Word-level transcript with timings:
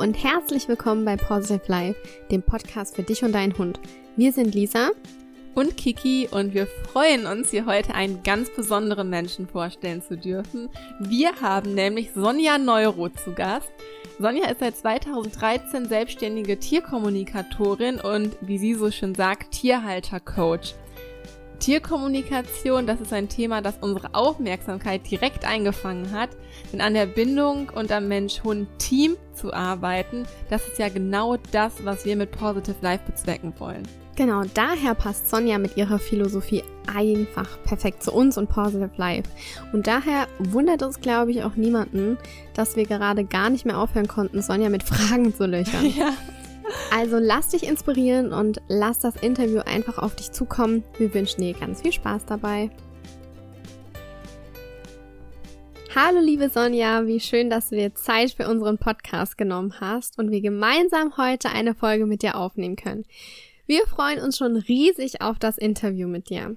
und 0.00 0.14
herzlich 0.14 0.66
willkommen 0.66 1.04
bei 1.04 1.18
Positive 1.18 1.60
Life, 1.66 2.00
dem 2.30 2.42
Podcast 2.42 2.96
für 2.96 3.02
dich 3.02 3.22
und 3.22 3.32
deinen 3.32 3.58
Hund. 3.58 3.78
Wir 4.16 4.32
sind 4.32 4.54
Lisa 4.54 4.92
und 5.54 5.76
Kiki 5.76 6.26
und 6.30 6.54
wir 6.54 6.66
freuen 6.90 7.26
uns, 7.26 7.50
hier 7.50 7.66
heute 7.66 7.92
einen 7.94 8.22
ganz 8.22 8.48
besonderen 8.48 9.10
Menschen 9.10 9.46
vorstellen 9.46 10.00
zu 10.00 10.16
dürfen. 10.16 10.70
Wir 11.00 11.42
haben 11.42 11.74
nämlich 11.74 12.12
Sonja 12.14 12.56
Neuro 12.56 13.10
zu 13.10 13.32
Gast. 13.34 13.70
Sonja 14.18 14.48
ist 14.48 14.60
seit 14.60 14.78
2013 14.78 15.86
selbstständige 15.86 16.58
Tierkommunikatorin 16.58 18.00
und, 18.00 18.38
wie 18.40 18.56
sie 18.56 18.72
so 18.72 18.90
schön 18.90 19.14
sagt, 19.14 19.50
Tierhaltercoach. 19.50 20.76
Tierkommunikation, 21.60 22.86
das 22.86 23.00
ist 23.00 23.12
ein 23.12 23.28
Thema, 23.28 23.62
das 23.62 23.76
unsere 23.80 24.14
Aufmerksamkeit 24.14 25.08
direkt 25.08 25.44
eingefangen 25.44 26.10
hat. 26.10 26.30
Denn 26.72 26.80
an 26.80 26.94
der 26.94 27.06
Bindung 27.06 27.70
und 27.74 27.92
am 27.92 28.08
Mensch-Hund-Team 28.08 29.16
zu 29.34 29.52
arbeiten, 29.52 30.24
das 30.48 30.66
ist 30.66 30.78
ja 30.78 30.88
genau 30.88 31.36
das, 31.52 31.84
was 31.84 32.04
wir 32.04 32.16
mit 32.16 32.32
Positive 32.32 32.76
Life 32.80 33.04
bezwecken 33.06 33.54
wollen. 33.58 33.86
Genau, 34.16 34.42
daher 34.52 34.94
passt 34.94 35.30
Sonja 35.30 35.58
mit 35.58 35.76
ihrer 35.76 35.98
Philosophie 35.98 36.62
einfach 36.92 37.48
perfekt 37.64 38.02
zu 38.02 38.12
uns 38.12 38.36
und 38.36 38.50
Positive 38.50 38.90
Life. 38.96 39.30
Und 39.72 39.86
daher 39.86 40.26
wundert 40.38 40.82
es, 40.82 41.00
glaube 41.00 41.30
ich, 41.30 41.42
auch 41.42 41.56
niemanden, 41.56 42.18
dass 42.54 42.76
wir 42.76 42.84
gerade 42.84 43.24
gar 43.24 43.48
nicht 43.48 43.64
mehr 43.64 43.78
aufhören 43.78 44.08
konnten, 44.08 44.42
Sonja 44.42 44.68
mit 44.68 44.82
Fragen 44.82 45.34
zu 45.34 45.46
löchern. 45.46 45.86
Ja. 45.96 46.12
Also 46.92 47.18
lass 47.18 47.48
dich 47.48 47.66
inspirieren 47.66 48.32
und 48.32 48.60
lass 48.68 48.98
das 48.98 49.16
Interview 49.16 49.60
einfach 49.60 49.98
auf 49.98 50.16
dich 50.16 50.32
zukommen. 50.32 50.84
Wir 50.98 51.12
wünschen 51.14 51.40
dir 51.40 51.54
ganz 51.54 51.82
viel 51.82 51.92
Spaß 51.92 52.26
dabei. 52.26 52.70
Hallo 55.94 56.20
liebe 56.20 56.48
Sonja, 56.48 57.06
wie 57.06 57.18
schön, 57.18 57.50
dass 57.50 57.70
du 57.70 57.76
dir 57.76 57.94
Zeit 57.94 58.30
für 58.30 58.48
unseren 58.48 58.78
Podcast 58.78 59.36
genommen 59.36 59.74
hast 59.80 60.18
und 60.18 60.30
wir 60.30 60.40
gemeinsam 60.40 61.16
heute 61.16 61.50
eine 61.50 61.74
Folge 61.74 62.06
mit 62.06 62.22
dir 62.22 62.36
aufnehmen 62.36 62.76
können. 62.76 63.04
Wir 63.66 63.86
freuen 63.86 64.20
uns 64.20 64.36
schon 64.36 64.56
riesig 64.56 65.20
auf 65.20 65.38
das 65.38 65.58
Interview 65.58 66.06
mit 66.06 66.30
dir. 66.30 66.56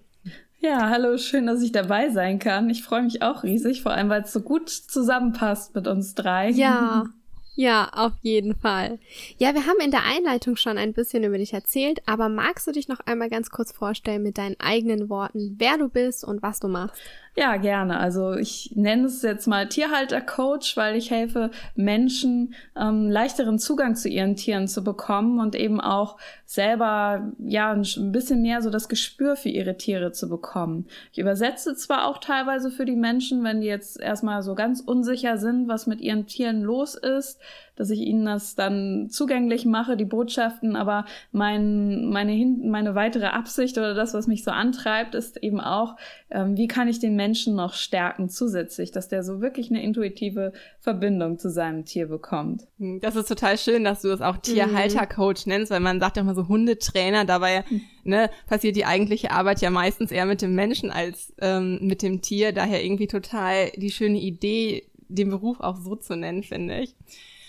Ja, 0.60 0.90
hallo, 0.90 1.18
schön, 1.18 1.48
dass 1.48 1.62
ich 1.62 1.72
dabei 1.72 2.10
sein 2.10 2.40
kann. 2.40 2.70
Ich 2.70 2.84
freue 2.84 3.02
mich 3.02 3.22
auch 3.22 3.44
riesig, 3.44 3.82
vor 3.82 3.92
allem 3.92 4.10
weil 4.10 4.22
es 4.22 4.32
so 4.32 4.40
gut 4.40 4.70
zusammenpasst 4.70 5.76
mit 5.76 5.88
uns 5.88 6.16
drei. 6.16 6.52
Ja, 6.52 7.06
Ja, 7.56 7.90
auf 7.94 8.14
jeden 8.22 8.56
Fall. 8.56 8.98
Ja, 9.38 9.54
wir 9.54 9.68
haben 9.68 9.80
in 9.80 9.92
der 9.92 10.06
Einleitung 10.06 10.56
schon 10.56 10.80
ein 10.80 10.92
bisschen 10.94 11.24
über 11.24 11.38
dich 11.38 11.54
erzählt, 11.54 12.02
aber 12.08 12.28
magst 12.28 12.66
du 12.66 12.72
dich 12.72 12.88
noch 12.88 13.00
einmal 13.02 13.30
ganz 13.30 13.52
kurz 13.52 13.72
vorstellen 13.72 14.24
mit 14.24 14.40
deinen 14.40 14.60
eigenen 14.60 15.08
Worten, 15.08 15.56
wer 15.60 15.78
du 15.78 15.88
bist 15.88 16.24
und 16.24 16.42
was 16.42 16.60
du 16.60 16.68
machst? 16.68 17.00
Ja, 17.36 17.58
gerne. 17.58 18.00
Also 18.00 18.34
ich 18.34 18.74
nenne 18.76 19.08
es 19.08 19.24
jetzt 19.24 19.48
mal 19.48 19.68
Tierhalter-Coach, 19.68 20.78
weil 20.78 20.96
ich 20.96 21.10
helfe 21.10 21.50
Menschen 21.76 22.54
ähm, 22.80 23.10
leichteren 23.10 23.58
Zugang 23.58 23.96
zu 23.96 24.08
ihren 24.08 24.36
Tieren 24.36 24.68
zu 24.68 24.84
bekommen 24.84 25.40
und 25.40 25.56
eben 25.56 25.82
auch 25.82 26.18
selber 26.46 27.32
ja 27.40 27.72
ein 27.72 28.12
bisschen 28.12 28.44
mehr 28.44 28.62
so 28.62 28.70
das 28.70 28.88
Gespür 28.88 29.36
für 29.36 29.50
ihre 29.50 29.78
Tiere 29.78 30.12
zu 30.12 30.30
bekommen. 30.30 30.86
Ich 31.12 31.18
übersetze 31.18 31.74
zwar 31.76 32.08
auch 32.08 32.20
teilweise 32.20 32.70
für 32.70 32.86
die 32.86 32.96
Menschen, 32.96 33.44
wenn 33.44 33.62
die 33.62 33.68
jetzt 33.68 34.00
erstmal 34.00 34.44
so 34.44 34.54
ganz 34.54 34.80
unsicher 34.80 35.40
sind, 35.40 35.68
was 35.68 35.88
mit 35.88 36.02
ihren 36.02 36.28
Tieren 36.28 36.62
los 36.62 36.94
ist, 36.94 37.40
dass 37.76 37.90
ich 37.90 38.00
ihnen 38.02 38.26
das 38.26 38.56
dann 38.56 39.08
zugänglich 39.10 39.66
mache, 39.66 39.98
die 39.98 40.06
Botschaften, 40.06 40.76
aber 40.76 41.06
mein, 41.32 42.10
meine, 42.10 42.34
meine 42.64 42.96
weitere 42.96 43.28
Absicht 43.28 43.78
oder 43.78 43.94
das, 43.94 44.14
was 44.14 44.28
mich 44.28 44.44
so 44.44 44.52
antreibt, 44.52 45.16
ist 45.16 45.38
eben 45.44 45.60
auch, 45.60 45.96
ähm, 46.30 46.56
wie 46.58 46.68
kann 46.68 46.88
ich 46.88 47.00
den 47.00 47.16
Menschen 47.16 47.56
noch 47.56 47.74
stärken 47.74 48.30
zusätzlich, 48.30 48.92
dass 48.92 49.08
der 49.08 49.24
so 49.24 49.42
wirklich 49.42 49.70
eine 49.70 49.84
intuitive 49.84 50.54
Verbindung 50.80 51.40
zu 51.40 51.50
seinem 51.50 51.86
Tier 51.86 52.08
bekommt. 52.08 52.68
Hm, 52.78 53.00
das 53.02 53.16
ist 53.16 53.28
total 53.28 53.58
schön, 53.58 53.84
dass 53.84 54.02
du 54.02 54.10
es 54.10 54.22
auch 54.22 54.38
Tierhaltercoach 54.38 55.46
nennst, 55.46 55.72
weil 55.72 55.80
man 55.80 56.00
sagt 56.00 56.18
ja 56.18 56.22
immer 56.22 56.36
so 56.36 56.48
Hundetrainer, 56.48 57.26
dabei 57.26 57.64
hm. 57.64 57.82
ne, 58.04 58.30
passiert 58.48 58.76
die 58.76 58.86
eigentliche 58.86 59.32
Arbeit 59.32 59.62
ja 59.62 59.70
meistens 59.70 60.12
eher 60.12 60.26
mit 60.26 60.42
dem 60.42 60.56
Menschen 60.56 60.92
als 60.92 61.34
ähm, 61.42 61.80
mit 61.82 62.02
dem 62.02 62.22
Tier. 62.22 62.52
Daher 62.52 62.84
irgendwie 62.84 63.08
total 63.08 63.72
die 63.76 63.92
schöne 63.92 64.20
Idee, 64.20 64.88
den 65.08 65.30
Beruf 65.30 65.60
auch 65.60 65.78
so 65.78 65.96
zu 65.96 66.16
nennen, 66.16 66.44
finde 66.44 66.80
ich. 66.82 66.96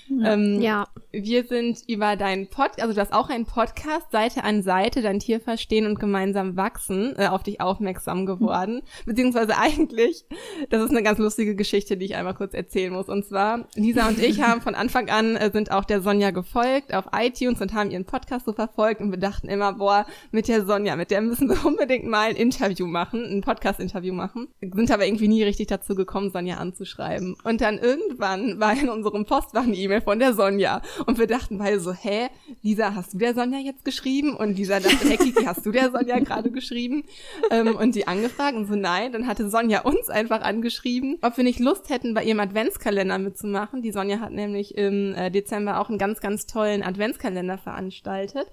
Ja. 0.09 0.32
Ähm, 0.32 0.60
ja. 0.60 0.87
Wir 1.12 1.44
sind 1.44 1.78
über 1.87 2.16
deinen 2.16 2.48
Pod, 2.48 2.70
also 2.78 2.92
du 2.92 3.00
hast 3.00 3.12
auch 3.12 3.28
einen 3.31 3.47
Podcast, 3.47 4.10
Seite 4.10 4.44
an 4.44 4.62
Seite, 4.62 5.00
dein 5.00 5.20
Tier 5.20 5.41
verstehen 5.41 5.87
und 5.87 6.00
gemeinsam 6.00 6.56
wachsen, 6.56 7.15
äh, 7.16 7.28
auf 7.28 7.42
dich 7.42 7.60
aufmerksam 7.60 8.26
geworden. 8.26 8.76
Mhm. 8.76 9.06
Beziehungsweise 9.06 9.56
eigentlich, 9.56 10.25
das 10.70 10.82
ist 10.82 10.91
eine 10.91 11.03
ganz 11.03 11.19
lustige 11.19 11.54
Geschichte, 11.54 11.97
die 11.97 12.06
ich 12.06 12.16
einmal 12.16 12.34
kurz 12.34 12.54
erzählen 12.54 12.93
muss. 12.93 13.09
Und 13.09 13.25
zwar, 13.25 13.66
Lisa 13.75 14.09
und 14.09 14.19
ich 14.19 14.43
haben 14.43 14.60
von 14.60 14.75
Anfang 14.75 15.09
an, 15.09 15.37
äh, 15.37 15.50
sind 15.53 15.70
auch 15.70 15.84
der 15.84 16.00
Sonja 16.00 16.31
gefolgt 16.31 16.93
auf 16.93 17.06
iTunes 17.16 17.60
und 17.60 17.72
haben 17.75 17.91
ihren 17.91 18.04
Podcast 18.04 18.47
so 18.47 18.53
verfolgt 18.53 19.00
und 19.00 19.10
wir 19.10 19.19
dachten 19.19 19.48
immer, 19.48 19.75
boah, 19.75 20.06
mit 20.32 20.48
der 20.48 20.66
Sonja, 20.66 20.97
mit 20.97 21.10
der 21.10 21.20
müssen 21.22 21.48
wir 21.48 21.64
unbedingt 21.64 22.06
mal 22.06 22.31
ein 22.31 22.37
Interview 22.37 22.87
machen, 22.87 23.25
ein 23.25 23.41
Podcast-Interview 23.41 24.12
machen. 24.12 24.48
Sind 24.60 24.91
aber 24.91 25.06
irgendwie 25.06 25.28
nie 25.28 25.43
richtig 25.43 25.69
dazu 25.69 25.94
gekommen, 25.94 26.31
Sonja 26.31 26.56
anzuschreiben. 26.56 27.37
Und 27.44 27.60
dann 27.60 27.78
irgendwann 27.78 28.59
war 28.60 28.72
in 28.72 28.88
unserem 28.88 29.25
Postfach 29.25 29.62
eine 29.62 29.76
E-Mail 29.94 30.00
von 30.00 30.19
der 30.19 30.34
Sonja. 30.34 30.82
Und 31.06 31.19
wir 31.19 31.27
dachten 31.27 31.59
beide 31.59 31.78
so, 31.81 31.93
hä, 31.93 32.28
Lisa, 32.62 32.94
hast 32.94 33.15
du 33.15 33.19
der 33.19 33.34
Sonja 33.34 33.59
jetzt 33.59 33.84
geschrieben? 33.84 34.37
Und 34.37 34.56
Lisa 34.56 34.81
dachte, 34.81 35.09
hey 35.09 35.16
Kiki, 35.16 35.44
hast 35.44 35.65
du 35.65 35.71
der 35.71 35.91
Sonja 35.91 36.19
gerade 36.19 36.50
geschrieben? 36.50 37.05
Ähm, 37.50 37.77
und 37.77 37.94
die 37.94 38.09
angefragt 38.09 38.56
und 38.56 38.66
so, 38.66 38.75
nein. 38.75 39.12
Dann 39.12 39.27
hatte 39.27 39.49
Sonja 39.49 39.82
uns 39.82 40.09
einfach 40.10 40.41
angeschrieben, 40.41 41.19
ob 41.22 41.37
wir 41.37 41.44
nicht 41.44 41.60
Lust 41.60 41.91
hätten, 41.91 42.15
bei 42.15 42.25
ihrem 42.25 42.41
Adventskalender 42.41 43.19
mitzumachen. 43.19 43.82
Die 43.82 43.93
Sonja 43.93 44.21
hat 44.21 44.32
nämlich 44.32 44.77
im 44.77 45.15
äh, 45.15 45.31
Dezember 45.31 45.81
auch 45.81 45.88
einen 45.88 45.99
ganz, 45.99 46.21
ganz 46.21 46.47
tollen 46.47 46.82
Adventskalender 46.82 47.59
veranstaltet, 47.59 48.49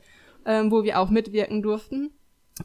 ähm, 0.45 0.71
wo 0.71 0.83
wir 0.83 0.99
auch 0.99 1.09
mitwirken 1.09 1.61
durften. 1.61 2.11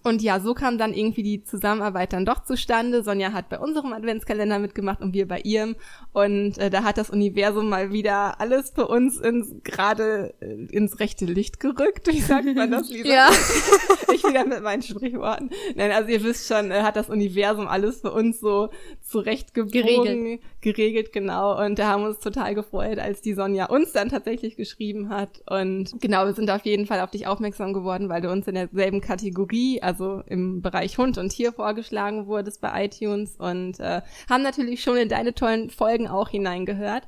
Und 0.03 0.23
ja, 0.23 0.41
so 0.41 0.55
kam 0.55 0.79
dann 0.79 0.93
irgendwie 0.93 1.23
die 1.23 1.45
Zusammenarbeit 1.45 2.13
dann 2.13 2.25
doch 2.25 2.45
zustande. 2.45 3.03
Sonja 3.03 3.33
hat 3.33 3.49
bei 3.49 3.59
unserem 3.59 3.93
Adventskalender 3.93 4.59
mitgemacht 4.59 5.01
und 5.01 5.15
wir 5.15 5.27
bei 5.29 5.41
ihrem. 5.41 5.77
Und 6.13 6.59
äh, 6.59 6.71
da 6.71 6.83
hat 6.83 6.99
das 6.99 7.11
Universum 7.11 7.69
mal 7.69 7.93
wieder 7.93 8.41
alles 8.41 8.71
für 8.75 8.89
uns 8.89 9.19
ins 9.19 9.55
gerade 9.65 10.35
äh, 10.41 10.67
ins 10.75 10.99
rechte 11.01 11.25
Licht 11.25 11.61
gerückt. 11.61 12.09
Wie 12.13 12.21
sagt 12.21 12.55
man 12.55 12.71
das, 12.71 12.91
Lisa? 12.91 13.09
ja. 13.09 13.31
ich 14.13 14.25
wieder 14.25 14.45
mit 14.45 14.63
meinen 14.63 14.83
Sprichworten. 14.83 15.51
Nein, 15.75 15.93
also 15.93 16.11
ihr 16.11 16.23
wisst 16.23 16.49
schon, 16.49 16.71
äh, 16.71 16.83
hat 16.83 16.97
das 16.97 17.09
Universum 17.09 17.67
alles 17.69 18.01
für 18.01 18.13
uns 18.13 18.41
so 18.41 18.71
zurechtgebogen, 19.03 19.73
geregelt. 19.73 20.41
geregelt, 20.61 21.13
genau. 21.13 21.65
Und 21.65 21.79
da 21.79 21.89
haben 21.89 22.03
wir 22.03 22.09
uns 22.09 22.19
total 22.19 22.55
gefreut, 22.55 22.99
als 22.99 23.21
die 23.21 23.35
Sonja 23.35 23.67
uns 23.67 23.93
dann 23.93 24.09
tatsächlich 24.09 24.57
geschrieben 24.57 25.11
hat. 25.11 25.43
Und 25.49 26.01
genau, 26.01 26.27
wir 26.27 26.35
sind 26.35 26.51
auf 26.51 26.65
jeden 26.65 26.87
Fall 26.87 27.01
auf 27.01 27.11
dich 27.11 27.27
aufmerksam 27.27 27.73
geworden, 27.73 28.09
weil 28.09 28.21
du 28.21 28.31
uns 28.31 28.47
in 28.47 28.55
derselben 28.55 29.01
Kategorie 29.01 29.76
also 29.83 30.23
im 30.27 30.63
Bereich 30.63 30.99
Hund 30.99 31.19
und 31.19 31.31
Tier 31.31 31.53
vorgeschlagen 31.53 32.27
wurdest 32.27 32.61
bei 32.61 32.85
iTunes 32.85 33.37
und 33.37 33.81
äh, 33.81 34.03
haben 34.29 34.43
natürlich 34.43 34.83
schon 34.83 34.97
in 34.97 35.09
deine 35.09 35.35
tollen 35.35 35.71
Folgen 35.71 36.09
auch 36.09 36.29
hineingehört. 36.29 37.05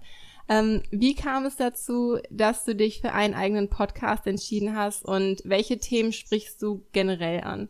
Ähm, 0.49 0.83
wie 0.91 1.15
kam 1.15 1.45
es 1.45 1.57
dazu, 1.57 2.19
dass 2.31 2.65
du 2.65 2.75
dich 2.75 3.01
für 3.03 3.13
einen 3.13 3.35
eigenen 3.35 3.69
Podcast 3.69 4.27
entschieden 4.27 4.75
hast 4.75 5.05
und 5.05 5.43
welche 5.45 5.79
Themen 5.79 6.13
sprichst 6.13 6.63
du 6.63 6.87
generell 6.93 7.43
an? 7.43 7.69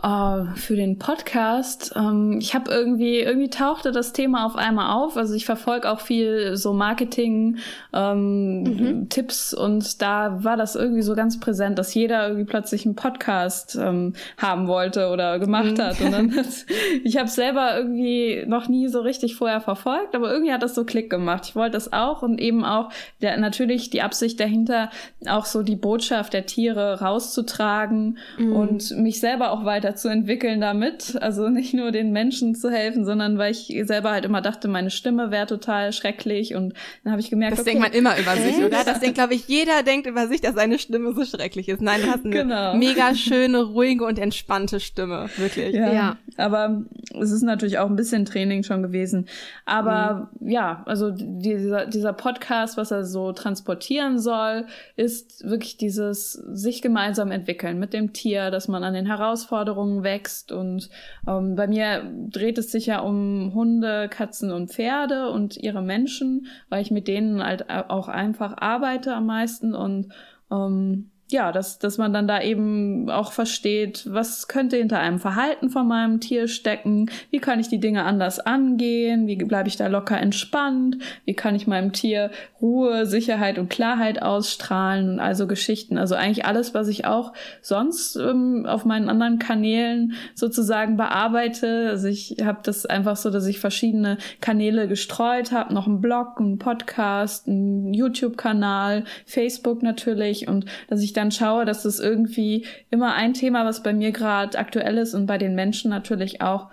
Oh, 0.00 0.44
für 0.54 0.76
den 0.76 0.98
Podcast. 0.98 1.92
Ähm, 1.96 2.38
ich 2.40 2.54
habe 2.54 2.70
irgendwie, 2.70 3.18
irgendwie 3.18 3.50
tauchte 3.50 3.90
das 3.90 4.12
Thema 4.12 4.46
auf 4.46 4.54
einmal 4.54 4.94
auf. 4.94 5.16
Also 5.16 5.34
ich 5.34 5.44
verfolge 5.44 5.90
auch 5.90 5.98
viel 5.98 6.56
so 6.56 6.72
Marketing, 6.72 7.56
ähm, 7.92 8.62
mhm. 8.62 9.08
Und 9.56 10.00
da 10.00 10.44
war 10.44 10.56
das 10.56 10.76
irgendwie 10.76 11.02
so 11.02 11.16
ganz 11.16 11.40
präsent, 11.40 11.78
dass 11.78 11.94
jeder 11.94 12.28
irgendwie 12.28 12.44
plötzlich 12.44 12.86
einen 12.86 12.94
Podcast 12.94 13.76
ähm, 13.80 14.12
haben 14.36 14.68
wollte 14.68 15.08
oder 15.08 15.40
gemacht 15.40 15.78
mhm. 15.78 15.82
hat. 15.82 16.00
Und 16.00 16.12
dann 16.12 16.44
ich 17.04 17.16
habe 17.16 17.28
selber 17.28 17.76
irgendwie 17.76 18.44
noch 18.46 18.68
nie 18.68 18.86
so 18.88 19.00
richtig 19.00 19.34
vorher 19.34 19.60
verfolgt, 19.60 20.14
aber 20.14 20.30
irgendwie 20.30 20.52
hat 20.52 20.62
das 20.62 20.76
so 20.76 20.84
Klick 20.84 21.10
gemacht. 21.10 21.46
Ich 21.48 21.56
wollte 21.56 21.72
das 21.72 21.92
auch 21.92 22.22
und 22.22 22.40
eben 22.40 22.64
auch 22.64 22.90
der, 23.20 23.36
natürlich 23.38 23.90
die 23.90 24.02
Absicht 24.02 24.38
dahinter, 24.38 24.90
auch 25.28 25.44
so 25.44 25.64
die 25.64 25.76
Botschaft 25.76 26.34
der 26.34 26.46
Tiere 26.46 27.00
rauszutragen 27.00 28.18
mhm. 28.38 28.52
und 28.54 28.90
mich 28.98 29.18
selber 29.18 29.50
auch 29.50 29.64
weiter 29.64 29.87
weiterzuentwickeln 29.88 30.60
damit. 30.60 31.16
Also 31.20 31.48
nicht 31.48 31.74
nur 31.74 31.90
den 31.90 32.12
Menschen 32.12 32.54
zu 32.54 32.70
helfen, 32.70 33.04
sondern 33.04 33.38
weil 33.38 33.52
ich 33.52 33.74
selber 33.84 34.10
halt 34.10 34.24
immer 34.24 34.40
dachte, 34.40 34.68
meine 34.68 34.90
Stimme 34.90 35.30
wäre 35.30 35.46
total 35.46 35.92
schrecklich 35.92 36.54
und 36.54 36.74
dann 37.04 37.12
habe 37.12 37.20
ich 37.20 37.30
gemerkt, 37.30 37.54
das 37.54 37.60
okay, 37.60 37.70
denkt 37.70 37.82
man 37.82 37.92
immer 37.92 38.18
über 38.18 38.36
sich, 38.36 38.56
oder? 38.58 38.84
Das 38.84 39.00
denkt, 39.00 39.16
glaube 39.16 39.34
ich, 39.34 39.48
jeder 39.48 39.82
denkt 39.82 40.06
über 40.06 40.28
sich, 40.28 40.40
dass 40.40 40.54
seine 40.54 40.78
Stimme 40.78 41.14
so 41.14 41.24
schrecklich 41.24 41.68
ist. 41.68 41.80
Nein, 41.80 42.02
du 42.02 42.08
hast 42.08 42.24
eine 42.24 42.34
genau. 42.34 42.74
mega 42.74 43.14
schöne, 43.14 43.62
ruhige 43.62 44.04
und 44.04 44.18
entspannte 44.18 44.80
Stimme, 44.80 45.28
wirklich. 45.36 45.74
Ja, 45.74 45.92
ja. 45.92 46.16
aber 46.36 46.82
es 47.20 47.30
ist 47.30 47.42
natürlich 47.42 47.78
auch 47.78 47.88
ein 47.88 47.96
bisschen 47.96 48.24
Training 48.24 48.62
schon 48.62 48.82
gewesen. 48.82 49.26
Aber 49.64 50.30
mhm. 50.38 50.50
ja, 50.50 50.82
also 50.86 51.10
dieser, 51.10 51.86
dieser 51.86 52.12
Podcast, 52.12 52.76
was 52.76 52.90
er 52.90 53.04
so 53.04 53.32
transportieren 53.32 54.18
soll, 54.18 54.66
ist 54.96 55.48
wirklich 55.48 55.76
dieses 55.76 56.32
sich 56.32 56.82
gemeinsam 56.82 57.30
entwickeln 57.30 57.78
mit 57.78 57.92
dem 57.92 58.12
Tier, 58.12 58.50
dass 58.50 58.68
man 58.68 58.84
an 58.84 58.94
den 58.94 59.06
Herausforderungen 59.06 59.67
wächst. 59.76 60.52
Und 60.52 60.90
ähm, 61.26 61.54
bei 61.54 61.66
mir 61.66 62.02
dreht 62.30 62.58
es 62.58 62.72
sich 62.72 62.86
ja 62.86 63.00
um 63.00 63.52
Hunde, 63.54 64.08
Katzen 64.08 64.52
und 64.52 64.70
Pferde 64.70 65.30
und 65.30 65.56
ihre 65.56 65.82
Menschen, 65.82 66.46
weil 66.68 66.82
ich 66.82 66.90
mit 66.90 67.08
denen 67.08 67.42
halt 67.42 67.68
auch 67.70 68.08
einfach 68.08 68.56
arbeite 68.56 69.14
am 69.14 69.26
meisten 69.26 69.74
und 69.74 70.12
ähm, 70.50 71.10
ja, 71.30 71.52
dass, 71.52 71.78
dass 71.78 71.98
man 71.98 72.12
dann 72.12 72.26
da 72.26 72.40
eben 72.40 73.10
auch 73.10 73.32
versteht, 73.32 74.06
was 74.08 74.48
könnte 74.48 74.76
hinter 74.76 74.98
einem 74.98 75.18
Verhalten 75.18 75.68
von 75.68 75.86
meinem 75.86 76.20
Tier 76.20 76.48
stecken, 76.48 77.10
wie 77.30 77.38
kann 77.38 77.60
ich 77.60 77.68
die 77.68 77.80
Dinge 77.80 78.04
anders 78.04 78.40
angehen, 78.40 79.26
wie 79.26 79.36
bleibe 79.36 79.68
ich 79.68 79.76
da 79.76 79.88
locker 79.88 80.18
entspannt, 80.18 80.96
wie 81.26 81.34
kann 81.34 81.54
ich 81.54 81.66
meinem 81.66 81.92
Tier 81.92 82.30
Ruhe, 82.62 83.04
Sicherheit 83.04 83.58
und 83.58 83.68
Klarheit 83.68 84.22
ausstrahlen? 84.22 85.10
Und 85.10 85.20
also 85.20 85.46
Geschichten. 85.46 85.98
Also 85.98 86.14
eigentlich 86.14 86.46
alles, 86.46 86.72
was 86.72 86.88
ich 86.88 87.04
auch 87.04 87.34
sonst 87.60 88.16
ähm, 88.16 88.64
auf 88.66 88.86
meinen 88.86 89.10
anderen 89.10 89.38
Kanälen 89.38 90.14
sozusagen 90.34 90.96
bearbeite. 90.96 91.88
Also 91.90 92.08
ich 92.08 92.36
habe 92.42 92.60
das 92.62 92.86
einfach 92.86 93.16
so, 93.16 93.30
dass 93.30 93.46
ich 93.46 93.60
verschiedene 93.60 94.16
Kanäle 94.40 94.88
gestreut 94.88 95.52
habe, 95.52 95.74
noch 95.74 95.86
einen 95.86 96.00
Blog, 96.00 96.38
einen 96.38 96.58
Podcast, 96.58 97.48
einen 97.48 97.92
YouTube-Kanal, 97.92 99.04
Facebook 99.26 99.82
natürlich. 99.82 100.48
Und 100.48 100.64
dass 100.88 101.02
ich 101.02 101.12
dann 101.18 101.30
schaue, 101.30 101.64
dass 101.64 101.84
es 101.84 102.00
irgendwie 102.00 102.64
immer 102.90 103.14
ein 103.14 103.34
Thema, 103.34 103.64
was 103.64 103.82
bei 103.82 103.92
mir 103.92 104.12
gerade 104.12 104.58
aktuell 104.58 104.96
ist 104.98 105.14
und 105.14 105.26
bei 105.26 105.36
den 105.36 105.54
Menschen 105.54 105.90
natürlich 105.90 106.40
auch 106.40 106.68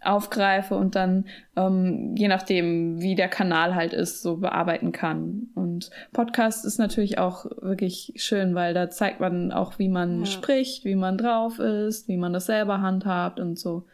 aufgreife 0.00 0.76
und 0.76 0.94
dann 0.94 1.26
ähm, 1.56 2.14
je 2.16 2.28
nachdem, 2.28 3.00
wie 3.00 3.14
der 3.14 3.28
Kanal 3.28 3.74
halt 3.74 3.92
ist, 3.92 4.22
so 4.22 4.36
bearbeiten 4.36 4.92
kann. 4.92 5.48
Und 5.54 5.90
Podcast 6.12 6.64
ist 6.64 6.78
natürlich 6.78 7.18
auch 7.18 7.46
wirklich 7.60 8.12
schön, 8.16 8.54
weil 8.54 8.74
da 8.74 8.90
zeigt 8.90 9.20
man 9.20 9.52
auch, 9.52 9.78
wie 9.78 9.88
man 9.88 10.20
ja. 10.20 10.26
spricht, 10.26 10.84
wie 10.84 10.94
man 10.94 11.18
drauf 11.18 11.58
ist, 11.58 12.08
wie 12.08 12.16
man 12.16 12.32
das 12.32 12.46
selber 12.46 12.80
handhabt 12.80 13.40
und 13.40 13.58
so. 13.58 13.84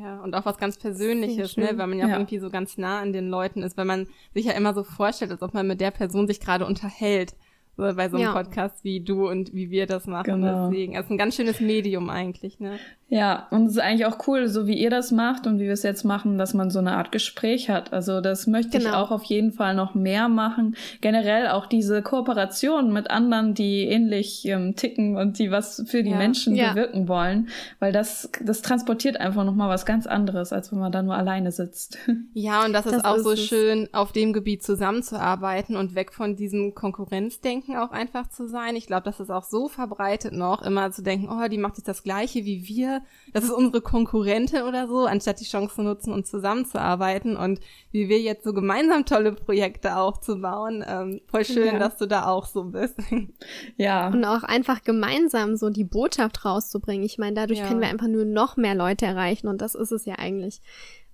Ja, 0.00 0.20
und 0.22 0.34
auch 0.34 0.46
was 0.46 0.56
ganz 0.56 0.78
Persönliches, 0.78 1.56
ne, 1.58 1.72
weil 1.74 1.88
man 1.88 1.98
ja, 1.98 2.08
ja, 2.08 2.14
irgendwie 2.14 2.38
so 2.38 2.48
ganz 2.48 2.78
nah 2.78 3.00
an 3.00 3.12
den 3.12 3.28
Leuten 3.28 3.62
ist, 3.62 3.76
weil 3.76 3.84
man 3.84 4.06
sich 4.32 4.46
ja 4.46 4.52
immer 4.52 4.72
so 4.72 4.82
vorstellt, 4.82 5.30
als 5.30 5.42
ob 5.42 5.52
man 5.52 5.66
mit 5.66 5.80
der 5.80 5.90
Person 5.90 6.26
sich 6.26 6.40
gerade 6.40 6.64
unterhält 6.64 7.34
so 7.76 7.82
bei 7.82 8.08
so 8.08 8.16
einem 8.16 8.26
ja. 8.26 8.32
Podcast 8.32 8.84
wie 8.84 9.00
du 9.00 9.28
und 9.28 9.52
wie 9.52 9.70
wir 9.70 9.86
das 9.86 10.06
machen. 10.06 10.40
Genau. 10.40 10.68
Deswegen, 10.68 10.94
es 10.94 11.04
ist 11.04 11.10
ein 11.10 11.18
ganz 11.18 11.36
schönes 11.36 11.60
Medium 11.60 12.10
eigentlich, 12.10 12.60
ne? 12.60 12.78
Ja, 13.08 13.46
und 13.50 13.66
es 13.66 13.72
ist 13.72 13.78
eigentlich 13.78 14.06
auch 14.06 14.26
cool, 14.26 14.48
so 14.48 14.66
wie 14.66 14.76
ihr 14.78 14.90
das 14.90 15.12
macht 15.12 15.46
und 15.46 15.58
wie 15.60 15.66
wir 15.66 15.72
es 15.72 15.82
jetzt 15.82 16.04
machen, 16.04 16.38
dass 16.38 16.54
man 16.54 16.70
so 16.70 16.78
eine 16.78 16.96
Art 16.96 17.12
Gespräch 17.12 17.68
hat. 17.68 17.92
Also 17.92 18.20
das 18.20 18.46
möchte 18.46 18.78
genau. 18.78 18.90
ich 18.90 18.96
auch 18.96 19.10
auf 19.10 19.22
jeden 19.24 19.52
Fall 19.52 19.74
noch 19.74 19.94
mehr 19.94 20.28
machen. 20.28 20.74
Generell 21.00 21.48
auch 21.48 21.66
diese 21.66 22.02
Kooperation 22.02 22.92
mit 22.92 23.10
anderen, 23.10 23.54
die 23.54 23.82
ähnlich 23.82 24.46
ähm, 24.46 24.74
ticken 24.74 25.16
und 25.16 25.38
die 25.38 25.50
was 25.50 25.84
für 25.86 26.02
die 26.02 26.10
ja. 26.10 26.16
Menschen 26.16 26.56
ja. 26.56 26.70
bewirken 26.70 27.06
wollen, 27.06 27.50
weil 27.78 27.92
das 27.92 28.30
das 28.42 28.62
transportiert 28.62 29.20
einfach 29.20 29.44
noch 29.44 29.54
mal 29.54 29.68
was 29.68 29.86
ganz 29.86 30.06
anderes, 30.06 30.52
als 30.52 30.72
wenn 30.72 30.78
man 30.78 30.90
da 30.90 31.02
nur 31.02 31.14
alleine 31.14 31.52
sitzt. 31.52 31.98
Ja, 32.32 32.64
und 32.64 32.72
das, 32.72 32.84
das 32.84 32.94
ist 32.94 33.04
auch 33.04 33.16
ist 33.16 33.24
so 33.24 33.36
schön, 33.36 33.88
auf 33.92 34.12
dem 34.12 34.32
Gebiet 34.32 34.62
zusammenzuarbeiten 34.62 35.76
und 35.76 35.94
weg 35.94 36.12
von 36.12 36.36
diesem 36.36 36.74
Konkurrenzdenken 36.74 37.63
auch 37.70 37.90
einfach 37.90 38.28
zu 38.28 38.48
sein. 38.48 38.76
Ich 38.76 38.86
glaube, 38.86 39.04
das 39.04 39.20
ist 39.20 39.30
auch 39.30 39.44
so 39.44 39.68
verbreitet 39.68 40.32
noch, 40.32 40.62
immer 40.62 40.90
zu 40.90 41.02
denken, 41.02 41.28
oh, 41.28 41.48
die 41.48 41.58
macht 41.58 41.76
jetzt 41.78 41.88
das 41.88 42.02
Gleiche 42.02 42.44
wie 42.44 42.68
wir 42.68 43.02
das 43.32 43.44
ist 43.44 43.50
unsere 43.50 43.82
Konkurrentin 43.82 44.62
oder 44.62 44.86
so, 44.86 45.06
anstatt 45.06 45.40
die 45.40 45.44
Chance 45.44 45.74
zu 45.74 45.82
nutzen 45.82 46.12
und 46.12 46.26
zusammenzuarbeiten 46.26 47.36
und 47.36 47.60
wie 47.90 48.08
wir 48.08 48.20
jetzt 48.20 48.44
so 48.44 48.52
gemeinsam 48.52 49.04
tolle 49.04 49.32
Projekte 49.32 49.96
aufzubauen. 49.96 50.84
Ähm, 50.86 51.20
voll 51.26 51.44
schön, 51.44 51.74
ja. 51.74 51.78
dass 51.78 51.96
du 51.96 52.06
da 52.06 52.26
auch 52.26 52.46
so 52.46 52.64
bist. 52.64 52.96
Ja. 53.76 54.08
Und 54.08 54.24
auch 54.24 54.42
einfach 54.42 54.82
gemeinsam 54.84 55.56
so 55.56 55.70
die 55.70 55.84
Botschaft 55.84 56.44
rauszubringen. 56.44 57.04
Ich 57.04 57.18
meine, 57.18 57.34
dadurch 57.34 57.58
ja. 57.58 57.66
können 57.66 57.80
wir 57.80 57.88
einfach 57.88 58.06
nur 58.06 58.24
noch 58.24 58.56
mehr 58.56 58.74
Leute 58.74 59.06
erreichen 59.06 59.48
und 59.48 59.60
das 59.60 59.74
ist 59.74 59.90
es 59.90 60.04
ja 60.04 60.16
eigentlich 60.18 60.60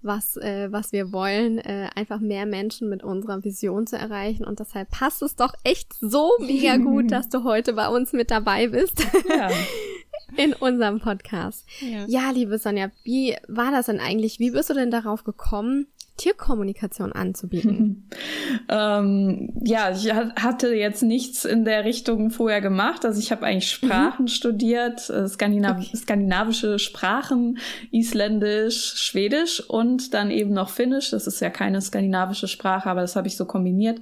was, 0.03 0.37
äh, 0.37 0.69
was 0.71 0.93
wir 0.93 1.13
wollen, 1.13 1.59
äh, 1.59 1.89
einfach 1.95 2.21
mehr 2.21 2.47
Menschen 2.47 2.89
mit 2.89 3.03
unserer 3.03 3.45
Vision 3.45 3.87
zu 3.87 3.97
erreichen. 3.97 4.45
Und 4.45 4.61
deshalb 4.61 4.91
passt 4.91 5.23
es 5.23 5.37
doch 5.37 5.53
echt 5.65 5.93
so 6.01 6.31
mega 6.41 6.77
gut, 6.77 7.11
dass 7.13 7.29
du 7.29 7.45
heute 7.45 7.75
bei 7.75 7.89
uns 7.89 8.13
mit 8.13 8.31
dabei 8.31 8.69
bist. 8.69 9.05
Ja. 9.29 9.51
in 10.37 10.53
unserem 10.55 11.01
Podcast. 11.01 11.67
Ja. 11.81 12.05
ja, 12.07 12.31
liebe 12.31 12.59
Sonja, 12.59 12.91
wie 13.03 13.37
war 13.49 13.71
das 13.73 13.87
denn 13.87 14.01
eigentlich? 14.01 14.39
Wie 14.39 14.51
bist 14.51 14.71
du 14.71 14.75
denn 14.75 14.91
darauf 14.91 15.25
gekommen, 15.25 15.89
Tierkommunikation 16.21 17.13
anzubieten? 17.13 18.07
ähm, 18.69 19.55
ja, 19.65 19.91
ich 19.91 20.13
hatte 20.13 20.75
jetzt 20.75 21.03
nichts 21.03 21.47
in 21.47 21.65
der 21.65 21.87
Richtung 21.87 22.31
vorher 22.31 22.61
gemacht. 22.61 23.07
Also 23.07 23.19
ich 23.19 23.33
habe 23.33 23.47
eigentlich 23.47 23.71
Sprachen 23.71 24.25
mhm. 24.25 24.29
studiert, 24.29 25.09
äh, 25.09 25.27
Skandinav 25.27 25.79
okay. 25.79 25.97
skandinavische 25.97 26.79
Sprachen, 26.79 27.59
Isländisch, 27.91 28.97
Schwedisch 28.97 29.61
und 29.67 30.13
dann 30.13 30.31
eben 30.31 30.53
noch 30.53 30.69
Finnisch. 30.69 31.11
Das 31.11 31.27
ist 31.27 31.41
ja 31.41 31.49
keine 31.49 31.81
skandinavische 31.81 32.49
Sprache, 32.49 32.91
aber 32.91 33.01
das 33.01 33.17
habe 33.17 33.27
ich 33.27 33.37
so 33.37 33.47
kombiniert. 33.47 34.01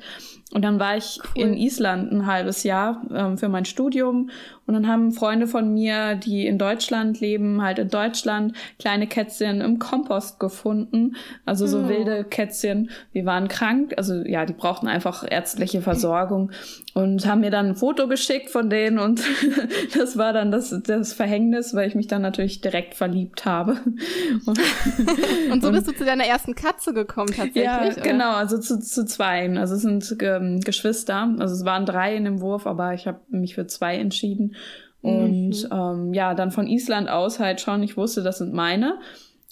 Und 0.52 0.62
dann 0.62 0.80
war 0.80 0.96
ich 0.96 1.20
cool. 1.36 1.42
in 1.42 1.54
Island 1.54 2.10
ein 2.10 2.26
halbes 2.26 2.64
Jahr 2.64 3.02
ähm, 3.14 3.38
für 3.38 3.48
mein 3.48 3.64
Studium. 3.64 4.30
Und 4.68 4.74
dann 4.74 4.86
haben 4.86 5.12
Freunde 5.12 5.46
von 5.46 5.72
mir, 5.72 6.14
die 6.14 6.46
in 6.46 6.58
Deutschland 6.58 7.20
leben, 7.20 7.62
halt 7.62 7.78
in 7.78 7.88
Deutschland 7.88 8.54
kleine 8.78 9.06
Kätzchen 9.06 9.62
im 9.62 9.78
Kompost 9.78 10.38
gefunden. 10.38 11.16
Also 11.46 11.66
so 11.66 11.80
oh. 11.80 11.88
wilde 11.88 12.24
Kätzchen. 12.24 12.90
Die 13.14 13.24
waren 13.24 13.48
krank. 13.48 13.94
Also 13.96 14.16
ja, 14.16 14.44
die 14.44 14.52
brauchten 14.52 14.86
einfach 14.86 15.24
ärztliche 15.26 15.80
Versorgung. 15.80 16.50
Und 16.98 17.26
haben 17.26 17.42
mir 17.42 17.52
dann 17.52 17.66
ein 17.66 17.76
Foto 17.76 18.08
geschickt 18.08 18.50
von 18.50 18.68
denen. 18.68 18.98
Und 18.98 19.22
das 19.96 20.18
war 20.18 20.32
dann 20.32 20.50
das, 20.50 20.74
das 20.82 21.12
Verhängnis, 21.12 21.72
weil 21.72 21.86
ich 21.86 21.94
mich 21.94 22.08
dann 22.08 22.22
natürlich 22.22 22.60
direkt 22.60 22.96
verliebt 22.96 23.44
habe. 23.44 23.76
Und, 24.46 24.58
und 25.52 25.62
so 25.62 25.70
bist 25.70 25.86
du 25.86 25.92
zu 25.92 26.04
deiner 26.04 26.24
ersten 26.24 26.56
Katze 26.56 26.92
gekommen 26.92 27.28
tatsächlich? 27.28 27.62
Ja, 27.62 27.86
oder? 27.86 28.00
genau. 28.00 28.32
Also 28.32 28.58
zu, 28.58 28.80
zu 28.80 29.06
zweien. 29.06 29.58
Also 29.58 29.76
es 29.76 29.82
sind 29.82 30.16
ähm, 30.22 30.58
Geschwister. 30.58 31.32
Also 31.38 31.54
es 31.54 31.64
waren 31.64 31.86
drei 31.86 32.16
in 32.16 32.24
dem 32.24 32.40
Wurf, 32.40 32.66
aber 32.66 32.94
ich 32.94 33.06
habe 33.06 33.20
mich 33.28 33.54
für 33.54 33.68
zwei 33.68 33.96
entschieden. 33.96 34.56
Und 35.00 35.50
mhm. 35.50 35.68
ähm, 35.70 36.14
ja, 36.14 36.34
dann 36.34 36.50
von 36.50 36.66
Island 36.66 37.08
aus 37.08 37.38
halt 37.38 37.60
schon, 37.60 37.84
ich 37.84 37.96
wusste, 37.96 38.24
das 38.24 38.38
sind 38.38 38.52
meine. 38.52 38.98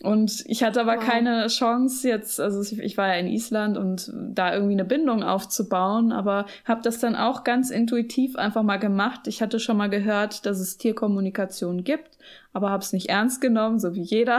Und 0.02 0.44
ich 0.46 0.62
hatte 0.62 0.82
aber 0.82 0.96
wow. 0.96 1.04
keine 1.04 1.46
Chance 1.46 2.06
jetzt, 2.06 2.38
also 2.38 2.60
ich 2.60 2.98
war 2.98 3.08
ja 3.08 3.14
in 3.14 3.28
Island 3.28 3.78
und 3.78 4.12
da 4.14 4.52
irgendwie 4.52 4.74
eine 4.74 4.84
Bindung 4.84 5.22
aufzubauen, 5.22 6.12
aber 6.12 6.44
habe 6.66 6.82
das 6.82 6.98
dann 6.98 7.16
auch 7.16 7.44
ganz 7.44 7.70
intuitiv 7.70 8.36
einfach 8.36 8.62
mal 8.62 8.76
gemacht. 8.76 9.26
Ich 9.26 9.40
hatte 9.40 9.58
schon 9.58 9.78
mal 9.78 9.88
gehört, 9.88 10.44
dass 10.44 10.60
es 10.60 10.76
Tierkommunikation 10.76 11.82
gibt, 11.82 12.18
aber 12.52 12.68
habe 12.68 12.82
es 12.82 12.92
nicht 12.92 13.08
ernst 13.08 13.40
genommen, 13.40 13.78
so 13.78 13.94
wie 13.94 14.02
jeder. 14.02 14.38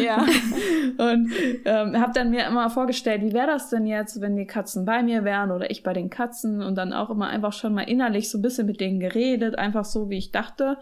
Ja. 0.00 0.18
und 0.98 1.32
ähm, 1.64 2.00
habe 2.00 2.12
dann 2.14 2.30
mir 2.30 2.46
immer 2.46 2.70
vorgestellt, 2.70 3.22
wie 3.22 3.32
wäre 3.32 3.48
das 3.48 3.70
denn 3.70 3.86
jetzt, 3.86 4.20
wenn 4.20 4.36
die 4.36 4.46
Katzen 4.46 4.84
bei 4.84 5.02
mir 5.02 5.24
wären 5.24 5.50
oder 5.50 5.68
ich 5.68 5.82
bei 5.82 5.94
den 5.94 6.10
Katzen 6.10 6.62
und 6.62 6.76
dann 6.76 6.92
auch 6.92 7.10
immer 7.10 7.26
einfach 7.26 7.52
schon 7.52 7.74
mal 7.74 7.90
innerlich 7.90 8.30
so 8.30 8.38
ein 8.38 8.42
bisschen 8.42 8.68
mit 8.68 8.80
denen 8.80 9.00
geredet, 9.00 9.58
einfach 9.58 9.84
so, 9.84 10.10
wie 10.10 10.18
ich 10.18 10.30
dachte. 10.30 10.78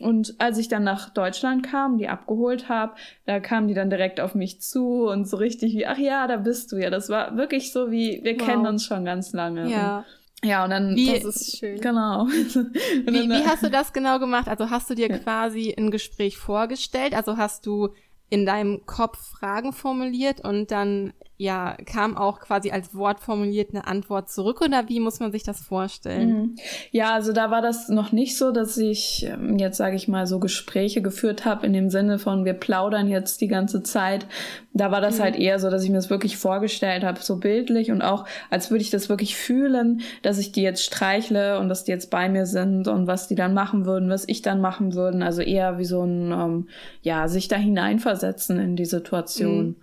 Und 0.00 0.34
als 0.38 0.58
ich 0.58 0.68
dann 0.68 0.82
nach 0.82 1.10
Deutschland 1.10 1.64
kam, 1.64 1.98
die 1.98 2.08
abgeholt 2.08 2.68
habe, 2.68 2.94
da 3.26 3.38
kamen 3.38 3.68
die 3.68 3.74
dann 3.74 3.90
direkt 3.90 4.20
auf 4.20 4.34
mich 4.34 4.60
zu 4.60 5.06
und 5.06 5.28
so 5.28 5.36
richtig 5.36 5.74
wie, 5.74 5.86
ach 5.86 5.98
ja, 5.98 6.26
da 6.26 6.36
bist 6.36 6.72
du 6.72 6.76
ja. 6.76 6.90
Das 6.90 7.08
war 7.08 7.36
wirklich 7.36 7.72
so 7.72 7.92
wie, 7.92 8.20
wir 8.24 8.38
wow. 8.38 8.46
kennen 8.46 8.66
uns 8.66 8.84
schon 8.84 9.04
ganz 9.04 9.32
lange. 9.32 9.70
Ja. 9.70 9.98
Und, 9.98 10.04
ja, 10.48 10.64
und 10.64 10.70
dann. 10.70 10.96
Wie, 10.96 11.12
das 11.12 11.24
ist 11.24 11.58
schön. 11.58 11.80
Genau. 11.80 12.26
wie, 12.26 13.04
dann, 13.04 13.30
wie 13.30 13.46
hast 13.46 13.62
du 13.62 13.70
das 13.70 13.92
genau 13.92 14.18
gemacht? 14.18 14.48
Also 14.48 14.68
hast 14.68 14.90
du 14.90 14.94
dir 14.94 15.08
ja. 15.08 15.18
quasi 15.18 15.74
ein 15.76 15.92
Gespräch 15.92 16.38
vorgestellt? 16.38 17.14
Also 17.14 17.36
hast 17.36 17.64
du 17.64 17.90
in 18.30 18.46
deinem 18.46 18.84
Kopf 18.86 19.18
Fragen 19.38 19.72
formuliert 19.72 20.40
und 20.40 20.72
dann 20.72 21.12
ja, 21.36 21.76
kam 21.84 22.16
auch 22.16 22.38
quasi 22.38 22.70
als 22.70 22.94
Wort 22.94 23.18
formuliert 23.18 23.70
eine 23.70 23.88
Antwort 23.88 24.30
zurück 24.30 24.60
oder 24.60 24.88
wie 24.88 25.00
muss 25.00 25.18
man 25.18 25.32
sich 25.32 25.42
das 25.42 25.60
vorstellen? 25.60 26.28
Mhm. 26.28 26.56
Ja, 26.92 27.12
also 27.12 27.32
da 27.32 27.50
war 27.50 27.60
das 27.60 27.88
noch 27.88 28.12
nicht 28.12 28.38
so, 28.38 28.52
dass 28.52 28.76
ich 28.76 29.26
ähm, 29.28 29.58
jetzt 29.58 29.76
sage 29.76 29.96
ich 29.96 30.06
mal 30.06 30.28
so 30.28 30.38
Gespräche 30.38 31.02
geführt 31.02 31.44
habe 31.44 31.66
in 31.66 31.72
dem 31.72 31.90
Sinne 31.90 32.20
von 32.20 32.44
wir 32.44 32.52
plaudern 32.52 33.08
jetzt 33.08 33.40
die 33.40 33.48
ganze 33.48 33.82
Zeit. 33.82 34.26
Da 34.74 34.92
war 34.92 35.00
das 35.00 35.18
mhm. 35.18 35.22
halt 35.22 35.36
eher 35.36 35.58
so, 35.58 35.70
dass 35.70 35.82
ich 35.82 35.90
mir 35.90 35.96
das 35.96 36.08
wirklich 36.08 36.36
vorgestellt 36.36 37.02
habe, 37.02 37.20
so 37.20 37.36
bildlich 37.36 37.90
und 37.90 38.00
auch 38.00 38.26
als 38.48 38.70
würde 38.70 38.82
ich 38.82 38.90
das 38.90 39.08
wirklich 39.08 39.36
fühlen, 39.36 40.02
dass 40.22 40.38
ich 40.38 40.52
die 40.52 40.62
jetzt 40.62 40.84
streichle 40.84 41.58
und 41.58 41.68
dass 41.68 41.82
die 41.82 41.90
jetzt 41.90 42.10
bei 42.10 42.28
mir 42.28 42.46
sind 42.46 42.86
und 42.86 43.08
was 43.08 43.26
die 43.26 43.34
dann 43.34 43.54
machen 43.54 43.86
würden, 43.86 44.08
was 44.08 44.28
ich 44.28 44.42
dann 44.42 44.60
machen 44.60 44.94
würden. 44.94 45.20
Also 45.24 45.42
eher 45.42 45.78
wie 45.78 45.84
so 45.84 46.04
ein 46.04 46.30
ähm, 46.30 46.68
ja 47.02 47.26
sich 47.26 47.48
da 47.48 47.56
hineinversetzen 47.56 48.60
in 48.60 48.76
die 48.76 48.84
Situation. 48.84 49.66
Mhm. 49.66 49.76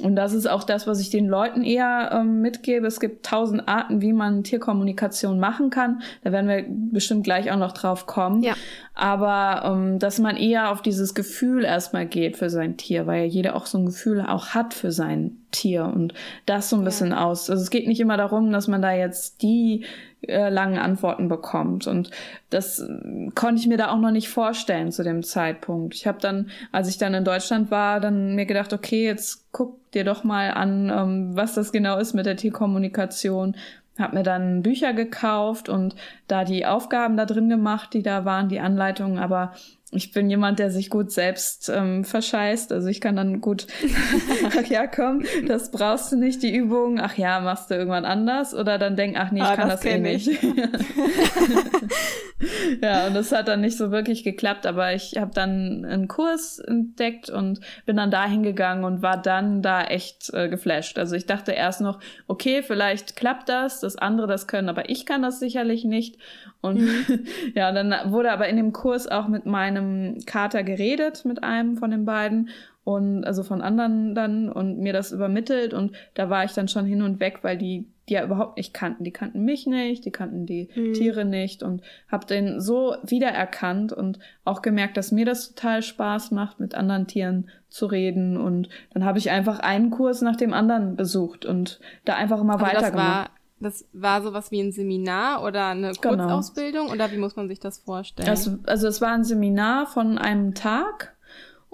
Und 0.00 0.16
das 0.16 0.32
ist 0.32 0.48
auch 0.48 0.64
das, 0.64 0.86
was 0.86 1.00
ich 1.00 1.10
den 1.10 1.26
Leuten 1.26 1.62
eher 1.62 2.10
ähm, 2.12 2.40
mitgebe. 2.40 2.86
Es 2.86 3.00
gibt 3.00 3.26
tausend 3.26 3.68
Arten, 3.68 4.00
wie 4.00 4.12
man 4.12 4.44
Tierkommunikation 4.44 5.38
machen 5.38 5.70
kann. 5.70 6.02
Da 6.22 6.32
werden 6.32 6.48
wir 6.48 6.64
bestimmt 6.68 7.24
gleich 7.24 7.50
auch 7.50 7.56
noch 7.56 7.72
drauf 7.72 8.06
kommen. 8.06 8.42
Ja. 8.42 8.54
aber 8.94 9.62
ähm, 9.64 9.98
dass 9.98 10.18
man 10.18 10.36
eher 10.36 10.70
auf 10.70 10.82
dieses 10.82 11.14
Gefühl 11.14 11.64
erstmal 11.64 12.06
geht 12.06 12.36
für 12.36 12.50
sein 12.50 12.76
Tier, 12.76 13.06
weil 13.06 13.20
ja 13.20 13.26
jeder 13.26 13.56
auch 13.56 13.66
so 13.66 13.78
ein 13.78 13.86
Gefühl 13.86 14.20
auch 14.20 14.48
hat 14.48 14.74
für 14.74 14.92
sein 14.92 15.37
Tier 15.50 15.84
und 15.84 16.14
das 16.46 16.68
so 16.68 16.76
ein 16.76 16.84
bisschen 16.84 17.10
ja. 17.10 17.24
aus. 17.24 17.48
Also 17.50 17.62
es 17.62 17.70
geht 17.70 17.86
nicht 17.86 18.00
immer 18.00 18.16
darum, 18.16 18.52
dass 18.52 18.68
man 18.68 18.82
da 18.82 18.92
jetzt 18.92 19.42
die 19.42 19.84
äh, 20.22 20.48
langen 20.48 20.78
Antworten 20.78 21.28
bekommt 21.28 21.86
und 21.86 22.10
das 22.50 22.80
äh, 22.80 23.30
konnte 23.34 23.60
ich 23.60 23.66
mir 23.66 23.76
da 23.76 23.90
auch 23.90 23.98
noch 23.98 24.10
nicht 24.10 24.28
vorstellen 24.28 24.92
zu 24.92 25.04
dem 25.04 25.22
Zeitpunkt. 25.22 25.94
Ich 25.94 26.06
habe 26.06 26.18
dann, 26.20 26.50
als 26.72 26.88
ich 26.88 26.98
dann 26.98 27.14
in 27.14 27.24
Deutschland 27.24 27.70
war, 27.70 28.00
dann 28.00 28.34
mir 28.34 28.46
gedacht, 28.46 28.72
okay, 28.72 29.04
jetzt 29.04 29.46
guck 29.52 29.90
dir 29.92 30.04
doch 30.04 30.24
mal 30.24 30.50
an, 30.50 30.90
ähm, 30.90 31.36
was 31.36 31.54
das 31.54 31.72
genau 31.72 31.98
ist 31.98 32.14
mit 32.14 32.26
der 32.26 32.36
Tierkommunikation 32.36 33.56
habe 33.98 34.16
mir 34.16 34.22
dann 34.22 34.62
Bücher 34.62 34.92
gekauft 34.92 35.68
und 35.68 35.94
da 36.28 36.44
die 36.44 36.66
Aufgaben 36.66 37.16
da 37.16 37.26
drin 37.26 37.48
gemacht, 37.48 37.92
die 37.94 38.02
da 38.02 38.24
waren, 38.24 38.48
die 38.48 38.60
Anleitungen, 38.60 39.18
aber 39.18 39.52
ich 39.90 40.12
bin 40.12 40.28
jemand, 40.28 40.58
der 40.58 40.70
sich 40.70 40.90
gut 40.90 41.10
selbst 41.10 41.70
ähm, 41.74 42.04
verscheißt. 42.04 42.72
Also 42.72 42.88
ich 42.88 43.00
kann 43.00 43.16
dann 43.16 43.40
gut, 43.40 43.66
ach 44.46 44.66
ja, 44.66 44.86
komm, 44.86 45.24
das 45.46 45.70
brauchst 45.70 46.12
du 46.12 46.16
nicht, 46.16 46.42
die 46.42 46.54
Übung. 46.54 47.00
Ach 47.00 47.16
ja, 47.16 47.40
machst 47.40 47.70
du 47.70 47.74
irgendwann 47.74 48.04
anders. 48.04 48.54
Oder 48.54 48.76
dann 48.78 48.96
denk, 48.96 49.16
ach 49.18 49.30
nee, 49.30 49.40
ich 49.40 49.46
ah, 49.46 49.56
kann 49.56 49.70
das, 49.70 49.80
das 49.80 49.90
eh 49.90 49.98
nicht. 49.98 50.28
ja, 52.82 53.06
und 53.06 53.14
das 53.14 53.32
hat 53.32 53.48
dann 53.48 53.62
nicht 53.62 53.78
so 53.78 53.90
wirklich 53.90 54.24
geklappt. 54.24 54.66
Aber 54.66 54.92
ich 54.92 55.16
habe 55.16 55.32
dann 55.32 55.86
einen 55.86 56.06
Kurs 56.06 56.58
entdeckt 56.58 57.30
und 57.30 57.60
bin 57.86 57.96
dann 57.96 58.10
dahin 58.10 58.42
gegangen 58.42 58.84
und 58.84 59.00
war 59.00 59.16
dann 59.16 59.62
da 59.62 59.84
echt 59.84 60.34
äh, 60.34 60.50
geflasht. 60.50 60.98
Also 60.98 61.16
ich 61.16 61.24
dachte 61.24 61.52
erst 61.52 61.80
noch, 61.80 61.98
okay, 62.26 62.62
vielleicht 62.62 63.16
klappt 63.16 63.48
das, 63.48 63.80
das 63.80 63.96
andere 63.96 64.26
das 64.26 64.46
können, 64.46 64.68
aber 64.68 64.90
ich 64.90 65.06
kann 65.06 65.22
das 65.22 65.40
sicherlich 65.40 65.86
nicht. 65.86 66.18
Und 66.60 66.80
mhm. 66.80 67.26
ja, 67.54 67.70
dann 67.72 67.94
wurde 68.10 68.32
aber 68.32 68.48
in 68.48 68.56
dem 68.56 68.72
Kurs 68.72 69.06
auch 69.06 69.28
mit 69.28 69.46
meinem 69.46 69.77
Kater 70.26 70.62
geredet, 70.62 71.24
mit 71.24 71.42
einem 71.42 71.76
von 71.76 71.90
den 71.90 72.04
beiden 72.04 72.50
und 72.84 73.24
also 73.24 73.42
von 73.42 73.60
anderen 73.60 74.14
dann 74.14 74.50
und 74.50 74.78
mir 74.78 74.92
das 74.92 75.12
übermittelt 75.12 75.74
und 75.74 75.94
da 76.14 76.30
war 76.30 76.44
ich 76.44 76.52
dann 76.52 76.68
schon 76.68 76.86
hin 76.86 77.02
und 77.02 77.20
weg, 77.20 77.40
weil 77.42 77.58
die 77.58 77.86
die 78.08 78.14
ja 78.14 78.24
überhaupt 78.24 78.56
nicht 78.56 78.72
kannten. 78.72 79.04
Die 79.04 79.12
kannten 79.12 79.44
mich 79.44 79.66
nicht, 79.66 80.04
die 80.04 80.10
kannten 80.10 80.46
die 80.46 80.68
mhm. 80.74 80.94
Tiere 80.94 81.24
nicht 81.24 81.62
und 81.62 81.82
habe 82.10 82.26
den 82.26 82.60
so 82.60 82.96
wiedererkannt 83.04 83.92
und 83.92 84.18
auch 84.44 84.62
gemerkt, 84.62 84.96
dass 84.96 85.12
mir 85.12 85.24
das 85.24 85.54
total 85.54 85.82
Spaß 85.82 86.30
macht, 86.30 86.60
mit 86.60 86.74
anderen 86.74 87.06
Tieren 87.06 87.48
zu 87.68 87.86
reden 87.86 88.36
und 88.36 88.68
dann 88.94 89.04
habe 89.04 89.18
ich 89.18 89.30
einfach 89.30 89.60
einen 89.60 89.90
Kurs 89.90 90.22
nach 90.22 90.36
dem 90.36 90.54
anderen 90.54 90.96
besucht 90.96 91.44
und 91.44 91.80
da 92.04 92.14
einfach 92.14 92.40
immer 92.40 92.54
also 92.54 92.66
weitergemacht. 92.66 93.30
Das 93.60 93.86
war 93.92 94.22
sowas 94.22 94.50
wie 94.50 94.60
ein 94.60 94.72
Seminar 94.72 95.42
oder 95.42 95.66
eine 95.66 95.92
genau. 95.92 96.16
Kurzausbildung 96.16 96.86
genau. 96.86 96.94
oder 96.94 97.12
wie 97.12 97.18
muss 97.18 97.36
man 97.36 97.48
sich 97.48 97.60
das 97.60 97.78
vorstellen? 97.78 98.28
Also, 98.28 98.58
also 98.66 98.86
es 98.86 99.00
war 99.00 99.12
ein 99.12 99.24
Seminar 99.24 99.86
von 99.86 100.18
einem 100.18 100.54
Tag 100.54 101.16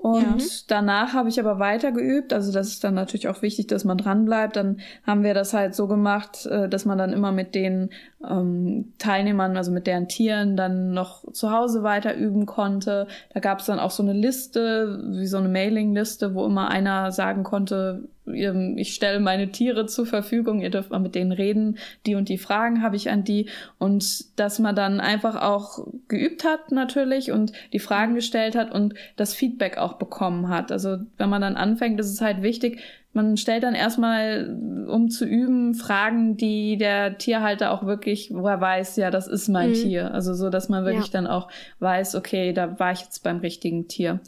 und 0.05 0.43
ja. 0.43 0.47
danach 0.69 1.15
habe 1.15 1.31
ich 1.31 1.41
aber 1.41 1.59
weiter 1.59 1.91
geübt. 1.91 2.35
Also 2.35 2.53
das 2.53 2.69
ist 2.69 2.85
dann 2.85 2.93
natürlich 2.93 3.27
auch 3.29 3.41
wichtig, 3.41 3.69
dass 3.69 3.85
man 3.85 3.97
dran 3.97 4.27
bleibt. 4.27 4.57
Dann 4.57 4.81
haben 5.07 5.23
wir 5.23 5.33
das 5.33 5.55
halt 5.55 5.75
so 5.75 5.87
gemacht, 5.87 6.45
äh, 6.45 6.69
dass 6.69 6.85
man 6.85 6.99
dann 6.99 7.15
immer 7.15 7.33
mit 7.33 7.55
den 7.55 7.89
ähm, 8.23 8.93
Teilnehmern, 8.99 9.57
also 9.57 9.73
mit 9.73 9.87
deren 9.87 10.07
Tieren, 10.07 10.59
dann 10.59 10.91
noch 10.91 11.33
zu 11.33 11.51
Hause 11.51 11.85
weiter 11.85 12.15
üben 12.17 12.45
konnte. 12.45 13.07
Da 13.33 13.41
gab 13.41 13.61
es 13.61 13.65
dann 13.65 13.79
auch 13.79 13.91
so 13.91 14.03
eine 14.03 14.13
Liste, 14.13 15.01
wie 15.13 15.27
so 15.27 15.39
eine 15.39 15.49
Mailingliste, 15.49 16.35
wo 16.35 16.45
immer 16.45 16.69
einer 16.69 17.11
sagen 17.11 17.43
konnte, 17.43 18.07
ich 18.27 18.95
stelle 18.95 19.21
meine 19.21 19.51
Tiere 19.51 19.87
zur 19.87 20.07
Verfügung, 20.07 20.61
ihr 20.61 20.71
dürft 20.71 20.91
mal 20.91 20.99
mit 20.99 21.15
denen 21.15 21.33
reden, 21.33 21.79
die 22.07 22.15
und 22.15 22.29
die 22.29 22.39
Fragen 22.39 22.83
habe 22.83 22.97
ich 22.97 23.11
an 23.11 23.25
die 23.25 23.51
und 23.79 24.39
dass 24.39 24.59
man 24.59 24.75
dann 24.75 25.01
einfach 25.01 25.41
auch 25.41 25.87
geübt 26.09 26.45
hat 26.45 26.73
natürlich 26.73 27.33
und 27.33 27.53
die 27.73 27.79
Fragen 27.79 28.15
gestellt 28.15 28.57
hat 28.57 28.73
und 28.73 28.95
das 29.17 29.35
Feedback 29.35 29.77
auch 29.77 29.95
bekommen 29.95 30.49
hat. 30.49 30.73
Also 30.73 30.99
wenn 31.19 31.29
man 31.29 31.43
dann 31.43 31.57
anfängt, 31.57 32.01
ist 32.01 32.13
es 32.13 32.21
halt 32.21 32.43
wichtig, 32.43 32.81
man 33.15 33.37
stellt 33.37 33.63
dann 33.63 33.77
erstmal, 33.77 34.59
um 34.89 35.09
zu 35.09 35.25
üben, 35.25 35.75
Fragen, 35.75 36.37
die 36.37 36.77
der 36.77 37.17
Tierhalter 37.17 37.71
auch 37.71 37.87
wirklich, 37.87 38.31
wo 38.35 38.49
er 38.49 38.61
weiß, 38.61 38.97
ja, 38.97 39.13
das 39.13 39.29
ist 39.29 39.49
mein 39.49 39.71
mhm. 39.71 39.75
Tier. 39.75 40.13
Also 40.13 40.35
so, 40.35 40.51
dass 40.51 40.69
man 40.69 40.85
wirklich 40.85 41.07
ja. 41.07 41.13
dann 41.13 41.29
auch 41.29 41.49
weiß, 41.79 42.17
okay, 42.17 42.53
da 42.53 42.79
war 42.81 42.91
ich 42.91 43.01
jetzt 43.03 43.23
beim 43.23 43.39
richtigen 43.39 43.87
Tier. 43.87 44.19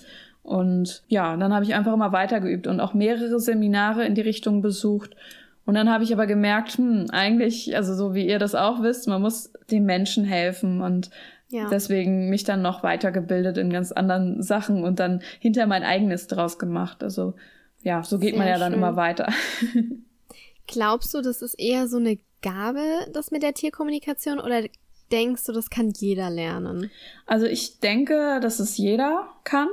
Und 0.46 1.02
ja, 1.08 1.36
dann 1.36 1.52
habe 1.52 1.64
ich 1.64 1.74
einfach 1.74 1.92
immer 1.92 2.12
weitergeübt 2.12 2.68
und 2.68 2.78
auch 2.80 2.94
mehrere 2.94 3.40
Seminare 3.40 4.06
in 4.06 4.14
die 4.14 4.20
Richtung 4.20 4.62
besucht. 4.62 5.16
Und 5.64 5.74
dann 5.74 5.90
habe 5.90 6.04
ich 6.04 6.12
aber 6.12 6.28
gemerkt, 6.28 6.78
hm, 6.78 7.06
eigentlich, 7.10 7.74
also 7.74 7.96
so 7.96 8.14
wie 8.14 8.28
ihr 8.28 8.38
das 8.38 8.54
auch 8.54 8.80
wisst, 8.80 9.08
man 9.08 9.20
muss 9.20 9.52
den 9.72 9.84
Menschen 9.84 10.24
helfen 10.24 10.82
und 10.82 11.10
ja. 11.48 11.68
deswegen 11.68 12.30
mich 12.30 12.44
dann 12.44 12.62
noch 12.62 12.84
weitergebildet 12.84 13.58
in 13.58 13.70
ganz 13.70 13.90
anderen 13.90 14.40
Sachen 14.40 14.84
und 14.84 15.00
dann 15.00 15.20
hinter 15.40 15.66
mein 15.66 15.82
eigenes 15.82 16.28
draus 16.28 16.60
gemacht. 16.60 17.02
Also 17.02 17.34
ja, 17.82 18.04
so 18.04 18.20
geht 18.20 18.30
Sehr 18.30 18.38
man 18.38 18.48
ja 18.48 18.58
dann 18.58 18.72
immer 18.72 18.94
weiter. 18.94 19.32
Glaubst 20.68 21.12
du, 21.12 21.22
das 21.22 21.42
ist 21.42 21.54
eher 21.58 21.88
so 21.88 21.96
eine 21.96 22.18
Gabe, 22.40 22.84
das 23.12 23.32
mit 23.32 23.42
der 23.42 23.54
Tierkommunikation, 23.54 24.38
oder 24.38 24.62
denkst 25.10 25.44
du, 25.46 25.52
das 25.52 25.70
kann 25.70 25.90
jeder 25.90 26.30
lernen? 26.30 26.90
Also 27.26 27.46
ich 27.46 27.80
denke, 27.80 28.38
dass 28.40 28.60
es 28.60 28.76
jeder 28.76 29.28
kann 29.44 29.68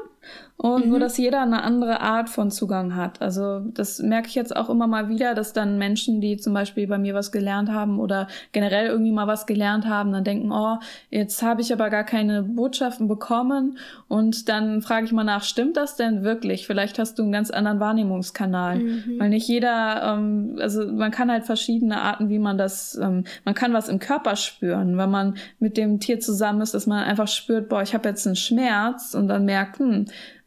und 0.56 0.86
mhm. 0.86 0.92
nur, 0.92 1.00
dass 1.00 1.18
jeder 1.18 1.42
eine 1.42 1.64
andere 1.64 2.00
Art 2.02 2.30
von 2.30 2.52
Zugang 2.52 2.96
hat. 2.96 3.22
Also 3.22 3.60
das 3.60 4.00
merke 4.00 4.28
ich 4.28 4.36
jetzt 4.36 4.56
auch 4.56 4.70
immer 4.70 4.88
mal 4.88 5.10
wieder, 5.10 5.34
dass 5.34 5.52
dann 5.52 5.78
Menschen, 5.78 6.22
die 6.22 6.38
zum 6.38 6.54
Beispiel 6.54 6.88
bei 6.88 6.98
mir 6.98 7.16
was 7.16 7.32
gelernt 7.32 7.70
haben 7.70 8.00
oder 8.00 8.28
generell 8.52 8.88
irgendwie 8.88 9.12
mal 9.12 9.28
was 9.28 9.46
gelernt 9.46 9.88
haben, 9.88 10.12
dann 10.12 10.24
denken, 10.24 10.52
oh, 10.52 10.78
jetzt 11.10 11.42
habe 11.42 11.62
ich 11.62 11.74
aber 11.74 11.90
gar 11.90 12.04
keine 12.04 12.44
Botschaften 12.44 13.08
bekommen 13.08 13.78
und 14.08 14.48
dann 14.48 14.82
frage 14.82 15.06
ich 15.06 15.12
mal 15.12 15.24
nach, 15.24 15.44
stimmt 15.44 15.76
das 15.76 15.96
denn 15.96 16.24
wirklich? 16.24 16.68
Vielleicht 16.68 17.00
hast 17.00 17.18
du 17.18 17.24
einen 17.24 17.32
ganz 17.32 17.50
anderen 17.50 17.80
Wahrnehmungskanal, 17.80 18.80
mhm. 18.80 19.16
weil 19.18 19.30
nicht 19.30 19.48
jeder, 19.48 20.16
ähm, 20.16 20.58
also 20.60 20.86
man 20.86 21.12
kann 21.12 21.32
halt 21.32 21.46
verschiedene 21.46 22.00
Arten, 22.00 22.30
wie 22.30 22.40
man 22.40 22.58
das, 22.58 22.96
ähm, 23.02 23.24
man 23.44 23.56
kann 23.56 23.74
was 23.74 23.90
im 23.90 24.00
Körper 24.00 24.36
spüren, 24.36 24.98
wenn 24.98 25.10
man 25.10 25.36
mit 25.60 25.78
dem 25.78 26.00
Tier 26.00 26.20
zusammen 26.20 26.62
ist, 26.62 26.74
dass 26.74 26.86
man 26.86 27.04
einfach 27.04 27.28
spürt, 27.28 27.70
boah, 27.70 27.82
ich 27.82 27.94
habe 27.94 28.08
jetzt 28.08 28.26
einen 28.28 28.36
Schmerz 28.36 29.16
und 29.16 29.28
dann 29.28 29.46
merkt, 29.46 29.80
hm, 29.80 30.06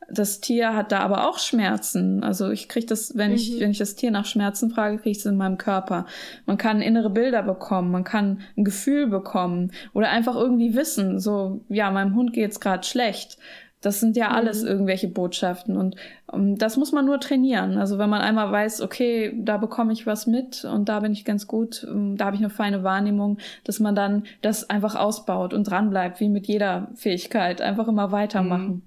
das 0.08 0.40
Tier 0.40 0.75
hat 0.75 0.92
da 0.92 1.00
aber 1.00 1.28
auch 1.28 1.38
Schmerzen. 1.38 2.22
Also 2.22 2.50
ich 2.50 2.68
kriege 2.68 2.86
das, 2.86 3.16
wenn 3.16 3.32
ich, 3.32 3.54
mhm. 3.54 3.60
wenn 3.60 3.70
ich 3.70 3.78
das 3.78 3.96
Tier 3.96 4.10
nach 4.10 4.26
Schmerzen 4.26 4.70
frage, 4.70 4.98
kriege 4.98 5.10
ich 5.10 5.18
es 5.18 5.26
in 5.26 5.36
meinem 5.36 5.58
Körper. 5.58 6.06
Man 6.46 6.58
kann 6.58 6.80
innere 6.80 7.10
Bilder 7.10 7.42
bekommen, 7.42 7.90
man 7.90 8.04
kann 8.04 8.40
ein 8.56 8.64
Gefühl 8.64 9.06
bekommen 9.08 9.72
oder 9.94 10.10
einfach 10.10 10.36
irgendwie 10.36 10.75
wissen, 10.75 11.18
so, 11.18 11.60
ja, 11.68 11.90
meinem 11.90 12.14
Hund 12.14 12.32
geht's 12.32 12.60
gerade 12.60 12.86
schlecht. 12.86 13.38
Das 13.82 14.00
sind 14.00 14.16
ja 14.16 14.30
alles 14.30 14.62
mhm. 14.62 14.68
irgendwelche 14.68 15.08
Botschaften 15.08 15.76
und 15.76 15.96
um, 16.26 16.40
ähm, 16.40 16.58
das 16.58 16.76
muss 16.76 16.92
man 16.92 17.04
nur 17.04 17.20
trainieren. 17.20 17.76
Also 17.76 17.98
wenn 17.98 18.10
man 18.10 18.22
einmal 18.22 18.50
weiß, 18.50 18.80
okay, 18.80 19.32
da 19.36 19.58
bekomme 19.58 19.92
ich 19.92 20.06
was 20.06 20.26
mit 20.26 20.64
und 20.64 20.88
da 20.88 21.00
bin 21.00 21.12
ich 21.12 21.25
ganz 21.25 21.46
gut, 21.46 21.84
um, 21.84 22.12
ähm, 22.12 22.16
da 22.16 22.26
habe 22.26 22.36
ich 22.36 22.42
eine 22.42 22.50
feine 22.50 22.82
Wahrnehmung, 22.82 23.38
dass 23.64 23.78
man 23.78 23.94
dann 23.94 24.25
das 24.40 24.68
einfach 24.70 24.94
ausbaut 24.94 25.52
und 25.52 25.64
dranbleibt, 25.64 26.20
wie 26.20 26.28
mit 26.28 26.46
jeder 26.46 26.88
Fähigkeit, 26.94 27.60
einfach 27.60 27.86
immer 27.86 28.12
weitermachen. 28.12 28.66
Mhm. 28.66 28.82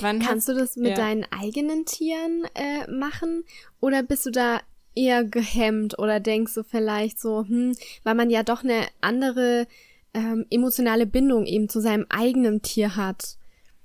Wann 0.00 0.20
Kannst 0.20 0.48
du 0.48 0.54
das 0.54 0.76
mit 0.76 0.90
ja. 0.90 0.96
deinen 0.96 1.26
eigenen 1.30 1.84
Tieren 1.84 2.44
äh, 2.54 2.90
machen 2.90 3.44
oder 3.80 4.02
bist 4.02 4.26
du 4.26 4.30
da 4.30 4.60
eher 4.94 5.24
gehemmt 5.24 5.98
oder 5.98 6.20
denkst 6.20 6.54
du 6.54 6.62
vielleicht 6.64 7.20
so, 7.20 7.44
hm, 7.46 7.76
weil 8.04 8.14
man 8.14 8.30
ja 8.30 8.42
doch 8.42 8.64
eine 8.64 8.86
andere 9.00 9.66
ähm, 10.14 10.46
emotionale 10.50 11.06
Bindung 11.06 11.46
eben 11.46 11.68
zu 11.68 11.80
seinem 11.80 12.06
eigenen 12.08 12.62
Tier 12.62 12.96
hat? 12.96 13.36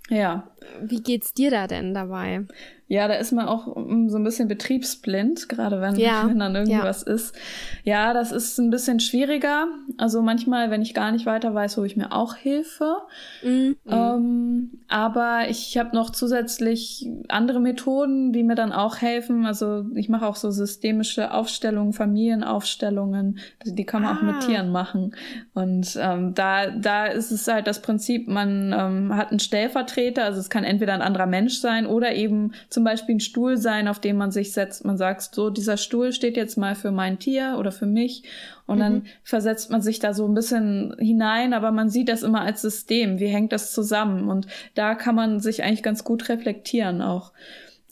Ja. 0.10 0.52
Wie 0.82 1.02
geht's 1.02 1.34
dir 1.34 1.52
da 1.52 1.68
denn 1.68 1.94
dabei? 1.94 2.46
Ja, 2.94 3.08
da 3.08 3.16
ist 3.16 3.32
man 3.32 3.48
auch 3.48 3.76
mm, 3.76 4.10
so 4.10 4.18
ein 4.18 4.24
bisschen 4.24 4.48
betriebsblind, 4.48 5.50
gerade 5.50 5.82
wenn, 5.82 5.96
ja. 5.96 6.26
wenn 6.28 6.38
dann 6.40 6.54
irgendwas 6.54 7.06
ja. 7.08 7.14
ist. 7.14 7.36
Ja, 7.84 8.14
das 8.14 8.32
ist 8.32 8.60
ein 8.60 8.70
bisschen 8.70 9.00
schwieriger. 9.00 9.68
Also 9.98 10.22
manchmal, 10.22 10.70
wenn 10.70 10.84
ich 10.84 10.94
gar 10.94 11.12
nicht 11.12 11.26
weiter 11.26 11.56
weiß, 11.56 11.78
hole 11.78 11.88
ich 11.88 11.98
mir 11.98 12.12
auch 12.12 12.36
Hilfe. 12.36 12.98
Mhm. 13.42 13.78
Ähm, 13.88 14.72
aber 14.90 15.50
ich 15.50 15.76
habe 15.78 15.96
noch 15.96 16.12
zusätzlich 16.12 17.10
andere 17.30 17.60
Methoden, 17.60 18.32
die 18.32 18.44
mir 18.44 18.54
dann 18.54 18.72
auch 18.72 18.98
helfen. 18.98 19.48
Also 19.48 19.86
ich 19.96 20.10
mache 20.10 20.28
auch 20.28 20.36
so 20.36 20.52
systemische 20.52 21.34
Aufstellungen, 21.34 21.94
Familienaufstellungen. 21.94 23.40
Die 23.66 23.86
kann 23.86 24.04
man 24.04 24.16
ah. 24.16 24.20
auch 24.20 24.22
mit 24.22 24.36
ah. 24.36 24.46
Tieren 24.46 24.72
machen. 24.72 25.16
Und 25.56 25.98
ähm, 26.00 26.36
da, 26.36 26.70
da 26.70 27.08
ist 27.08 27.32
es 27.32 27.48
halt 27.48 27.66
das 27.66 27.82
Prinzip, 27.82 28.28
man 28.28 28.72
ähm, 28.78 29.16
hat 29.16 29.32
einen 29.32 29.40
Stellvertreter, 29.40 30.26
also 30.26 30.40
es 30.40 30.52
kann 30.54 30.66
entweder 30.66 30.94
ein 30.94 31.02
anderer 31.02 31.26
Mensch 31.26 31.56
sein 31.56 31.88
oder 31.88 32.14
eben 32.14 32.52
zum 32.70 32.84
Beispiel 32.84 33.16
ein 33.16 33.20
Stuhl 33.20 33.58
sein, 33.58 33.88
auf 33.88 34.00
dem 34.00 34.18
man 34.18 34.30
sich 34.30 34.54
setzt. 34.54 34.86
Man 34.86 34.98
sagt, 34.98 35.34
so, 35.34 35.50
dieser 35.50 35.78
Stuhl 35.78 36.14
steht 36.14 36.38
jetzt 36.38 36.60
mal 36.60 36.76
für 36.76 36.92
mein 36.92 37.18
Tier 37.18 37.56
oder 37.58 37.72
für 37.72 37.88
mich. 37.88 38.22
Und 38.68 38.76
mhm. 38.76 38.82
dann 38.82 39.06
versetzt 39.24 39.72
man 39.72 39.82
sich 39.82 39.98
da 39.98 40.14
so 40.14 40.28
ein 40.28 40.36
bisschen 40.36 40.96
hinein, 41.00 41.54
aber 41.54 41.72
man 41.72 41.90
sieht 41.90 42.08
das 42.08 42.22
immer 42.22 42.42
als 42.42 42.62
System. 42.62 43.18
Wie 43.18 43.30
hängt 43.30 43.52
das 43.52 43.74
zusammen? 43.74 44.30
Und 44.30 44.46
da 44.76 44.94
kann 44.94 45.16
man 45.16 45.40
sich 45.40 45.64
eigentlich 45.64 45.82
ganz 45.82 46.04
gut 46.04 46.30
reflektieren 46.30 47.02
auch. 47.02 47.32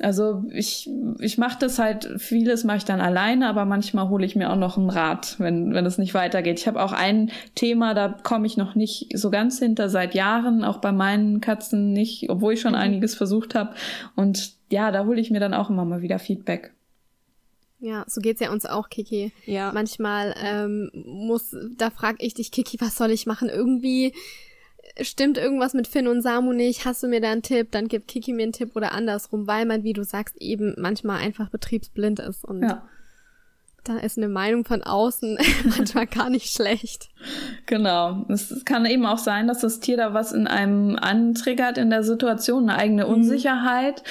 Also 0.01 0.43
ich, 0.51 0.89
ich 1.19 1.37
mache 1.37 1.59
das 1.59 1.79
halt, 1.79 2.09
vieles 2.17 2.63
mache 2.63 2.77
ich 2.77 2.85
dann 2.85 3.01
alleine, 3.01 3.47
aber 3.47 3.65
manchmal 3.65 4.09
hole 4.09 4.25
ich 4.25 4.35
mir 4.35 4.51
auch 4.51 4.57
noch 4.57 4.77
einen 4.77 4.89
Rat, 4.89 5.35
wenn, 5.39 5.73
wenn 5.73 5.85
es 5.85 5.97
nicht 5.97 6.13
weitergeht. 6.13 6.59
Ich 6.59 6.67
habe 6.67 6.81
auch 6.81 6.91
ein 6.91 7.31
Thema, 7.55 7.93
da 7.93 8.09
komme 8.09 8.47
ich 8.47 8.57
noch 8.57 8.75
nicht 8.75 9.17
so 9.17 9.29
ganz 9.29 9.59
hinter 9.59 9.89
seit 9.89 10.15
Jahren, 10.15 10.63
auch 10.63 10.77
bei 10.77 10.91
meinen 10.91 11.41
Katzen 11.41 11.93
nicht, 11.93 12.29
obwohl 12.29 12.53
ich 12.53 12.61
schon 12.61 12.73
mhm. 12.73 12.79
einiges 12.79 13.15
versucht 13.15 13.55
habe. 13.55 13.73
Und 14.15 14.53
ja, 14.69 14.91
da 14.91 15.05
hole 15.05 15.21
ich 15.21 15.31
mir 15.31 15.39
dann 15.39 15.53
auch 15.53 15.69
immer 15.69 15.85
mal 15.85 16.01
wieder 16.01 16.19
Feedback. 16.19 16.73
Ja, 17.79 18.05
so 18.07 18.21
geht's 18.21 18.39
ja 18.39 18.51
uns 18.51 18.67
auch, 18.67 18.89
Kiki. 18.89 19.31
Ja. 19.45 19.71
Manchmal 19.73 20.35
ähm, 20.41 20.91
muss, 20.93 21.55
da 21.77 21.89
frag 21.89 22.17
ich 22.19 22.35
dich, 22.35 22.51
Kiki, 22.51 22.77
was 22.79 22.95
soll 22.95 23.09
ich 23.09 23.25
machen? 23.25 23.49
Irgendwie 23.49 24.13
stimmt 25.01 25.37
irgendwas 25.37 25.73
mit 25.73 25.87
Finn 25.87 26.07
und 26.07 26.21
Samu 26.21 26.53
nicht, 26.53 26.85
hast 26.85 27.03
du 27.03 27.07
mir 27.07 27.21
da 27.21 27.31
einen 27.31 27.41
Tipp, 27.41 27.71
dann 27.71 27.87
gibt 27.87 28.07
Kiki 28.07 28.33
mir 28.33 28.43
einen 28.43 28.51
Tipp 28.51 28.75
oder 28.75 28.91
andersrum, 28.93 29.47
weil 29.47 29.65
man, 29.65 29.83
wie 29.83 29.93
du 29.93 30.03
sagst, 30.03 30.35
eben 30.41 30.75
manchmal 30.77 31.19
einfach 31.19 31.49
betriebsblind 31.49 32.19
ist 32.19 32.43
und 32.43 32.63
ja. 32.63 32.83
da 33.83 33.97
ist 33.97 34.17
eine 34.17 34.27
Meinung 34.27 34.65
von 34.65 34.83
außen 34.83 35.37
manchmal 35.77 36.07
gar 36.07 36.29
nicht 36.29 36.53
schlecht. 36.53 37.09
Genau. 37.65 38.25
Es 38.29 38.65
kann 38.65 38.85
eben 38.85 39.05
auch 39.05 39.17
sein, 39.17 39.47
dass 39.47 39.61
das 39.61 39.79
Tier 39.79 39.97
da 39.97 40.13
was 40.13 40.31
in 40.31 40.47
einem 40.47 40.97
antriggert 40.97 41.77
in 41.77 41.89
der 41.89 42.03
Situation, 42.03 42.69
eine 42.69 42.77
eigene 42.77 43.05
mhm. 43.05 43.13
Unsicherheit 43.13 44.03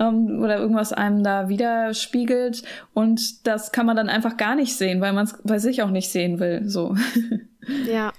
ähm, 0.00 0.42
oder 0.42 0.58
irgendwas 0.58 0.92
einem 0.92 1.22
da 1.22 1.48
widerspiegelt 1.48 2.62
und 2.92 3.46
das 3.46 3.72
kann 3.72 3.86
man 3.86 3.96
dann 3.96 4.08
einfach 4.08 4.36
gar 4.36 4.54
nicht 4.54 4.76
sehen, 4.76 5.00
weil 5.00 5.12
man 5.12 5.24
es 5.24 5.38
bei 5.44 5.58
sich 5.58 5.82
auch 5.82 5.90
nicht 5.90 6.10
sehen 6.10 6.40
will. 6.40 6.68
So. 6.68 6.96
Ja. 7.86 8.12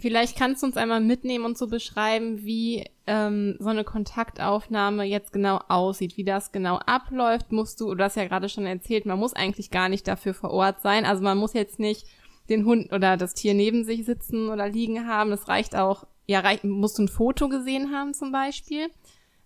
Vielleicht 0.00 0.36
kannst 0.36 0.62
du 0.62 0.66
uns 0.66 0.76
einmal 0.76 1.00
mitnehmen 1.00 1.44
und 1.44 1.56
so 1.56 1.66
beschreiben, 1.66 2.44
wie 2.44 2.84
ähm, 3.06 3.56
so 3.58 3.68
eine 3.68 3.84
Kontaktaufnahme 3.84 5.04
jetzt 5.04 5.32
genau 5.32 5.60
aussieht, 5.68 6.16
wie 6.16 6.24
das 6.24 6.52
genau 6.52 6.76
abläuft. 6.76 7.52
Musst 7.52 7.80
du, 7.80 7.94
du 7.94 8.04
hast 8.04 8.16
ja 8.16 8.26
gerade 8.26 8.48
schon 8.48 8.66
erzählt, 8.66 9.06
man 9.06 9.18
muss 9.18 9.32
eigentlich 9.32 9.70
gar 9.70 9.88
nicht 9.88 10.06
dafür 10.06 10.34
vor 10.34 10.50
Ort 10.50 10.80
sein. 10.82 11.04
Also 11.04 11.22
man 11.22 11.38
muss 11.38 11.54
jetzt 11.54 11.78
nicht 11.78 12.06
den 12.48 12.64
Hund 12.64 12.92
oder 12.92 13.16
das 13.16 13.34
Tier 13.34 13.54
neben 13.54 13.84
sich 13.84 14.04
sitzen 14.04 14.48
oder 14.48 14.68
liegen 14.68 15.06
haben. 15.06 15.32
Es 15.32 15.48
reicht 15.48 15.76
auch, 15.76 16.06
ja, 16.26 16.40
reich, 16.40 16.64
musst 16.64 16.98
du 16.98 17.02
ein 17.02 17.08
Foto 17.08 17.48
gesehen 17.48 17.92
haben 17.92 18.14
zum 18.14 18.32
Beispiel 18.32 18.88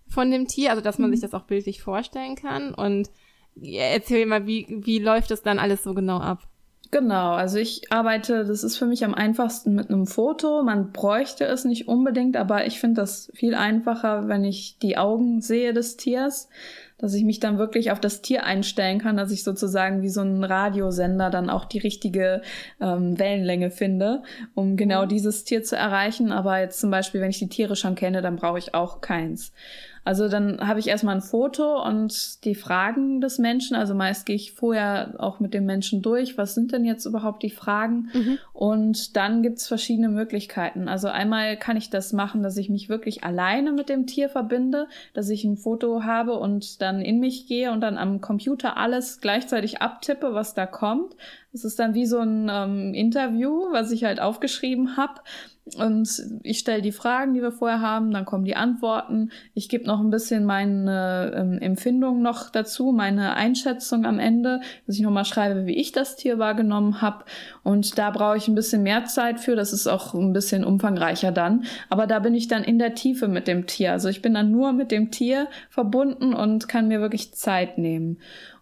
von 0.07 0.29
dem 0.31 0.47
Tier, 0.47 0.71
also 0.71 0.81
dass 0.81 0.99
man 0.99 1.09
mhm. 1.09 1.15
sich 1.15 1.21
das 1.21 1.33
auch 1.33 1.43
bildlich 1.43 1.81
vorstellen 1.81 2.35
kann. 2.35 2.73
Und 2.73 3.09
erzähl 3.61 4.25
mal, 4.25 4.45
wie, 4.45 4.67
wie 4.69 4.99
läuft 4.99 5.31
das 5.31 5.41
dann 5.41 5.59
alles 5.59 5.83
so 5.83 5.93
genau 5.93 6.19
ab? 6.19 6.47
Genau, 6.93 7.31
also 7.31 7.57
ich 7.57 7.91
arbeite, 7.91 8.45
das 8.45 8.63
ist 8.63 8.77
für 8.77 8.85
mich 8.85 9.03
am 9.03 9.15
einfachsten 9.15 9.73
mit 9.73 9.89
einem 9.89 10.05
Foto. 10.05 10.61
Man 10.61 10.91
bräuchte 10.91 11.43
es 11.43 11.65
nicht 11.65 11.87
unbedingt, 11.87 12.37
aber 12.37 12.67
ich 12.67 12.79
finde 12.79 13.01
das 13.01 13.31
viel 13.33 13.55
einfacher, 13.55 14.27
wenn 14.27 14.43
ich 14.43 14.77
die 14.77 14.95
Augen 14.95 15.41
sehe 15.41 15.73
des 15.73 15.97
Tiers, 15.97 16.49
dass 16.99 17.15
ich 17.15 17.23
mich 17.23 17.39
dann 17.39 17.57
wirklich 17.57 17.91
auf 17.91 17.99
das 17.99 18.21
Tier 18.21 18.43
einstellen 18.43 18.99
kann, 18.99 19.17
dass 19.17 19.31
ich 19.31 19.43
sozusagen 19.43 20.03
wie 20.03 20.09
so 20.09 20.21
ein 20.21 20.43
Radiosender 20.43 21.31
dann 21.31 21.49
auch 21.49 21.65
die 21.65 21.79
richtige 21.79 22.43
ähm, 22.79 23.17
Wellenlänge 23.17 23.71
finde, 23.71 24.21
um 24.53 24.77
genau 24.77 25.05
mhm. 25.05 25.09
dieses 25.09 25.45
Tier 25.45 25.63
zu 25.63 25.75
erreichen. 25.75 26.31
Aber 26.31 26.59
jetzt 26.59 26.79
zum 26.79 26.91
Beispiel, 26.91 27.21
wenn 27.21 27.31
ich 27.31 27.39
die 27.39 27.49
Tiere 27.49 27.75
schon 27.75 27.95
kenne, 27.95 28.21
dann 28.21 28.35
brauche 28.35 28.59
ich 28.59 28.75
auch 28.75 29.01
keins. 29.01 29.51
Also 30.05 30.27
dann 30.27 30.67
habe 30.67 30.79
ich 30.79 30.87
erstmal 30.87 31.15
ein 31.15 31.21
Foto 31.21 31.81
und 31.83 32.43
die 32.43 32.55
Fragen 32.55 33.21
des 33.21 33.39
Menschen. 33.39 33.75
Also 33.75 33.95
meist 33.95 34.25
gehe 34.25 34.35
ich 34.35 34.51
vorher 34.51 35.15
auch 35.17 35.39
mit 35.39 35.53
dem 35.53 35.65
Menschen 35.65 36.01
durch. 36.01 36.37
Was 36.37 36.55
sind 36.55 36.73
denn 36.73 36.83
jetzt 36.83 37.05
überhaupt 37.05 37.41
die 37.43 37.49
Fragen? 37.49 38.09
Mhm. 38.13 38.37
Und 38.51 39.15
dann 39.15 39.41
gibt 39.43 39.59
es 39.59 39.67
verschiedene 39.67 40.09
Möglichkeiten. 40.09 40.89
Also 40.89 41.07
einmal 41.07 41.55
kann 41.57 41.77
ich 41.77 41.89
das 41.89 42.11
machen, 42.11 42.43
dass 42.43 42.57
ich 42.57 42.69
mich 42.69 42.89
wirklich 42.89 43.23
alleine 43.23 43.71
mit 43.71 43.87
dem 43.87 44.05
Tier 44.05 44.27
verbinde, 44.27 44.87
dass 45.13 45.29
ich 45.29 45.45
ein 45.45 45.57
Foto 45.57 46.03
habe 46.03 46.33
und 46.33 46.81
dann 46.81 47.01
in 47.01 47.19
mich 47.19 47.47
gehe 47.47 47.71
und 47.71 47.79
dann 47.81 47.97
am 47.97 48.19
Computer 48.19 48.75
alles 48.77 49.21
gleichzeitig 49.21 49.81
abtippe, 49.81 50.33
was 50.33 50.53
da 50.53 50.65
kommt. 50.65 51.15
Das 51.53 51.63
ist 51.63 51.79
dann 51.79 51.93
wie 51.93 52.07
so 52.07 52.17
ein 52.17 52.49
ähm, 52.51 52.93
Interview, 52.93 53.67
was 53.71 53.91
ich 53.91 54.03
halt 54.03 54.19
aufgeschrieben 54.19 54.97
habe. 54.97 55.21
Und 55.77 56.21
ich 56.43 56.59
stelle 56.59 56.81
die 56.81 56.91
Fragen, 56.91 57.33
die 57.33 57.41
wir 57.41 57.53
vorher 57.53 57.79
haben, 57.79 58.11
dann 58.11 58.25
kommen 58.25 58.43
die 58.43 58.57
Antworten. 58.57 59.31
Ich 59.53 59.69
gebe 59.69 59.85
noch 59.85 60.01
ein 60.01 60.09
bisschen 60.09 60.43
meine 60.43 61.31
ähm, 61.35 61.57
Empfindung 61.59 62.21
noch 62.21 62.49
dazu, 62.49 62.91
meine 62.91 63.35
Einschätzung 63.35 64.05
am 64.05 64.19
Ende, 64.19 64.59
dass 64.85 64.97
ich 64.97 65.01
nochmal 65.01 65.23
schreibe, 65.23 65.65
wie 65.65 65.77
ich 65.77 65.93
das 65.93 66.17
Tier 66.17 66.37
wahrgenommen 66.37 67.01
habe. 67.01 67.23
Und 67.63 67.97
da 67.97 68.11
brauche 68.11 68.35
ich 68.35 68.49
ein 68.49 68.55
bisschen 68.55 68.83
mehr 68.83 69.05
Zeit 69.05 69.39
für. 69.39 69.55
Das 69.55 69.71
ist 69.71 69.87
auch 69.87 70.13
ein 70.13 70.33
bisschen 70.33 70.65
umfangreicher 70.65 71.31
dann. 71.31 71.63
Aber 71.89 72.07
da 72.07 72.19
bin 72.19 72.35
ich 72.35 72.49
dann 72.49 72.65
in 72.65 72.77
der 72.77 72.93
Tiefe 72.93 73.29
mit 73.29 73.47
dem 73.47 73.65
Tier. 73.65 73.93
Also 73.93 74.09
ich 74.09 74.21
bin 74.21 74.33
dann 74.33 74.51
nur 74.51 74.73
mit 74.73 74.91
dem 74.91 75.11
Tier 75.11 75.47
verbunden 75.69 76.33
und 76.33 76.67
kann 76.67 76.89
mir 76.89 76.99
wirklich 76.99 77.33
Zeit 77.33 77.77
nehmen. 77.77 78.17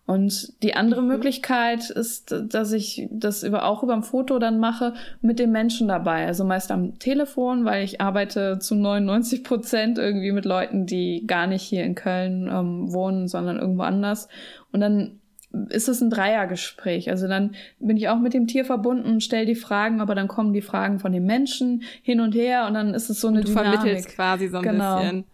Und 0.08 0.62
die 0.64 0.74
andere 0.74 1.02
mhm. 1.02 1.08
Möglichkeit 1.08 1.90
ist, 1.90 2.36
dass 2.50 2.72
ich 2.72 3.08
das 3.12 3.44
über, 3.44 3.66
auch 3.66 3.84
über 3.84 3.94
ein 3.94 4.04
Foto 4.04 4.40
dann 4.40 4.60
mache 4.60 4.94
mit 5.22 5.40
dem 5.40 5.52
Menschen 5.52 5.88
dabei. 5.88 6.26
Also 6.26 6.44
meist 6.44 6.72
am 6.72 6.98
Telefon, 7.00 7.66
weil 7.66 7.84
ich 7.84 8.02
arbeite 8.02 8.60
zu 8.60 8.76
99 8.76 9.44
Prozent 9.44 9.98
irgendwie 9.98 10.32
mit 10.32 10.46
Leuten, 10.46 10.86
die 10.86 11.26
gar 11.28 11.48
nicht 11.48 11.62
hier 11.62 11.84
in 11.84 11.96
Köln 11.96 12.50
ähm, 12.52 12.92
wohnen, 12.92 13.28
sondern 13.28 13.60
irgendwo 13.60 13.84
anders. 13.84 14.28
Und 14.72 14.82
dann 14.82 15.22
ist 15.70 15.90
es 15.90 16.02
ein 16.02 16.10
Dreiergespräch. 16.10 17.10
Also 17.10 17.28
dann 17.28 17.56
bin 17.80 17.98
ich 17.98 18.10
auch 18.10 18.20
mit 18.20 18.34
dem 18.34 18.48
Tier 18.48 18.66
verbunden 18.66 19.08
und 19.10 19.24
stelle 19.24 19.46
die 19.46 19.56
Fragen, 19.56 20.02
aber 20.02 20.16
dann 20.16 20.28
kommen 20.28 20.54
die 20.54 20.62
Fragen 20.62 21.00
von 21.00 21.12
dem 21.12 21.26
Menschen 21.26 21.84
hin 22.02 22.22
und 22.22 22.34
her 22.34 22.66
und 22.68 22.74
dann 22.74 22.94
ist 22.94 23.10
es 23.10 23.22
so 23.22 23.28
eine 23.28 23.42
du 23.42 23.48
Dynamik. 23.48 23.80
vermittelst 23.80 24.10
quasi 24.10 24.48
so 24.48 24.58
ein 24.58 24.64
genau. 24.64 24.98
bisschen. 24.98 25.26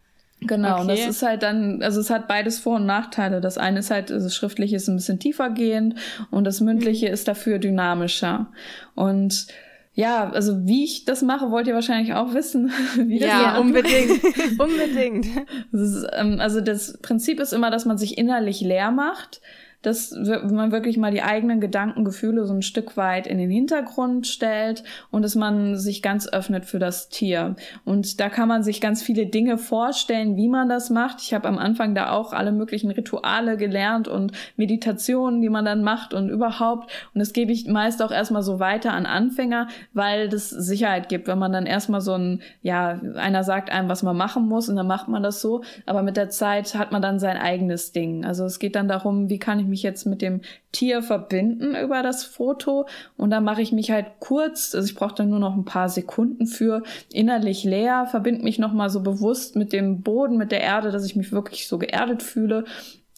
Genau, 0.42 0.74
okay. 0.74 0.82
und 0.82 0.88
das 0.90 1.00
ist 1.08 1.24
halt 1.24 1.42
dann, 1.42 1.82
also 1.82 2.00
es 2.00 2.10
hat 2.10 2.28
beides 2.28 2.60
Vor- 2.60 2.76
und 2.76 2.86
Nachteile. 2.86 3.42
Das 3.42 3.58
eine 3.58 3.80
ist 3.80 3.90
halt, 3.90 4.12
also 4.12 4.28
das 4.28 4.36
Schriftliche 4.36 4.76
ist 4.76 4.88
ein 4.88 4.96
bisschen 4.96 5.20
tiefer 5.20 5.50
gehend 5.50 5.96
und 6.30 6.44
das 6.44 6.62
Mündliche 6.62 7.08
mhm. 7.08 7.14
ist 7.14 7.28
dafür 7.28 7.58
dynamischer. 7.58 8.52
Und 8.94 9.48
ja, 9.94 10.30
also 10.30 10.68
wie 10.68 10.84
ich 10.84 11.06
das 11.06 11.24
mache, 11.24 11.50
wollt 11.50 11.66
ihr 11.66 11.74
wahrscheinlich 11.74 12.14
auch 12.14 12.36
wissen. 12.36 12.72
Wie 12.98 13.18
das 13.18 13.30
ja, 13.30 13.58
unbedingt. 13.58 14.24
unbedingt. 14.60 15.26
Das 15.72 15.82
ist, 15.82 16.08
ähm, 16.14 16.40
also 16.40 16.62
das 16.62 17.00
Prinzip 17.02 17.40
ist 17.40 17.52
immer, 17.52 17.72
dass 17.72 17.86
man 17.86 17.98
sich 17.98 18.16
innerlich 18.16 18.62
leer 18.62 18.92
macht 18.92 19.42
dass 19.88 20.12
man 20.12 20.72
wirklich 20.72 20.98
mal 20.98 21.12
die 21.12 21.24
eigenen 21.24 21.62
Gedanken, 21.62 22.04
Gefühle 22.04 22.46
so 22.46 22.54
ein 22.54 22.62
Stück 22.62 22.98
weit 22.98 23.26
in 23.26 23.38
den 23.38 23.50
Hintergrund 23.50 24.28
stellt 24.28 24.84
und 25.12 25.22
dass 25.22 25.36
man 25.36 25.78
sich 25.78 26.02
ganz 26.02 26.28
öffnet 26.28 26.66
für 26.66 26.78
das 26.78 27.08
Tier. 27.08 27.56
Und 27.86 28.20
da 28.20 28.28
kann 28.30 28.50
man 28.50 28.64
sich 28.64 28.82
ganz 28.82 29.02
viele 29.02 29.28
Dinge 29.28 29.58
vorstellen, 29.58 30.36
wie 30.36 30.50
man 30.50 30.68
das 30.68 30.90
macht. 30.90 31.22
Ich 31.22 31.34
habe 31.34 31.48
am 31.48 31.58
Anfang 31.58 31.96
da 31.96 32.12
auch 32.12 32.34
alle 32.34 32.52
möglichen 32.52 32.92
Rituale 32.92 33.56
gelernt 33.56 34.10
und 34.10 34.34
Meditationen, 34.58 35.42
die 35.42 35.50
man 35.50 35.64
dann 35.64 35.84
macht 35.84 36.14
und 36.14 36.30
überhaupt. 36.30 36.92
Und 37.14 37.20
das 37.20 37.32
gebe 37.32 37.54
ich 37.54 37.68
meist 37.68 38.02
auch 38.04 38.12
erstmal 38.12 38.44
so 38.44 38.60
weiter 38.60 38.92
an 38.92 39.06
Anfänger, 39.06 39.70
weil 39.94 40.28
das 40.28 40.50
Sicherheit 40.50 41.08
gibt, 41.08 41.28
wenn 41.28 41.40
man 41.40 41.54
dann 41.54 41.66
erstmal 41.66 42.02
so 42.02 42.14
ein, 42.14 42.42
ja, 42.62 43.00
einer 43.16 43.44
sagt 43.44 43.72
einem, 43.72 43.88
was 43.88 44.04
man 44.04 44.18
machen 44.18 44.48
muss 44.48 44.68
und 44.68 44.76
dann 44.76 44.88
macht 44.88 45.08
man 45.08 45.24
das 45.24 45.40
so. 45.40 45.64
Aber 45.86 46.04
mit 46.04 46.18
der 46.18 46.30
Zeit 46.30 46.76
hat 46.76 46.92
man 46.92 47.02
dann 47.02 47.20
sein 47.20 47.38
eigenes 47.38 47.94
Ding. 47.94 48.26
Also 48.26 48.44
es 48.44 48.60
geht 48.60 48.76
dann 48.76 48.90
darum, 48.90 49.30
wie 49.30 49.40
kann 49.40 49.60
ich 49.60 49.66
mich 49.66 49.77
jetzt 49.84 50.06
mit 50.06 50.22
dem 50.22 50.42
Tier 50.72 51.02
verbinden 51.02 51.76
über 51.76 52.04
das 52.04 52.24
Foto. 52.24 52.88
Und 53.16 53.30
dann 53.30 53.44
mache 53.44 53.62
ich 53.62 53.72
mich 53.72 53.92
halt 53.92 54.08
kurz, 54.20 54.74
also 54.76 54.88
ich 54.88 54.96
brauche 54.96 55.16
dann 55.16 55.30
nur 55.30 55.40
noch 55.40 55.56
ein 55.56 55.66
paar 55.66 55.90
Sekunden 55.90 56.48
für 56.48 56.84
innerlich 57.12 57.64
leer, 57.64 58.06
verbinde 58.06 58.44
mich 58.44 58.60
nochmal 58.60 58.90
so 58.90 59.02
bewusst 59.02 59.56
mit 59.56 59.74
dem 59.74 60.02
Boden, 60.02 60.38
mit 60.38 60.52
der 60.52 60.62
Erde, 60.62 60.92
dass 60.92 61.06
ich 61.06 61.16
mich 61.16 61.32
wirklich 61.32 61.68
so 61.68 61.78
geerdet 61.78 62.24
fühle. 62.24 62.66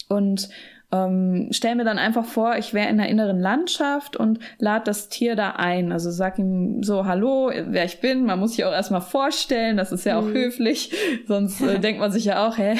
Und 0.08 0.50
ähm, 0.91 1.49
stell 1.52 1.75
mir 1.75 1.84
dann 1.84 1.99
einfach 1.99 2.25
vor, 2.25 2.58
ich 2.58 2.73
wäre 2.73 2.89
in 2.89 2.97
der 2.97 3.10
inneren 3.10 3.39
Landschaft 3.39 4.17
und 4.17 4.39
lade 4.58 4.86
das 4.86 5.08
Tier 5.08 5.36
da 5.36 5.52
ein. 5.52 5.91
Also 5.91 6.10
sag 6.10 6.39
ihm 6.39 6.82
so, 6.82 7.06
hallo, 7.06 7.52
wer 7.54 7.86
ich 7.86 8.02
bin. 8.02 8.25
Man 8.25 8.39
muss 8.39 8.56
sich 8.56 8.65
auch 8.65 8.71
erstmal 8.71 9.02
vorstellen, 9.02 9.78
das 9.78 9.91
ist 9.91 10.06
ja 10.06 10.17
auch 10.17 10.25
mhm. 10.25 10.34
höflich. 10.34 10.91
Sonst 11.28 11.62
äh, 11.62 11.80
denkt 11.80 11.99
man 11.99 12.12
sich 12.12 12.25
ja 12.25 12.47
auch, 12.47 12.58
hä, 12.58 12.75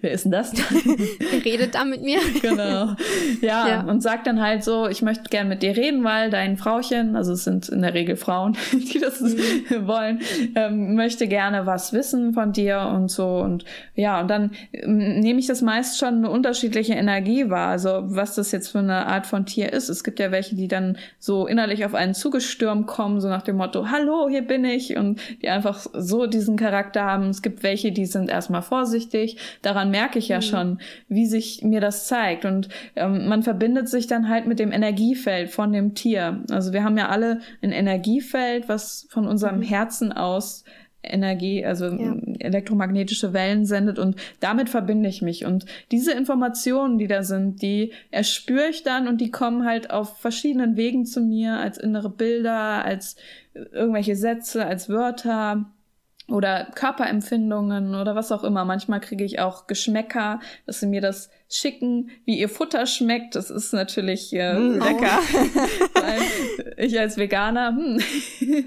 wer 0.00 0.12
ist 0.12 0.24
denn 0.24 0.30
das? 0.30 0.52
Redet 1.44 1.74
da 1.74 1.84
mit 1.84 2.02
mir? 2.02 2.20
genau. 2.40 2.94
Ja, 3.40 3.68
ja, 3.68 3.80
und 3.82 4.02
sagt 4.02 4.28
dann 4.28 4.40
halt 4.40 4.62
so, 4.62 4.86
ich 4.86 5.02
möchte 5.02 5.24
gern 5.28 5.48
mit 5.48 5.62
dir 5.62 5.76
reden, 5.76 6.04
weil 6.04 6.30
dein 6.30 6.56
Frauchen, 6.56 7.16
also 7.16 7.32
es 7.32 7.42
sind 7.42 7.68
in 7.68 7.82
der 7.82 7.94
Regel 7.94 8.14
Frauen, 8.14 8.56
die 8.72 9.00
das 9.00 9.20
mhm. 9.20 9.88
wollen, 9.88 10.20
ähm, 10.54 10.94
möchte 10.94 11.26
gerne 11.26 11.66
was 11.66 11.92
wissen 11.92 12.34
von 12.34 12.52
dir 12.52 12.92
und 12.94 13.10
so. 13.10 13.38
Und 13.38 13.64
ja, 13.96 14.20
und 14.20 14.28
dann 14.28 14.52
ähm, 14.72 15.18
nehme 15.18 15.40
ich 15.40 15.48
das 15.48 15.60
meist 15.60 15.98
schon 15.98 16.18
eine 16.18 16.30
unterschiedliche 16.30 16.92
Energie 16.92 17.31
Energie 17.32 17.50
war. 17.50 17.68
Also 17.68 18.02
was 18.04 18.34
das 18.34 18.52
jetzt 18.52 18.68
für 18.68 18.78
eine 18.78 19.06
Art 19.06 19.26
von 19.26 19.46
Tier 19.46 19.72
ist. 19.72 19.88
Es 19.88 20.04
gibt 20.04 20.18
ja 20.18 20.30
welche, 20.30 20.54
die 20.56 20.68
dann 20.68 20.98
so 21.18 21.46
innerlich 21.46 21.84
auf 21.84 21.94
einen 21.94 22.14
zugestürmt 22.14 22.86
kommen, 22.86 23.20
so 23.20 23.28
nach 23.28 23.42
dem 23.42 23.56
Motto, 23.56 23.90
hallo, 23.90 24.28
hier 24.28 24.42
bin 24.42 24.64
ich. 24.64 24.96
Und 24.96 25.20
die 25.42 25.48
einfach 25.48 25.86
so 25.92 26.26
diesen 26.26 26.56
Charakter 26.56 27.04
haben. 27.04 27.28
Es 27.28 27.42
gibt 27.42 27.62
welche, 27.62 27.92
die 27.92 28.06
sind 28.06 28.30
erstmal 28.30 28.62
vorsichtig. 28.62 29.36
Daran 29.62 29.90
merke 29.90 30.18
ich 30.18 30.28
ja 30.28 30.38
mhm. 30.38 30.42
schon, 30.42 30.78
wie 31.08 31.26
sich 31.26 31.62
mir 31.62 31.80
das 31.80 32.06
zeigt. 32.06 32.44
Und 32.44 32.68
ähm, 32.96 33.28
man 33.28 33.42
verbindet 33.42 33.88
sich 33.88 34.06
dann 34.06 34.28
halt 34.28 34.46
mit 34.46 34.58
dem 34.58 34.72
Energiefeld 34.72 35.50
von 35.50 35.72
dem 35.72 35.94
Tier. 35.94 36.42
Also 36.50 36.72
wir 36.72 36.84
haben 36.84 36.98
ja 36.98 37.08
alle 37.08 37.40
ein 37.62 37.72
Energiefeld, 37.72 38.68
was 38.68 39.06
von 39.10 39.26
unserem 39.26 39.58
mhm. 39.58 39.62
Herzen 39.62 40.12
aus 40.12 40.64
Energie, 41.02 41.64
also 41.64 41.86
ja. 41.86 42.16
elektromagnetische 42.38 43.32
Wellen 43.32 43.64
sendet 43.64 43.98
und 43.98 44.16
damit 44.40 44.68
verbinde 44.68 45.08
ich 45.08 45.22
mich. 45.22 45.44
Und 45.44 45.66
diese 45.90 46.12
Informationen, 46.12 46.98
die 46.98 47.08
da 47.08 47.22
sind, 47.22 47.62
die 47.62 47.92
erspüre 48.10 48.68
ich 48.68 48.82
dann 48.82 49.08
und 49.08 49.20
die 49.20 49.30
kommen 49.30 49.64
halt 49.64 49.90
auf 49.90 50.18
verschiedenen 50.18 50.76
Wegen 50.76 51.04
zu 51.04 51.20
mir 51.20 51.56
als 51.56 51.78
innere 51.78 52.10
Bilder, 52.10 52.84
als 52.84 53.16
irgendwelche 53.54 54.16
Sätze, 54.16 54.64
als 54.64 54.88
Wörter 54.88 55.66
oder 56.28 56.68
Körperempfindungen 56.74 57.94
oder 57.94 58.14
was 58.14 58.32
auch 58.32 58.44
immer. 58.44 58.64
Manchmal 58.64 59.00
kriege 59.00 59.24
ich 59.24 59.40
auch 59.40 59.66
Geschmäcker, 59.66 60.40
dass 60.66 60.80
sie 60.80 60.86
mir 60.86 61.00
das 61.00 61.30
schicken, 61.48 62.10
wie 62.24 62.38
ihr 62.38 62.48
Futter 62.48 62.86
schmeckt. 62.86 63.34
Das 63.34 63.50
ist 63.50 63.72
natürlich 63.72 64.32
äh, 64.32 64.54
mm, 64.54 64.78
lecker. 64.78 65.18
ich 66.76 66.98
als 66.98 67.16
Veganer, 67.16 67.76
hm. 67.76 68.00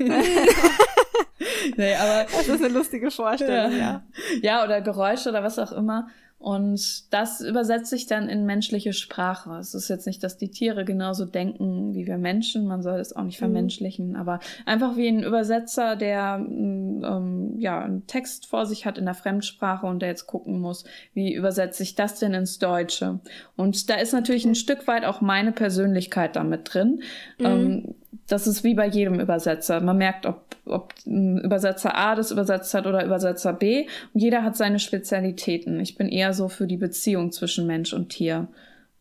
nee, 1.77 1.95
aber 1.95 2.25
das 2.31 2.47
ist 2.47 2.63
eine 2.63 2.73
lustige 2.73 3.11
Vorstellung, 3.11 3.71
ja. 3.71 3.77
Ja, 3.77 4.03
ja 4.41 4.63
oder 4.63 4.81
Geräusche 4.81 5.29
oder 5.29 5.43
was 5.43 5.59
auch 5.59 5.71
immer. 5.71 6.07
Und 6.37 7.11
das 7.11 7.41
übersetze 7.41 7.95
ich 7.95 8.07
dann 8.07 8.29
in 8.29 8.45
menschliche 8.45 8.93
Sprache. 8.93 9.57
Es 9.57 9.73
ist 9.73 9.87
jetzt 9.87 10.05
nicht, 10.05 10.21
dass 10.21 10.37
die 10.37 10.51
Tiere 10.51 10.83
genauso 10.85 11.25
denken 11.25 11.95
wie 11.95 12.05
wir 12.05 12.17
Menschen. 12.17 12.67
Man 12.67 12.83
soll 12.83 12.99
es 12.99 13.15
auch 13.15 13.23
nicht 13.23 13.39
mhm. 13.39 13.45
vermenschlichen, 13.45 14.09
mhm. 14.09 14.15
aber 14.15 14.39
einfach 14.65 14.97
wie 14.97 15.07
ein 15.07 15.23
Übersetzer, 15.23 15.95
der 15.95 16.37
mm, 16.37 17.03
ähm, 17.03 17.55
ja 17.57 17.79
einen 17.79 18.05
Text 18.05 18.45
vor 18.47 18.65
sich 18.65 18.85
hat 18.85 18.97
in 18.97 19.05
der 19.05 19.15
Fremdsprache 19.15 19.87
und 19.87 20.01
der 20.01 20.09
jetzt 20.09 20.27
gucken 20.27 20.59
muss, 20.59 20.83
wie 21.13 21.33
übersetze 21.33 21.81
ich 21.83 21.95
das 21.95 22.19
denn 22.19 22.33
ins 22.33 22.59
Deutsche. 22.59 23.21
Und 23.55 23.89
da 23.89 23.95
ist 23.95 24.13
natürlich 24.13 24.45
ein 24.45 24.55
Stück 24.55 24.87
weit 24.87 25.05
auch 25.05 25.21
meine 25.21 25.53
Persönlichkeit 25.53 26.35
damit 26.35 26.73
drin. 26.73 27.01
Mhm. 27.39 27.45
Ähm, 27.45 27.95
das 28.27 28.47
ist 28.47 28.63
wie 28.63 28.73
bei 28.73 28.87
jedem 28.87 29.19
Übersetzer. 29.19 29.81
Man 29.81 29.97
merkt, 29.97 30.25
ob, 30.25 30.55
ob 30.65 30.93
Übersetzer 31.05 31.95
A 31.95 32.15
das 32.15 32.31
übersetzt 32.31 32.73
hat 32.73 32.87
oder 32.87 33.05
Übersetzer 33.05 33.53
B. 33.53 33.87
Und 34.13 34.21
jeder 34.21 34.43
hat 34.43 34.57
seine 34.57 34.79
Spezialitäten. 34.79 35.79
Ich 35.79 35.95
bin 35.95 36.09
eher 36.09 36.33
so 36.33 36.47
für 36.47 36.67
die 36.67 36.77
Beziehung 36.77 37.31
zwischen 37.31 37.67
Mensch 37.67 37.93
und 37.93 38.09
Tier 38.09 38.47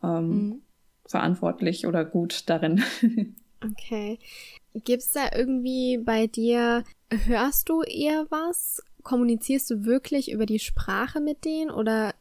ähm, 0.03 0.29
mhm. 0.29 0.63
verantwortlich 1.07 1.87
oder 1.87 2.05
gut 2.05 2.49
darin. 2.49 2.83
okay. 3.65 4.19
Gibt's 4.75 5.13
da 5.13 5.31
irgendwie 5.37 5.99
bei 5.99 6.27
dir, 6.27 6.83
hörst 7.11 7.69
du 7.69 7.83
eher 7.83 8.27
was? 8.31 8.83
Kommunizierst 9.03 9.71
du 9.71 9.85
wirklich 9.85 10.33
über 10.33 10.47
die 10.47 10.59
Sprache 10.59 11.21
mit 11.21 11.45
denen 11.45 11.71
oder 11.71 12.15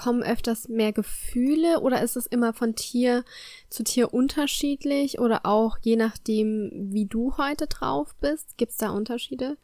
kommen 0.00 0.22
öfters 0.22 0.68
mehr 0.68 0.92
Gefühle 0.92 1.80
oder 1.80 2.02
ist 2.02 2.16
es 2.16 2.26
immer 2.26 2.52
von 2.52 2.74
Tier 2.74 3.24
zu 3.68 3.84
Tier 3.84 4.14
unterschiedlich 4.14 5.18
oder 5.18 5.44
auch 5.44 5.78
je 5.82 5.96
nachdem, 5.96 6.70
wie 6.72 7.06
du 7.06 7.36
heute 7.36 7.66
drauf 7.66 8.14
bist? 8.20 8.56
Gibt 8.56 8.72
es 8.72 8.78
da 8.78 8.90
Unterschiede? 8.90 9.56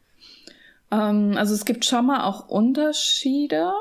Ähm, 0.91 1.33
also 1.37 1.53
es 1.53 1.65
gibt 1.65 1.85
schon 1.85 2.05
mal 2.05 2.23
auch 2.23 2.47
Unterschiede. 2.49 3.71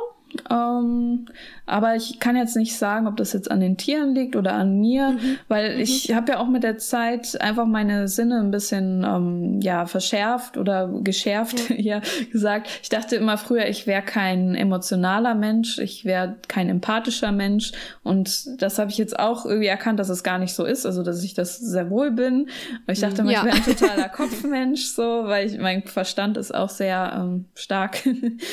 Ähm, 0.51 1.27
aber 1.67 1.97
ich 1.97 2.21
kann 2.21 2.37
jetzt 2.37 2.57
nicht 2.57 2.77
sagen, 2.77 3.07
ob 3.07 3.17
das 3.17 3.33
jetzt 3.33 3.51
an 3.51 3.61
den 3.61 3.77
Tieren 3.77 4.15
liegt 4.15 4.37
oder 4.37 4.55
an 4.55 4.79
mir, 4.79 5.11
mhm. 5.11 5.39
weil 5.49 5.75
mhm. 5.75 5.81
ich 5.81 6.15
habe 6.15 6.33
ja 6.33 6.39
auch 6.39 6.47
mit 6.47 6.63
der 6.63 6.79
Zeit 6.79 7.41
einfach 7.41 7.67
meine 7.67 8.09
Sinne 8.09 8.41
ein 8.41 8.51
bisschen 8.51 9.05
ähm, 9.05 9.61
ja 9.61 9.87
verschärft 9.87 10.57
oder 10.57 10.89
geschärft 11.03 11.71
mhm. 11.71 11.75
hier 11.77 12.03
gesagt. 12.33 12.69
Ich 12.83 12.89
dachte 12.89 13.17
immer 13.17 13.39
früher, 13.39 13.67
ich 13.67 13.87
wäre 13.87 14.03
kein 14.03 14.55
emotionaler 14.55 15.35
Mensch, 15.35 15.79
ich 15.79 16.05
wäre 16.05 16.37
kein 16.49 16.69
empathischer 16.69 17.33
Mensch 17.33 17.73
und 18.03 18.63
das 18.63 18.79
habe 18.79 18.91
ich 18.91 18.99
jetzt 18.99 19.19
auch 19.19 19.45
irgendwie 19.45 19.67
erkannt, 19.67 19.99
dass 19.99 20.09
es 20.09 20.23
gar 20.23 20.39
nicht 20.39 20.55
so 20.55 20.65
ist, 20.65 20.87
also 20.87 21.03
dass 21.03 21.23
ich 21.25 21.35
das 21.35 21.59
sehr 21.59 21.91
wohl 21.91 22.11
bin. 22.11 22.43
Und 22.87 22.93
ich 22.93 23.01
dachte 23.01 23.23
immer, 23.23 23.33
ja. 23.33 23.41
ich 23.41 23.45
wäre 23.47 23.57
ein 23.57 23.65
totaler 23.65 24.09
Kopfmensch, 24.17 24.85
so, 24.87 25.25
weil 25.25 25.47
ich, 25.47 25.59
mein 25.59 25.83
Verstand 25.83 26.37
ist 26.37 26.55
auch 26.55 26.71
sehr 26.71 27.13
ähm, 27.17 27.47
stark. 27.55 28.07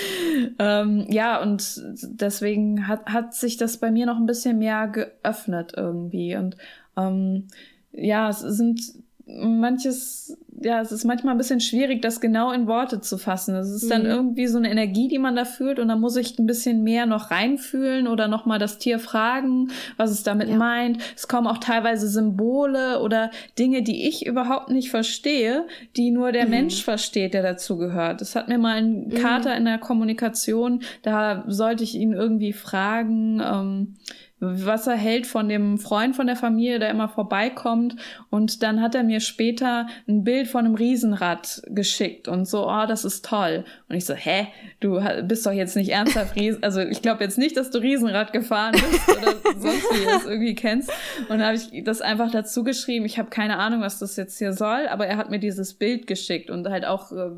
ähm, 0.59 1.05
ja 1.09 1.41
und 1.41 1.62
deswegen 1.81 2.87
hat, 2.87 3.07
hat 3.07 3.33
sich 3.33 3.57
das 3.57 3.77
bei 3.77 3.91
mir 3.91 4.05
noch 4.05 4.17
ein 4.17 4.25
bisschen 4.25 4.59
mehr 4.59 4.87
geöffnet 4.87 5.73
irgendwie. 5.75 6.35
Und 6.35 6.57
ähm, 6.97 7.47
ja, 7.91 8.29
es 8.29 8.39
sind 8.39 8.81
manches, 9.25 10.37
ja, 10.61 10.81
es 10.81 10.91
ist 10.91 11.05
manchmal 11.05 11.33
ein 11.33 11.37
bisschen 11.37 11.61
schwierig, 11.61 12.01
das 12.01 12.19
genau 12.19 12.51
in 12.51 12.67
Worte 12.67 12.99
zu 12.99 13.17
fassen. 13.17 13.55
Es 13.55 13.69
ist 13.69 13.89
dann 13.89 14.03
mhm. 14.03 14.09
irgendwie 14.09 14.47
so 14.47 14.57
eine 14.57 14.69
Energie, 14.69 15.07
die 15.07 15.17
man 15.17 15.35
da 15.35 15.45
fühlt 15.45 15.79
und 15.79 15.87
da 15.87 15.95
muss 15.95 16.17
ich 16.17 16.37
ein 16.37 16.45
bisschen 16.45 16.83
mehr 16.83 17.05
noch 17.05 17.31
reinfühlen 17.31 18.07
oder 18.07 18.27
nochmal 18.27 18.59
das 18.59 18.79
Tier 18.79 18.99
fragen, 18.99 19.71
was 19.95 20.11
es 20.11 20.23
damit 20.23 20.49
ja. 20.49 20.57
meint. 20.57 20.97
Es 21.15 21.29
kommen 21.29 21.47
auch 21.47 21.59
teilweise 21.59 22.09
Symbole 22.09 22.99
oder 22.99 23.31
Dinge, 23.57 23.81
die 23.81 24.07
ich 24.07 24.25
überhaupt 24.25 24.69
nicht 24.69 24.89
verstehe, 24.89 25.67
die 25.95 26.11
nur 26.11 26.33
der 26.33 26.45
mhm. 26.45 26.51
Mensch 26.51 26.83
versteht, 26.83 27.33
der 27.33 27.43
dazu 27.43 27.77
gehört. 27.77 28.19
Das 28.19 28.35
hat 28.35 28.49
mir 28.49 28.57
mal 28.57 28.77
ein 28.77 29.07
mhm. 29.07 29.13
Kater 29.15 29.51
mhm. 29.51 29.57
in 29.57 29.65
der 29.65 29.77
Kommunikation, 29.77 30.81
da 31.01 31.45
sollte 31.47 31.85
ich 31.85 31.95
ihn 31.95 32.11
irgendwie 32.11 32.53
fragen, 32.53 33.41
ähm, 33.41 33.95
was 34.43 34.87
er 34.87 34.95
hält 34.95 35.27
von 35.27 35.47
dem 35.49 35.77
Freund 35.77 36.15
von 36.15 36.27
der 36.27 36.35
Familie, 36.35 36.79
der 36.79 36.89
immer 36.89 37.09
vorbeikommt. 37.09 37.95
Und 38.29 38.63
dann 38.63 38.81
hat 38.81 38.95
er 38.95 39.03
mir 39.03 39.19
später 39.19 39.87
ein 40.07 40.23
Bild 40.23 40.47
von 40.47 40.65
einem 40.65 40.75
Riesenrad 40.75 41.61
geschickt 41.67 42.27
und 42.27 42.45
so, 42.47 42.67
oh, 42.67 42.85
das 42.87 43.05
ist 43.05 43.25
toll. 43.25 43.63
Und 43.89 43.95
ich 43.95 44.05
so, 44.05 44.13
hä, 44.13 44.47
du 44.79 45.01
bist 45.23 45.45
doch 45.45 45.51
jetzt 45.51 45.75
nicht 45.75 45.89
ernsthaft 45.89 46.35
Riesen, 46.39 46.63
also 46.63 46.81
ich 46.81 47.01
glaube 47.01 47.23
jetzt 47.23 47.37
nicht, 47.37 47.57
dass 47.57 47.71
du 47.71 47.79
Riesenrad 47.79 48.33
gefahren 48.33 48.73
bist 48.73 49.09
oder 49.17 49.33
sonst 49.57 49.83
wie 49.91 49.99
du 49.99 50.05
das 50.05 50.25
irgendwie 50.25 50.55
kennst. 50.55 50.89
Und 51.21 51.29
dann 51.29 51.43
habe 51.43 51.55
ich 51.55 51.83
das 51.83 52.01
einfach 52.01 52.31
dazu 52.31 52.63
geschrieben. 52.63 53.05
Ich 53.05 53.17
habe 53.17 53.29
keine 53.29 53.57
Ahnung, 53.57 53.81
was 53.81 53.99
das 53.99 54.15
jetzt 54.15 54.37
hier 54.37 54.53
soll, 54.53 54.87
aber 54.87 55.07
er 55.07 55.17
hat 55.17 55.29
mir 55.29 55.39
dieses 55.39 55.73
Bild 55.73 56.07
geschickt 56.07 56.49
und 56.49 56.67
halt 56.67 56.85
auch, 56.85 57.11
äh, 57.11 57.29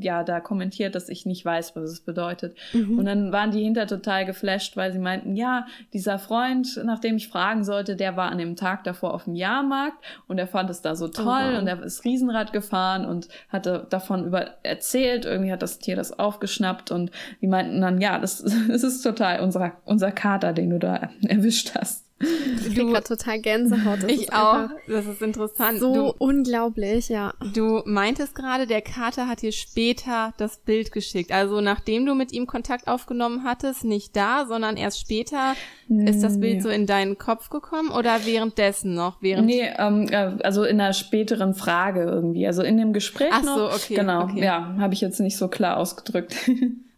ja, 0.00 0.24
da 0.24 0.40
kommentiert, 0.40 0.94
dass 0.94 1.08
ich 1.08 1.26
nicht 1.26 1.44
weiß, 1.44 1.74
was 1.76 1.90
es 1.90 2.00
bedeutet. 2.00 2.56
Mhm. 2.72 2.98
Und 2.98 3.04
dann 3.06 3.32
waren 3.32 3.50
die 3.50 3.62
hinter 3.62 3.86
total 3.86 4.24
geflasht, 4.24 4.76
weil 4.76 4.92
sie 4.92 4.98
meinten, 4.98 5.36
ja, 5.36 5.66
dieser 5.92 6.18
Freund, 6.18 6.51
Freund, 6.52 6.84
nach 6.84 6.98
dem 6.98 7.16
ich 7.16 7.28
fragen 7.28 7.64
sollte, 7.64 7.96
der 7.96 8.16
war 8.16 8.30
an 8.30 8.38
dem 8.38 8.56
Tag 8.56 8.84
davor 8.84 9.14
auf 9.14 9.24
dem 9.24 9.34
Jahrmarkt 9.34 9.96
und 10.28 10.38
er 10.38 10.46
fand 10.46 10.70
es 10.70 10.82
da 10.82 10.94
so 10.94 11.06
oh 11.06 11.08
toll 11.08 11.52
oh, 11.54 11.58
und 11.58 11.66
er 11.66 11.82
ist 11.82 12.04
Riesenrad 12.04 12.52
gefahren 12.52 13.04
und 13.04 13.28
hatte 13.48 13.86
davon 13.90 14.26
über 14.26 14.58
erzählt. 14.62 15.24
Irgendwie 15.24 15.52
hat 15.52 15.62
das 15.62 15.78
Tier 15.78 15.96
das 15.96 16.18
aufgeschnappt 16.18 16.90
und 16.90 17.10
die 17.40 17.46
meinten 17.46 17.80
dann, 17.80 18.00
ja, 18.00 18.18
das, 18.18 18.42
das 18.68 18.82
ist 18.82 19.02
total 19.02 19.40
unser, 19.40 19.72
unser 19.84 20.12
Kater, 20.12 20.52
den 20.52 20.70
du 20.70 20.78
da 20.78 21.10
erwischt 21.22 21.74
hast. 21.74 22.06
Ich 22.22 22.74
krieg 22.74 22.88
grad 22.90 23.06
total 23.06 23.40
Gänsehaut. 23.40 24.02
Das 24.02 24.10
ich 24.10 24.32
auch. 24.32 24.68
Das 24.86 25.06
ist 25.06 25.22
interessant. 25.22 25.80
So 25.80 25.94
du, 25.94 26.14
unglaublich, 26.18 27.08
ja. 27.08 27.34
Du 27.54 27.82
meintest 27.84 28.34
gerade, 28.34 28.66
der 28.66 28.82
Kater 28.82 29.28
hat 29.28 29.42
dir 29.42 29.52
später 29.52 30.32
das 30.36 30.58
Bild 30.58 30.92
geschickt. 30.92 31.32
Also 31.32 31.60
nachdem 31.60 32.06
du 32.06 32.14
mit 32.14 32.32
ihm 32.32 32.46
Kontakt 32.46 32.88
aufgenommen 32.88 33.44
hattest, 33.44 33.84
nicht 33.84 34.16
da, 34.16 34.46
sondern 34.46 34.76
erst 34.76 35.00
später 35.00 35.54
ist 35.88 36.22
das 36.22 36.40
Bild 36.40 36.56
nee. 36.56 36.60
so 36.60 36.68
in 36.68 36.86
deinen 36.86 37.18
Kopf 37.18 37.50
gekommen 37.50 37.90
oder 37.90 38.24
währenddessen 38.24 38.94
noch? 38.94 39.20
Während 39.20 39.46
nee, 39.46 39.68
ähm, 39.78 40.08
äh, 40.10 40.36
also 40.42 40.64
in 40.64 40.80
einer 40.80 40.92
späteren 40.92 41.54
Frage 41.54 42.02
irgendwie. 42.02 42.46
Also 42.46 42.62
in 42.62 42.76
dem 42.76 42.92
Gespräch 42.92 43.32
Ach 43.32 43.42
so, 43.42 43.66
okay. 43.66 43.94
Genau, 43.96 44.24
okay. 44.24 44.42
ja, 44.42 44.76
habe 44.78 44.94
ich 44.94 45.00
jetzt 45.00 45.20
nicht 45.20 45.36
so 45.36 45.48
klar 45.48 45.76
ausgedrückt. 45.76 46.34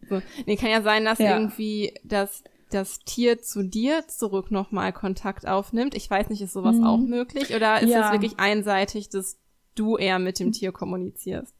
so. 0.09 0.21
Nee, 0.45 0.55
kann 0.55 0.69
ja 0.69 0.81
sein, 0.81 1.05
dass 1.05 1.19
ja. 1.19 1.37
irgendwie 1.37 1.93
das 2.03 2.43
das 2.75 2.99
Tier 2.99 3.41
zu 3.41 3.63
dir 3.63 4.07
zurück 4.07 4.51
nochmal 4.51 4.93
Kontakt 4.93 5.47
aufnimmt. 5.47 5.95
Ich 5.95 6.09
weiß 6.09 6.29
nicht, 6.29 6.41
ist 6.41 6.53
sowas 6.53 6.75
mhm. 6.75 6.85
auch 6.85 6.99
möglich 6.99 7.55
oder 7.55 7.81
ist 7.81 7.89
ja. 7.89 8.07
es 8.07 8.11
wirklich 8.11 8.39
einseitig, 8.39 9.09
dass 9.09 9.37
du 9.75 9.97
eher 9.97 10.19
mit 10.19 10.39
dem 10.39 10.51
Tier 10.51 10.71
kommunizierst? 10.71 11.53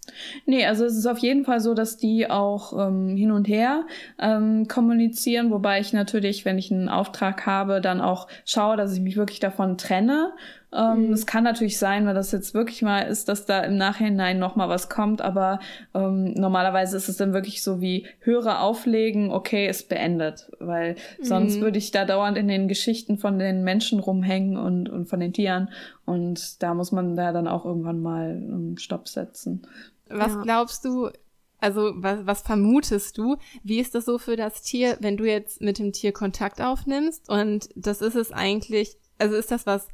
Nee, 0.46 0.66
also 0.66 0.86
es 0.86 0.96
ist 0.96 1.06
auf 1.06 1.18
jeden 1.18 1.46
Fall 1.46 1.60
so, 1.60 1.74
dass 1.74 1.98
die 1.98 2.30
auch 2.30 2.88
ähm, 2.88 3.16
hin 3.16 3.32
und 3.32 3.48
her 3.48 3.86
ähm, 4.20 4.68
kommunizieren, 4.68 5.52
wobei 5.52 5.80
ich 5.80 5.94
natürlich, 5.94 6.46
wenn 6.46 6.58
ich 6.58 6.72
einen 6.72 6.90
Auftrag 6.90 7.46
habe, 7.46 7.82
dann 7.82 8.02
auch 8.02 8.28
schaue, 8.46 8.78
dass 8.78 8.94
ich 8.94 9.02
mich 9.02 9.18
wirklich 9.18 9.40
davon 9.40 9.78
trenne 9.78 10.34
ähm, 10.76 11.08
mhm. 11.08 11.14
Es 11.14 11.26
kann 11.26 11.44
natürlich 11.44 11.80
sein, 11.80 12.06
wenn 12.06 12.16
das 12.16 12.32
jetzt 12.32 12.54
wirklich 12.54 12.82
mal 12.82 13.02
ist, 13.02 13.30
dass 13.30 13.46
da 13.46 13.62
im 13.62 13.78
Nachhinein 13.78 14.40
noch 14.40 14.56
mal 14.56 14.70
was 14.70 14.90
kommt, 14.90 15.22
aber 15.22 15.60
ähm, 15.94 16.34
normalerweise 16.34 16.98
ist 16.98 17.10
es 17.10 17.18
dann 17.18 17.34
wirklich 17.34 17.64
so 17.64 17.82
wie 17.82 18.08
Hörer 18.20 18.62
auflegen, 18.62 19.32
okay, 19.32 19.68
ist 19.68 19.90
beendet, 19.90 20.52
weil 20.60 20.96
sonst 21.22 21.58
mhm. 21.58 21.62
würde 21.62 21.78
ich 21.78 21.92
da 21.92 22.06
dauernd 22.06 22.38
in 22.38 22.48
den 22.48 22.68
Geschichten 22.68 23.18
von 23.18 23.40
den 23.40 23.64
Menschen 23.64 24.00
rumhängen 24.00 24.58
und, 24.58 24.90
und 24.90 25.06
von 25.08 25.20
den 25.20 25.34
Tieren 25.34 25.70
und 26.06 26.62
da 26.62 26.74
muss 26.74 26.92
man 26.92 27.16
da 27.16 27.32
dann 27.32 27.48
auch 27.48 27.66
irgendwann 27.66 28.02
mal 28.02 28.30
einen 28.30 28.78
Stopp 28.78 29.08
setzen. 29.08 29.68
Was 30.10 30.34
ja. 30.34 30.42
glaubst 30.42 30.86
du, 30.86 31.10
also 31.60 31.94
was, 31.96 32.26
was 32.26 32.42
vermutest 32.42 33.18
du? 33.18 33.38
Wie 33.64 33.80
ist 33.80 33.96
das 33.96 34.06
so 34.06 34.18
für 34.18 34.36
das 34.36 34.62
Tier, 34.62 34.98
wenn 35.00 35.18
du 35.18 35.26
jetzt 35.26 35.62
mit 35.62 35.80
dem 35.80 35.94
Tier 35.94 36.12
Kontakt 36.12 36.62
aufnimmst? 36.62 37.30
Und 37.30 37.70
das 37.76 38.02
ist 38.02 38.16
es 38.16 38.32
eigentlich, 38.32 38.98
also 39.18 39.36
ist 39.36 39.52
das 39.52 39.66
was 39.66 39.88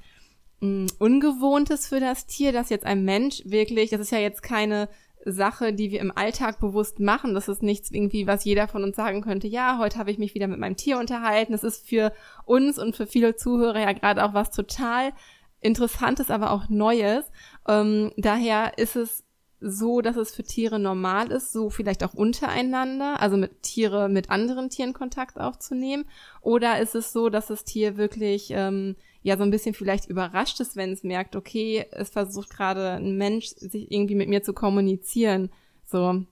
Ungewohntes 0.61 1.87
für 1.87 1.99
das 1.99 2.27
Tier, 2.27 2.51
dass 2.51 2.69
jetzt 2.69 2.85
ein 2.85 3.03
Mensch 3.03 3.41
wirklich, 3.45 3.89
das 3.89 3.99
ist 3.99 4.11
ja 4.11 4.19
jetzt 4.19 4.43
keine 4.43 4.89
Sache, 5.25 5.73
die 5.73 5.91
wir 5.91 5.99
im 5.99 6.15
Alltag 6.15 6.59
bewusst 6.59 6.99
machen. 6.99 7.33
Das 7.33 7.47
ist 7.47 7.63
nichts 7.63 7.91
irgendwie, 7.91 8.27
was 8.27 8.43
jeder 8.43 8.67
von 8.67 8.83
uns 8.83 8.95
sagen 8.95 9.21
könnte, 9.21 9.47
ja, 9.47 9.77
heute 9.79 9.97
habe 9.97 10.11
ich 10.11 10.17
mich 10.17 10.35
wieder 10.35 10.47
mit 10.47 10.59
meinem 10.59 10.77
Tier 10.77 10.97
unterhalten. 10.99 11.51
Das 11.51 11.63
ist 11.63 11.87
für 11.87 12.13
uns 12.45 12.77
und 12.77 12.95
für 12.95 13.07
viele 13.07 13.35
Zuhörer 13.35 13.79
ja 13.79 13.93
gerade 13.93 14.23
auch 14.23 14.33
was 14.33 14.51
total 14.51 15.13
Interessantes, 15.61 16.31
aber 16.31 16.51
auch 16.51 16.69
Neues. 16.69 17.25
Ähm, 17.67 18.11
daher 18.17 18.77
ist 18.77 18.95
es 18.95 19.23
so, 19.61 20.01
dass 20.01 20.17
es 20.17 20.35
für 20.35 20.43
Tiere 20.43 20.79
normal 20.79 21.31
ist, 21.31 21.53
so 21.53 21.69
vielleicht 21.69 22.03
auch 22.03 22.15
untereinander, 22.15 23.21
also 23.21 23.37
mit 23.37 23.61
Tiere 23.61 24.09
mit 24.09 24.29
anderen 24.31 24.69
Tieren 24.69 24.93
Kontakt 24.93 25.39
aufzunehmen? 25.39 26.05
Oder 26.41 26.79
ist 26.79 26.95
es 26.95 27.13
so, 27.13 27.29
dass 27.29 27.47
das 27.47 27.63
Tier 27.63 27.95
wirklich 27.95 28.49
ähm, 28.51 28.95
ja 29.21 29.37
so 29.37 29.43
ein 29.43 29.51
bisschen 29.51 29.75
vielleicht 29.75 30.07
überrascht 30.07 30.59
ist, 30.59 30.75
wenn 30.75 30.91
es 30.91 31.03
merkt, 31.03 31.35
okay, 31.35 31.85
es 31.91 32.09
versucht 32.09 32.49
gerade 32.49 32.91
ein 32.93 33.17
Mensch 33.17 33.47
sich 33.47 33.91
irgendwie 33.91 34.15
mit 34.15 34.29
mir 34.29 34.41
zu 34.41 34.53
kommunizieren. 34.53 35.51
So. 35.85 36.25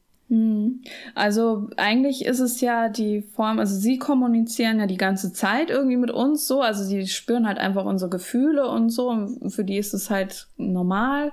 Also 1.15 1.70
eigentlich 1.78 2.24
ist 2.26 2.39
es 2.39 2.62
ja 2.62 2.88
die 2.88 3.24
Form, 3.24 3.58
also 3.58 3.76
sie 3.76 3.98
kommunizieren 3.98 4.80
ja 4.80 4.86
die 4.86 4.98
ganze 4.98 5.34
Zeit 5.34 5.72
irgendwie 5.72 5.98
mit 5.98 6.12
uns 6.12 6.46
so, 6.46 6.62
also 6.62 6.84
sie 6.84 7.08
spüren 7.08 7.48
halt 7.48 7.58
einfach 7.58 7.86
unsere 7.86 8.12
Gefühle 8.12 8.68
und 8.68 8.89
so. 8.92 9.10
Und 9.10 9.50
für 9.50 9.63
die 9.63 9.78
ist 9.78 9.94
es 9.94 10.12
halt 10.12 10.48
normal. 10.58 11.32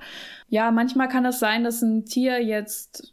Ja, 0.49 0.71
manchmal 0.71 1.09
kann 1.09 1.27
es 1.27 1.39
sein, 1.39 1.63
dass 1.63 1.83
ein 1.83 2.07
Tier 2.07 2.43
jetzt 2.43 3.13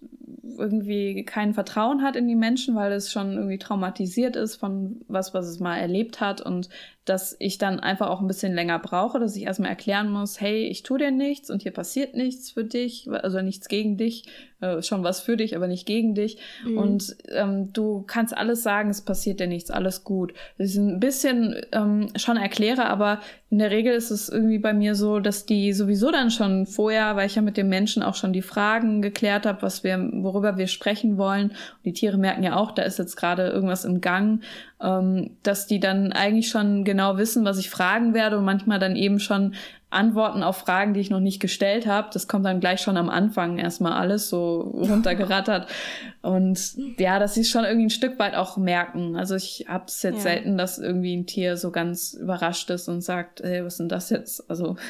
irgendwie 0.57 1.23
kein 1.25 1.53
Vertrauen 1.53 2.01
hat 2.01 2.15
in 2.15 2.27
die 2.27 2.35
Menschen, 2.35 2.75
weil 2.75 2.91
es 2.91 3.11
schon 3.11 3.33
irgendwie 3.33 3.57
traumatisiert 3.57 4.35
ist 4.35 4.55
von 4.55 5.01
was, 5.07 5.33
was 5.33 5.47
es 5.47 5.59
mal 5.59 5.77
erlebt 5.77 6.21
hat. 6.21 6.41
Und 6.41 6.69
dass 7.05 7.35
ich 7.39 7.57
dann 7.57 7.79
einfach 7.81 8.09
auch 8.09 8.21
ein 8.21 8.27
bisschen 8.27 8.53
länger 8.53 8.79
brauche, 8.79 9.19
dass 9.19 9.35
ich 9.35 9.43
erstmal 9.43 9.69
erklären 9.69 10.09
muss, 10.09 10.39
hey, 10.39 10.67
ich 10.67 10.83
tue 10.83 10.99
dir 10.99 11.11
nichts 11.11 11.49
und 11.49 11.61
hier 11.61 11.73
passiert 11.73 12.15
nichts 12.15 12.51
für 12.51 12.63
dich, 12.63 13.09
also 13.11 13.41
nichts 13.41 13.67
gegen 13.67 13.97
dich, 13.97 14.25
äh, 14.61 14.81
schon 14.81 15.03
was 15.03 15.19
für 15.19 15.35
dich, 15.35 15.57
aber 15.57 15.67
nicht 15.67 15.85
gegen 15.85 16.15
dich. 16.15 16.37
Mhm. 16.65 16.77
Und 16.77 17.17
ähm, 17.29 17.73
du 17.73 18.03
kannst 18.07 18.35
alles 18.35 18.63
sagen, 18.63 18.89
es 18.89 19.01
passiert 19.01 19.41
dir 19.41 19.47
nichts, 19.47 19.69
alles 19.69 20.05
gut. 20.05 20.33
Das 20.57 20.69
ist 20.69 20.77
ein 20.77 21.01
bisschen 21.01 21.55
ähm, 21.73 22.07
schon 22.15 22.37
erkläre, 22.37 22.85
aber 22.85 23.19
in 23.49 23.59
der 23.59 23.71
Regel 23.71 23.93
ist 23.93 24.09
es 24.09 24.29
irgendwie 24.29 24.59
bei 24.59 24.73
mir 24.73 24.95
so, 24.95 25.19
dass 25.19 25.45
die 25.45 25.73
sowieso 25.73 26.09
dann 26.09 26.31
schon 26.31 26.65
vorher, 26.65 27.17
weil 27.17 27.27
ich 27.27 27.35
ja 27.35 27.41
mit 27.41 27.57
dem 27.57 27.67
Menschen 27.67 28.01
auch 28.01 28.15
schon 28.15 28.31
die 28.31 28.41
Fragen 28.41 29.01
geklärt 29.01 29.45
habe, 29.45 29.61
was 29.61 29.83
wir, 29.83 29.97
worüber 30.13 30.57
wir 30.57 30.67
sprechen 30.67 31.17
wollen. 31.17 31.49
Und 31.49 31.85
die 31.85 31.93
Tiere 31.93 32.17
merken 32.17 32.43
ja 32.43 32.55
auch, 32.55 32.71
da 32.71 32.83
ist 32.83 32.97
jetzt 32.97 33.17
gerade 33.17 33.49
irgendwas 33.49 33.83
im 33.83 33.99
Gang 33.99 34.41
ähm, 34.83 35.37
dass 35.43 35.65
die 35.65 35.79
dann 35.79 36.11
eigentlich 36.11 36.49
schon 36.49 36.83
genau 36.93 37.17
wissen, 37.17 37.43
was 37.43 37.57
ich 37.57 37.71
fragen 37.71 38.13
werde 38.13 38.37
und 38.37 38.45
manchmal 38.45 38.77
dann 38.77 38.95
eben 38.95 39.19
schon 39.19 39.55
Antworten 39.89 40.43
auf 40.43 40.57
Fragen, 40.57 40.93
die 40.93 40.99
ich 40.99 41.09
noch 41.09 41.19
nicht 41.19 41.39
gestellt 41.39 41.87
habe. 41.87 42.09
Das 42.13 42.27
kommt 42.27 42.45
dann 42.45 42.59
gleich 42.59 42.81
schon 42.81 42.97
am 42.97 43.09
Anfang 43.09 43.57
erstmal 43.57 43.93
alles 43.93 44.29
so 44.29 44.61
runtergerattert. 44.73 45.67
Und 46.21 46.75
ja, 46.99 47.17
dass 47.17 47.33
sie 47.33 47.41
es 47.41 47.49
schon 47.49 47.63
irgendwie 47.63 47.87
ein 47.87 47.89
Stück 47.89 48.19
weit 48.19 48.35
auch 48.35 48.57
merken. 48.57 49.15
Also 49.15 49.35
ich 49.35 49.65
habe 49.67 49.85
es 49.87 50.03
jetzt 50.03 50.17
ja. 50.17 50.21
selten, 50.21 50.55
dass 50.55 50.77
irgendwie 50.77 51.15
ein 51.15 51.25
Tier 51.25 51.57
so 51.57 51.71
ganz 51.71 52.13
überrascht 52.13 52.69
ist 52.69 52.87
und 52.87 53.01
sagt, 53.01 53.41
hey, 53.41 53.65
was 53.65 53.73
ist 53.73 53.79
denn 53.79 53.89
das 53.89 54.09
jetzt? 54.09 54.49
Also. 54.49 54.75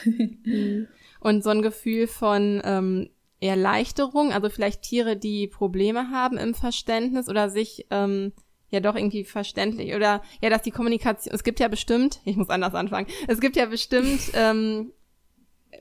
Mhm. 0.46 0.88
und 1.22 1.44
so 1.44 1.50
ein 1.52 1.62
Gefühl 1.62 2.08
von 2.08 2.62
ähm, 2.66 3.10
Erleichterung, 3.40 4.32
also 4.32 4.50
vielleicht 4.50 4.82
Tiere, 4.82 5.16
die 5.16 5.48
Probleme 5.48 6.10
haben 6.10 6.38
im 6.38 6.54
Verständnis 6.54 7.30
oder 7.30 7.50
sich 7.50 7.88
ähm, 7.92 8.34
ja 8.74 8.80
doch 8.80 8.96
irgendwie 8.96 9.24
verständlich 9.24 9.96
oder 9.96 10.22
ja, 10.42 10.50
dass 10.50 10.62
die 10.62 10.72
Kommunikation, 10.72 11.34
es 11.34 11.44
gibt 11.44 11.60
ja 11.60 11.68
bestimmt, 11.68 12.20
ich 12.26 12.36
muss 12.36 12.50
anders 12.50 12.76
anfangen, 12.76 13.08
es 13.28 13.40
gibt 13.40 13.56
ja 13.56 13.66
bestimmt 13.66 14.20
ähm, 14.34 14.92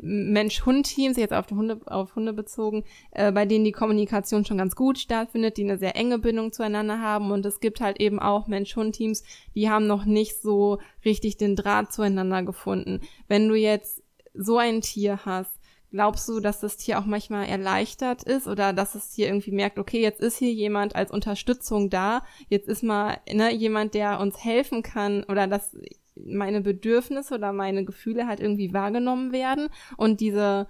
Mensch-Hund-Teams, 0.01 1.17
jetzt 1.17 1.33
auf 1.33 1.51
Hunde, 1.51 1.81
auf 1.87 2.15
Hunde 2.17 2.33
bezogen, 2.33 2.85
äh, 3.11 3.31
bei 3.33 3.47
denen 3.47 3.65
die 3.65 3.73
Kommunikation 3.73 4.45
schon 4.45 4.59
ganz 4.59 4.75
gut 4.75 4.99
stattfindet, 4.99 5.57
die 5.57 5.65
eine 5.65 5.79
sehr 5.79 5.97
enge 5.97 6.19
Bindung 6.19 6.53
zueinander 6.53 7.01
haben. 7.01 7.31
Und 7.31 7.45
es 7.47 7.61
gibt 7.61 7.81
halt 7.81 8.01
eben 8.01 8.19
auch 8.19 8.47
Mensch-Hund-Teams, 8.47 9.23
die 9.55 9.71
haben 9.71 9.87
noch 9.87 10.05
nicht 10.05 10.41
so 10.41 10.79
richtig 11.05 11.37
den 11.37 11.57
Draht 11.57 11.93
zueinander 11.93 12.43
gefunden. 12.43 13.01
Wenn 13.29 13.49
du 13.49 13.55
jetzt 13.55 14.03
so 14.35 14.59
ein 14.59 14.81
Tier 14.81 15.21
hast, 15.25 15.53
Glaubst 15.93 16.27
du, 16.27 16.41
dass 16.41 16.59
das 16.59 16.79
Tier 16.79 16.99
auch 16.99 17.05
manchmal 17.05 17.47
erleichtert 17.47 18.23
ist 18.23 18.49
oder 18.49 18.73
dass 18.73 18.95
das 18.95 19.11
Tier 19.11 19.27
irgendwie 19.27 19.53
merkt, 19.53 19.79
okay, 19.79 20.01
jetzt 20.01 20.23
ist 20.23 20.39
hier 20.39 20.53
jemand 20.53 20.97
als 20.97 21.11
Unterstützung 21.11 21.91
da, 21.91 22.23
jetzt 22.49 22.67
ist 22.67 22.83
mal 22.83 23.19
ne, 23.31 23.53
jemand, 23.53 23.93
der 23.93 24.19
uns 24.19 24.43
helfen 24.43 24.83
kann 24.83 25.23
oder 25.25 25.47
dass 25.47 25.77
meine 26.17 26.63
Bedürfnisse 26.63 27.35
oder 27.35 27.53
meine 27.53 27.85
Gefühle 27.85 28.27
halt 28.27 28.41
irgendwie 28.41 28.73
wahrgenommen 28.73 29.33
werden 29.33 29.69
und 29.99 30.21
diese 30.21 30.67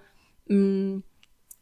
mh, 0.47 0.57
mm, 0.57 1.03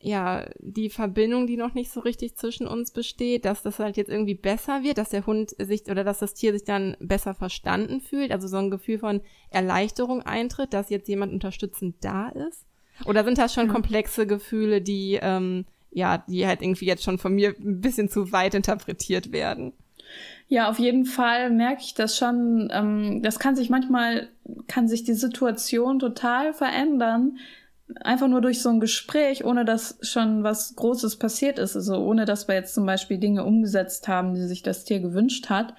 ja, 0.03 0.47
die 0.57 0.89
Verbindung, 0.89 1.45
die 1.45 1.57
noch 1.57 1.75
nicht 1.75 1.91
so 1.91 1.99
richtig 1.99 2.35
zwischen 2.35 2.65
uns 2.65 2.89
besteht, 2.89 3.45
dass 3.45 3.61
das 3.61 3.77
halt 3.77 3.97
jetzt 3.97 4.09
irgendwie 4.09 4.33
besser 4.33 4.81
wird, 4.81 4.97
dass 4.97 5.09
der 5.09 5.27
Hund 5.27 5.55
sich 5.59 5.83
oder 5.85 6.03
dass 6.03 6.17
das 6.17 6.33
Tier 6.33 6.53
sich 6.53 6.63
dann 6.63 6.97
besser 6.99 7.35
verstanden 7.35 8.01
fühlt, 8.01 8.31
also 8.31 8.47
so 8.47 8.57
ein 8.57 8.71
Gefühl 8.71 8.97
von 8.97 9.21
Erleichterung 9.51 10.23
eintritt, 10.23 10.73
dass 10.73 10.89
jetzt 10.89 11.07
jemand 11.07 11.31
unterstützend 11.31 11.97
da 12.01 12.29
ist? 12.29 12.65
Oder 13.05 13.23
sind 13.23 13.37
das 13.37 13.53
schon 13.53 13.67
komplexe 13.67 14.27
Gefühle, 14.27 14.81
die, 14.81 15.19
ähm, 15.21 15.65
ja, 15.91 16.19
die 16.19 16.45
halt 16.45 16.61
irgendwie 16.61 16.85
jetzt 16.85 17.03
schon 17.03 17.17
von 17.17 17.33
mir 17.33 17.55
ein 17.59 17.81
bisschen 17.81 18.09
zu 18.09 18.31
weit 18.31 18.53
interpretiert 18.53 19.31
werden? 19.31 19.73
Ja, 20.47 20.69
auf 20.69 20.79
jeden 20.79 21.05
Fall 21.05 21.49
merke 21.49 21.81
ich 21.81 21.93
das 21.93 22.17
schon. 22.17 22.69
Ähm, 22.73 23.21
das 23.23 23.39
kann 23.39 23.55
sich 23.55 23.69
manchmal, 23.69 24.27
kann 24.67 24.87
sich 24.87 25.03
die 25.03 25.13
Situation 25.13 25.99
total 25.99 26.53
verändern. 26.53 27.37
Einfach 28.01 28.27
nur 28.27 28.41
durch 28.41 28.61
so 28.61 28.69
ein 28.69 28.79
Gespräch, 28.79 29.45
ohne 29.45 29.65
dass 29.65 29.97
schon 30.01 30.43
was 30.43 30.75
Großes 30.75 31.17
passiert 31.17 31.57
ist. 31.59 31.75
Also 31.75 31.97
ohne 31.97 32.25
dass 32.25 32.47
wir 32.47 32.55
jetzt 32.55 32.73
zum 32.73 32.85
Beispiel 32.85 33.17
Dinge 33.17 33.45
umgesetzt 33.45 34.07
haben, 34.07 34.33
die 34.33 34.41
sich 34.41 34.61
das 34.61 34.83
Tier 34.83 34.99
gewünscht 34.99 35.49
hat. 35.49 35.73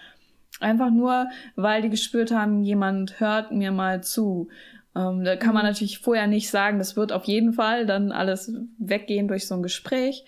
Einfach 0.61 0.90
nur, 0.90 1.26
weil 1.56 1.82
die 1.82 1.90
gespürt 1.90 2.30
haben, 2.30 2.62
jemand 2.62 3.20
hört 3.20 3.52
mir 3.52 3.72
mal 3.72 4.02
zu. 4.02 4.48
Ähm, 4.94 5.24
da 5.24 5.37
kann 5.37 5.55
man 5.55 5.64
mhm. 5.64 5.70
natürlich 5.70 5.98
vorher 5.98 6.26
nicht 6.26 6.50
sagen, 6.50 6.78
das 6.78 6.96
wird 6.96 7.12
auf 7.12 7.24
jeden 7.24 7.52
Fall 7.52 7.87
dann 7.87 8.12
alles 8.12 8.52
weggehen 8.78 9.28
durch 9.28 9.46
so 9.46 9.55
ein 9.55 9.62
Gespräch. 9.62 10.24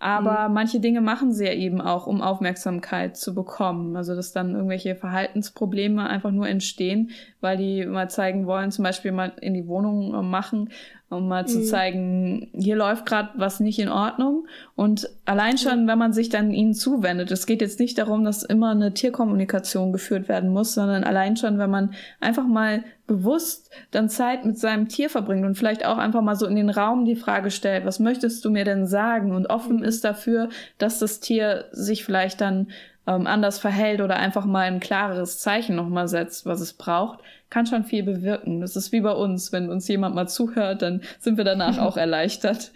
Aber 0.00 0.48
mhm. 0.48 0.54
manche 0.54 0.78
Dinge 0.78 1.00
machen 1.00 1.32
sie 1.32 1.46
ja 1.46 1.52
eben 1.52 1.80
auch, 1.80 2.06
um 2.06 2.22
Aufmerksamkeit 2.22 3.16
zu 3.16 3.34
bekommen. 3.34 3.96
Also, 3.96 4.14
dass 4.14 4.32
dann 4.32 4.54
irgendwelche 4.54 4.94
Verhaltensprobleme 4.94 6.08
einfach 6.08 6.30
nur 6.30 6.48
entstehen, 6.48 7.10
weil 7.40 7.56
die 7.56 7.84
mal 7.84 8.08
zeigen 8.08 8.46
wollen, 8.46 8.70
zum 8.70 8.84
Beispiel 8.84 9.10
mal 9.10 9.32
in 9.40 9.54
die 9.54 9.66
Wohnung 9.66 10.14
äh, 10.14 10.22
machen 10.22 10.70
um 11.10 11.26
mal 11.26 11.46
zu 11.46 11.60
mhm. 11.60 11.64
zeigen, 11.64 12.50
hier 12.54 12.76
läuft 12.76 13.06
gerade 13.06 13.30
was 13.36 13.60
nicht 13.60 13.78
in 13.78 13.88
Ordnung. 13.88 14.46
Und 14.74 15.08
allein 15.24 15.56
schon, 15.56 15.86
wenn 15.86 15.98
man 15.98 16.12
sich 16.12 16.28
dann 16.28 16.50
ihnen 16.50 16.74
zuwendet, 16.74 17.30
es 17.30 17.46
geht 17.46 17.62
jetzt 17.62 17.80
nicht 17.80 17.96
darum, 17.96 18.24
dass 18.24 18.42
immer 18.42 18.72
eine 18.72 18.92
Tierkommunikation 18.92 19.92
geführt 19.92 20.28
werden 20.28 20.50
muss, 20.50 20.74
sondern 20.74 21.04
allein 21.04 21.36
schon, 21.36 21.58
wenn 21.58 21.70
man 21.70 21.94
einfach 22.20 22.46
mal 22.46 22.84
bewusst 23.06 23.70
dann 23.90 24.10
Zeit 24.10 24.44
mit 24.44 24.58
seinem 24.58 24.88
Tier 24.88 25.08
verbringt 25.08 25.46
und 25.46 25.56
vielleicht 25.56 25.86
auch 25.86 25.96
einfach 25.96 26.20
mal 26.20 26.36
so 26.36 26.46
in 26.46 26.56
den 26.56 26.68
Raum 26.68 27.06
die 27.06 27.16
Frage 27.16 27.50
stellt, 27.50 27.86
was 27.86 28.00
möchtest 28.00 28.44
du 28.44 28.50
mir 28.50 28.64
denn 28.64 28.86
sagen? 28.86 29.32
Und 29.34 29.48
offen 29.48 29.78
mhm. 29.78 29.84
ist 29.84 30.04
dafür, 30.04 30.50
dass 30.76 30.98
das 30.98 31.20
Tier 31.20 31.64
sich 31.72 32.04
vielleicht 32.04 32.42
dann 32.42 32.68
ähm, 33.06 33.26
anders 33.26 33.58
verhält 33.58 34.02
oder 34.02 34.16
einfach 34.16 34.44
mal 34.44 34.66
ein 34.66 34.80
klareres 34.80 35.38
Zeichen 35.38 35.74
nochmal 35.74 36.06
setzt, 36.06 36.44
was 36.44 36.60
es 36.60 36.74
braucht, 36.74 37.20
kann 37.50 37.66
schon 37.66 37.84
viel 37.84 38.02
bewirken. 38.02 38.60
Das 38.60 38.76
ist 38.76 38.92
wie 38.92 39.00
bei 39.00 39.12
uns. 39.12 39.52
Wenn 39.52 39.70
uns 39.70 39.88
jemand 39.88 40.14
mal 40.14 40.28
zuhört, 40.28 40.82
dann 40.82 41.02
sind 41.18 41.36
wir 41.36 41.44
danach 41.44 41.78
auch 41.84 41.96
erleichtert. 41.96 42.72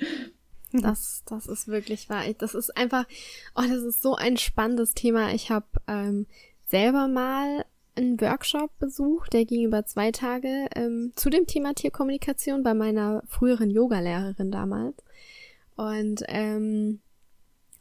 Das, 0.72 1.22
das 1.26 1.46
ist 1.46 1.68
wirklich 1.68 2.08
wahr. 2.08 2.22
Das 2.38 2.54
ist 2.54 2.76
einfach, 2.76 3.04
oh, 3.54 3.62
das 3.62 3.82
ist 3.82 4.02
so 4.02 4.14
ein 4.14 4.36
spannendes 4.38 4.94
Thema. 4.94 5.32
Ich 5.34 5.50
habe 5.50 5.66
ähm, 5.86 6.26
selber 6.66 7.08
mal 7.08 7.64
einen 7.94 8.18
Workshop 8.20 8.70
besucht, 8.78 9.34
der 9.34 9.44
ging 9.44 9.64
über 9.64 9.84
zwei 9.84 10.12
Tage 10.12 10.68
ähm, 10.74 11.12
zu 11.14 11.28
dem 11.28 11.46
Thema 11.46 11.74
Tierkommunikation 11.74 12.62
bei 12.62 12.72
meiner 12.72 13.22
früheren 13.26 13.70
Yogalehrerin 13.70 14.50
damals. 14.50 14.96
Und 15.76 16.22
ähm, 16.28 17.00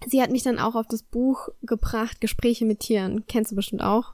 sie 0.06 0.22
hat 0.22 0.32
mich 0.32 0.44
dann 0.44 0.60
auch 0.60 0.76
auf 0.76 0.88
das 0.88 1.04
Buch 1.04 1.50
gebracht, 1.62 2.20
Gespräche 2.20 2.66
mit 2.66 2.82
Tieren. 2.82 3.26
Kennst 3.28 3.52
du 3.52 3.56
bestimmt 3.56 3.84
auch. 3.84 4.14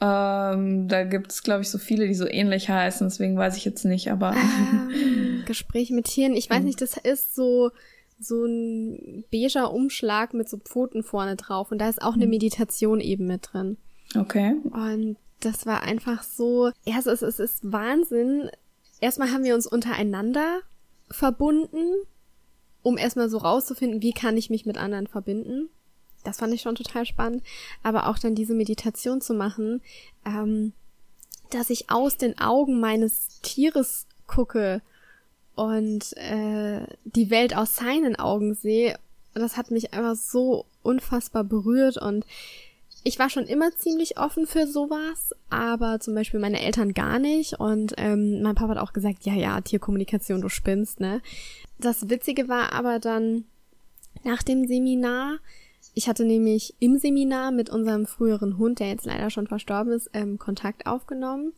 Ähm, 0.00 0.86
da 0.86 1.04
gibt 1.04 1.32
es, 1.32 1.42
glaube 1.42 1.62
ich, 1.62 1.70
so 1.70 1.78
viele, 1.78 2.06
die 2.06 2.14
so 2.14 2.26
ähnlich 2.26 2.68
heißen, 2.68 3.08
deswegen 3.08 3.36
weiß 3.36 3.56
ich 3.56 3.64
jetzt 3.64 3.84
nicht, 3.84 4.10
aber. 4.10 4.34
Ähm, 4.34 5.42
Gespräche 5.44 5.94
mit 5.94 6.06
Tieren, 6.06 6.34
ich 6.34 6.48
weiß 6.48 6.62
nicht, 6.62 6.80
das 6.80 6.96
ist 6.96 7.34
so, 7.34 7.70
so 8.20 8.44
ein 8.44 9.24
beiger 9.32 9.72
Umschlag 9.72 10.34
mit 10.34 10.48
so 10.48 10.58
Pfoten 10.58 11.02
vorne 11.02 11.36
drauf 11.36 11.72
und 11.72 11.78
da 11.78 11.88
ist 11.88 12.02
auch 12.02 12.14
eine 12.14 12.26
mhm. 12.26 12.30
Meditation 12.30 13.00
eben 13.00 13.26
mit 13.26 13.50
drin. 13.52 13.76
Okay. 14.16 14.56
Und 14.70 15.16
das 15.40 15.66
war 15.66 15.82
einfach 15.82 16.22
so, 16.22 16.70
ja, 16.84 16.98
es 16.98 17.06
ist, 17.06 17.22
es 17.22 17.38
ist 17.38 17.72
Wahnsinn. 17.72 18.50
Erstmal 19.00 19.32
haben 19.32 19.44
wir 19.44 19.54
uns 19.54 19.66
untereinander 19.66 20.60
verbunden, 21.10 21.94
um 22.82 22.98
erstmal 22.98 23.28
so 23.28 23.38
rauszufinden, 23.38 24.02
wie 24.02 24.12
kann 24.12 24.36
ich 24.36 24.50
mich 24.50 24.66
mit 24.66 24.78
anderen 24.78 25.06
verbinden. 25.06 25.68
Das 26.28 26.38
fand 26.38 26.52
ich 26.52 26.60
schon 26.60 26.74
total 26.74 27.06
spannend. 27.06 27.42
Aber 27.82 28.08
auch 28.08 28.18
dann 28.18 28.34
diese 28.34 28.54
Meditation 28.54 29.20
zu 29.20 29.32
machen, 29.32 29.80
ähm, 30.26 30.72
dass 31.50 31.70
ich 31.70 31.90
aus 31.90 32.18
den 32.18 32.38
Augen 32.38 32.80
meines 32.80 33.40
Tieres 33.40 34.06
gucke 34.26 34.82
und 35.54 36.14
äh, 36.18 36.82
die 37.04 37.30
Welt 37.30 37.56
aus 37.56 37.76
seinen 37.76 38.16
Augen 38.16 38.54
sehe. 38.54 38.98
Das 39.32 39.56
hat 39.56 39.70
mich 39.70 39.94
einfach 39.94 40.16
so 40.16 40.66
unfassbar 40.82 41.44
berührt 41.44 41.96
und 41.96 42.26
ich 43.04 43.18
war 43.18 43.30
schon 43.30 43.44
immer 43.44 43.70
ziemlich 43.74 44.18
offen 44.18 44.46
für 44.46 44.66
sowas, 44.66 45.32
aber 45.48 46.00
zum 46.00 46.14
Beispiel 46.14 46.40
meine 46.40 46.60
Eltern 46.60 46.92
gar 46.92 47.18
nicht. 47.18 47.58
Und 47.58 47.94
ähm, 47.96 48.42
mein 48.42 48.54
Papa 48.54 48.72
hat 48.74 48.78
auch 48.78 48.92
gesagt, 48.92 49.24
ja, 49.24 49.34
ja, 49.34 49.60
Tierkommunikation, 49.60 50.42
du 50.42 50.48
spinnst, 50.48 51.00
ne? 51.00 51.22
Das 51.78 52.10
Witzige 52.10 52.48
war 52.48 52.72
aber 52.72 52.98
dann, 52.98 53.44
nach 54.24 54.42
dem 54.42 54.66
Seminar. 54.66 55.38
Ich 55.98 56.08
hatte 56.08 56.24
nämlich 56.24 56.76
im 56.78 56.96
Seminar 56.96 57.50
mit 57.50 57.70
unserem 57.70 58.06
früheren 58.06 58.56
Hund, 58.56 58.78
der 58.78 58.86
jetzt 58.86 59.04
leider 59.04 59.30
schon 59.30 59.48
verstorben 59.48 59.92
ist, 59.92 60.08
ähm, 60.14 60.38
Kontakt 60.38 60.86
aufgenommen. 60.86 61.54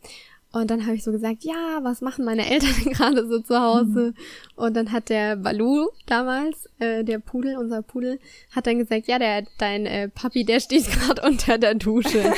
Und 0.51 0.71
dann 0.71 0.87
habe 0.87 0.95
ich 0.95 1.03
so 1.03 1.11
gesagt, 1.11 1.43
ja, 1.43 1.81
was 1.83 2.01
machen 2.01 2.25
meine 2.25 2.49
Eltern 2.49 2.73
gerade 2.91 3.27
so 3.27 3.37
zu 3.37 3.59
Hause? 3.59 3.99
Mhm. 3.99 4.13
Und 4.55 4.75
dann 4.75 4.91
hat 4.91 5.09
der 5.09 5.35
Balu 5.35 5.89
damals, 6.07 6.67
äh, 6.79 7.03
der 7.03 7.19
Pudel, 7.19 7.55
unser 7.55 7.83
Pudel, 7.83 8.19
hat 8.49 8.65
dann 8.65 8.79
gesagt, 8.79 9.05
ja, 9.05 9.19
der 9.19 9.43
dein 9.59 9.85
äh, 9.85 10.09
Papi, 10.09 10.43
der 10.43 10.59
steht 10.59 10.85
gerade 10.91 11.21
unter 11.21 11.59
der 11.59 11.75
Dusche. 11.75 12.23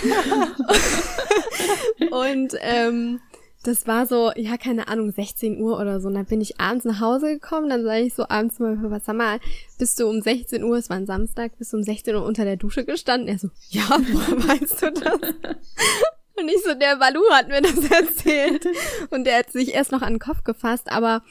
und 2.12 2.54
ähm, 2.60 3.22
das 3.64 3.88
war 3.88 4.06
so, 4.06 4.32
ja, 4.36 4.58
keine 4.58 4.90
Ahnung, 4.90 5.12
16 5.12 5.60
Uhr 5.60 5.80
oder 5.80 6.02
so. 6.02 6.10
Und 6.10 6.16
dann 6.16 6.26
bin 6.26 6.42
ich 6.42 6.60
abends 6.60 6.84
nach 6.84 7.00
Hause 7.00 7.28
gekommen, 7.28 7.70
dann 7.70 7.84
sage 7.84 8.02
ich 8.02 8.14
so 8.14 8.28
abends 8.28 8.60
mal, 8.60 8.78
was 8.92 9.06
sag 9.06 9.16
mal, 9.16 9.40
bist 9.80 10.00
du 10.00 10.08
um 10.08 10.22
16 10.22 10.64
Uhr, 10.64 10.78
es 10.78 10.90
war 10.90 10.98
ein 10.98 11.06
Samstag, 11.06 11.58
bist 11.58 11.72
du 11.72 11.78
um 11.78 11.84
16 11.84 12.14
Uhr 12.14 12.26
unter 12.26 12.44
der 12.44 12.58
Dusche 12.58 12.84
gestanden? 12.84 13.30
Er 13.30 13.40
so, 13.40 13.50
ja, 13.70 13.84
woher 13.90 14.50
weißt 14.50 14.82
du 14.82 14.92
das? 14.92 15.14
Und 16.36 16.50
ich 16.50 16.62
so, 16.64 16.74
der 16.74 16.98
Balu 16.98 17.22
hat 17.32 17.48
mir 17.48 17.62
das 17.62 17.90
erzählt. 17.90 18.68
Und 19.12 19.24
der 19.24 19.40
hat 19.40 19.52
sich 19.52 19.74
erst 19.74 19.92
noch 19.92 20.02
an 20.02 20.14
den 20.14 20.20
Kopf 20.20 20.44
gefasst, 20.44 20.92
aber 20.92 21.24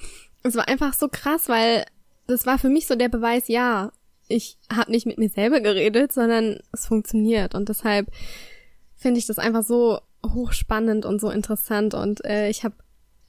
es 0.42 0.56
war 0.56 0.68
einfach 0.68 0.94
so 0.94 1.08
krass, 1.08 1.48
weil 1.48 1.84
das 2.26 2.46
war 2.46 2.58
für 2.58 2.70
mich 2.70 2.86
so 2.86 2.94
der 2.94 3.08
Beweis, 3.08 3.48
ja, 3.48 3.92
ich 4.28 4.56
habe 4.74 4.90
nicht 4.90 5.04
mit 5.04 5.18
mir 5.18 5.28
selber 5.28 5.60
geredet, 5.60 6.12
sondern 6.12 6.60
es 6.72 6.86
funktioniert. 6.86 7.54
Und 7.54 7.68
deshalb 7.68 8.06
finde 8.96 9.18
ich 9.18 9.26
das 9.26 9.38
einfach 9.38 9.64
so 9.64 10.00
hochspannend 10.26 11.04
und 11.04 11.20
so 11.20 11.30
interessant 11.30 11.94
und 11.94 12.24
äh, 12.24 12.48
ich 12.48 12.64
habe 12.64 12.74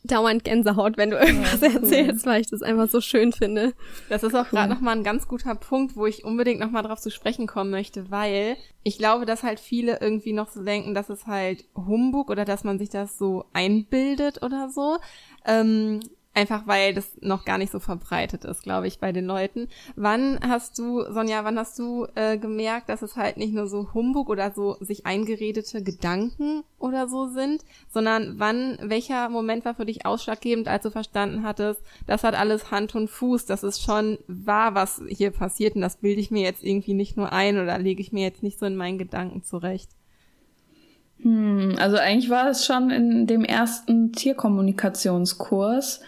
dauernd 0.04 0.44
Gänsehaut, 0.44 0.98
wenn 0.98 1.12
du 1.12 1.18
irgendwas 1.18 1.62
ja, 1.62 1.70
cool. 1.70 1.76
erzählst, 1.76 2.26
weil 2.26 2.42
ich 2.42 2.50
das 2.50 2.62
einfach 2.62 2.90
so 2.90 3.02
schön 3.02 3.32
finde. 3.32 3.74
Das 4.10 4.24
ist 4.24 4.36
auch 4.36 4.46
cool. 4.46 4.50
gerade 4.52 4.74
nochmal 4.74 4.98
ein 4.98 5.04
ganz 5.04 5.28
guter 5.28 5.56
Punkt, 5.56 5.96
wo 5.96 6.06
ich 6.06 6.26
unbedingt 6.26 6.60
nochmal 6.60 6.84
drauf 6.84 7.00
zu 7.00 7.10
sprechen 7.10 7.48
kommen 7.48 7.72
möchte, 7.72 8.12
weil 8.12 8.58
ich 8.84 8.98
glaube, 8.98 9.26
dass 9.26 9.44
halt 9.44 9.60
viele 9.60 10.02
irgendwie 10.02 10.34
noch 10.34 10.50
so 10.50 10.64
denken, 10.64 10.94
dass 10.94 11.10
es 11.10 11.26
halt 11.26 11.66
Humbug 11.76 12.30
oder 12.30 12.46
dass 12.46 12.64
man 12.64 12.80
sich 12.80 12.90
das 12.90 13.18
so 13.18 13.46
einbildet 13.54 14.44
oder 14.44 14.70
so. 14.70 14.98
Ähm, 15.46 16.02
Einfach 16.36 16.66
weil 16.66 16.96
das 16.96 17.16
noch 17.22 17.46
gar 17.46 17.60
nicht 17.60 17.72
so 17.72 17.80
verbreitet 17.80 18.44
ist, 18.44 18.64
glaube 18.64 18.88
ich, 18.88 19.00
bei 19.00 19.12
den 19.12 19.26
Leuten. 19.26 19.68
Wann 19.96 20.40
hast 20.42 20.80
du, 20.80 21.04
Sonja, 21.12 21.44
wann 21.44 21.60
hast 21.60 21.78
du 21.78 22.08
äh, 22.16 22.40
gemerkt, 22.40 22.90
dass 22.90 23.04
es 23.04 23.16
halt 23.16 23.38
nicht 23.38 23.54
nur 23.54 23.68
so 23.68 23.94
Humbug 23.94 24.30
oder 24.30 24.52
so 24.52 24.78
sich 24.80 25.06
eingeredete 25.06 25.84
Gedanken 25.84 26.64
oder 26.80 27.08
so 27.08 27.28
sind, 27.28 27.64
sondern 27.88 28.40
wann, 28.40 28.80
welcher 28.82 29.30
Moment 29.30 29.64
war 29.64 29.76
für 29.76 29.86
dich 29.86 30.08
ausschlaggebend, 30.08 30.68
als 30.68 30.82
du 30.82 30.90
verstanden 30.90 31.44
hattest, 31.44 31.84
das 32.08 32.24
hat 32.24 32.34
alles 32.34 32.72
Hand 32.72 32.96
und 32.96 33.12
Fuß, 33.12 33.46
das 33.46 33.62
ist 33.62 33.84
schon 33.84 34.18
wahr, 34.28 34.74
was 34.74 35.04
hier 35.08 35.30
passiert 35.30 35.76
und 35.76 35.82
das 35.82 35.98
bilde 35.98 36.20
ich 36.20 36.32
mir 36.32 36.42
jetzt 36.42 36.64
irgendwie 36.64 36.96
nicht 36.96 37.16
nur 37.16 37.32
ein 37.32 37.60
oder 37.60 37.78
lege 37.78 38.02
ich 38.02 38.12
mir 38.12 38.24
jetzt 38.24 38.42
nicht 38.42 38.58
so 38.58 38.66
in 38.66 38.76
meinen 38.76 38.98
Gedanken 38.98 39.44
zurecht? 39.44 39.92
Hm, 41.24 41.76
also 41.80 41.98
eigentlich 41.98 42.30
war 42.30 42.50
es 42.50 42.66
schon 42.66 42.92
in 42.92 43.28
dem 43.28 43.44
ersten 43.44 44.12
Tierkommunikationskurs 44.12 46.02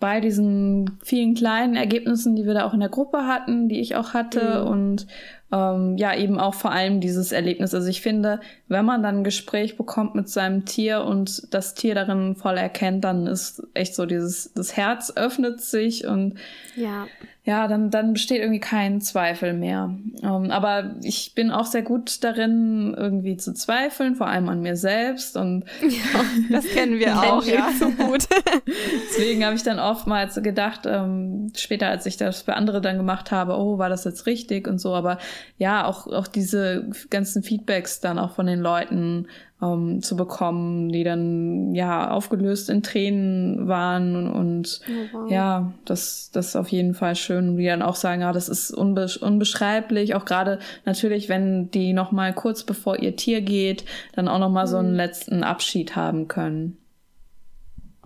bei 0.00 0.20
diesen 0.20 0.98
vielen 1.02 1.34
kleinen 1.34 1.76
Ergebnissen, 1.76 2.34
die 2.34 2.44
wir 2.44 2.54
da 2.54 2.64
auch 2.66 2.74
in 2.74 2.80
der 2.80 2.88
Gruppe 2.88 3.26
hatten, 3.26 3.68
die 3.68 3.80
ich 3.80 3.94
auch 3.96 4.12
hatte 4.12 4.62
mhm. 4.62 4.70
und 4.70 5.06
ähm, 5.52 5.96
ja, 5.96 6.14
eben 6.16 6.38
auch 6.40 6.54
vor 6.54 6.72
allem 6.72 7.00
dieses 7.00 7.30
Erlebnis. 7.30 7.74
Also 7.74 7.88
ich 7.88 8.00
finde, 8.00 8.40
wenn 8.68 8.84
man 8.84 9.02
dann 9.02 9.18
ein 9.18 9.24
Gespräch 9.24 9.76
bekommt 9.76 10.14
mit 10.14 10.28
seinem 10.28 10.64
Tier 10.64 11.04
und 11.04 11.54
das 11.54 11.74
Tier 11.74 11.94
darin 11.94 12.34
voll 12.34 12.56
erkennt, 12.56 13.04
dann 13.04 13.26
ist 13.26 13.62
echt 13.72 13.94
so 13.94 14.04
dieses, 14.04 14.52
das 14.54 14.76
Herz 14.76 15.12
öffnet 15.14 15.60
sich 15.60 16.06
und 16.06 16.38
ja 16.74 17.06
ja, 17.46 17.68
dann, 17.68 17.90
dann 17.90 18.14
besteht 18.14 18.40
irgendwie 18.40 18.60
kein 18.60 19.02
Zweifel 19.02 19.52
mehr. 19.52 19.94
Ähm, 20.22 20.50
aber 20.50 20.94
ich 21.02 21.34
bin 21.34 21.50
auch 21.50 21.66
sehr 21.66 21.82
gut 21.82 22.24
darin, 22.24 22.94
irgendwie 22.96 23.36
zu 23.36 23.52
zweifeln, 23.52 24.14
vor 24.14 24.28
allem 24.28 24.48
an 24.48 24.62
mir 24.62 24.76
selbst. 24.76 25.36
Und 25.36 25.66
ja, 25.82 26.24
das 26.50 26.64
kennen 26.64 26.98
wir 26.98 27.14
auch, 27.22 27.44
ja. 27.44 27.68
So 27.78 27.90
gut. 27.90 28.26
Deswegen 29.10 29.44
habe 29.44 29.56
ich 29.56 29.62
dann 29.62 29.78
oftmals 29.78 30.42
gedacht, 30.42 30.86
ähm, 30.86 31.52
später, 31.54 31.88
als 31.88 32.06
ich 32.06 32.16
das 32.16 32.44
bei 32.44 32.54
anderen 32.54 32.82
dann 32.82 32.96
gemacht 32.96 33.30
habe, 33.30 33.58
oh, 33.58 33.76
war 33.76 33.90
das 33.90 34.04
jetzt 34.04 34.24
richtig 34.24 34.66
und 34.66 34.78
so. 34.78 34.94
Aber 34.94 35.18
ja, 35.58 35.84
auch, 35.84 36.06
auch 36.06 36.26
diese 36.26 36.88
ganzen 37.10 37.42
Feedbacks 37.42 38.00
dann 38.00 38.18
auch 38.18 38.30
von 38.30 38.46
den 38.46 38.60
Leuten, 38.60 39.26
ähm, 39.62 40.02
zu 40.02 40.16
bekommen, 40.16 40.90
die 40.90 41.04
dann 41.04 41.74
ja 41.74 42.10
aufgelöst 42.10 42.70
in 42.70 42.82
Tränen 42.82 43.68
waren 43.68 44.28
und 44.28 44.80
oh, 44.88 45.18
wow. 45.18 45.30
ja, 45.30 45.72
das 45.84 46.30
das 46.32 46.48
ist 46.48 46.56
auf 46.56 46.68
jeden 46.68 46.94
Fall 46.94 47.14
schön, 47.14 47.56
die 47.56 47.66
dann 47.66 47.82
auch 47.82 47.96
sagen, 47.96 48.22
ja, 48.22 48.32
das 48.32 48.48
ist 48.48 48.70
unbe 48.70 49.06
unbeschreiblich, 49.20 50.14
auch 50.14 50.24
gerade 50.24 50.58
natürlich, 50.84 51.28
wenn 51.28 51.70
die 51.70 51.92
noch 51.92 52.12
mal 52.12 52.32
kurz 52.34 52.64
bevor 52.64 52.98
ihr 52.98 53.16
Tier 53.16 53.40
geht, 53.40 53.84
dann 54.14 54.28
auch 54.28 54.38
noch 54.38 54.50
mal 54.50 54.66
mhm. 54.66 54.70
so 54.70 54.76
einen 54.78 54.90
mhm. 54.90 54.96
letzten 54.96 55.44
Abschied 55.44 55.96
haben 55.96 56.28
können. 56.28 56.78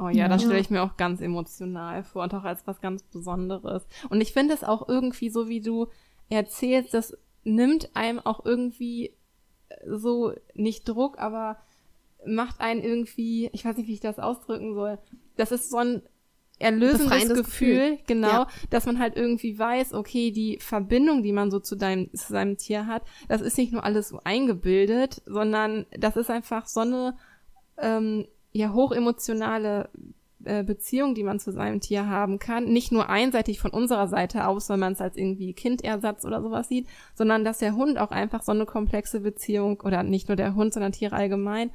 Oh 0.00 0.08
ja, 0.10 0.28
das 0.28 0.42
stelle 0.42 0.60
ich 0.60 0.70
mir 0.70 0.82
auch 0.82 0.96
ganz 0.96 1.20
emotional 1.20 2.04
vor 2.04 2.22
und 2.22 2.34
auch 2.34 2.44
als 2.44 2.64
was 2.66 2.80
ganz 2.80 3.02
Besonderes. 3.02 3.84
Und 4.10 4.20
ich 4.20 4.32
finde 4.32 4.54
es 4.54 4.62
auch 4.62 4.88
irgendwie 4.88 5.28
so, 5.28 5.48
wie 5.48 5.60
du 5.60 5.88
erzählst, 6.28 6.94
das 6.94 7.16
nimmt 7.42 7.90
einem 7.94 8.20
auch 8.20 8.44
irgendwie 8.44 9.12
so 9.86 10.32
nicht 10.54 10.88
Druck, 10.88 11.18
aber 11.18 11.58
macht 12.26 12.60
einen 12.60 12.82
irgendwie, 12.82 13.50
ich 13.52 13.64
weiß 13.64 13.76
nicht, 13.76 13.88
wie 13.88 13.94
ich 13.94 14.00
das 14.00 14.18
ausdrücken 14.18 14.74
soll. 14.74 14.98
Das 15.36 15.52
ist 15.52 15.70
so 15.70 15.78
ein 15.78 16.02
erlösendes 16.58 17.28
Gefühl, 17.28 17.90
Gefühl, 17.92 17.98
genau, 18.06 18.28
ja. 18.28 18.48
dass 18.70 18.86
man 18.86 18.98
halt 18.98 19.16
irgendwie 19.16 19.58
weiß, 19.58 19.94
okay, 19.94 20.32
die 20.32 20.58
Verbindung, 20.60 21.22
die 21.22 21.32
man 21.32 21.50
so 21.50 21.60
zu 21.60 21.76
deinem, 21.76 22.12
zu 22.12 22.32
seinem 22.32 22.56
Tier 22.56 22.86
hat, 22.86 23.02
das 23.28 23.40
ist 23.40 23.56
nicht 23.58 23.72
nur 23.72 23.84
alles 23.84 24.08
so 24.08 24.20
eingebildet, 24.24 25.22
sondern 25.26 25.86
das 25.92 26.16
ist 26.16 26.30
einfach 26.30 26.66
so 26.66 26.80
eine 26.80 27.16
ähm, 27.78 28.26
ja 28.52 28.72
hochemotionale 28.72 29.88
Beziehung, 30.40 31.14
die 31.14 31.24
man 31.24 31.40
zu 31.40 31.50
seinem 31.50 31.80
Tier 31.80 32.06
haben 32.06 32.38
kann, 32.38 32.66
nicht 32.66 32.92
nur 32.92 33.08
einseitig 33.08 33.60
von 33.60 33.72
unserer 33.72 34.06
Seite 34.06 34.46
aus, 34.46 34.68
wenn 34.68 34.78
man 34.78 34.92
es 34.92 35.00
als 35.00 35.16
irgendwie 35.16 35.52
Kindersatz 35.52 36.24
oder 36.24 36.40
sowas 36.40 36.68
sieht, 36.68 36.86
sondern 37.14 37.44
dass 37.44 37.58
der 37.58 37.74
Hund 37.74 37.98
auch 37.98 38.12
einfach 38.12 38.42
so 38.42 38.52
eine 38.52 38.64
komplexe 38.64 39.20
Beziehung 39.20 39.80
oder 39.80 40.04
nicht 40.04 40.28
nur 40.28 40.36
der 40.36 40.54
Hund, 40.54 40.72
sondern 40.72 40.92
Tiere 40.92 41.16
allgemein 41.16 41.70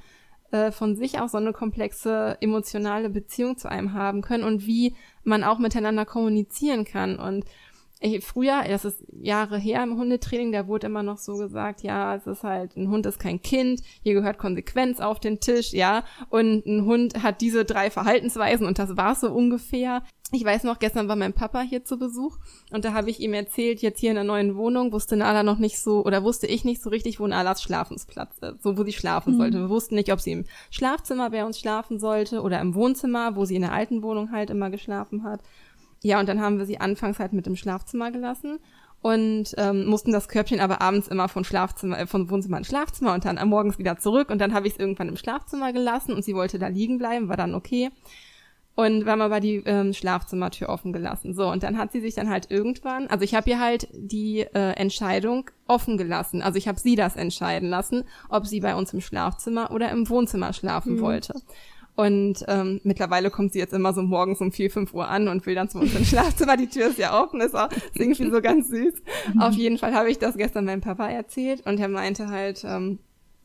äh, 0.51 0.71
von 0.71 0.95
sich 0.95 1.19
auch 1.19 1.29
so 1.29 1.37
eine 1.37 1.51
komplexe 1.51 2.37
emotionale 2.39 3.09
Beziehung 3.09 3.57
zu 3.57 3.69
einem 3.69 3.93
haben 3.93 4.21
können 4.21 4.43
und 4.43 4.65
wie 4.65 4.95
man 5.23 5.43
auch 5.43 5.59
miteinander 5.59 6.05
kommunizieren 6.05 6.85
kann. 6.85 7.19
Und 7.19 7.43
ich, 8.03 8.23
früher, 8.25 8.63
das 8.67 8.83
ist 8.83 9.03
Jahre 9.21 9.57
her 9.57 9.81
im 9.81 9.97
Hundetraining, 9.97 10.51
da 10.51 10.67
wurde 10.67 10.87
immer 10.87 11.03
noch 11.03 11.17
so 11.17 11.37
gesagt, 11.37 11.83
ja, 11.83 12.15
es 12.15 12.27
ist 12.27 12.43
halt, 12.43 12.75
ein 12.75 12.89
Hund 12.89 13.05
ist 13.05 13.17
kein 13.17 13.41
Kind, 13.41 13.81
hier 14.03 14.13
gehört 14.13 14.37
Konsequenz 14.37 14.99
auf 14.99 15.21
den 15.21 15.39
Tisch, 15.39 15.71
ja, 15.71 16.03
und 16.29 16.65
ein 16.65 16.85
Hund 16.85 17.23
hat 17.23 17.39
diese 17.39 17.63
drei 17.63 17.89
Verhaltensweisen 17.89 18.67
und 18.67 18.77
das 18.77 18.97
war 18.97 19.15
so 19.15 19.31
ungefähr. 19.31 20.03
Ich 20.35 20.43
weiß 20.43 20.63
noch, 20.63 20.79
gestern 20.79 21.07
war 21.07 21.15
mein 21.15 21.33
Papa 21.33 21.61
hier 21.61 21.85
zu 21.85 21.97
Besuch 21.99 22.39
und 22.71 22.85
da 22.85 22.93
habe 22.93 23.09
ich 23.09 23.19
ihm 23.19 23.33
erzählt, 23.33 23.81
jetzt 23.81 23.99
hier 23.99 24.09
in 24.09 24.15
der 24.15 24.23
neuen 24.23 24.55
Wohnung 24.55 24.91
wusste 24.91 25.15
Nala 25.15 25.43
noch 25.43 25.59
nicht 25.59 25.79
so, 25.79 26.03
oder 26.03 26.23
wusste 26.23 26.47
ich 26.47 26.65
nicht 26.65 26.81
so 26.81 26.89
richtig, 26.89 27.19
wo 27.19 27.27
Nalas 27.27 27.61
Schlafensplatz 27.61 28.37
ist, 28.39 28.63
so 28.63 28.77
wo 28.77 28.83
sie 28.83 28.93
schlafen 28.93 29.35
mhm. 29.35 29.37
sollte. 29.37 29.59
Wir 29.59 29.69
wussten 29.69 29.95
nicht, 29.95 30.11
ob 30.11 30.19
sie 30.19 30.31
im 30.31 30.45
Schlafzimmer 30.71 31.29
bei 31.29 31.45
uns 31.45 31.59
schlafen 31.59 31.99
sollte 31.99 32.41
oder 32.41 32.59
im 32.59 32.73
Wohnzimmer, 32.73 33.35
wo 33.35 33.45
sie 33.45 33.55
in 33.55 33.61
der 33.61 33.73
alten 33.73 34.01
Wohnung 34.01 34.31
halt 34.31 34.49
immer 34.49 34.71
geschlafen 34.71 35.23
hat. 35.23 35.41
Ja, 36.03 36.19
und 36.19 36.27
dann 36.27 36.41
haben 36.41 36.59
wir 36.59 36.65
sie 36.65 36.79
anfangs 36.79 37.17
halt 37.17 37.33
mit 37.33 37.47
im 37.47 37.55
Schlafzimmer 37.55 38.11
gelassen 38.11 38.59
und 39.01 39.53
ähm, 39.57 39.85
mussten 39.85 40.11
das 40.11 40.27
Körbchen 40.27 40.59
aber 40.59 40.81
abends 40.81 41.07
immer 41.07 41.29
von 41.29 41.43
Schlafzimmer, 41.43 41.99
äh, 41.99 42.07
von 42.07 42.29
Wohnzimmer 42.29 42.57
ins 42.57 42.67
Schlafzimmer 42.67 43.13
und 43.13 43.25
dann 43.25 43.37
am 43.37 43.49
morgens 43.49 43.79
wieder 43.79 43.97
zurück 43.97 44.29
und 44.29 44.39
dann 44.39 44.53
habe 44.53 44.67
ich 44.67 44.73
es 44.73 44.79
irgendwann 44.79 45.07
im 45.09 45.17
Schlafzimmer 45.17 45.73
gelassen 45.73 46.13
und 46.13 46.23
sie 46.23 46.35
wollte 46.35 46.59
da 46.59 46.67
liegen 46.67 46.97
bleiben, 46.97 47.29
war 47.29 47.37
dann 47.37 47.55
okay. 47.55 47.89
Und 48.75 49.05
wir 49.05 49.11
haben 49.11 49.21
aber 49.21 49.39
die 49.39 49.61
ähm, 49.65 49.93
Schlafzimmertür 49.93 50.67
offen 50.67 50.93
gelassen. 50.93 51.35
So, 51.35 51.47
und 51.47 51.61
dann 51.61 51.77
hat 51.77 51.91
sie 51.91 52.01
sich 52.01 52.15
dann 52.15 52.29
halt 52.29 52.49
irgendwann, 52.49 53.05
also 53.07 53.23
ich 53.23 53.35
habe 53.35 53.49
ihr 53.51 53.59
halt 53.59 53.87
die 53.93 54.39
äh, 54.39 54.71
Entscheidung 54.71 55.51
offen 55.67 55.97
gelassen. 55.97 56.41
Also 56.41 56.57
ich 56.57 56.67
habe 56.67 56.79
sie 56.79 56.95
das 56.95 57.15
entscheiden 57.15 57.69
lassen, 57.69 58.03
ob 58.29 58.47
sie 58.47 58.61
bei 58.61 58.75
uns 58.75 58.91
im 58.91 59.01
Schlafzimmer 59.01 59.69
oder 59.71 59.91
im 59.91 60.09
Wohnzimmer 60.09 60.53
schlafen 60.53 60.95
mhm. 60.95 61.01
wollte. 61.01 61.33
Und 61.95 62.43
ähm, 62.47 62.81
mittlerweile 62.83 63.29
kommt 63.29 63.53
sie 63.53 63.59
jetzt 63.59 63.73
immer 63.73 63.93
so 63.93 64.01
morgens 64.01 64.41
um 64.41 64.51
vier, 64.51 64.71
fünf 64.71 64.93
Uhr 64.93 65.07
an 65.07 65.27
und 65.27 65.45
will 65.45 65.53
dann 65.53 65.69
zu 65.69 65.79
uns 65.79 65.93
ins 65.93 66.09
Schlafzimmer. 66.09 66.57
Die 66.57 66.67
Tür 66.67 66.87
ist 66.87 66.97
ja 66.97 67.21
offen, 67.21 67.39
ist 67.39 67.55
auch 67.55 67.71
ist 67.71 67.99
irgendwie 67.99 68.31
so 68.31 68.41
ganz 68.41 68.69
süß. 68.69 68.95
Mhm. 69.33 69.41
Auf 69.41 69.53
jeden 69.53 69.77
Fall 69.77 69.93
habe 69.93 70.09
ich 70.09 70.17
das 70.17 70.35
gestern 70.35 70.65
meinem 70.65 70.81
Papa 70.81 71.07
erzählt 71.07 71.65
und 71.65 71.79
er 71.79 71.89
meinte 71.89 72.29
halt, 72.29 72.63
ähm, 72.63 72.97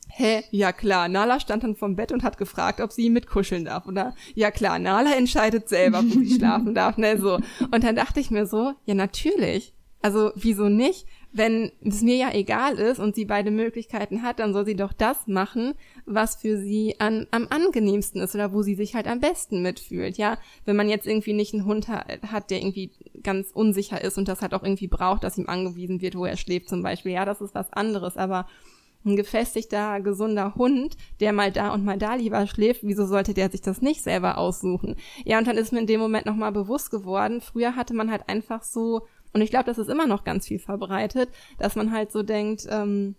hä, 0.09 0.43
ja 0.51 0.73
klar, 0.73 1.09
Nala 1.09 1.41
stand 1.41 1.63
dann 1.63 1.77
vom 1.77 1.95
Bett 1.95 2.11
und 2.11 2.23
hat 2.23 2.39
gefragt, 2.39 2.81
ob 2.81 2.93
sie 2.93 3.11
mitkuscheln 3.11 3.67
darf. 3.67 3.87
Oder 3.87 4.15
ja 4.35 4.51
klar, 4.51 4.79
Nala 4.79 5.15
entscheidet 5.15 5.69
selber, 5.69 6.03
wo 6.03 6.09
sie 6.09 6.37
schlafen 6.37 6.75
darf, 6.75 6.97
ne, 6.97 7.19
so. 7.19 7.35
Und 7.71 7.85
dann 7.85 7.97
dachte 7.97 8.21
ich 8.21 8.31
mir 8.31 8.47
so, 8.47 8.73
ja 8.87 8.95
natürlich. 8.95 9.75
Also 10.01 10.31
wieso 10.37 10.69
nicht? 10.69 11.07
Wenn 11.31 11.71
es 11.83 12.03
mir 12.03 12.17
ja 12.17 12.33
egal 12.33 12.79
ist 12.79 12.99
und 12.99 13.15
sie 13.15 13.27
beide 13.27 13.51
Möglichkeiten 13.51 14.23
hat, 14.23 14.39
dann 14.39 14.53
soll 14.53 14.65
sie 14.65 14.77
doch 14.77 14.93
das 14.93 15.27
machen, 15.27 15.75
was 16.07 16.37
für 16.37 16.59
sie 16.59 16.97
an, 16.99 17.27
am 17.31 17.47
angenehmsten 17.51 18.21
ist 18.21 18.35
oder 18.35 18.53
wo 18.53 18.63
sie 18.63 18.75
sich 18.75 18.95
halt 18.95 19.07
am 19.07 19.21
besten 19.21 19.63
mitfühlt. 19.63 20.17
Ja, 20.17 20.39
wenn 20.65 20.77
man 20.77 20.89
jetzt 20.89 21.07
irgendwie 21.07 21.35
nicht 21.35 21.53
einen 21.53 21.67
Hund 21.67 21.89
hat, 21.89 22.51
der 22.51 22.59
irgendwie 22.59 22.93
ganz 23.23 23.51
unsicher 23.53 24.03
ist 24.03 24.17
und 24.17 24.27
das 24.29 24.41
halt 24.41 24.55
auch 24.55 24.63
irgendwie 24.63 24.89
braucht, 24.89 25.23
dass 25.23 25.39
ihm 25.39 25.49
angewiesen 25.49 26.01
wird, 26.01 26.17
wo 26.17 26.25
er 26.25 26.37
schläft 26.37 26.69
zum 26.69 26.83
Beispiel. 26.83 27.13
Ja, 27.13 27.25
das 27.25 27.41
ist 27.41 27.55
was 27.55 27.73
anderes, 27.73 28.17
aber 28.17 28.47
ein 29.05 29.17
gefestigter, 29.17 30.01
gesunder 30.01 30.55
Hund, 30.57 30.97
der 31.21 31.33
mal 31.33 31.53
da 31.53 31.73
und 31.73 31.85
mal 31.85 31.99
da 31.99 32.17
lieber 32.17 32.47
schläft, 32.47 32.83
wieso 32.83 33.07
sollte 33.07 33.33
der 33.33 33.51
sich 33.51 33.61
das 33.61 33.81
nicht 33.81 34.03
selber 34.03 34.39
aussuchen? 34.39 34.97
Ja, 35.25 35.39
und 35.39 35.47
dann 35.47 35.57
ist 35.57 35.73
mir 35.73 35.79
in 35.79 35.87
dem 35.87 36.01
Moment 36.01 36.27
nochmal 36.27 36.53
bewusst 36.53 36.91
geworden, 36.91 37.41
früher 37.41 37.77
hatte 37.77 37.95
man 37.95 38.11
halt 38.11 38.29
einfach 38.29 38.65
so, 38.65 39.07
und 39.33 39.41
ich 39.41 39.51
glaube, 39.51 39.65
das 39.67 39.79
ist 39.79 39.89
immer 39.89 40.07
noch 40.07 40.25
ganz 40.25 40.47
viel 40.47 40.59
verbreitet, 40.59 41.31
dass 41.59 41.77
man 41.77 41.93
halt 41.93 42.13
so 42.13 42.23
denkt, 42.23 42.67
ähm, 42.71 43.15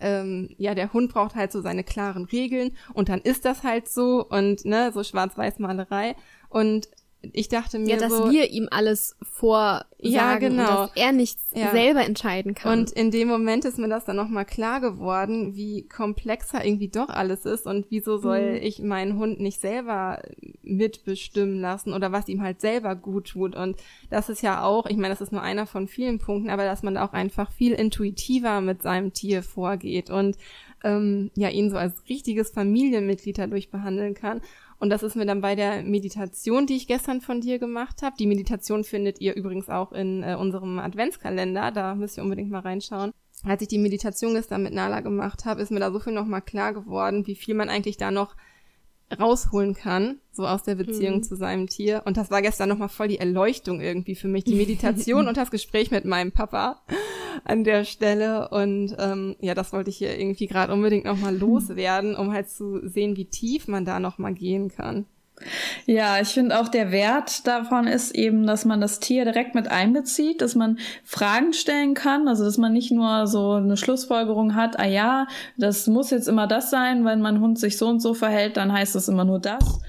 ähm, 0.00 0.54
ja, 0.58 0.74
der 0.74 0.92
Hund 0.92 1.12
braucht 1.12 1.34
halt 1.34 1.52
so 1.52 1.60
seine 1.60 1.84
klaren 1.84 2.24
Regeln 2.24 2.76
und 2.92 3.08
dann 3.08 3.20
ist 3.20 3.44
das 3.44 3.62
halt 3.62 3.88
so 3.88 4.26
und 4.26 4.64
ne, 4.64 4.90
so 4.92 5.04
Schwarz-Weiß-Malerei. 5.04 6.16
Und 6.48 6.88
ich 7.32 7.48
dachte 7.48 7.78
mir 7.78 7.90
ja, 7.90 7.96
dass 7.96 8.12
so, 8.16 8.30
wir 8.30 8.50
ihm 8.50 8.68
alles 8.70 9.16
vorsagen 9.22 9.86
ja, 10.00 10.38
genau. 10.38 10.64
dass 10.86 10.90
er 10.94 11.12
nichts 11.12 11.42
Ja. 11.54 11.70
selber 11.72 12.04
entscheiden 12.04 12.54
kann. 12.54 12.78
Und 12.80 12.92
in 12.92 13.10
dem 13.10 13.28
Moment 13.28 13.64
ist 13.64 13.78
mir 13.78 13.88
das 13.88 14.04
dann 14.04 14.16
nochmal 14.16 14.44
klar 14.44 14.80
geworden, 14.80 15.54
wie 15.56 15.86
komplexer 15.88 16.64
irgendwie 16.64 16.88
doch 16.88 17.08
alles 17.08 17.44
ist 17.46 17.66
und 17.66 17.86
wieso 17.90 18.18
soll 18.18 18.52
Mhm. 18.56 18.62
ich 18.62 18.80
meinen 18.80 19.18
Hund 19.18 19.40
nicht 19.40 19.60
selber 19.60 20.20
mitbestimmen 20.62 21.60
lassen 21.60 21.92
oder 21.92 22.12
was 22.12 22.28
ihm 22.28 22.42
halt 22.42 22.60
selber 22.60 22.94
gut 22.94 23.28
tut. 23.28 23.56
Und 23.56 23.76
das 24.10 24.28
ist 24.28 24.42
ja 24.42 24.62
auch, 24.64 24.86
ich 24.86 24.96
meine, 24.96 25.08
das 25.08 25.20
ist 25.20 25.32
nur 25.32 25.42
einer 25.42 25.66
von 25.66 25.88
vielen 25.88 26.18
Punkten, 26.18 26.50
aber 26.50 26.64
dass 26.64 26.82
man 26.82 26.94
da 26.94 27.04
auch 27.04 27.12
einfach 27.12 27.50
viel 27.52 27.72
intuitiver 27.72 28.60
mit 28.60 28.82
seinem 28.82 29.12
Tier 29.12 29.42
vorgeht 29.42 30.10
und 30.10 30.36
ähm, 30.84 31.30
ja 31.34 31.48
ihn 31.48 31.70
so 31.70 31.76
als 31.78 32.02
richtiges 32.08 32.50
Familienmitglied 32.50 33.38
dadurch 33.38 33.70
behandeln 33.70 34.14
kann. 34.14 34.40
Und 34.78 34.90
das 34.90 35.02
ist 35.02 35.16
mir 35.16 35.26
dann 35.26 35.40
bei 35.40 35.54
der 35.54 35.82
Meditation, 35.82 36.66
die 36.66 36.76
ich 36.76 36.86
gestern 36.86 37.20
von 37.20 37.40
dir 37.40 37.58
gemacht 37.58 38.02
habe. 38.02 38.16
Die 38.18 38.26
Meditation 38.26 38.84
findet 38.84 39.20
ihr 39.20 39.34
übrigens 39.34 39.68
auch 39.68 39.92
in 39.92 40.22
äh, 40.22 40.36
unserem 40.38 40.78
Adventskalender. 40.78 41.70
Da 41.70 41.94
müsst 41.94 42.18
ihr 42.18 42.22
unbedingt 42.22 42.50
mal 42.50 42.60
reinschauen. 42.60 43.12
Als 43.44 43.62
ich 43.62 43.68
die 43.68 43.78
Meditation 43.78 44.34
gestern 44.34 44.62
mit 44.62 44.72
Nala 44.74 45.00
gemacht 45.00 45.44
habe, 45.44 45.62
ist 45.62 45.70
mir 45.70 45.80
da 45.80 45.92
so 45.92 46.00
viel 46.00 46.12
nochmal 46.12 46.42
klar 46.42 46.72
geworden, 46.72 47.26
wie 47.26 47.34
viel 47.34 47.54
man 47.54 47.68
eigentlich 47.68 47.96
da 47.96 48.10
noch 48.10 48.34
rausholen 49.18 49.74
kann, 49.74 50.18
so 50.32 50.46
aus 50.46 50.64
der 50.64 50.74
Beziehung 50.74 51.16
Mhm. 51.16 51.22
zu 51.22 51.36
seinem 51.36 51.66
Tier. 51.68 52.02
Und 52.04 52.16
das 52.16 52.30
war 52.30 52.42
gestern 52.42 52.68
nochmal 52.68 52.88
voll 52.88 53.08
die 53.08 53.18
Erleuchtung 53.18 53.80
irgendwie 53.80 54.14
für 54.16 54.28
mich. 54.28 54.44
Die 54.44 54.54
Meditation 54.54 55.28
und 55.28 55.36
das 55.36 55.50
Gespräch 55.50 55.90
mit 55.90 56.04
meinem 56.04 56.32
Papa 56.32 56.82
an 57.44 57.64
der 57.64 57.84
Stelle. 57.84 58.48
Und 58.48 58.96
ähm, 58.98 59.36
ja, 59.40 59.54
das 59.54 59.72
wollte 59.72 59.90
ich 59.90 59.96
hier 59.98 60.18
irgendwie 60.18 60.46
gerade 60.46 60.72
unbedingt 60.72 61.04
nochmal 61.04 61.36
loswerden, 61.38 62.16
um 62.16 62.32
halt 62.32 62.48
zu 62.50 62.86
sehen, 62.88 63.16
wie 63.16 63.26
tief 63.26 63.68
man 63.68 63.84
da 63.84 64.00
nochmal 64.00 64.34
gehen 64.34 64.68
kann. 64.68 65.06
Ja, 65.88 66.20
ich 66.20 66.28
finde 66.30 66.58
auch 66.58 66.66
der 66.66 66.90
Wert 66.90 67.46
davon 67.46 67.86
ist 67.86 68.12
eben, 68.12 68.44
dass 68.44 68.64
man 68.64 68.80
das 68.80 68.98
Tier 68.98 69.24
direkt 69.24 69.54
mit 69.54 69.68
einbezieht, 69.68 70.42
dass 70.42 70.56
man 70.56 70.80
Fragen 71.04 71.52
stellen 71.52 71.94
kann, 71.94 72.26
also 72.26 72.44
dass 72.44 72.58
man 72.58 72.72
nicht 72.72 72.90
nur 72.90 73.28
so 73.28 73.52
eine 73.52 73.76
Schlussfolgerung 73.76 74.56
hat, 74.56 74.80
ah 74.80 74.84
ja, 74.84 75.28
das 75.56 75.86
muss 75.86 76.10
jetzt 76.10 76.26
immer 76.26 76.48
das 76.48 76.70
sein, 76.70 77.04
wenn 77.04 77.20
mein 77.20 77.40
Hund 77.40 77.60
sich 77.60 77.78
so 77.78 77.86
und 77.86 78.00
so 78.00 78.14
verhält, 78.14 78.56
dann 78.56 78.72
heißt 78.72 78.96
das 78.96 79.06
immer 79.06 79.24
nur 79.24 79.38
das. 79.38 79.80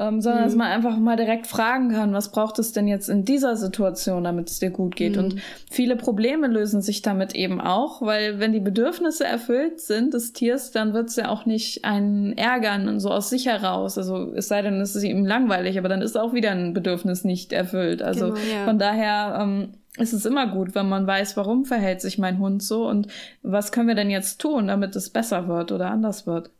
Ähm, 0.00 0.22
sondern 0.22 0.44
dass 0.44 0.56
man 0.56 0.68
einfach 0.68 0.96
mal 0.96 1.18
direkt 1.18 1.46
fragen 1.46 1.90
kann, 1.90 2.14
was 2.14 2.30
braucht 2.30 2.58
es 2.58 2.72
denn 2.72 2.88
jetzt 2.88 3.10
in 3.10 3.26
dieser 3.26 3.54
Situation, 3.56 4.24
damit 4.24 4.48
es 4.48 4.58
dir 4.58 4.70
gut 4.70 4.96
geht. 4.96 5.18
Und 5.18 5.36
viele 5.70 5.94
Probleme 5.94 6.46
lösen 6.46 6.80
sich 6.80 7.02
damit 7.02 7.34
eben 7.34 7.60
auch, 7.60 8.00
weil 8.00 8.38
wenn 8.38 8.52
die 8.52 8.60
Bedürfnisse 8.60 9.26
erfüllt 9.26 9.78
sind 9.78 10.14
des 10.14 10.32
Tiers, 10.32 10.70
dann 10.70 10.94
wird 10.94 11.10
es 11.10 11.16
ja 11.16 11.28
auch 11.28 11.44
nicht 11.44 11.84
einen 11.84 12.32
ärgern 12.32 12.88
und 12.88 13.00
so 13.00 13.10
aus 13.10 13.28
sich 13.28 13.44
heraus. 13.44 13.98
Also 13.98 14.32
es 14.34 14.48
sei 14.48 14.62
denn, 14.62 14.80
es 14.80 14.96
ist 14.96 15.02
ihm 15.02 15.26
langweilig, 15.26 15.76
aber 15.76 15.90
dann 15.90 16.00
ist 16.00 16.16
auch 16.16 16.32
wieder 16.32 16.52
ein 16.52 16.72
Bedürfnis 16.72 17.24
nicht 17.24 17.52
erfüllt. 17.52 18.00
Also 18.00 18.28
Genau, 18.28 18.38
ja. 18.54 18.64
von 18.64 18.78
daher 18.78 19.38
ähm, 19.42 19.74
ist 19.98 20.14
es 20.14 20.24
immer 20.24 20.46
gut, 20.46 20.74
wenn 20.74 20.88
man 20.88 21.06
weiß, 21.06 21.36
warum 21.36 21.66
verhält 21.66 22.00
sich 22.00 22.16
mein 22.16 22.38
Hund 22.38 22.62
so 22.62 22.88
und 22.88 23.08
was 23.42 23.70
können 23.70 23.88
wir 23.88 23.94
denn 23.94 24.08
jetzt 24.08 24.40
tun, 24.40 24.68
damit 24.68 24.96
es 24.96 25.10
besser 25.10 25.46
wird 25.46 25.72
oder 25.72 25.90
anders 25.90 26.26
wird. 26.26 26.50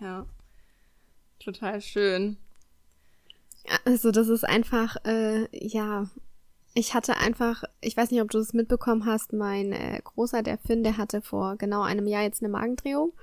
Ja. 0.00 0.24
Total 1.48 1.80
schön. 1.80 2.36
Also 3.86 4.10
das 4.10 4.28
ist 4.28 4.44
einfach, 4.44 4.96
äh, 5.06 5.48
ja, 5.50 6.10
ich 6.74 6.92
hatte 6.92 7.16
einfach, 7.16 7.64
ich 7.80 7.96
weiß 7.96 8.10
nicht, 8.10 8.20
ob 8.20 8.30
du 8.30 8.36
es 8.36 8.52
mitbekommen 8.52 9.06
hast, 9.06 9.32
mein 9.32 9.72
äh, 9.72 9.98
Großer, 10.04 10.42
der 10.42 10.58
Finn, 10.58 10.84
der 10.84 10.98
hatte 10.98 11.22
vor 11.22 11.56
genau 11.56 11.80
einem 11.80 12.06
Jahr 12.06 12.22
jetzt 12.22 12.42
eine 12.42 12.50
Magendrehung. 12.50 13.14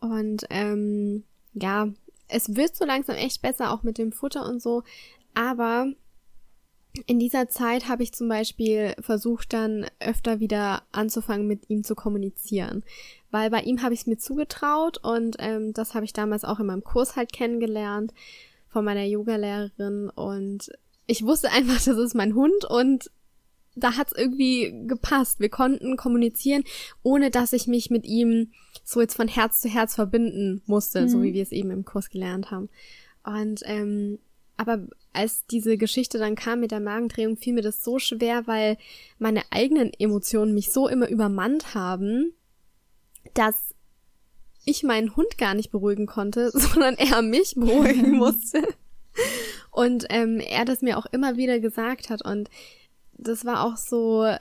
Und 0.00 0.46
ähm, 0.48 1.24
ja, 1.52 1.88
es 2.28 2.56
wird 2.56 2.74
so 2.74 2.86
langsam 2.86 3.16
echt 3.16 3.42
besser, 3.42 3.72
auch 3.72 3.82
mit 3.82 3.98
dem 3.98 4.10
Futter 4.10 4.48
und 4.48 4.62
so. 4.62 4.82
Aber 5.34 5.92
in 7.06 7.18
dieser 7.18 7.48
Zeit 7.48 7.88
habe 7.90 8.04
ich 8.04 8.14
zum 8.14 8.28
Beispiel 8.28 8.94
versucht, 9.00 9.52
dann 9.52 9.84
öfter 10.00 10.40
wieder 10.40 10.82
anzufangen, 10.92 11.46
mit 11.46 11.68
ihm 11.68 11.84
zu 11.84 11.94
kommunizieren. 11.94 12.84
Weil 13.34 13.50
bei 13.50 13.62
ihm 13.62 13.82
habe 13.82 13.94
ich 13.94 14.02
es 14.02 14.06
mir 14.06 14.16
zugetraut 14.16 14.98
und 15.02 15.34
ähm, 15.40 15.72
das 15.72 15.94
habe 15.94 16.04
ich 16.04 16.12
damals 16.12 16.44
auch 16.44 16.60
in 16.60 16.66
meinem 16.66 16.84
Kurs 16.84 17.16
halt 17.16 17.32
kennengelernt 17.32 18.14
von 18.68 18.84
meiner 18.84 19.02
Yogalehrerin 19.02 20.08
und 20.08 20.70
ich 21.08 21.24
wusste 21.26 21.50
einfach, 21.50 21.82
das 21.84 21.98
ist 21.98 22.14
mein 22.14 22.36
Hund 22.36 22.64
und 22.64 23.10
da 23.74 23.96
hat's 23.96 24.12
irgendwie 24.16 24.72
gepasst. 24.86 25.40
Wir 25.40 25.48
konnten 25.48 25.96
kommunizieren, 25.96 26.62
ohne 27.02 27.32
dass 27.32 27.52
ich 27.52 27.66
mich 27.66 27.90
mit 27.90 28.06
ihm 28.06 28.52
so 28.84 29.00
jetzt 29.00 29.16
von 29.16 29.26
Herz 29.26 29.60
zu 29.60 29.68
Herz 29.68 29.96
verbinden 29.96 30.62
musste, 30.66 31.08
so 31.08 31.18
Mhm. 31.18 31.22
wie 31.24 31.34
wir 31.34 31.42
es 31.42 31.50
eben 31.50 31.72
im 31.72 31.84
Kurs 31.84 32.10
gelernt 32.10 32.52
haben. 32.52 32.68
Und 33.24 33.62
ähm, 33.64 34.20
aber 34.56 34.86
als 35.12 35.44
diese 35.46 35.76
Geschichte 35.76 36.18
dann 36.18 36.36
kam 36.36 36.60
mit 36.60 36.70
der 36.70 36.78
Magendrehung, 36.78 37.36
fiel 37.36 37.54
mir 37.54 37.62
das 37.62 37.82
so 37.82 37.98
schwer, 37.98 38.46
weil 38.46 38.76
meine 39.18 39.42
eigenen 39.50 39.92
Emotionen 39.92 40.54
mich 40.54 40.70
so 40.72 40.86
immer 40.86 41.08
übermannt 41.08 41.74
haben, 41.74 42.32
dass 43.32 43.74
ich 44.64 44.82
meinen 44.82 45.16
Hund 45.16 45.38
gar 45.38 45.54
nicht 45.54 45.70
beruhigen 45.70 46.06
konnte, 46.06 46.50
sondern 46.54 46.96
er 46.96 47.22
mich 47.22 47.54
beruhigen 47.56 48.10
musste. 48.18 48.62
Und 49.70 50.06
ähm, 50.10 50.40
er 50.40 50.64
das 50.64 50.82
mir 50.82 50.98
auch 50.98 51.06
immer 51.06 51.36
wieder 51.36 51.60
gesagt 51.60 52.10
hat. 52.10 52.24
Und 52.24 52.50
das 53.12 53.44
war 53.44 53.64
auch 53.64 53.76
so, 53.76 54.34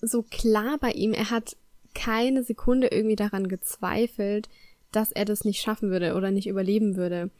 so 0.00 0.22
klar 0.22 0.78
bei 0.78 0.92
ihm. 0.92 1.12
Er 1.12 1.30
hat 1.30 1.56
keine 1.94 2.42
Sekunde 2.42 2.88
irgendwie 2.88 3.16
daran 3.16 3.48
gezweifelt, 3.48 4.48
dass 4.92 5.12
er 5.12 5.24
das 5.24 5.44
nicht 5.44 5.60
schaffen 5.60 5.90
würde 5.90 6.14
oder 6.14 6.30
nicht 6.30 6.46
überleben 6.46 6.96
würde. 6.96 7.30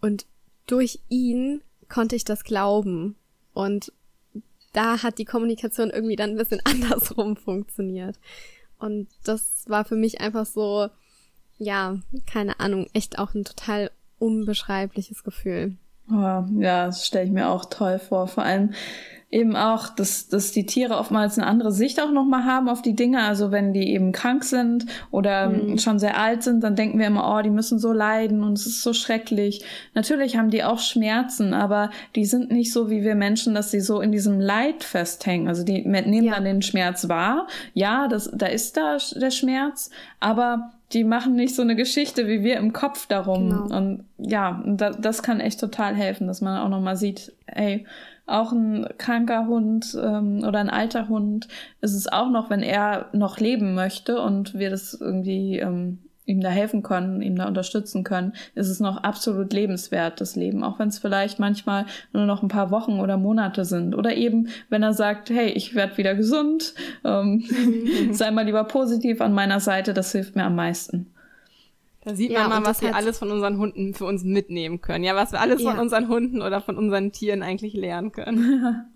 Und 0.00 0.26
durch 0.66 1.00
ihn 1.08 1.62
konnte 1.88 2.16
ich 2.16 2.24
das 2.24 2.44
glauben. 2.44 3.16
Und 3.54 3.92
da 4.72 5.02
hat 5.02 5.18
die 5.18 5.24
Kommunikation 5.24 5.90
irgendwie 5.90 6.16
dann 6.16 6.30
ein 6.30 6.36
bisschen 6.36 6.60
andersrum 6.64 7.36
funktioniert. 7.36 8.18
Und 8.78 9.08
das 9.24 9.64
war 9.68 9.84
für 9.84 9.96
mich 9.96 10.20
einfach 10.20 10.46
so, 10.46 10.88
ja, 11.58 11.98
keine 12.26 12.60
Ahnung, 12.60 12.88
echt 12.92 13.18
auch 13.18 13.34
ein 13.34 13.44
total 13.44 13.90
unbeschreibliches 14.18 15.24
Gefühl. 15.24 15.76
Ja, 16.10 16.86
das 16.86 17.06
stelle 17.06 17.26
ich 17.26 17.32
mir 17.32 17.48
auch 17.48 17.66
toll 17.66 17.98
vor. 17.98 18.26
Vor 18.28 18.44
allem 18.44 18.70
eben 19.30 19.56
auch, 19.56 19.90
dass, 19.90 20.28
dass 20.28 20.52
die 20.52 20.64
Tiere 20.64 20.96
oftmals 20.96 21.36
eine 21.36 21.46
andere 21.46 21.70
Sicht 21.70 22.00
auch 22.00 22.10
nochmal 22.10 22.46
haben 22.46 22.66
auf 22.70 22.80
die 22.80 22.94
Dinge. 22.96 23.20
Also 23.24 23.50
wenn 23.50 23.74
die 23.74 23.92
eben 23.92 24.10
krank 24.12 24.42
sind 24.42 24.86
oder 25.10 25.50
Mhm. 25.50 25.76
schon 25.76 25.98
sehr 25.98 26.18
alt 26.18 26.42
sind, 26.42 26.64
dann 26.64 26.76
denken 26.76 26.98
wir 26.98 27.08
immer, 27.08 27.36
oh, 27.36 27.42
die 27.42 27.50
müssen 27.50 27.78
so 27.78 27.92
leiden 27.92 28.42
und 28.42 28.54
es 28.54 28.64
ist 28.64 28.82
so 28.82 28.94
schrecklich. 28.94 29.62
Natürlich 29.92 30.38
haben 30.38 30.48
die 30.48 30.64
auch 30.64 30.78
Schmerzen, 30.78 31.52
aber 31.52 31.90
die 32.16 32.24
sind 32.24 32.50
nicht 32.50 32.72
so 32.72 32.88
wie 32.88 33.02
wir 33.02 33.14
Menschen, 33.16 33.54
dass 33.54 33.70
sie 33.70 33.80
so 33.80 34.00
in 34.00 34.12
diesem 34.12 34.40
Leid 34.40 34.82
festhängen. 34.82 35.46
Also 35.46 35.62
die 35.62 35.86
nehmen 35.86 36.24
Ja. 36.24 36.36
dann 36.36 36.44
den 36.44 36.62
Schmerz 36.62 37.06
wahr. 37.10 37.48
Ja, 37.74 38.08
das, 38.08 38.30
da 38.34 38.46
ist 38.46 38.78
da 38.78 38.96
der 39.14 39.30
Schmerz, 39.30 39.90
aber 40.20 40.70
die 40.92 41.04
machen 41.04 41.34
nicht 41.34 41.54
so 41.54 41.62
eine 41.62 41.76
Geschichte 41.76 42.26
wie 42.26 42.42
wir 42.42 42.56
im 42.56 42.72
Kopf 42.72 43.06
darum. 43.06 43.50
Genau. 43.50 43.76
Und 43.76 44.04
ja, 44.18 44.62
da, 44.66 44.90
das 44.90 45.22
kann 45.22 45.40
echt 45.40 45.60
total 45.60 45.94
helfen, 45.94 46.26
dass 46.26 46.40
man 46.40 46.58
auch 46.58 46.68
nochmal 46.68 46.96
sieht, 46.96 47.32
ey, 47.46 47.86
auch 48.26 48.52
ein 48.52 48.86
kranker 48.98 49.46
Hund 49.46 49.96
ähm, 50.00 50.44
oder 50.46 50.58
ein 50.58 50.70
alter 50.70 51.08
Hund 51.08 51.48
ist 51.80 51.94
es 51.94 52.08
auch 52.08 52.30
noch, 52.30 52.50
wenn 52.50 52.62
er 52.62 53.08
noch 53.12 53.38
leben 53.38 53.74
möchte 53.74 54.20
und 54.20 54.54
wir 54.58 54.70
das 54.70 54.94
irgendwie 54.94 55.58
ähm, 55.58 55.98
ihm 56.28 56.40
da 56.40 56.50
helfen 56.50 56.82
können, 56.82 57.22
ihm 57.22 57.36
da 57.36 57.46
unterstützen 57.48 58.04
können, 58.04 58.34
ist 58.54 58.68
es 58.68 58.80
noch 58.80 58.98
absolut 58.98 59.52
lebenswert, 59.52 60.20
das 60.20 60.36
Leben, 60.36 60.62
auch 60.62 60.78
wenn 60.78 60.88
es 60.88 60.98
vielleicht 60.98 61.38
manchmal 61.38 61.86
nur 62.12 62.26
noch 62.26 62.42
ein 62.42 62.48
paar 62.48 62.70
Wochen 62.70 63.00
oder 63.00 63.16
Monate 63.16 63.64
sind. 63.64 63.94
Oder 63.94 64.14
eben, 64.14 64.48
wenn 64.68 64.82
er 64.82 64.92
sagt, 64.92 65.30
hey, 65.30 65.48
ich 65.48 65.74
werde 65.74 65.96
wieder 65.96 66.14
gesund, 66.14 66.74
ähm, 67.04 67.42
sei 68.12 68.30
mal 68.30 68.44
lieber 68.44 68.64
positiv 68.64 69.20
an 69.20 69.32
meiner 69.32 69.60
Seite, 69.60 69.94
das 69.94 70.12
hilft 70.12 70.36
mir 70.36 70.44
am 70.44 70.54
meisten. 70.54 71.12
Da 72.04 72.14
sieht 72.14 72.30
Ja, 72.30 72.46
man 72.46 72.62
mal, 72.62 72.68
was 72.70 72.82
wir 72.82 72.94
alles 72.94 73.18
von 73.18 73.30
unseren 73.30 73.58
Hunden 73.58 73.94
für 73.94 74.04
uns 74.04 74.22
mitnehmen 74.22 74.80
können. 74.80 75.04
Ja, 75.04 75.16
was 75.16 75.32
wir 75.32 75.40
alles 75.40 75.62
Ja. 75.62 75.70
von 75.70 75.80
unseren 75.80 76.08
Hunden 76.08 76.42
oder 76.42 76.60
von 76.60 76.76
unseren 76.76 77.10
Tieren 77.12 77.42
eigentlich 77.42 77.72
lernen 77.74 78.12
können. 78.12 78.86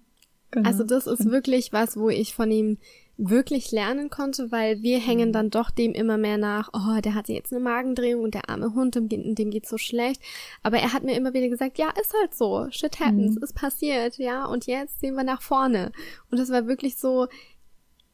Genau. 0.55 0.69
Also 0.69 0.85
das 0.85 1.07
ist 1.07 1.31
wirklich 1.31 1.73
was, 1.73 1.97
wo 1.97 2.11
ich 2.11 2.35
von 2.35 2.51
ihm 2.51 2.77
wirklich 3.19 3.71
lernen 3.71 4.11
konnte, 4.11 4.51
weil 4.51 4.83
wir 4.83 4.99
hängen 4.99 5.29
mhm. 5.29 5.33
dann 5.33 5.51
doch 5.51 5.71
dem 5.71 5.93
immer 5.93 6.19
mehr 6.19 6.39
nach, 6.39 6.71
oh, 6.73 7.01
der 7.01 7.15
hat 7.15 7.29
jetzt 7.29 7.53
eine 7.53 7.63
Magendrehung 7.63 8.25
und 8.25 8.35
der 8.35 8.49
arme 8.49 8.75
Hund, 8.75 8.95
dem, 8.95 9.09
dem 9.09 9.51
geht's 9.51 9.69
so 9.69 9.79
schlecht. 9.79 10.21
Aber 10.63 10.79
er 10.79 10.93
hat 10.93 11.05
mir 11.05 11.17
immer 11.17 11.35
wieder 11.35 11.49
gesagt, 11.49 11.79
ja, 11.79 11.91
ist 11.91 12.15
halt 12.21 12.35
so, 12.35 12.67
shit 12.71 13.01
happens, 13.01 13.37
mhm. 13.37 13.43
ist 13.43 13.55
passiert, 13.55 14.19
ja, 14.19 14.47
und 14.47 14.67
jetzt 14.67 15.01
sehen 15.01 15.15
wir 15.15 15.25
nach 15.25 15.43
vorne. 15.43 15.93
Und 16.31 16.39
das 16.39 16.51
war 16.51 16.67
wirklich 16.67 16.97
so 16.97 17.29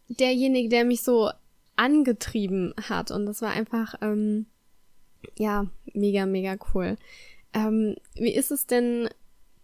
derjenige, 0.09 0.69
der 0.69 0.85
mich 0.85 1.03
so 1.03 1.31
angetrieben 1.77 2.75
hat. 2.89 3.11
Und 3.11 3.27
das 3.27 3.41
war 3.41 3.51
einfach, 3.51 3.95
ähm, 4.03 4.47
ja, 5.37 5.67
mega, 5.95 6.27
mega 6.27 6.57
cool. 6.75 6.97
Ähm, 7.55 7.97
wie 8.15 8.35
ist 8.35 8.51
es 8.51 8.67
denn 8.67 9.09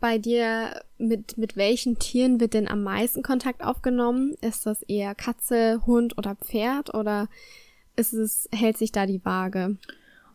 bei 0.05 0.18
dir, 0.18 0.82
mit, 0.98 1.38
mit 1.38 1.57
welchen 1.57 1.98
Tieren 1.98 2.38
wird 2.38 2.52
denn 2.52 2.68
am 2.68 2.82
meisten 2.82 3.22
Kontakt 3.22 3.64
aufgenommen? 3.64 4.34
Ist 4.42 4.66
das 4.66 4.82
eher 4.82 5.14
Katze, 5.14 5.80
Hund 5.86 6.18
oder 6.18 6.34
Pferd 6.34 6.92
oder 6.92 7.26
ist 7.96 8.12
es, 8.12 8.46
hält 8.52 8.76
sich 8.76 8.92
da 8.92 9.07
die 9.07 9.24
Waage? 9.24 9.78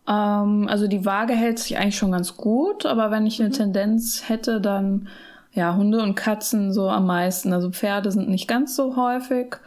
Ähm, 0.07 0.67
also 0.67 0.87
die 0.87 1.05
Waage 1.05 1.33
hält 1.33 1.59
sich 1.59 1.77
eigentlich 1.77 1.97
schon 1.97 2.13
ganz 2.13 2.35
gut, 2.35 2.87
aber 2.87 3.11
wenn 3.11 3.27
ich 3.27 3.39
eine 3.39 3.49
mhm. 3.49 3.53
Tendenz 3.53 4.27
hätte, 4.27 4.59
dann 4.59 5.07
ja, 5.51 5.75
Hunde 5.75 6.01
und 6.01 6.15
Katzen 6.15 6.73
so 6.73 6.89
am 6.89 7.05
meisten. 7.05 7.53
Also 7.53 7.69
Pferde 7.69 8.11
sind 8.11 8.27
nicht 8.27 8.47
ganz 8.47 8.75
so 8.75 8.95
häufig. 8.95 9.57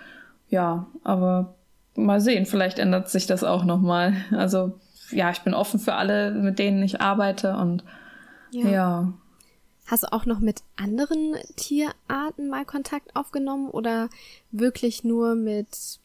Ja, 0.49 0.89
aber 1.05 1.55
mal 1.95 2.21
sehen, 2.21 2.45
vielleicht 2.45 2.81
ändert 2.81 3.09
sich 3.09 3.29
das 3.29 3.45
auch 3.45 3.63
nochmal. 3.63 4.15
Also 4.33 4.81
ja, 5.13 5.31
ich 5.31 5.43
bin 5.43 5.55
offen 5.55 5.79
für 5.79 5.95
alle, 5.95 6.33
mit 6.33 6.59
denen 6.59 6.83
ich 6.83 7.01
arbeite 7.01 7.57
und 7.57 7.85
ja. 8.51 8.69
ja. 8.69 9.13
Hast 9.87 10.05
du 10.05 10.13
auch 10.13 10.27
noch 10.27 10.39
mit 10.39 10.63
anderen 10.77 11.37
Tierarten 11.57 12.49
mal 12.49 12.65
Kontakt 12.65 13.15
aufgenommen 13.17 13.69
oder 13.69 14.09
wirklich 14.51 15.05
nur 15.05 15.35
mit 15.35 16.01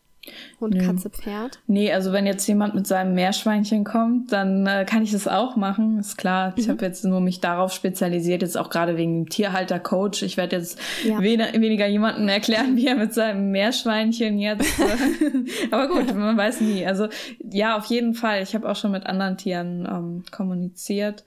Hund, 0.60 0.74
nee. 0.74 0.86
Katze, 0.86 1.10
Pferd? 1.10 1.60
Nee, 1.68 1.92
also 1.92 2.12
wenn 2.12 2.26
jetzt 2.26 2.46
jemand 2.48 2.76
mit 2.76 2.88
seinem 2.88 3.14
Meerschweinchen 3.14 3.84
kommt, 3.84 4.32
dann 4.32 4.66
äh, 4.68 4.86
kann 4.86 5.04
ich 5.04 5.12
das 5.12 5.28
auch 5.28 5.56
machen. 5.56 6.00
Ist 6.00 6.18
klar, 6.18 6.54
ich 6.56 6.68
mhm. 6.68 6.72
habe 6.72 6.86
jetzt 6.86 7.06
nur 7.06 7.22
mich 7.22 7.40
darauf 7.40 7.72
spezialisiert, 7.72 8.42
jetzt 8.42 8.58
auch 8.58 8.70
gerade 8.70 8.98
wegen 8.98 9.24
dem 9.24 9.30
Tierhalter-Coach. 9.30 10.24
Ich 10.24 10.38
werde 10.38 10.58
jetzt 10.58 10.80
ja. 11.04 11.22
wen 11.22 11.40
weniger 11.40 11.88
jemandem 11.88 12.28
erklären, 12.28 12.76
wie 12.76 12.88
er 12.88 12.96
mit 12.96 13.14
seinem 13.14 13.52
Meerschweinchen 13.52 14.40
jetzt. 14.40 14.80
Äh, 14.80 15.72
aber 15.72 15.88
gut, 15.88 16.14
man 16.14 16.38
weiß 16.38 16.62
nie. 16.62 16.86
Also 16.86 17.08
ja, 17.40 17.78
auf 17.78 17.86
jeden 17.86 18.14
Fall. 18.14 18.42
Ich 18.44 18.56
habe 18.56 18.70
auch 18.70 18.76
schon 18.76 18.92
mit 18.92 19.06
anderen 19.06 19.38
Tieren 19.38 19.88
ähm, 19.90 20.24
kommuniziert 20.32 21.24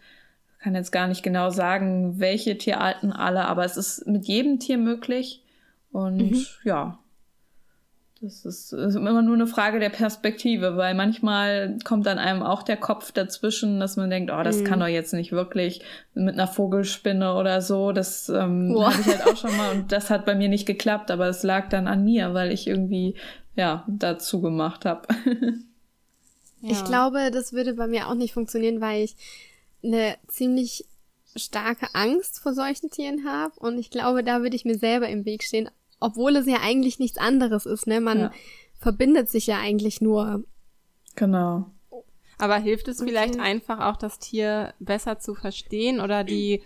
kann 0.62 0.74
jetzt 0.74 0.92
gar 0.92 1.08
nicht 1.08 1.22
genau 1.22 1.50
sagen, 1.50 2.20
welche 2.20 2.58
Tierarten 2.58 3.12
alle, 3.12 3.46
aber 3.46 3.64
es 3.64 3.76
ist 3.76 4.06
mit 4.06 4.26
jedem 4.26 4.58
Tier 4.58 4.78
möglich. 4.78 5.42
Und 5.90 6.30
mhm. 6.30 6.46
ja, 6.64 6.98
das 8.22 8.44
ist, 8.44 8.72
ist, 8.74 8.96
immer 8.96 9.22
nur 9.22 9.34
eine 9.34 9.46
Frage 9.46 9.80
der 9.80 9.88
Perspektive, 9.88 10.76
weil 10.76 10.94
manchmal 10.94 11.78
kommt 11.84 12.04
dann 12.04 12.18
einem 12.18 12.42
auch 12.42 12.62
der 12.62 12.76
Kopf 12.76 13.12
dazwischen, 13.12 13.80
dass 13.80 13.96
man 13.96 14.10
denkt, 14.10 14.30
oh, 14.30 14.42
das 14.42 14.58
mhm. 14.58 14.64
kann 14.64 14.80
doch 14.80 14.88
jetzt 14.88 15.14
nicht 15.14 15.32
wirklich 15.32 15.80
mit 16.12 16.34
einer 16.34 16.46
Vogelspinne 16.46 17.34
oder 17.34 17.62
so. 17.62 17.92
Das 17.92 18.28
ähm, 18.28 18.76
hatte 18.78 19.00
ich 19.00 19.06
halt 19.06 19.26
auch 19.26 19.38
schon 19.38 19.56
mal 19.56 19.70
und 19.74 19.90
das 19.90 20.10
hat 20.10 20.26
bei 20.26 20.34
mir 20.34 20.50
nicht 20.50 20.66
geklappt, 20.66 21.10
aber 21.10 21.28
es 21.28 21.42
lag 21.42 21.70
dann 21.70 21.88
an 21.88 22.04
mir, 22.04 22.34
weil 22.34 22.52
ich 22.52 22.66
irgendwie 22.66 23.14
ja 23.56 23.84
dazu 23.88 24.42
gemacht 24.42 24.84
habe. 24.84 25.08
ja. 26.60 26.72
Ich 26.72 26.84
glaube, 26.84 27.30
das 27.32 27.54
würde 27.54 27.72
bei 27.72 27.86
mir 27.86 28.06
auch 28.08 28.14
nicht 28.14 28.34
funktionieren, 28.34 28.82
weil 28.82 29.04
ich 29.04 29.16
eine 29.82 30.16
ziemlich 30.28 30.86
starke 31.36 31.94
Angst 31.94 32.40
vor 32.40 32.54
solchen 32.54 32.90
Tieren 32.90 33.24
habe 33.24 33.58
und 33.60 33.78
ich 33.78 33.90
glaube, 33.90 34.24
da 34.24 34.42
würde 34.42 34.56
ich 34.56 34.64
mir 34.64 34.78
selber 34.78 35.08
im 35.08 35.24
Weg 35.24 35.44
stehen, 35.44 35.70
obwohl 36.00 36.36
es 36.36 36.46
ja 36.46 36.58
eigentlich 36.62 36.98
nichts 36.98 37.18
anderes 37.18 37.66
ist, 37.66 37.86
ne? 37.86 38.00
Man 38.00 38.18
ja. 38.18 38.32
verbindet 38.78 39.28
sich 39.28 39.46
ja 39.46 39.58
eigentlich 39.58 40.00
nur. 40.00 40.44
Genau. 41.14 41.70
Aber 42.38 42.56
hilft 42.56 42.88
es 42.88 43.02
vielleicht 43.02 43.34
okay. 43.34 43.42
einfach 43.42 43.80
auch, 43.80 43.96
das 43.96 44.18
Tier 44.18 44.72
besser 44.80 45.18
zu 45.18 45.34
verstehen 45.34 46.00
oder 46.00 46.24
die 46.24 46.62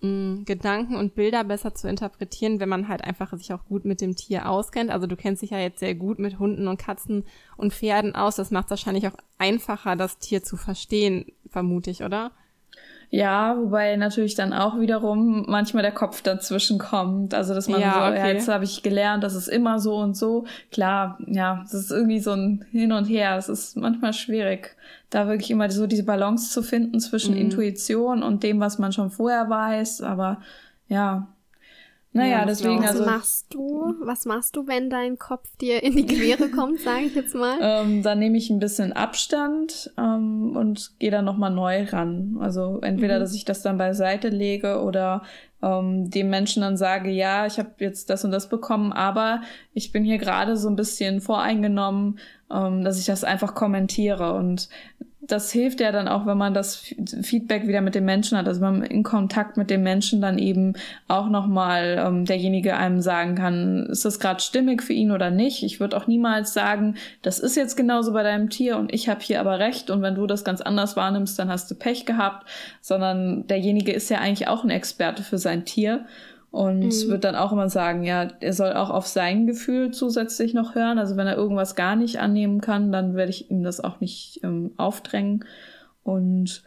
mh, 0.00 0.08
mm, 0.08 0.44
Gedanken 0.44 0.94
und 0.94 1.16
Bilder 1.16 1.42
besser 1.42 1.74
zu 1.74 1.88
interpretieren, 1.88 2.60
wenn 2.60 2.68
man 2.68 2.86
halt 2.86 3.02
einfach 3.02 3.36
sich 3.36 3.52
auch 3.52 3.64
gut 3.64 3.84
mit 3.84 4.00
dem 4.00 4.14
Tier 4.14 4.48
auskennt? 4.48 4.90
Also 4.90 5.08
du 5.08 5.16
kennst 5.16 5.42
dich 5.42 5.50
ja 5.50 5.58
jetzt 5.58 5.80
sehr 5.80 5.96
gut 5.96 6.20
mit 6.20 6.38
Hunden 6.38 6.68
und 6.68 6.78
Katzen 6.78 7.24
und 7.56 7.74
Pferden 7.74 8.14
aus. 8.14 8.36
Das 8.36 8.52
macht 8.52 8.66
es 8.66 8.70
wahrscheinlich 8.70 9.08
auch 9.08 9.16
einfacher, 9.36 9.96
das 9.96 10.18
Tier 10.18 10.44
zu 10.44 10.56
verstehen, 10.56 11.32
vermute 11.50 11.90
ich, 11.90 12.04
oder? 12.04 12.30
Ja, 13.10 13.56
wobei 13.56 13.96
natürlich 13.96 14.34
dann 14.34 14.52
auch 14.52 14.80
wiederum 14.80 15.44
manchmal 15.48 15.82
der 15.82 15.92
Kopf 15.92 16.22
dazwischen 16.22 16.78
kommt. 16.78 17.34
Also, 17.34 17.54
dass 17.54 17.68
man 17.68 17.80
ja, 17.80 17.92
so, 17.92 18.00
okay. 18.00 18.18
ja, 18.18 18.26
jetzt 18.28 18.48
habe 18.48 18.64
ich 18.64 18.82
gelernt, 18.82 19.22
das 19.22 19.34
ist 19.34 19.48
immer 19.48 19.78
so 19.78 19.96
und 19.96 20.16
so. 20.16 20.44
Klar, 20.72 21.18
ja, 21.26 21.60
das 21.62 21.74
ist 21.74 21.90
irgendwie 21.92 22.18
so 22.18 22.32
ein 22.32 22.64
Hin 22.72 22.92
und 22.92 23.04
Her. 23.04 23.36
Es 23.36 23.48
ist 23.48 23.76
manchmal 23.76 24.12
schwierig, 24.12 24.76
da 25.10 25.28
wirklich 25.28 25.50
immer 25.50 25.70
so 25.70 25.86
diese 25.86 26.04
Balance 26.04 26.52
zu 26.52 26.62
finden 26.62 26.98
zwischen 26.98 27.34
mhm. 27.34 27.42
Intuition 27.42 28.22
und 28.22 28.42
dem, 28.42 28.60
was 28.60 28.78
man 28.78 28.92
schon 28.92 29.10
vorher 29.10 29.48
weiß. 29.48 30.02
Aber 30.02 30.38
ja, 30.88 31.28
naja, 32.16 32.38
ja, 32.38 32.44
deswegen. 32.44 32.80
Was 32.80 32.90
also, 32.90 33.04
machst 33.04 33.54
du? 33.54 33.94
Was 34.00 34.24
machst 34.24 34.56
du, 34.56 34.66
wenn 34.66 34.90
dein 34.90 35.18
Kopf 35.18 35.56
dir 35.56 35.82
in 35.82 35.96
die 35.96 36.06
Quere 36.06 36.48
kommt, 36.50 36.80
sage 36.80 37.04
ich 37.04 37.14
jetzt 37.14 37.34
mal? 37.34 37.58
Ähm, 37.60 38.02
dann 38.02 38.18
nehme 38.18 38.38
ich 38.38 38.50
ein 38.50 38.58
bisschen 38.58 38.92
Abstand 38.92 39.90
ähm, 39.98 40.56
und 40.56 40.92
gehe 40.98 41.10
dann 41.10 41.24
nochmal 41.24 41.50
neu 41.50 41.84
ran. 41.84 42.36
Also 42.40 42.80
entweder, 42.80 43.16
mhm. 43.16 43.20
dass 43.20 43.34
ich 43.34 43.44
das 43.44 43.62
dann 43.62 43.78
beiseite 43.78 44.28
lege 44.28 44.82
oder 44.82 45.22
ähm, 45.62 46.10
dem 46.10 46.30
Menschen 46.30 46.62
dann 46.62 46.76
sage, 46.76 47.10
ja, 47.10 47.46
ich 47.46 47.58
habe 47.58 47.70
jetzt 47.78 48.10
das 48.10 48.24
und 48.24 48.30
das 48.30 48.48
bekommen, 48.48 48.92
aber 48.92 49.40
ich 49.72 49.92
bin 49.92 50.04
hier 50.04 50.18
gerade 50.18 50.56
so 50.56 50.68
ein 50.68 50.76
bisschen 50.76 51.20
voreingenommen, 51.20 52.18
ähm, 52.50 52.84
dass 52.84 52.98
ich 52.98 53.06
das 53.06 53.24
einfach 53.24 53.54
kommentiere. 53.54 54.34
Und 54.34 54.68
das 55.26 55.50
hilft 55.50 55.80
ja 55.80 55.92
dann 55.92 56.08
auch, 56.08 56.26
wenn 56.26 56.38
man 56.38 56.54
das 56.54 56.76
Feedback 56.76 57.66
wieder 57.66 57.80
mit 57.80 57.94
dem 57.94 58.04
Menschen 58.04 58.38
hat, 58.38 58.46
also 58.46 58.60
wenn 58.60 58.80
man 58.80 58.82
in 58.88 59.02
Kontakt 59.02 59.56
mit 59.56 59.70
dem 59.70 59.82
Menschen 59.82 60.20
dann 60.20 60.38
eben 60.38 60.74
auch 61.08 61.28
nochmal 61.28 62.02
ähm, 62.04 62.24
derjenige 62.24 62.76
einem 62.76 63.00
sagen 63.00 63.34
kann, 63.34 63.86
ist 63.86 64.04
das 64.04 64.20
gerade 64.20 64.40
stimmig 64.40 64.82
für 64.82 64.92
ihn 64.92 65.10
oder 65.10 65.30
nicht. 65.30 65.62
Ich 65.62 65.80
würde 65.80 65.96
auch 65.96 66.06
niemals 66.06 66.52
sagen, 66.52 66.96
das 67.22 67.38
ist 67.38 67.56
jetzt 67.56 67.76
genauso 67.76 68.12
bei 68.12 68.22
deinem 68.22 68.50
Tier 68.50 68.76
und 68.76 68.92
ich 68.92 69.08
habe 69.08 69.20
hier 69.20 69.40
aber 69.40 69.58
recht. 69.58 69.90
Und 69.90 70.02
wenn 70.02 70.14
du 70.14 70.26
das 70.26 70.44
ganz 70.44 70.60
anders 70.60 70.96
wahrnimmst, 70.96 71.38
dann 71.38 71.48
hast 71.48 71.70
du 71.70 71.74
Pech 71.74 72.06
gehabt, 72.06 72.46
sondern 72.80 73.46
derjenige 73.46 73.92
ist 73.92 74.08
ja 74.10 74.18
eigentlich 74.18 74.48
auch 74.48 74.64
ein 74.64 74.70
Experte 74.70 75.22
für 75.22 75.38
sein 75.38 75.64
Tier 75.64 76.06
und 76.56 76.86
mhm. 76.86 77.08
wird 77.10 77.24
dann 77.24 77.36
auch 77.36 77.52
immer 77.52 77.68
sagen, 77.68 78.02
ja, 78.02 78.28
er 78.40 78.54
soll 78.54 78.72
auch 78.72 78.88
auf 78.88 79.06
sein 79.06 79.46
Gefühl 79.46 79.90
zusätzlich 79.90 80.54
noch 80.54 80.74
hören. 80.74 80.98
Also 80.98 81.18
wenn 81.18 81.26
er 81.26 81.36
irgendwas 81.36 81.74
gar 81.74 81.96
nicht 81.96 82.18
annehmen 82.18 82.62
kann, 82.62 82.90
dann 82.92 83.14
werde 83.14 83.28
ich 83.28 83.50
ihm 83.50 83.62
das 83.62 83.84
auch 83.84 84.00
nicht 84.00 84.40
ähm, 84.42 84.70
aufdrängen. 84.78 85.44
Und 86.02 86.62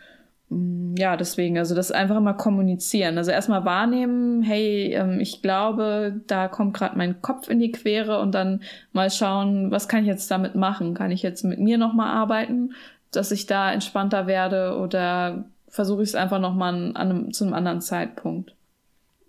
ähm, 0.51 0.93
ja, 0.95 1.17
deswegen, 1.17 1.57
also 1.57 1.73
das 1.73 1.91
einfach 1.91 2.17
immer 2.17 2.35
kommunizieren. 2.35 3.17
Also 3.17 3.31
erstmal 3.31 3.65
wahrnehmen, 3.65 4.43
hey, 4.43 4.93
ähm, 4.93 5.19
ich 5.19 5.41
glaube, 5.41 6.21
da 6.27 6.47
kommt 6.49 6.75
gerade 6.75 6.95
mein 6.95 7.23
Kopf 7.23 7.49
in 7.49 7.57
die 7.57 7.71
Quere 7.71 8.19
und 8.19 8.35
dann 8.35 8.61
mal 8.93 9.09
schauen, 9.09 9.71
was 9.71 9.87
kann 9.87 10.01
ich 10.01 10.07
jetzt 10.07 10.29
damit 10.29 10.53
machen? 10.53 10.93
Kann 10.93 11.09
ich 11.09 11.23
jetzt 11.23 11.43
mit 11.43 11.57
mir 11.57 11.79
nochmal 11.79 12.15
arbeiten, 12.15 12.73
dass 13.09 13.31
ich 13.31 13.47
da 13.47 13.73
entspannter 13.73 14.27
werde 14.27 14.77
oder 14.77 15.45
versuche 15.67 16.03
ich 16.03 16.09
es 16.09 16.15
einfach 16.15 16.39
nochmal 16.39 16.75
an 16.75 16.95
einem, 16.95 17.33
zu 17.33 17.43
einem 17.43 17.55
anderen 17.55 17.81
Zeitpunkt? 17.81 18.53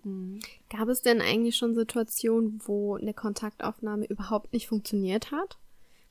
Mhm. 0.05 0.41
Gab 0.69 0.89
es 0.89 1.03
denn 1.03 1.21
eigentlich 1.21 1.57
schon 1.57 1.75
Situationen, 1.75 2.61
wo 2.65 2.97
eine 2.97 3.15
Kontaktaufnahme 3.15 4.07
überhaupt 4.07 4.53
nicht 4.53 4.69
funktioniert 4.69 5.31
hat? 5.31 5.59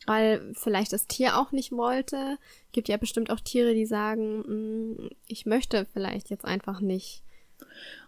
Weil 0.05 0.53
vielleicht 0.53 0.93
das 0.93 1.07
Tier 1.07 1.37
auch 1.37 1.51
nicht 1.51 1.71
wollte. 1.71 2.37
Gibt 2.71 2.87
ja 2.87 2.97
bestimmt 2.97 3.29
auch 3.31 3.41
Tiere, 3.41 3.73
die 3.73 3.85
sagen, 3.85 4.39
mm, 4.39 5.09
ich 5.27 5.45
möchte 5.45 5.85
vielleicht 5.91 6.29
jetzt 6.29 6.45
einfach 6.45 6.79
nicht. 6.79 7.21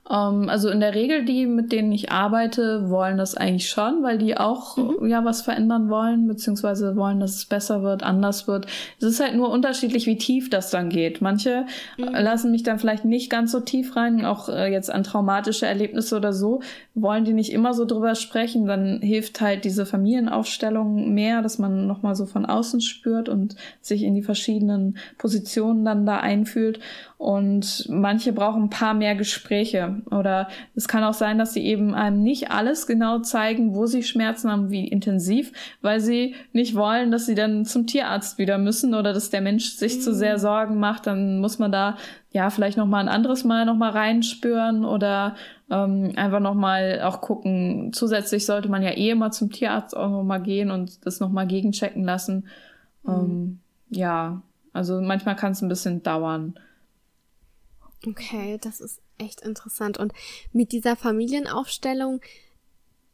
Ähm, 0.10 0.50
also 0.50 0.70
in 0.70 0.80
der 0.80 0.96
Regel 0.96 1.26
die, 1.26 1.46
mit 1.46 1.72
denen 1.72 1.92
ich 1.92 2.12
arbeite, 2.12 2.90
wollen 2.90 3.18
das 3.18 3.36
eigentlich 3.36 3.70
schon, 3.70 4.04
weil 4.04 4.18
die 4.18 4.38
auch 4.38 4.78
mhm. 4.78 5.08
ja 5.08 5.24
was 5.24 5.42
verändern 5.42 5.90
wollen, 5.90 6.28
beziehungsweise 6.28 6.96
wollen, 6.96 7.20
dass 7.20 7.36
es 7.36 7.46
besser 7.46 7.84
wird, 7.84 8.04
anders 8.04 8.48
wird. 8.48 8.66
Es 9.00 9.06
ist 9.06 9.20
halt 9.20 9.36
nur 9.36 9.50
unterschiedlich, 9.50 10.08
wie 10.08 10.18
tief 10.18 10.50
das 10.50 10.72
dann 10.72 10.90
geht. 10.90 11.22
Manche 11.22 11.66
mhm. 11.98 12.06
lassen 12.06 12.52
mich 12.52 12.64
dann 12.64 12.80
vielleicht 12.80 13.06
nicht 13.06 13.30
ganz 13.30 13.52
so 13.52 13.60
tief 13.60 13.96
rein, 13.96 14.26
auch 14.26 14.50
äh, 14.50 14.72
jetzt 14.72 14.92
an 14.92 15.04
traumatische 15.04 15.68
Erlebnisse 15.68 16.18
oder 16.18 16.34
so, 16.34 16.62
wollen 16.96 17.26
die 17.26 17.34
nicht 17.34 17.52
immer 17.52 17.74
so 17.74 17.86
drüber 17.86 18.16
sprechen. 18.16 18.66
Dann 18.66 19.02
hilft 19.02 19.40
halt 19.42 19.66
diese 19.66 19.86
Familienaufstellung 19.86 21.14
mehr, 21.14 21.42
dass 21.42 21.60
man 21.60 21.88
nochmal 21.88 22.16
so 22.16 22.26
von 22.26 22.46
außen 22.46 22.82
spürt 22.82 23.30
und 23.30 23.56
sich 23.82 24.04
in 24.04 24.16
die 24.16 24.24
verschiedenen 24.24 24.98
Positionen 25.18 25.86
dann 25.86 26.06
da 26.06 26.18
einfühlt. 26.18 26.80
Und 27.18 27.86
manche 27.88 28.34
brauchen 28.34 28.64
ein 28.64 28.70
paar 28.72 28.96
mehr 28.96 29.16
Gespräche 29.16 30.01
Oder 30.08 30.48
es 30.76 30.88
kann 30.88 31.04
auch 31.04 31.14
sein, 31.14 31.38
dass 31.38 31.54
sie 31.54 31.66
eben 31.66 31.94
einem 31.94 32.24
nicht 32.24 32.52
alles 32.52 32.88
genau 32.88 33.20
zeigen, 33.20 33.76
wo 33.76 33.86
sie 33.86 34.04
Schmerzen 34.04 34.52
haben, 34.52 34.72
wie 34.72 34.88
intensiv, 34.88 35.52
weil 35.82 36.00
sie 36.00 36.36
nicht 36.54 36.76
wollen, 36.76 37.12
dass 37.12 37.26
sie 37.26 37.36
dann 37.36 37.66
zum 37.66 37.88
Tierarzt 37.88 38.38
wieder 38.38 38.58
müssen 38.58 38.94
oder 38.94 39.14
dass 39.14 39.30
der 39.30 39.42
Mensch 39.42 39.72
sich 39.72 39.98
mhm. 39.98 40.02
zu 40.02 40.14
sehr 40.14 40.40
Sorgen 40.40 40.80
macht. 40.80 41.08
Dann 41.08 41.40
muss 41.40 41.60
man 41.60 41.72
da 41.72 41.98
ja 42.32 42.50
vielleicht 42.50 42.78
noch 42.78 42.88
mal 42.88 43.00
ein 43.00 43.10
anderes 43.10 43.44
Mal 43.44 43.66
noch 43.66 43.76
mal 43.76 43.92
reinspüren 43.92 44.86
oder 44.86 45.36
ähm, 45.70 46.14
einfach 46.16 46.40
noch 46.40 46.56
mal 46.56 47.02
auch 47.04 47.22
gucken. 47.22 47.92
Zusätzlich 47.94 48.46
sollte 48.46 48.70
man 48.70 48.84
ja 48.84 48.96
eh 48.96 49.16
mal 49.16 49.32
zum 49.32 49.52
Tierarzt 49.52 49.96
auch 49.96 50.10
noch 50.10 50.24
mal 50.24 50.40
gehen 50.40 50.72
und 50.72 51.06
das 51.06 51.20
noch 51.20 51.30
mal 51.30 51.48
gegenchecken 51.48 52.04
lassen. 52.04 52.48
Mhm. 53.04 53.14
Ähm, 53.14 53.60
ja, 53.90 54.42
also 54.74 55.02
manchmal 55.02 55.36
kann 55.36 55.52
es 55.52 55.62
ein 55.62 55.70
bisschen 55.70 56.04
dauern. 56.04 56.56
Okay, 58.08 58.58
das 58.62 58.82
ist 58.82 59.00
echt 59.18 59.42
interessant. 59.42 59.98
Und 59.98 60.14
mit 60.52 60.72
dieser 60.72 60.96
Familienaufstellung 60.96 62.22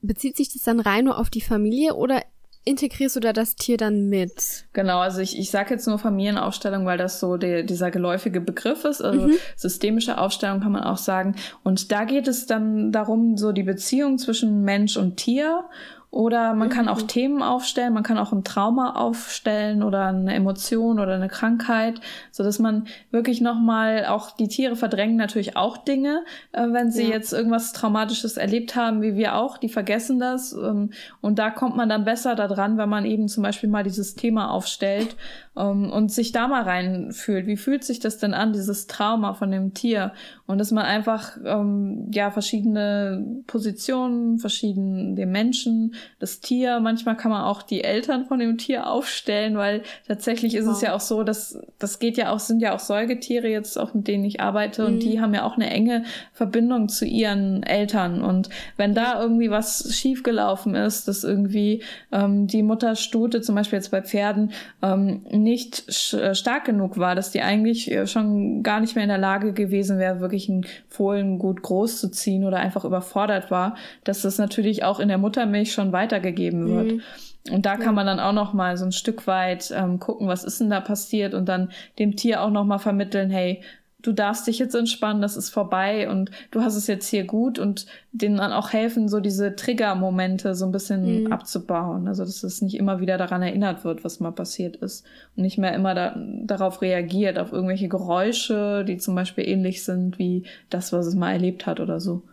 bezieht 0.02 0.38
sich 0.38 0.54
das 0.54 0.64
dann 0.64 0.80
rein 0.80 1.06
nur 1.06 1.18
auf 1.18 1.30
die 1.30 1.42
Familie 1.42 1.96
oder 1.96 2.24
integrierst 2.68 3.16
du 3.16 3.20
da 3.22 3.34
das 3.34 3.56
Tier 3.56 3.78
dann 3.78 4.10
mit? 4.10 4.66
Genau, 4.74 5.00
also 5.00 5.22
ich, 5.22 5.40
ich 5.40 5.50
sage 5.50 5.74
jetzt 5.74 5.88
nur 5.88 5.98
Familienaufstellung, 5.98 6.86
weil 6.86 6.98
das 6.98 7.20
so 7.20 7.38
der, 7.38 7.64
dieser 7.64 7.92
geläufige 7.92 8.42
Begriff 8.42 8.84
ist. 8.84 9.02
Also 9.02 9.28
mhm. 9.28 9.34
systemische 9.56 10.18
Aufstellung 10.18 10.60
kann 10.60 10.74
man 10.74 10.84
auch 10.84 10.98
sagen. 10.98 11.36
Und 11.64 11.92
da 11.92 12.04
geht 12.04 12.28
es 12.28 12.46
dann 12.46 12.92
darum, 12.92 13.38
so 13.38 13.54
die 13.54 13.64
Beziehung 13.64 14.18
zwischen 14.18 14.64
Mensch 14.64 14.98
und 14.98 15.18
Tier 15.18 15.64
oder 16.10 16.54
man 16.54 16.70
kann 16.70 16.88
auch 16.88 17.02
mhm. 17.02 17.08
Themen 17.08 17.44
aufstellen, 17.44 17.94
man 17.94 18.04
kann 18.04 18.18
auch 18.18 18.32
ein 18.32 18.44
Trauma 18.44 18.94
aufstellen 18.96 19.84
oder 19.84 20.08
eine 20.08 20.34
Emotion 20.34 21.00
oder 21.00 21.16
eine 21.16 21.28
Krankheit, 21.28 22.00
so 22.32 22.44
dass 22.44 22.60
man 22.60 22.88
wirklich 23.12 23.42
nochmal 23.42 24.06
auch 24.06 24.32
die 24.32 24.48
Tiere 24.48 24.76
verdrängen 24.76 25.18
natürlich 25.18 25.58
auch 25.58 25.78
Dinge, 25.78 26.24
äh, 26.54 26.66
wenn 26.72 26.92
sie 26.92 27.04
ja. 27.04 27.10
jetzt 27.10 27.34
irgendwas 27.34 27.74
Traumatisches 27.74 28.38
erlebt 28.38 28.76
haben, 28.76 29.02
wie 29.02 29.16
wir 29.16 29.36
auch, 29.36 29.58
die 29.58 29.70
vergessen 29.70 30.20
das. 30.20 30.54
Ähm, 30.54 30.92
und 31.22 31.40
da 31.40 31.50
kommt 31.50 31.76
man 31.76 31.90
dann 31.90 32.06
besser 32.06 32.36
daran, 32.36 32.78
wenn 32.78 32.90
man 32.90 33.06
eben 33.06 33.28
zum 33.28 33.44
Beispiel 33.44 33.70
mal 33.70 33.84
dieses 33.84 34.16
Thema 34.16 34.50
aufstellt 34.52 35.18
ähm, 35.58 35.92
und 35.92 36.12
sich 36.12 36.32
da 36.32 36.48
mal 36.48 36.64
reinfühlt. 36.64 37.48
Wie 37.48 37.58
fühlt 37.58 37.84
sich 37.84 38.00
das 38.00 38.18
denn 38.18 38.34
an, 38.34 38.54
dieses 38.54 38.88
Trauma 38.88 39.34
von 39.34 39.52
dem 39.52 39.74
Tier? 39.74 40.14
Und 40.46 40.60
dass 40.60 40.72
man 40.72 40.86
einfach 40.86 41.38
ähm, 41.44 42.10
ja 42.14 42.32
verschiedene 42.32 43.26
Positionen, 43.48 44.40
verschieden 44.40 45.16
dem 45.16 45.32
Menschen, 45.32 45.96
das 46.20 46.40
Tier, 46.40 46.80
manchmal 46.80 47.18
kann 47.18 47.32
man 47.32 47.44
auch 47.44 47.62
die 47.62 47.84
Eltern 47.84 48.26
von 48.26 48.40
dem 48.40 48.58
Tier 48.58 48.90
aufstellen, 48.90 49.58
weil 49.58 49.84
tatsächlich 50.08 50.56
ist 50.56 50.68
wow. 50.68 50.76
es 50.76 50.82
ja 50.82 50.96
auch 50.96 51.02
so, 51.02 51.24
dass 51.24 51.60
das 51.80 52.00
geht 52.00 52.18
ja 52.18 52.32
auch, 52.32 52.40
sind 52.40 52.62
ja 52.62 52.74
auch 52.74 52.80
Säugetiere 52.80 53.48
jetzt 53.48 53.78
auch 53.78 53.94
mit 53.94 54.08
denen 54.08 54.24
ich 54.26 54.40
arbeite 54.40 54.84
mhm. 54.84 54.88
und 54.88 55.00
die 55.04 55.20
haben 55.20 55.34
ja 55.34 55.44
auch 55.44 55.56
eine 55.56 55.70
enge 55.70 56.04
Verbindung 56.34 56.90
zu 56.90 57.06
ihren 57.06 57.64
Eltern. 57.64 58.22
Und 58.22 58.50
wenn 58.78 58.94
da 58.94 59.22
irgendwie 59.22 59.50
was 59.50 59.94
schiefgelaufen 59.94 60.76
ist, 60.76 61.08
dass 61.08 61.24
irgendwie 61.24 61.84
ähm, 62.12 62.48
die 62.48 62.64
Mutterstute, 62.64 63.42
zum 63.42 63.56
Beispiel 63.56 63.78
jetzt 63.78 63.92
bei 63.92 64.02
Pferden, 64.02 64.52
ähm, 64.82 65.24
nicht 65.48 66.14
äh, 66.14 66.36
stark 66.36 66.66
genug 66.66 66.98
war, 66.98 67.16
dass 67.16 67.32
die 67.32 67.42
eigentlich 67.42 67.90
äh, 67.90 68.06
schon 68.06 68.64
gar 68.64 68.82
nicht 68.82 68.96
mehr 68.96 69.06
in 69.06 69.10
der 69.10 69.18
Lage 69.18 69.54
gewesen 69.54 69.98
wäre, 69.98 70.20
wirklich 70.20 70.50
einen 70.50 70.66
Fohlen 70.90 71.40
gut 71.40 71.62
groß 71.62 72.02
zu 72.02 72.12
ziehen 72.12 72.44
oder 72.44 72.58
einfach 72.58 72.84
überfordert 72.84 73.50
war, 73.50 73.76
dass 74.04 74.24
das 74.24 74.38
natürlich 74.38 74.84
auch 74.84 75.00
in 75.00 75.08
der 75.08 75.18
Muttermilch 75.18 75.72
schon 75.72 75.94
weitergegeben 75.94 76.68
wird. 76.68 76.92
Mhm. 76.92 77.02
Und 77.50 77.66
da 77.66 77.78
kann 77.78 77.96
man 77.96 78.06
dann 78.06 78.20
auch 78.20 78.34
noch 78.34 78.52
mal 78.52 78.76
so 78.76 78.84
ein 78.84 78.92
Stück 78.92 79.26
weit 79.26 79.74
ähm, 79.74 80.00
gucken, 80.00 80.28
was 80.28 80.44
ist 80.44 80.60
denn 80.60 80.70
da 80.70 80.82
passiert 80.82 81.34
und 81.34 81.48
dann 81.48 81.72
dem 81.98 82.18
Tier 82.18 82.42
auch 82.42 82.52
noch 82.52 82.66
mal 82.66 82.80
vermitteln, 82.80 83.30
hey, 83.30 83.62
du 84.08 84.14
darfst 84.14 84.48
dich 84.48 84.58
jetzt 84.58 84.74
entspannen, 84.74 85.22
das 85.22 85.36
ist 85.36 85.50
vorbei 85.50 86.10
und 86.10 86.32
du 86.52 86.62
hast 86.62 86.76
es 86.76 86.88
jetzt 86.88 87.08
hier 87.10 87.26
gut 87.26 87.60
und 87.60 87.86
denen 88.14 88.38
dann 88.38 88.54
auch 88.54 88.72
helfen, 88.72 89.10
so 89.10 89.20
diese 89.20 89.56
Trigger-Momente 89.56 90.56
so 90.56 90.66
ein 90.66 90.72
bisschen 90.72 91.26
mhm. 91.26 91.34
abzubauen. 91.34 92.08
Also, 92.08 92.24
dass 92.24 92.44
es 92.44 92.62
nicht 92.62 92.76
immer 92.76 93.02
wieder 93.02 93.18
daran 93.18 93.42
erinnert 93.42 93.84
wird, 93.84 94.06
was 94.06 94.22
mal 94.22 94.32
passiert 94.32 94.78
ist 94.78 95.06
und 95.36 95.44
nicht 95.44 95.58
mehr 95.58 95.74
immer 95.74 95.94
da, 95.94 96.16
darauf 96.44 96.82
reagiert, 96.82 97.38
auf 97.38 97.52
irgendwelche 97.52 97.90
Geräusche, 97.90 98.86
die 98.88 98.98
zum 98.98 99.14
Beispiel 99.14 99.46
ähnlich 99.46 99.84
sind 99.84 100.18
wie 100.18 100.46
das, 100.70 100.94
was 100.94 101.06
es 101.06 101.16
mal 101.16 101.34
erlebt 101.34 101.66
hat 101.66 101.82
oder 101.82 102.00
so. 102.00 102.24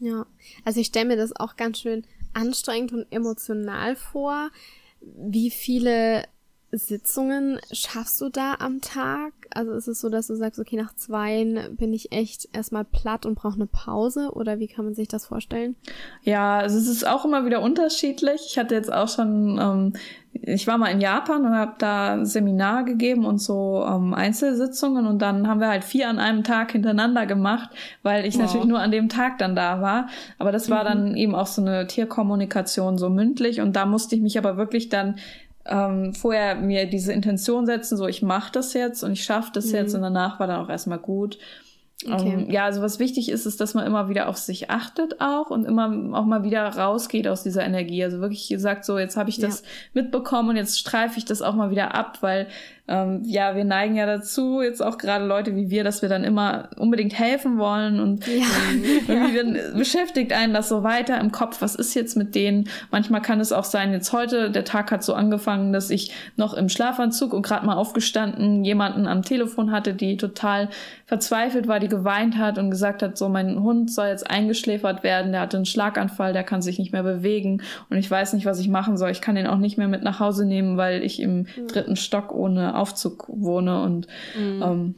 Ja, 0.00 0.26
also 0.64 0.80
ich 0.80 0.88
stelle 0.88 1.06
mir 1.06 1.16
das 1.16 1.34
auch 1.36 1.56
ganz 1.56 1.78
schön 1.78 2.02
anstrengend 2.34 2.92
und 2.92 3.06
emotional 3.10 3.94
vor. 3.94 4.50
Wie 5.00 5.50
viele 5.50 6.24
Sitzungen 6.78 7.60
schaffst 7.72 8.20
du 8.20 8.28
da 8.28 8.56
am 8.58 8.80
Tag? 8.80 9.32
Also 9.54 9.72
ist 9.72 9.88
es 9.88 10.00
so, 10.00 10.08
dass 10.08 10.26
du 10.26 10.34
sagst, 10.34 10.60
okay, 10.60 10.76
nach 10.76 10.94
zwei 10.94 11.70
bin 11.70 11.92
ich 11.92 12.12
echt 12.12 12.48
erstmal 12.52 12.84
platt 12.84 13.26
und 13.26 13.36
brauche 13.36 13.54
eine 13.54 13.66
Pause 13.66 14.30
oder 14.32 14.58
wie 14.58 14.66
kann 14.66 14.84
man 14.84 14.94
sich 14.94 15.08
das 15.08 15.26
vorstellen? 15.26 15.76
Ja, 16.22 16.58
also 16.58 16.78
es 16.78 16.88
ist 16.88 17.06
auch 17.06 17.24
immer 17.24 17.46
wieder 17.46 17.62
unterschiedlich. 17.62 18.42
Ich 18.48 18.58
hatte 18.58 18.74
jetzt 18.74 18.92
auch 18.92 19.08
schon, 19.08 19.58
ähm, 19.60 19.92
ich 20.32 20.66
war 20.66 20.78
mal 20.78 20.88
in 20.88 21.00
Japan 21.00 21.46
und 21.46 21.54
habe 21.54 21.74
da 21.78 22.24
Seminar 22.24 22.84
gegeben 22.84 23.24
und 23.24 23.38
so 23.38 23.84
ähm, 23.88 24.12
Einzelsitzungen 24.12 25.06
und 25.06 25.22
dann 25.22 25.48
haben 25.48 25.60
wir 25.60 25.68
halt 25.68 25.84
vier 25.84 26.08
an 26.08 26.18
einem 26.18 26.44
Tag 26.44 26.72
hintereinander 26.72 27.26
gemacht, 27.26 27.70
weil 28.02 28.26
ich 28.26 28.34
wow. 28.34 28.42
natürlich 28.42 28.66
nur 28.66 28.80
an 28.80 28.90
dem 28.90 29.08
Tag 29.08 29.38
dann 29.38 29.56
da 29.56 29.80
war. 29.80 30.08
Aber 30.38 30.52
das 30.52 30.68
war 30.70 30.82
mhm. 30.82 30.88
dann 30.88 31.16
eben 31.16 31.34
auch 31.34 31.46
so 31.46 31.62
eine 31.62 31.86
Tierkommunikation 31.86 32.98
so 32.98 33.08
mündlich 33.08 33.60
und 33.60 33.74
da 33.74 33.86
musste 33.86 34.16
ich 34.16 34.22
mich 34.22 34.38
aber 34.38 34.56
wirklich 34.56 34.88
dann 34.88 35.16
ähm, 35.68 36.14
vorher 36.14 36.54
mir 36.56 36.86
diese 36.86 37.12
Intention 37.12 37.66
setzen, 37.66 37.96
so 37.96 38.06
ich 38.06 38.22
mache 38.22 38.52
das 38.52 38.72
jetzt 38.74 39.02
und 39.02 39.12
ich 39.12 39.24
schaffe 39.24 39.50
das 39.54 39.66
mhm. 39.66 39.74
jetzt 39.74 39.94
und 39.94 40.02
danach 40.02 40.40
war 40.40 40.46
dann 40.46 40.64
auch 40.64 40.68
erstmal 40.68 40.98
gut. 40.98 41.38
Okay. 42.04 42.12
Um, 42.14 42.26
ähm, 42.26 42.50
ja, 42.50 42.64
also 42.66 42.82
was 42.82 42.98
wichtig 42.98 43.30
ist, 43.30 43.46
ist, 43.46 43.60
dass 43.60 43.72
man 43.72 43.86
immer 43.86 44.10
wieder 44.10 44.28
auf 44.28 44.36
sich 44.36 44.70
achtet 44.70 45.20
auch 45.20 45.50
und 45.50 45.64
immer 45.64 45.86
auch 46.12 46.26
mal 46.26 46.42
wieder 46.42 46.68
rausgeht 46.68 47.26
aus 47.26 47.42
dieser 47.42 47.64
Energie. 47.64 48.04
Also 48.04 48.20
wirklich 48.20 48.54
sagt 48.58 48.84
so, 48.84 48.98
jetzt 48.98 49.16
habe 49.16 49.30
ich 49.30 49.38
das 49.38 49.62
ja. 49.62 49.66
mitbekommen 49.94 50.50
und 50.50 50.56
jetzt 50.56 50.78
streife 50.78 51.18
ich 51.18 51.24
das 51.24 51.40
auch 51.40 51.54
mal 51.54 51.70
wieder 51.70 51.94
ab, 51.94 52.18
weil 52.20 52.48
ähm, 52.88 53.22
ja, 53.24 53.56
wir 53.56 53.64
neigen 53.64 53.96
ja 53.96 54.06
dazu, 54.06 54.62
jetzt 54.62 54.80
auch 54.80 54.96
gerade 54.96 55.26
Leute 55.26 55.56
wie 55.56 55.70
wir, 55.70 55.82
dass 55.82 56.02
wir 56.02 56.08
dann 56.08 56.22
immer 56.22 56.68
unbedingt 56.76 57.18
helfen 57.18 57.58
wollen 57.58 57.98
und 57.98 58.24
ja. 58.28 58.44
irgendwie 59.08 59.36
dann 59.36 59.76
beschäftigt 59.76 60.32
einen 60.32 60.54
das 60.54 60.68
so 60.68 60.84
weiter 60.84 61.20
im 61.20 61.32
Kopf, 61.32 61.60
was 61.62 61.74
ist 61.74 61.94
jetzt 61.94 62.16
mit 62.16 62.36
denen? 62.36 62.68
Manchmal 62.92 63.22
kann 63.22 63.40
es 63.40 63.52
auch 63.52 63.64
sein, 63.64 63.92
jetzt 63.92 64.12
heute, 64.12 64.52
der 64.52 64.64
Tag 64.64 64.92
hat 64.92 65.02
so 65.02 65.14
angefangen, 65.14 65.72
dass 65.72 65.90
ich 65.90 66.12
noch 66.36 66.54
im 66.54 66.68
Schlafanzug 66.68 67.32
und 67.32 67.42
gerade 67.42 67.66
mal 67.66 67.74
aufgestanden 67.74 68.64
jemanden 68.64 69.08
am 69.08 69.22
Telefon 69.22 69.72
hatte, 69.72 69.92
die 69.92 70.16
total 70.16 70.68
verzweifelt 71.06 71.66
war, 71.66 71.80
die 71.80 71.88
geweint 71.88 72.36
hat 72.36 72.56
und 72.56 72.70
gesagt 72.70 73.02
hat, 73.02 73.18
so 73.18 73.28
mein 73.28 73.62
Hund 73.62 73.90
soll 73.90 74.06
jetzt 74.06 74.30
eingeschläfert 74.30 75.02
werden, 75.02 75.32
der 75.32 75.40
hatte 75.40 75.56
einen 75.56 75.66
Schlaganfall, 75.66 76.32
der 76.32 76.44
kann 76.44 76.62
sich 76.62 76.78
nicht 76.78 76.92
mehr 76.92 77.02
bewegen 77.02 77.62
und 77.90 77.96
ich 77.96 78.08
weiß 78.08 78.32
nicht, 78.34 78.46
was 78.46 78.60
ich 78.60 78.68
machen 78.68 78.96
soll. 78.96 79.10
Ich 79.10 79.20
kann 79.20 79.36
ihn 79.36 79.46
auch 79.48 79.58
nicht 79.58 79.76
mehr 79.76 79.88
mit 79.88 80.04
nach 80.04 80.20
Hause 80.20 80.46
nehmen, 80.46 80.76
weil 80.76 81.02
ich 81.02 81.20
im 81.20 81.46
dritten 81.68 81.96
Stock 81.96 82.32
ohne 82.32 82.75
Aufzug 82.76 83.26
wohne 83.28 83.82
und 83.82 84.06
mhm. 84.38 84.62
ähm, 84.62 84.94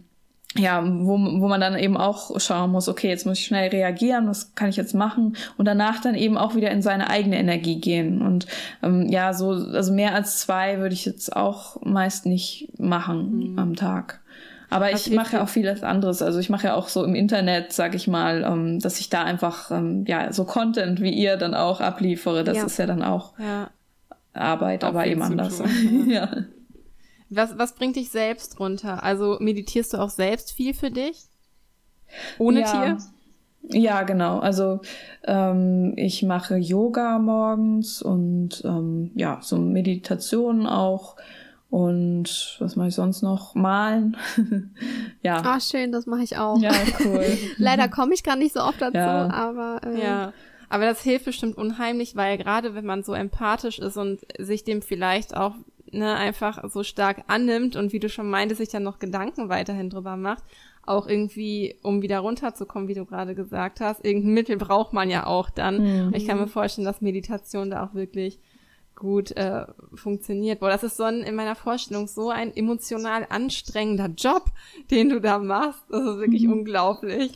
ja, 0.56 0.82
wo, 0.82 1.12
wo 1.12 1.48
man 1.48 1.60
dann 1.60 1.78
eben 1.78 1.96
auch 1.96 2.38
schauen 2.40 2.70
muss, 2.70 2.88
okay, 2.88 3.08
jetzt 3.08 3.26
muss 3.26 3.38
ich 3.38 3.44
schnell 3.44 3.68
reagieren, 3.68 4.28
was 4.28 4.54
kann 4.54 4.70
ich 4.70 4.76
jetzt 4.76 4.94
machen 4.94 5.36
und 5.56 5.66
danach 5.66 6.00
dann 6.00 6.14
eben 6.14 6.38
auch 6.38 6.54
wieder 6.54 6.70
in 6.70 6.80
seine 6.80 7.10
eigene 7.10 7.38
Energie 7.38 7.80
gehen 7.80 8.22
und 8.22 8.46
ähm, 8.82 9.08
ja, 9.08 9.34
so 9.34 9.50
also 9.50 9.92
mehr 9.92 10.14
als 10.14 10.38
zwei 10.38 10.78
würde 10.78 10.94
ich 10.94 11.04
jetzt 11.04 11.36
auch 11.36 11.82
meist 11.84 12.24
nicht 12.24 12.72
machen 12.78 13.52
mhm. 13.52 13.58
am 13.58 13.76
Tag. 13.76 14.20
Aber 14.70 14.92
ich 14.92 15.10
mache 15.10 15.36
ja 15.36 15.42
auch 15.42 15.48
vieles 15.48 15.82
anderes. 15.82 16.20
Also 16.20 16.38
ich 16.40 16.50
mache 16.50 16.66
ja 16.66 16.74
auch 16.74 16.88
so 16.88 17.02
im 17.02 17.14
Internet, 17.14 17.72
sag 17.72 17.94
ich 17.94 18.06
mal, 18.06 18.44
ähm, 18.44 18.80
dass 18.80 19.00
ich 19.00 19.08
da 19.08 19.24
einfach 19.24 19.70
ähm, 19.70 20.04
ja 20.06 20.30
so 20.30 20.44
Content 20.44 21.00
wie 21.00 21.10
ihr 21.10 21.38
dann 21.38 21.54
auch 21.54 21.80
abliefere. 21.80 22.44
Das 22.44 22.58
ja. 22.58 22.64
ist 22.66 22.78
ja 22.78 22.84
dann 22.86 23.02
auch 23.02 23.32
ja. 23.38 23.70
Arbeit, 24.34 24.84
auch 24.84 24.88
aber 24.88 25.06
eben 25.06 25.22
anders. 25.22 25.62
ja. 26.06 26.28
Was, 27.30 27.58
was 27.58 27.74
bringt 27.74 27.96
dich 27.96 28.10
selbst 28.10 28.58
runter? 28.58 29.02
Also 29.02 29.36
meditierst 29.40 29.92
du 29.92 29.98
auch 29.98 30.10
selbst 30.10 30.52
viel 30.52 30.74
für 30.74 30.90
dich? 30.90 31.24
Ohne 32.38 32.60
ja. 32.60 32.72
Tier? 32.72 32.98
Ja, 33.62 34.02
genau. 34.02 34.38
Also 34.38 34.80
ähm, 35.24 35.92
ich 35.96 36.22
mache 36.22 36.56
Yoga 36.56 37.18
morgens 37.18 38.00
und 38.00 38.62
ähm, 38.64 39.10
ja, 39.14 39.40
so 39.42 39.58
Meditationen 39.58 40.66
auch. 40.66 41.16
Und 41.70 42.56
was 42.60 42.76
mache 42.76 42.88
ich 42.88 42.94
sonst 42.94 43.20
noch? 43.20 43.54
Malen. 43.54 44.16
ja. 45.22 45.42
Ah, 45.44 45.60
schön, 45.60 45.92
das 45.92 46.06
mache 46.06 46.22
ich 46.22 46.38
auch. 46.38 46.58
Ja, 46.58 46.72
cool. 47.04 47.26
Leider 47.58 47.88
komme 47.88 48.14
ich 48.14 48.22
gar 48.22 48.36
nicht 48.36 48.54
so 48.54 48.60
oft 48.60 48.80
dazu, 48.80 48.96
ja. 48.96 49.28
aber. 49.28 49.80
Äh, 49.84 50.02
ja. 50.02 50.32
Aber 50.70 50.84
das 50.84 51.02
hilft 51.02 51.26
bestimmt 51.26 51.56
unheimlich, 51.56 52.16
weil 52.16 52.38
gerade 52.38 52.74
wenn 52.74 52.84
man 52.84 53.02
so 53.02 53.12
empathisch 53.12 53.78
ist 53.78 53.96
und 53.96 54.20
sich 54.38 54.64
dem 54.64 54.82
vielleicht 54.82 55.34
auch 55.36 55.54
ne, 55.92 56.14
einfach 56.14 56.68
so 56.70 56.82
stark 56.82 57.24
annimmt 57.26 57.76
und 57.76 57.92
wie 57.92 58.00
du 58.00 58.08
schon 58.08 58.28
meintest, 58.30 58.58
sich 58.58 58.68
dann 58.68 58.82
noch 58.82 58.98
Gedanken 58.98 59.48
weiterhin 59.48 59.90
drüber 59.90 60.16
macht, 60.16 60.42
auch 60.86 61.06
irgendwie, 61.06 61.76
um 61.82 62.02
wieder 62.02 62.20
runterzukommen, 62.20 62.88
wie 62.88 62.94
du 62.94 63.04
gerade 63.04 63.34
gesagt 63.34 63.80
hast, 63.80 64.04
irgendein 64.04 64.34
Mittel 64.34 64.56
braucht 64.56 64.92
man 64.92 65.10
ja 65.10 65.26
auch 65.26 65.50
dann. 65.50 66.06
Mhm. 66.08 66.14
Ich 66.14 66.26
kann 66.26 66.38
mir 66.38 66.48
vorstellen, 66.48 66.86
dass 66.86 67.00
Meditation 67.00 67.70
da 67.70 67.84
auch 67.84 67.94
wirklich 67.94 68.38
gut 68.98 69.36
äh, 69.36 69.64
funktioniert. 69.94 70.60
Boah, 70.60 70.70
das 70.70 70.82
ist 70.82 70.96
so 70.96 71.04
ein, 71.04 71.20
in 71.20 71.36
meiner 71.36 71.54
Vorstellung 71.54 72.08
so 72.08 72.30
ein 72.30 72.54
emotional 72.54 73.26
anstrengender 73.28 74.08
Job, 74.16 74.46
den 74.90 75.08
du 75.08 75.20
da 75.20 75.38
machst. 75.38 75.84
Das 75.88 76.00
ist 76.00 76.18
wirklich 76.18 76.44
mhm. 76.44 76.54
unglaublich. 76.54 77.30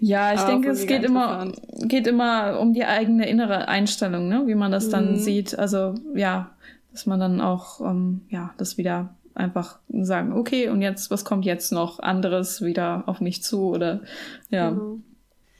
Ja, 0.00 0.32
ich 0.32 0.40
Aber 0.40 0.52
denke, 0.52 0.70
es 0.70 0.86
geht 0.86 1.04
immer, 1.04 1.52
geht 1.82 2.06
immer 2.06 2.58
um 2.58 2.72
die 2.72 2.84
eigene 2.84 3.28
innere 3.28 3.68
Einstellung, 3.68 4.28
ne? 4.28 4.46
wie 4.46 4.54
man 4.54 4.72
das 4.72 4.86
mhm. 4.86 4.90
dann 4.90 5.16
sieht. 5.18 5.58
Also 5.58 5.94
ja, 6.14 6.50
dass 6.92 7.06
man 7.06 7.20
dann 7.20 7.40
auch 7.40 7.80
ähm, 7.80 8.22
ja 8.28 8.54
das 8.58 8.78
wieder 8.78 9.14
einfach 9.34 9.78
sagen, 9.88 10.32
okay, 10.32 10.68
und 10.68 10.82
jetzt, 10.82 11.10
was 11.10 11.24
kommt 11.24 11.44
jetzt 11.44 11.72
noch 11.72 12.00
anderes 12.00 12.62
wieder 12.62 13.04
auf 13.06 13.20
mich 13.20 13.42
zu 13.42 13.68
oder 13.68 14.02
ja. 14.48 14.72
Mhm. 14.72 15.04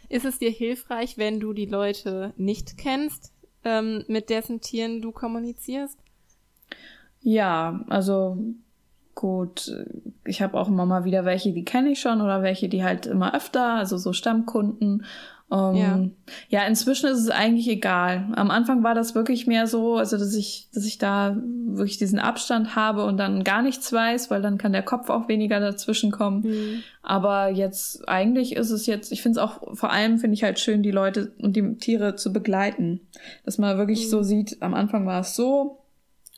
Ist 0.09 0.25
es 0.25 0.41
dir 0.41 0.51
hilfreich, 0.51 1.19
wenn 1.19 1.39
du 1.39 1.53
die 1.53 1.67
Leute 1.67 2.35
nicht 2.37 2.77
kennst, 2.77 3.33
ähm, 3.63 4.05
mit 4.09 4.29
dessen 4.29 4.61
Tieren 4.61 5.01
du 5.01 5.13
kommunizierst? 5.13 6.01
Ja, 7.21 7.85
also 7.89 8.39
gut, 9.15 9.71
ich 10.25 10.43
habe 10.43 10.59
auch 10.59 10.67
immer 10.67 10.87
mal 10.87 11.05
wieder 11.05 11.25
welche, 11.25 11.53
die 11.53 11.65
kenne 11.65 11.91
ich 11.91 12.01
schon 12.01 12.21
oder 12.23 12.43
welche, 12.43 12.69
die 12.69 12.83
halt 12.83 13.07
immer 13.07 13.35
öfter, 13.35 13.75
also 13.75 13.99
so 13.99 14.13
Stammkunden. 14.13 15.05
Um, 15.51 15.75
ähm, 15.75 16.13
ja. 16.49 16.61
ja, 16.61 16.67
inzwischen 16.69 17.11
ist 17.11 17.19
es 17.19 17.29
eigentlich 17.29 17.69
egal. 17.69 18.29
Am 18.37 18.53
Anfang 18.53 18.85
war 18.85 18.95
das 18.95 19.17
wirklich 19.17 19.49
mehr 19.49 19.67
so, 19.67 19.97
also 19.97 20.17
dass 20.17 20.33
ich, 20.35 20.69
dass 20.73 20.87
ich 20.87 20.97
da 20.97 21.37
wirklich 21.43 21.99
diesen 21.99 22.21
Abstand 22.21 22.77
habe 22.77 23.05
und 23.05 23.17
dann 23.17 23.43
gar 23.43 23.61
nichts 23.61 23.93
weiß, 23.93 24.31
weil 24.31 24.43
dann 24.43 24.59
kann 24.59 24.71
der 24.71 24.85
Kopf 24.85 25.11
auch 25.11 25.27
weniger 25.27 25.59
dazwischen 25.59 26.13
kommen. 26.13 26.43
Mhm. 26.43 26.83
Aber 27.03 27.51
jetzt 27.51 28.09
eigentlich 28.09 28.55
ist 28.55 28.71
es 28.71 28.87
jetzt, 28.87 29.11
ich 29.11 29.23
finde 29.23 29.41
es 29.41 29.45
auch 29.45 29.77
vor 29.77 29.91
allem 29.91 30.19
finde 30.19 30.35
ich 30.35 30.45
halt 30.45 30.61
schön, 30.61 30.85
die 30.85 30.93
Leute 30.93 31.33
und 31.41 31.57
die 31.57 31.77
Tiere 31.79 32.15
zu 32.15 32.33
begleiten, 32.33 33.01
dass 33.45 33.59
man 33.59 33.77
wirklich 33.77 34.05
mhm. 34.05 34.11
so 34.11 34.23
sieht. 34.23 34.63
Am 34.63 34.73
Anfang 34.73 35.05
war 35.05 35.23
es 35.23 35.35
so, 35.35 35.80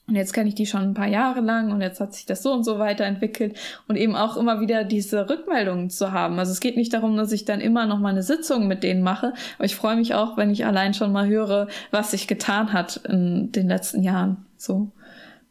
und 0.08 0.16
jetzt 0.16 0.32
kenne 0.32 0.48
ich 0.48 0.54
die 0.54 0.66
schon 0.66 0.82
ein 0.82 0.94
paar 0.94 1.06
Jahre 1.06 1.40
lang 1.40 1.70
und 1.70 1.80
jetzt 1.80 2.00
hat 2.00 2.12
sich 2.12 2.26
das 2.26 2.42
so 2.42 2.52
und 2.52 2.64
so 2.64 2.78
weiterentwickelt 2.78 3.56
und 3.86 3.96
eben 3.96 4.16
auch 4.16 4.36
immer 4.36 4.60
wieder 4.60 4.84
diese 4.84 5.30
Rückmeldungen 5.30 5.90
zu 5.90 6.12
haben. 6.12 6.38
Also 6.38 6.50
es 6.50 6.60
geht 6.60 6.76
nicht 6.76 6.92
darum, 6.92 7.16
dass 7.16 7.30
ich 7.30 7.44
dann 7.44 7.60
immer 7.60 7.86
noch 7.86 7.98
mal 7.98 8.08
eine 8.08 8.24
Sitzung 8.24 8.66
mit 8.66 8.82
denen 8.82 9.02
mache, 9.02 9.32
aber 9.56 9.64
ich 9.64 9.76
freue 9.76 9.96
mich 9.96 10.14
auch, 10.14 10.36
wenn 10.36 10.50
ich 10.50 10.66
allein 10.66 10.92
schon 10.92 11.12
mal 11.12 11.28
höre, 11.28 11.68
was 11.92 12.10
sich 12.10 12.26
getan 12.26 12.72
hat 12.72 12.96
in 13.08 13.52
den 13.52 13.68
letzten 13.68 14.02
Jahren. 14.02 14.44
So. 14.56 14.90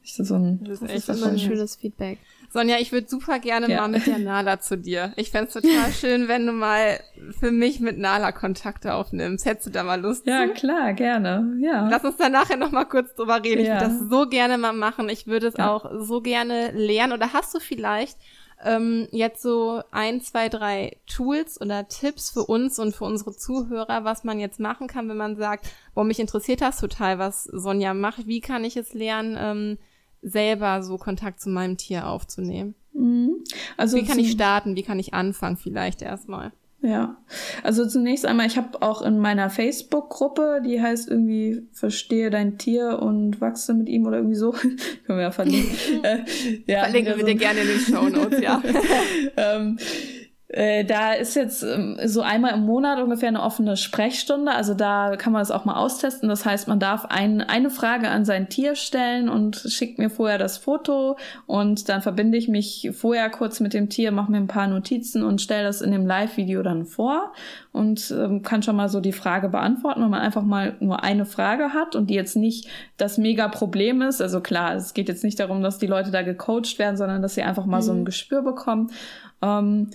Das 0.02 0.20
ist, 0.20 0.28
so 0.28 0.36
ein, 0.36 0.64
das 0.64 0.82
ist 0.82 0.89
echt 0.89 1.10
das 1.10 1.18
ist 1.18 1.22
immer 1.22 1.32
ein 1.32 1.39
schönes 1.39 1.76
Feedback. 1.76 2.18
Sonja, 2.52 2.78
ich 2.80 2.91
würde 2.91 3.08
super 3.08 3.39
gerne 3.39 3.70
ja. 3.70 3.82
mal 3.82 3.88
mit 3.88 4.06
der 4.08 4.20
Nala 4.20 4.60
zu 4.60 4.78
dir. 4.78 5.14
Ich 5.16 5.32
fände 5.32 5.52
total 5.52 5.91
schön, 5.99 6.28
wenn 6.28 6.45
du 6.45 6.52
mal 6.52 6.99
für 7.39 7.52
mich 7.52 7.80
mit 7.80 7.97
Nala 7.97 8.34
Kontakte 8.34 8.93
aufnimmst. 8.93 9.45
Hättest 9.45 9.68
du 9.68 9.72
da 9.72 9.84
mal 9.84 10.02
Lust? 10.02 10.28
Ja, 10.28 10.47
zu? 10.47 10.54
klar, 10.54 10.93
gerne. 10.93 11.56
Ja. 11.60 11.88
Lass 11.89 12.04
uns 12.04 12.18
dann 12.18 12.34
nachher 12.34 12.58
noch 12.58 12.72
mal 12.72 12.86
kurz 12.86 13.16
drüber 13.16 13.41
reden. 13.41 13.66
Ja. 13.66 13.76
Ich 13.76 13.82
würde 13.82 13.99
das 13.99 14.10
so 14.10 14.28
gerne 14.28 14.58
mal 14.58 14.74
machen. 14.74 15.08
Ich 15.08 15.28
würde 15.28 15.47
es 15.47 15.56
ja. 15.58 15.72
auch 15.72 15.89
so 15.99 16.20
gerne 16.20 16.72
lernen. 16.72 17.14
Oder 17.14 17.32
hast 17.32 17.56
du 17.56 17.60
vielleicht 17.62 18.18
ähm, 18.66 19.08
jetzt 19.12 19.41
so 19.41 19.82
ein, 19.91 20.20
zwei, 20.20 20.49
drei 20.49 20.97
Tools 21.08 21.60
oder 21.60 21.88
Tipps 21.88 22.32
für 22.32 22.43
uns 22.43 22.80
und 22.80 22.93
für 22.93 23.06
unsere 23.06 23.34
Zuhörer, 23.34 24.04
was 24.04 24.26
man 24.26 24.41
jetzt 24.41 24.60
machen 24.60 24.88
kann, 24.88 25.08
wenn 25.08 25.18
man 25.18 25.38
sagt, 25.38 25.68
boah, 25.95 26.04
mich 26.04 26.20
interessiert 26.20 26.62
das 26.62 26.80
total, 26.80 27.18
was 27.18 27.45
Sonja 27.45 27.93
macht. 27.93 28.28
Wie 28.28 28.41
kann 28.41 28.66
ich 28.66 28.76
es 28.76 28.93
lernen? 28.93 29.38
Ähm, 29.39 29.78
selber 30.22 30.84
so 30.84 30.97
Kontakt 30.97 31.41
zu 31.41 31.49
meinem 31.49 31.78
Tier 31.78 32.07
aufzunehmen? 32.07 32.76
Mhm. 32.93 33.43
Also 33.78 33.97
wie 33.97 34.05
kann 34.05 34.19
ich 34.19 34.32
starten? 34.32 34.76
Wie 34.76 34.84
kann 34.84 34.99
ich 34.99 35.13
anfangen 35.13 35.57
vielleicht 35.57 36.01
erstmal? 36.01 36.51
Ja, 36.84 37.17
also 37.61 37.86
zunächst 37.86 38.26
einmal, 38.26 38.47
ich 38.47 38.57
habe 38.57 38.82
auch 38.82 39.03
in 39.03 39.19
meiner 39.19 39.51
Facebook-Gruppe, 39.51 40.63
die 40.65 40.82
heißt 40.82 41.09
irgendwie 41.09 41.61
Verstehe 41.74 42.32
dein 42.32 42.57
Tier 42.57 42.97
und 42.99 43.39
wachse 43.39 43.76
mit 43.76 43.88
ihm 43.88 44.07
oder 44.07 44.17
irgendwie 44.17 44.36
so. 44.36 44.51
Können 45.05 45.19
wir 45.19 45.22
ja 45.22 45.32
verlinken. 45.32 45.76
äh, 46.03 46.24
ja, 46.65 46.80
Verlinken 46.80 47.17
wir 47.17 47.26
dir 47.26 47.36
gerne 47.36 47.59
in 47.59 47.67
den 47.67 47.80
Show 47.80 48.09
Notes, 48.09 48.41
ja. 48.41 48.63
ähm, 49.38 49.78
äh, 50.54 50.84
da 50.84 51.14
ist 51.14 51.36
jetzt 51.36 51.64
ähm, 51.64 51.97
so 52.04 52.22
einmal 52.22 52.54
im 52.54 52.66
Monat 52.66 52.99
ungefähr 52.99 53.30
eine 53.30 53.41
offene 53.41 53.78
Sprechstunde. 53.78 54.52
Also 54.52 54.74
da 54.74 55.16
kann 55.16 55.32
man 55.32 55.39
das 55.41 55.49
auch 55.49 55.64
mal 55.64 55.76
austesten. 55.76 56.28
Das 56.28 56.43
heißt, 56.43 56.68
man 56.68 56.78
darf 56.78 57.06
ein, 57.06 57.39
eine 57.39 57.70
Frage 57.70 58.10
an 58.10 58.26
sein 58.26 58.49
Tier 58.49 58.76
stellen 58.76 59.30
und 59.30 59.56
schickt 59.56 59.97
mir 59.97 60.10
vorher 60.10 60.38
das 60.38 60.58
Foto 60.58 61.16
und 61.45 61.88
dann 61.88 62.02
verbinde 62.02 62.38
ich 62.38 62.49
mich 62.49 62.91
vorher 62.91 63.30
kurz 63.30 63.62
mit 63.62 63.74
dem 63.74 63.88
Tier, 63.88 64.12
mache 64.12 64.30
mir 64.30 64.39
ein 64.39 64.47
paar 64.47 64.68
Notizen 64.68 65.24
und 65.24 65.39
stelle 65.39 65.64
das 65.64 65.80
in 65.80 65.93
dem 65.93 66.06
Live-Video 66.06 66.64
dann 66.64 66.86
vor 66.86 67.32
und 67.72 68.12
ähm, 68.12 68.41
kann 68.41 68.62
schon 68.62 68.76
mal 68.76 68.89
so 68.89 68.99
die 68.99 69.14
Frage 69.14 69.47
beantworten, 69.47 70.02
wenn 70.02 70.10
man 70.10 70.22
einfach 70.22 70.43
mal 70.43 70.76
nur 70.82 71.02
eine 71.02 71.26
Frage 71.26 71.74
hat 71.74 71.95
und 71.95 72.10
die 72.10 72.16
jetzt 72.16 72.36
nicht 72.36 72.68
das 72.97 73.18
mega 73.18 73.47
Problem 73.47 74.02
ist. 74.02 74.22
Also 74.22 74.41
klar, 74.41 74.76
es 74.76 74.93
geht 74.93 75.08
jetzt 75.08 75.24
nicht 75.24 75.39
darum, 75.39 75.64
dass 75.64 75.78
die 75.78 75.88
Leute 75.88 76.12
da 76.12 76.24
gecoacht 76.24 76.78
werden, 76.78 76.97
sondern 76.97 77.22
dass 77.22 77.36
sie 77.36 77.43
einfach 77.43 77.66
mal 77.66 77.78
mhm. 77.78 77.86
so 77.86 77.91
ein 77.93 77.99
mhm. 77.99 78.06
Gespür 78.06 78.41
bekommen. 78.41 78.91
Ähm, 79.41 79.91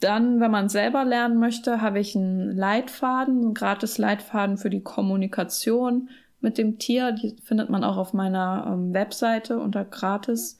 dann, 0.00 0.40
wenn 0.40 0.50
man 0.50 0.68
selber 0.68 1.04
lernen 1.04 1.38
möchte, 1.38 1.80
habe 1.80 1.98
ich 2.00 2.16
einen 2.16 2.56
Leitfaden, 2.56 3.42
einen 3.42 3.54
gratis 3.54 3.98
Leitfaden 3.98 4.56
für 4.58 4.70
die 4.70 4.82
Kommunikation 4.82 6.08
mit 6.40 6.58
dem 6.58 6.78
Tier. 6.78 7.12
Die 7.12 7.36
findet 7.42 7.70
man 7.70 7.84
auch 7.84 7.96
auf 7.96 8.12
meiner 8.12 8.66
ähm, 8.68 8.94
Webseite 8.94 9.58
unter 9.58 9.84
gratis. 9.84 10.58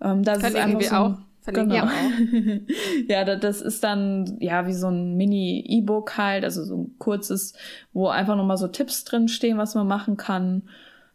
Ähm, 0.00 0.22
das 0.22 0.40
Verlinken 0.40 0.80
ist 0.80 0.80
wir 0.80 0.88
so 0.88 0.94
ein, 0.94 1.12
auch. 1.12 1.18
Verlinken 1.42 1.70
genau. 1.70 1.86
wir 1.86 2.58
auch. 2.58 3.08
ja, 3.08 3.36
das 3.36 3.62
ist 3.62 3.84
dann 3.84 4.36
ja 4.40 4.66
wie 4.66 4.74
so 4.74 4.88
ein 4.88 5.16
Mini-E-Book 5.16 6.18
halt, 6.18 6.44
also 6.44 6.64
so 6.64 6.76
ein 6.76 6.94
kurzes, 6.98 7.54
wo 7.92 8.08
einfach 8.08 8.36
nochmal 8.36 8.56
so 8.56 8.68
Tipps 8.68 9.04
drin 9.04 9.28
stehen, 9.28 9.58
was 9.58 9.74
man 9.74 9.86
machen 9.86 10.16
kann. 10.16 10.62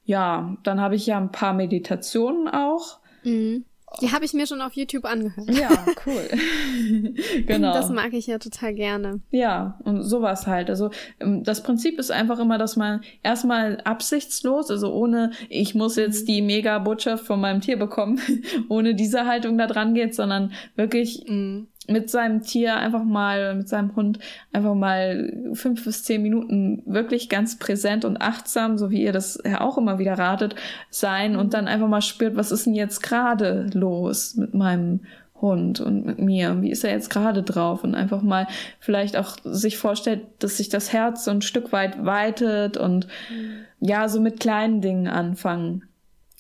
Ja, 0.04 0.58
dann 0.64 0.80
habe 0.80 0.96
ich 0.96 1.06
ja 1.06 1.18
ein 1.18 1.32
paar 1.32 1.54
Meditationen 1.54 2.48
auch. 2.48 3.00
Mhm. 3.24 3.66
Die 4.00 4.12
habe 4.12 4.24
ich 4.24 4.34
mir 4.34 4.48
schon 4.48 4.62
auf 4.62 4.74
YouTube 4.74 5.06
angehört. 5.06 5.50
Ja, 5.50 5.86
cool. 6.06 6.30
genau. 7.46 7.74
Das 7.74 7.90
mag 7.90 8.14
ich 8.14 8.28
ja 8.28 8.38
total 8.38 8.74
gerne. 8.74 9.20
Ja, 9.32 9.80
und 9.84 10.04
sowas 10.04 10.48
halt. 10.48 10.70
Also 10.70 10.92
ähm, 11.20 11.44
das 11.44 11.62
Prinzip 11.62 12.00
ist 12.00 12.10
einfach 12.10 12.40
immer, 12.40 12.58
dass 12.58 12.78
man 12.78 13.02
erstmal 13.22 13.82
absichtslos, 13.82 14.72
also 14.72 14.94
ohne, 14.94 15.32
ich 15.50 15.76
muss 15.76 15.98
jetzt 15.98 16.24
mhm. 16.24 16.26
die 16.28 16.42
mega 16.42 16.80
Botschaft 16.80 17.26
von 17.26 17.42
meinem 17.42 17.60
Tier 17.60 17.78
bekommen, 17.78 18.22
ohne 18.70 18.96
diese 18.96 19.26
Haltung 19.26 19.58
da 19.58 19.68
dran 19.68 19.94
geht, 19.94 20.16
sondern 20.16 20.54
wirklich 20.76 21.26
mhm 21.28 21.68
mit 21.92 22.10
seinem 22.10 22.42
Tier 22.42 22.76
einfach 22.76 23.04
mal, 23.04 23.56
mit 23.56 23.70
seinem 23.70 23.96
Hund 23.96 24.20
einfach 24.54 24.76
mal 24.76 25.52
fünf 25.54 25.84
bis 25.84 26.04
zehn 26.04 26.22
Minuten 26.22 26.84
wirklich 26.86 27.30
ganz 27.30 27.58
präsent 27.58 28.06
und 28.06 28.22
achtsam, 28.22 28.78
so 28.78 28.92
wie 28.92 29.04
ihr 29.04 29.12
das 29.12 29.40
ja 29.46 29.62
auch 29.62 29.78
immer 29.78 30.00
wieder 30.00 30.18
ratet, 30.18 30.56
sein 30.90 31.36
und 31.36 31.54
dann 31.54 31.68
einfach 31.68 31.88
mal 31.88 32.02
spürt, 32.02 32.36
was 32.36 32.52
ist 32.52 32.66
denn 32.66 32.76
jetzt 32.76 33.02
gerade 33.04 33.70
los 33.74 34.36
mit 34.36 34.54
meinem 34.54 35.02
Hund 35.42 35.80
und 35.80 36.06
mit 36.06 36.20
mir? 36.20 36.62
Wie 36.62 36.72
ist 36.72 36.84
er 36.84 36.92
jetzt 36.92 37.10
gerade 37.10 37.44
drauf? 37.44 37.84
Und 37.84 37.96
einfach 37.96 38.22
mal 38.22 38.48
vielleicht 38.80 39.18
auch 39.18 39.38
sich 39.44 39.78
vorstellt, 39.78 40.22
dass 40.40 40.58
sich 40.58 40.70
das 40.70 40.94
Herz 40.94 41.26
so 41.26 41.32
ein 41.32 41.42
Stück 41.42 41.72
weit 41.72 42.06
weitet 42.06 42.78
und 42.78 43.08
mhm. 43.30 43.66
ja, 43.80 44.08
so 44.08 44.22
mit 44.22 44.40
kleinen 44.40 44.82
Dingen 44.82 45.08
anfangen 45.08 45.84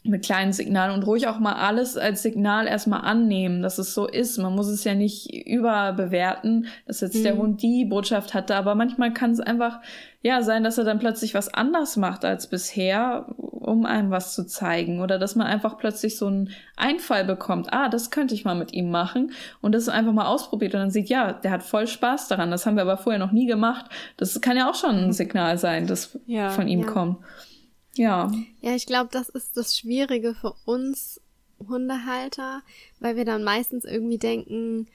mit 0.03 0.25
kleinen 0.25 0.51
Signalen 0.51 0.95
und 0.95 1.05
ruhig 1.05 1.27
auch 1.27 1.37
mal 1.37 1.53
alles 1.53 1.95
als 1.95 2.23
Signal 2.23 2.65
erstmal 2.65 3.01
annehmen, 3.01 3.61
dass 3.61 3.77
es 3.77 3.93
so 3.93 4.07
ist. 4.07 4.39
Man 4.39 4.55
muss 4.55 4.67
es 4.67 4.83
ja 4.83 4.95
nicht 4.95 5.47
überbewerten, 5.47 6.65
dass 6.87 7.01
jetzt 7.01 7.17
mhm. 7.17 7.23
der 7.23 7.37
Hund 7.37 7.61
die 7.61 7.85
Botschaft 7.85 8.33
hatte, 8.33 8.55
aber 8.55 8.73
manchmal 8.73 9.13
kann 9.13 9.29
es 9.31 9.39
einfach 9.39 9.79
ja 10.23 10.41
sein, 10.41 10.63
dass 10.63 10.79
er 10.79 10.85
dann 10.85 10.97
plötzlich 10.97 11.35
was 11.35 11.53
anders 11.53 11.97
macht 11.97 12.25
als 12.25 12.47
bisher, 12.47 13.27
um 13.37 13.85
einem 13.85 14.09
was 14.09 14.33
zu 14.33 14.47
zeigen 14.47 15.01
oder 15.01 15.19
dass 15.19 15.35
man 15.35 15.45
einfach 15.45 15.77
plötzlich 15.77 16.17
so 16.17 16.25
einen 16.25 16.49
Einfall 16.77 17.23
bekommt. 17.23 17.71
Ah, 17.71 17.87
das 17.87 18.09
könnte 18.09 18.33
ich 18.33 18.43
mal 18.43 18.55
mit 18.55 18.73
ihm 18.73 18.89
machen 18.89 19.33
und 19.61 19.73
das 19.75 19.87
einfach 19.87 20.13
mal 20.13 20.25
ausprobiert 20.25 20.73
und 20.73 20.79
dann 20.79 20.91
sieht, 20.91 21.09
ja, 21.09 21.31
der 21.31 21.51
hat 21.51 21.61
voll 21.61 21.85
Spaß 21.85 22.27
daran. 22.27 22.49
Das 22.49 22.65
haben 22.65 22.75
wir 22.75 22.81
aber 22.81 22.97
vorher 22.97 23.19
noch 23.19 23.31
nie 23.31 23.45
gemacht. 23.45 23.85
Das 24.17 24.41
kann 24.41 24.57
ja 24.57 24.67
auch 24.67 24.75
schon 24.75 24.95
ein 24.95 25.13
Signal 25.13 25.59
sein, 25.59 25.85
das 25.85 26.17
ja, 26.25 26.49
von 26.49 26.67
ihm 26.67 26.81
ja. 26.81 26.87
kommt. 26.87 27.17
Ja. 27.95 28.31
Ja, 28.61 28.75
ich 28.75 28.85
glaube, 28.85 29.09
das 29.11 29.29
ist 29.29 29.57
das 29.57 29.77
Schwierige 29.77 30.33
für 30.33 30.53
uns 30.65 31.21
Hundehalter, 31.67 32.61
weil 32.99 33.15
wir 33.15 33.25
dann 33.25 33.43
meistens 33.43 33.85
irgendwie 33.85 34.17
denken, 34.17 34.87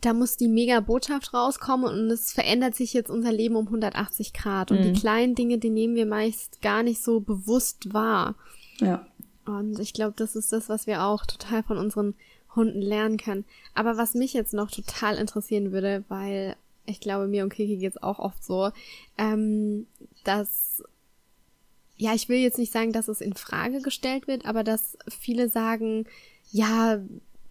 da 0.00 0.12
muss 0.12 0.36
die 0.36 0.48
mega 0.48 0.80
Botschaft 0.80 1.34
rauskommen 1.34 1.86
und 1.86 2.10
es 2.10 2.32
verändert 2.32 2.74
sich 2.74 2.92
jetzt 2.92 3.10
unser 3.10 3.32
Leben 3.32 3.56
um 3.56 3.66
180 3.66 4.32
Grad. 4.32 4.70
Und 4.70 4.80
mhm. 4.80 4.92
die 4.92 5.00
kleinen 5.00 5.34
Dinge, 5.34 5.58
die 5.58 5.70
nehmen 5.70 5.96
wir 5.96 6.06
meist 6.06 6.62
gar 6.62 6.82
nicht 6.82 7.02
so 7.02 7.20
bewusst 7.20 7.92
wahr. 7.92 8.36
Ja. 8.78 9.06
Und 9.44 9.78
ich 9.78 9.92
glaube, 9.92 10.14
das 10.16 10.36
ist 10.36 10.52
das, 10.52 10.68
was 10.68 10.86
wir 10.86 11.04
auch 11.04 11.26
total 11.26 11.62
von 11.62 11.78
unseren 11.78 12.14
Hunden 12.54 12.80
lernen 12.80 13.16
können. 13.16 13.44
Aber 13.74 13.96
was 13.96 14.14
mich 14.14 14.34
jetzt 14.34 14.54
noch 14.54 14.70
total 14.70 15.16
interessieren 15.16 15.72
würde, 15.72 16.04
weil 16.08 16.56
ich 16.86 17.00
glaube, 17.00 17.26
mir 17.26 17.42
und 17.42 17.52
Kiki 17.52 17.76
geht's 17.76 18.02
auch 18.02 18.18
oft 18.18 18.42
so, 18.44 18.70
ähm, 19.18 19.86
dass 20.24 20.82
ja, 21.98 22.14
ich 22.14 22.28
will 22.28 22.38
jetzt 22.38 22.58
nicht 22.58 22.72
sagen, 22.72 22.92
dass 22.92 23.08
es 23.08 23.20
in 23.20 23.34
Frage 23.34 23.82
gestellt 23.82 24.28
wird, 24.28 24.46
aber 24.46 24.64
dass 24.64 24.96
viele 25.08 25.48
sagen, 25.48 26.06
ja, 26.50 27.00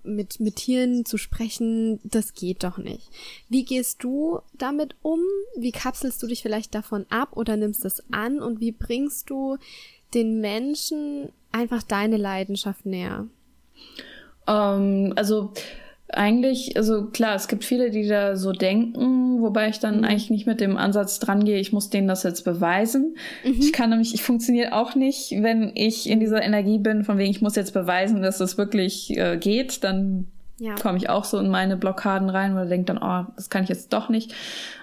mit, 0.03 0.39
mit 0.39 0.55
Tieren 0.55 1.05
zu 1.05 1.17
sprechen, 1.17 1.99
das 2.03 2.33
geht 2.33 2.63
doch 2.63 2.77
nicht. 2.77 3.09
Wie 3.49 3.65
gehst 3.65 4.03
du 4.03 4.39
damit 4.57 4.95
um? 5.01 5.19
Wie 5.57 5.73
kapselst 5.73 6.23
du 6.23 6.27
dich 6.27 6.41
vielleicht 6.41 6.73
davon 6.73 7.05
ab 7.09 7.35
oder 7.35 7.57
nimmst 7.57 7.83
es 7.83 8.01
an? 8.11 8.39
Und 8.39 8.61
wie 8.61 8.71
bringst 8.71 9.29
du 9.29 9.57
den 10.13 10.39
Menschen 10.39 11.29
einfach 11.51 11.83
deine 11.83 12.15
Leidenschaft 12.15 12.85
näher? 12.85 13.27
Ähm, 14.47 15.11
also 15.17 15.51
eigentlich, 16.13 16.77
also 16.77 17.05
klar, 17.07 17.35
es 17.35 17.47
gibt 17.47 17.65
viele, 17.65 17.91
die 17.91 18.07
da 18.07 18.37
so 18.37 18.53
denken, 18.53 19.41
wobei 19.41 19.67
ich 19.69 19.79
dann 19.79 19.99
mhm. 19.99 20.03
eigentlich 20.05 20.29
nicht 20.29 20.47
mit 20.47 20.61
dem 20.61 20.77
Ansatz 20.77 21.19
dran 21.19 21.43
gehe, 21.43 21.59
ich 21.59 21.73
muss 21.73 21.89
denen 21.89 22.07
das 22.07 22.23
jetzt 22.23 22.43
beweisen. 22.43 23.17
Mhm. 23.43 23.55
Ich 23.59 23.73
kann 23.73 23.89
nämlich, 23.89 24.13
ich 24.13 24.23
funktioniere 24.23 24.73
auch 24.73 24.95
nicht, 24.95 25.31
wenn 25.31 25.71
ich 25.75 26.09
in 26.09 26.19
dieser 26.19 26.41
Energie 26.41 26.79
bin, 26.79 27.03
von 27.03 27.17
wegen, 27.17 27.31
ich 27.31 27.41
muss 27.41 27.55
jetzt 27.55 27.73
beweisen, 27.73 28.21
dass 28.21 28.37
das 28.37 28.57
wirklich 28.57 29.17
äh, 29.17 29.37
geht, 29.37 29.83
dann 29.83 30.27
ja. 30.59 30.75
komme 30.75 30.97
ich 30.97 31.09
auch 31.09 31.25
so 31.25 31.39
in 31.39 31.49
meine 31.49 31.77
Blockaden 31.77 32.29
rein 32.29 32.53
oder 32.53 32.65
denke 32.65 32.93
dann, 32.93 32.97
oh, 32.97 33.31
das 33.35 33.49
kann 33.49 33.63
ich 33.63 33.69
jetzt 33.69 33.91
doch 33.91 34.09
nicht. 34.09 34.33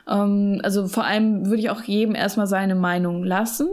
Ähm, 0.08 0.60
also 0.62 0.86
vor 0.88 1.04
allem 1.04 1.46
würde 1.46 1.60
ich 1.60 1.70
auch 1.70 1.82
jedem 1.82 2.14
erstmal 2.14 2.46
seine 2.46 2.74
Meinung 2.74 3.24
lassen. 3.24 3.68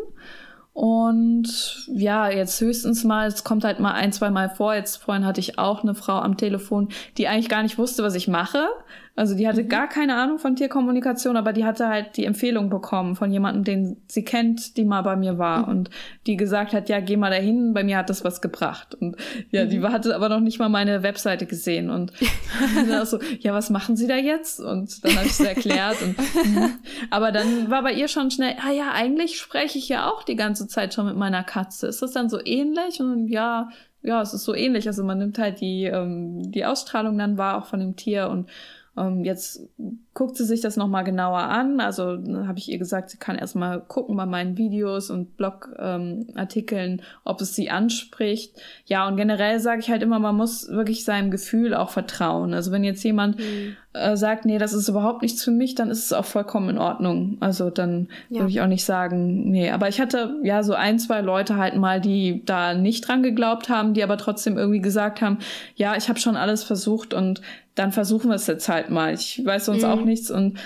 Und 0.74 1.86
ja, 1.88 2.30
jetzt 2.30 2.60
höchstens 2.62 3.04
mal, 3.04 3.28
es 3.28 3.44
kommt 3.44 3.66
halt 3.66 3.80
mal 3.80 3.92
ein, 3.92 4.14
zwei 4.14 4.30
Mal 4.30 4.50
vor. 4.50 4.74
Jetzt 4.74 4.98
vorhin 4.98 5.26
hatte 5.26 5.42
ich 5.42 5.60
auch 5.60 5.84
eine 5.84 5.96
Frau 5.96 6.20
am 6.20 6.38
Telefon, 6.38 6.90
die 7.18 7.28
eigentlich 7.28 7.50
gar 7.50 7.64
nicht 7.64 7.78
wusste, 7.78 8.04
was 8.04 8.16
ich 8.16 8.28
mache. 8.30 8.68
Also 9.14 9.36
die 9.36 9.48
hatte 9.48 9.64
mhm. 9.64 9.70
gar 9.70 9.90
keine 9.90 10.16
Ahnung 10.16 10.40
von 10.40 10.56
Tierkommunikation, 10.56 11.36
aber 11.36 11.52
die 11.52 11.66
hatte 11.66 11.90
halt 11.90 12.16
die 12.16 12.24
Empfehlung 12.24 12.70
bekommen 12.70 13.16
von 13.16 13.32
jemandem, 13.32 13.64
den 13.64 13.98
sie 14.08 14.24
kennt, 14.24 14.78
die 14.78 14.86
mal 14.86 15.02
bei 15.02 15.18
mir 15.18 15.38
war 15.38 15.64
mhm. 15.64 15.70
und 15.70 15.90
die 16.28 16.38
gesagt 16.38 16.74
hat, 16.74 16.88
ja, 16.88 17.02
geh 17.02 17.18
mal 17.18 17.30
dahin, 17.30 17.74
bei 17.74 17.84
mir 17.84 17.98
hat 17.98 18.10
das 18.10 18.24
was 18.24 18.42
gebracht. 18.42 18.96
Und 18.96 19.18
ja, 19.52 19.66
mhm. 19.66 19.70
die 19.70 19.82
hatte 19.82 20.16
aber 20.16 20.30
noch 20.30 20.40
nicht 20.40 20.60
mal 20.60 20.70
meine 20.70 21.04
Webseite 21.04 21.46
gesehen 21.46 21.90
und 21.90 22.14
dann 22.90 23.06
so, 23.06 23.20
ja, 23.40 23.54
was 23.54 23.70
machen 23.70 23.98
Sie 23.98 24.08
da 24.08 24.16
jetzt? 24.16 24.62
Und 24.62 25.04
dann 25.04 25.16
habe 25.18 25.26
ich 25.26 25.34
es 25.34 25.40
erklärt. 25.42 26.02
Und, 26.02 26.18
mhm. 26.18 26.80
aber 27.10 27.34
dann 27.34 27.70
war 27.70 27.84
bei 27.84 27.92
ihr 27.92 28.08
schon 28.08 28.32
schnell, 28.32 28.56
ah 28.66 28.72
ja, 28.72 28.92
eigentlich 28.94 29.38
spreche 29.38 29.78
ich 29.78 29.90
ja 29.90 30.10
auch 30.10 30.24
die 30.24 30.38
ganze 30.38 30.68
Zeit 30.68 30.94
schon 30.94 31.06
mit 31.06 31.18
meiner 31.18 31.44
Katze. 31.44 31.88
Ist 31.88 32.02
das 32.02 32.12
dann 32.12 32.30
so 32.30 32.40
ähnlich? 32.44 33.02
Und 33.02 33.28
ja, 33.28 33.70
ja, 34.04 34.22
es 34.22 34.34
ist 34.34 34.46
so 34.46 34.56
ähnlich. 34.56 34.88
Also 34.88 35.04
man 35.04 35.18
nimmt 35.18 35.38
halt 35.38 35.60
die, 35.60 35.84
ähm, 35.84 36.52
die 36.52 36.66
Ausstrahlung 36.66 37.18
dann 37.18 37.38
wahr, 37.38 37.58
auch 37.58 37.66
von 37.66 37.80
dem 37.80 37.96
Tier 37.96 38.30
und 38.30 38.50
ähm, 39.02 39.24
jetzt 39.24 39.62
guckt 40.14 40.36
sie 40.36 40.44
sich 40.44 40.60
das 40.60 40.76
nochmal 40.76 41.06
genauer 41.06 41.40
an. 41.40 41.80
Also 41.80 42.04
habe 42.46 42.58
ich 42.58 42.70
ihr 42.70 42.78
gesagt, 42.78 43.10
sie 43.10 43.18
kann 43.18 43.38
erstmal 43.38 43.80
gucken 43.80 44.18
bei 44.18 44.26
meinen 44.26 44.58
Videos 44.58 45.10
und 45.10 45.38
Blogartikeln, 45.38 46.92
ähm, 46.92 47.06
ob 47.24 47.40
es 47.40 47.56
sie 47.56 47.70
anspricht. 47.70 48.54
Ja, 48.86 49.08
und 49.08 49.16
generell 49.16 49.60
sage 49.62 49.80
ich 49.80 49.90
halt 49.90 50.04
immer, 50.04 50.20
man 50.20 50.36
muss 50.36 50.68
wirklich 50.68 51.06
seinem 51.06 51.32
Gefühl 51.32 51.74
auch 51.74 51.92
vertrauen. 51.92 52.54
Also 52.54 52.72
wenn 52.74 52.84
jetzt 52.84 53.04
jemand 53.04 53.40
mhm. 53.40 53.78
äh, 53.94 54.18
sagt, 54.18 54.44
nee, 54.44 54.58
das 54.58 54.74
ist 54.74 54.90
überhaupt 54.90 55.22
nichts 55.22 55.44
für 55.46 55.52
mich, 55.52 55.76
dann 55.76 55.90
ist 55.90 56.06
es 56.06 56.14
auch 56.14 56.26
vollkommen 56.26 56.70
in 56.70 56.78
Ordnung. 56.78 57.38
Also 57.40 57.70
dann 57.70 58.10
ja. 58.30 58.42
würde 58.42 58.52
ich 58.52 58.60
auch 58.60 58.68
nicht 58.68 58.84
sagen, 58.84 59.50
nee. 59.50 59.72
Aber 59.72 59.88
ich 59.88 60.02
hatte 60.02 60.36
ja 60.44 60.62
so 60.62 60.74
ein, 60.74 61.00
zwei 61.00 61.22
Leute 61.22 61.56
halt 61.56 61.78
mal, 61.78 62.02
die 62.02 62.44
da 62.46 62.74
nicht 62.74 63.08
dran 63.08 63.24
geglaubt 63.24 63.70
haben, 63.70 63.94
die 63.94 64.04
aber 64.04 64.18
trotzdem 64.18 64.58
irgendwie 64.58 64.82
gesagt 64.82 65.22
haben, 65.22 65.38
ja, 65.76 65.96
ich 65.96 66.10
habe 66.10 66.20
schon 66.20 66.36
alles 66.36 66.66
versucht 66.66 67.14
und 67.14 67.42
dann 67.76 67.92
versuchen 67.92 68.30
wir 68.30 68.36
es 68.36 68.48
jetzt 68.48 68.68
halt 68.70 68.90
mal. 68.90 69.14
Ich 69.14 69.42
weiß 69.44 69.66
sonst 69.66 69.84
mhm. 69.84 69.90
auch 69.90 70.02
nichts 70.04 70.30
und 70.32 70.58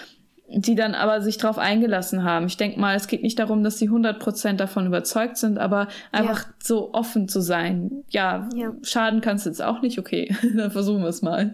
die 0.47 0.75
dann 0.75 0.93
aber 0.93 1.21
sich 1.21 1.37
darauf 1.37 1.57
eingelassen 1.57 2.23
haben. 2.23 2.45
Ich 2.45 2.57
denke 2.57 2.79
mal, 2.79 2.95
es 2.95 3.07
geht 3.07 3.23
nicht 3.23 3.39
darum, 3.39 3.63
dass 3.63 3.79
sie 3.79 3.89
100% 3.89 4.53
davon 4.53 4.85
überzeugt 4.85 5.37
sind, 5.37 5.57
aber 5.57 5.87
einfach 6.11 6.43
ja. 6.43 6.53
so 6.61 6.93
offen 6.93 7.27
zu 7.27 7.41
sein. 7.41 8.03
Ja, 8.09 8.47
ja. 8.53 8.71
schaden 8.83 9.21
kannst 9.21 9.45
du 9.45 9.49
jetzt 9.49 9.61
auch 9.61 9.81
nicht, 9.81 9.97
okay, 9.97 10.35
dann 10.55 10.71
versuchen 10.71 11.01
wir 11.01 11.09
es 11.09 11.21
mal. 11.21 11.51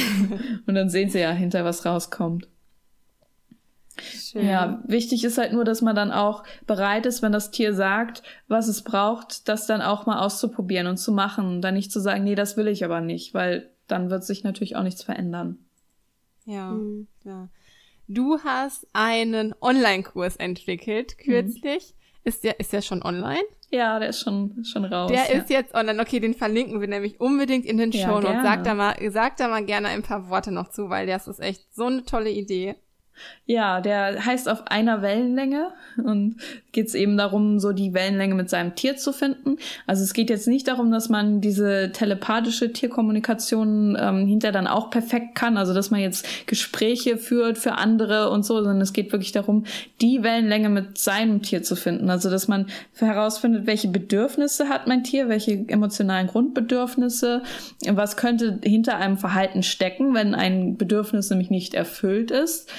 und 0.66 0.74
dann 0.74 0.88
sehen 0.88 1.10
sie 1.10 1.20
ja 1.20 1.32
hinter, 1.32 1.64
was 1.64 1.84
rauskommt. 1.84 2.46
Schön. 4.00 4.46
Ja, 4.46 4.80
wichtig 4.86 5.24
ist 5.24 5.36
halt 5.36 5.52
nur, 5.52 5.64
dass 5.64 5.82
man 5.82 5.96
dann 5.96 6.12
auch 6.12 6.44
bereit 6.66 7.06
ist, 7.06 7.22
wenn 7.22 7.32
das 7.32 7.50
Tier 7.50 7.74
sagt, 7.74 8.22
was 8.48 8.68
es 8.68 8.82
braucht, 8.82 9.48
das 9.48 9.66
dann 9.66 9.82
auch 9.82 10.06
mal 10.06 10.20
auszuprobieren 10.20 10.86
und 10.86 10.96
zu 10.96 11.12
machen. 11.12 11.60
Dann 11.60 11.74
nicht 11.74 11.92
zu 11.92 12.00
sagen, 12.00 12.24
nee, 12.24 12.36
das 12.36 12.56
will 12.56 12.68
ich 12.68 12.84
aber 12.84 13.00
nicht, 13.00 13.34
weil 13.34 13.68
dann 13.90 14.10
wird 14.10 14.24
sich 14.24 14.44
natürlich 14.44 14.76
auch 14.76 14.82
nichts 14.82 15.02
verändern. 15.02 15.58
Ja, 16.44 16.72
mhm. 16.72 17.06
ja. 17.24 17.48
Du 18.08 18.38
hast 18.42 18.86
einen 18.92 19.54
Online-Kurs 19.60 20.36
entwickelt 20.36 21.18
kürzlich. 21.18 21.94
Mhm. 21.94 22.00
Ist 22.24 22.44
der, 22.44 22.60
ist 22.60 22.72
der 22.72 22.82
schon 22.82 23.02
online? 23.02 23.44
Ja, 23.70 23.98
der 24.00 24.08
ist 24.08 24.20
schon, 24.20 24.64
schon 24.64 24.84
raus. 24.84 25.10
Der 25.10 25.32
ja. 25.32 25.40
ist 25.40 25.48
jetzt 25.48 25.74
online. 25.74 26.02
Okay, 26.02 26.18
den 26.18 26.34
verlinken 26.34 26.80
wir 26.80 26.88
nämlich 26.88 27.20
unbedingt 27.20 27.64
in 27.64 27.76
den 27.76 27.92
ja, 27.92 28.06
Show 28.06 28.20
Notes. 28.20 28.42
Sag 28.42 28.64
da 28.64 28.74
mal, 28.74 28.96
sag 29.10 29.36
da 29.36 29.48
mal 29.48 29.64
gerne 29.64 29.88
ein 29.88 30.02
paar 30.02 30.28
Worte 30.28 30.50
noch 30.50 30.68
zu, 30.70 30.90
weil 30.90 31.06
das 31.06 31.28
ist 31.28 31.40
echt 31.40 31.72
so 31.72 31.86
eine 31.86 32.04
tolle 32.04 32.30
Idee. 32.30 32.74
Ja, 33.50 33.80
der 33.80 34.24
heißt 34.24 34.48
auf 34.48 34.68
einer 34.68 35.02
Wellenlänge 35.02 35.72
und 35.96 36.36
geht 36.70 36.86
es 36.86 36.94
eben 36.94 37.16
darum, 37.16 37.58
so 37.58 37.72
die 37.72 37.94
Wellenlänge 37.94 38.36
mit 38.36 38.48
seinem 38.48 38.76
Tier 38.76 38.96
zu 38.96 39.12
finden. 39.12 39.56
Also 39.88 40.04
es 40.04 40.12
geht 40.12 40.30
jetzt 40.30 40.46
nicht 40.46 40.68
darum, 40.68 40.92
dass 40.92 41.08
man 41.08 41.40
diese 41.40 41.90
telepathische 41.92 42.72
Tierkommunikation 42.72 43.98
ähm, 44.00 44.26
hinter 44.28 44.52
dann 44.52 44.68
auch 44.68 44.90
perfekt 44.90 45.34
kann, 45.34 45.56
also 45.56 45.74
dass 45.74 45.90
man 45.90 45.98
jetzt 45.98 46.46
Gespräche 46.46 47.18
führt 47.18 47.58
für 47.58 47.72
andere 47.72 48.30
und 48.30 48.44
so, 48.44 48.54
sondern 48.54 48.80
es 48.80 48.92
geht 48.92 49.10
wirklich 49.10 49.32
darum, 49.32 49.64
die 50.00 50.22
Wellenlänge 50.22 50.68
mit 50.68 50.98
seinem 50.98 51.42
Tier 51.42 51.64
zu 51.64 51.74
finden. 51.74 52.08
Also 52.08 52.30
dass 52.30 52.46
man 52.46 52.66
herausfindet, 52.94 53.66
welche 53.66 53.88
Bedürfnisse 53.88 54.68
hat 54.68 54.86
mein 54.86 55.02
Tier, 55.02 55.28
welche 55.28 55.64
emotionalen 55.66 56.28
Grundbedürfnisse, 56.28 57.42
was 57.88 58.16
könnte 58.16 58.60
hinter 58.62 58.96
einem 58.98 59.18
Verhalten 59.18 59.64
stecken, 59.64 60.14
wenn 60.14 60.36
ein 60.36 60.76
Bedürfnis 60.76 61.30
nämlich 61.30 61.50
nicht 61.50 61.74
erfüllt 61.74 62.30
ist 62.30 62.70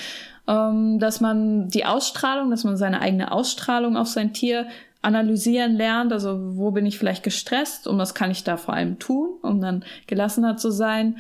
ähm, 0.51 0.99
dass 0.99 1.21
man 1.21 1.69
die 1.69 1.85
Ausstrahlung, 1.85 2.51
dass 2.51 2.65
man 2.65 2.75
seine 2.75 3.01
eigene 3.01 3.31
Ausstrahlung 3.31 3.95
auf 3.95 4.07
sein 4.07 4.33
Tier 4.33 4.67
analysieren 5.01 5.75
lernt. 5.75 6.11
Also 6.11 6.57
wo 6.57 6.71
bin 6.71 6.85
ich 6.85 6.97
vielleicht 6.97 7.23
gestresst 7.23 7.87
und 7.87 7.97
was 7.97 8.13
kann 8.13 8.31
ich 8.31 8.43
da 8.43 8.57
vor 8.57 8.73
allem 8.73 8.99
tun, 8.99 9.29
um 9.41 9.61
dann 9.61 9.85
gelassener 10.07 10.57
zu 10.57 10.69
sein. 10.69 11.17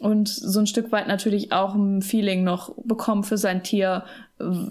Und 0.00 0.28
so 0.28 0.60
ein 0.60 0.66
Stück 0.66 0.92
weit 0.92 1.08
natürlich 1.08 1.52
auch 1.52 1.74
ein 1.74 2.02
Feeling 2.02 2.44
noch 2.44 2.74
bekommen 2.84 3.24
für 3.24 3.38
sein 3.38 3.62
Tier, 3.62 4.04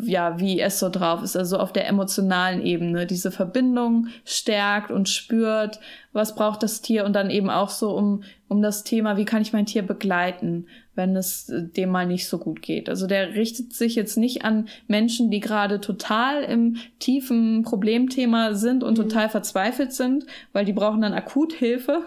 ja, 0.04 0.40
wie 0.40 0.60
es 0.62 0.80
so 0.80 0.90
drauf 0.90 1.24
ist, 1.24 1.36
also 1.36 1.58
auf 1.58 1.74
der 1.74 1.88
emotionalen 1.88 2.62
Ebene, 2.62 3.08
diese 3.08 3.32
Verbindung 3.32 4.08
stärkt 4.24 4.92
und 4.92 5.10
spürt, 5.10 5.80
was 6.14 6.36
braucht 6.36 6.64
das 6.64 6.82
Tier 6.82 7.04
und 7.04 7.14
dann 7.14 7.30
eben 7.30 7.50
auch 7.50 7.70
so 7.70 7.92
um, 7.96 8.24
um 8.48 8.62
das 8.62 8.84
Thema, 8.84 9.18
wie 9.18 9.26
kann 9.26 9.42
ich 9.42 9.54
mein 9.54 9.66
Tier 9.66 9.82
begleiten, 9.82 10.68
wenn 10.96 11.16
es 11.16 11.50
äh, 11.50 11.64
dem 11.64 11.90
mal 11.90 12.08
nicht 12.08 12.28
so 12.28 12.38
gut 12.38 12.62
geht. 12.62 12.90
Also 12.90 13.06
der 13.06 13.34
richtet 13.36 13.74
sich 13.74 13.96
jetzt 13.96 14.18
nicht 14.18 14.46
an 14.46 14.70
Menschen, 14.88 15.30
die 15.30 15.42
gerade 15.42 15.82
total 15.82 16.44
im 16.44 16.78
tiefen 17.00 17.64
Problemthema 17.64 18.54
sind 18.54 18.84
und 18.84 18.98
mhm. 18.98 19.04
total 19.04 19.30
verzweifelt 19.30 19.94
sind, 19.94 20.26
weil 20.54 20.64
die 20.64 20.74
brauchen 20.74 21.02
dann 21.02 21.14
akut 21.14 21.54
Hilfe, 21.54 22.04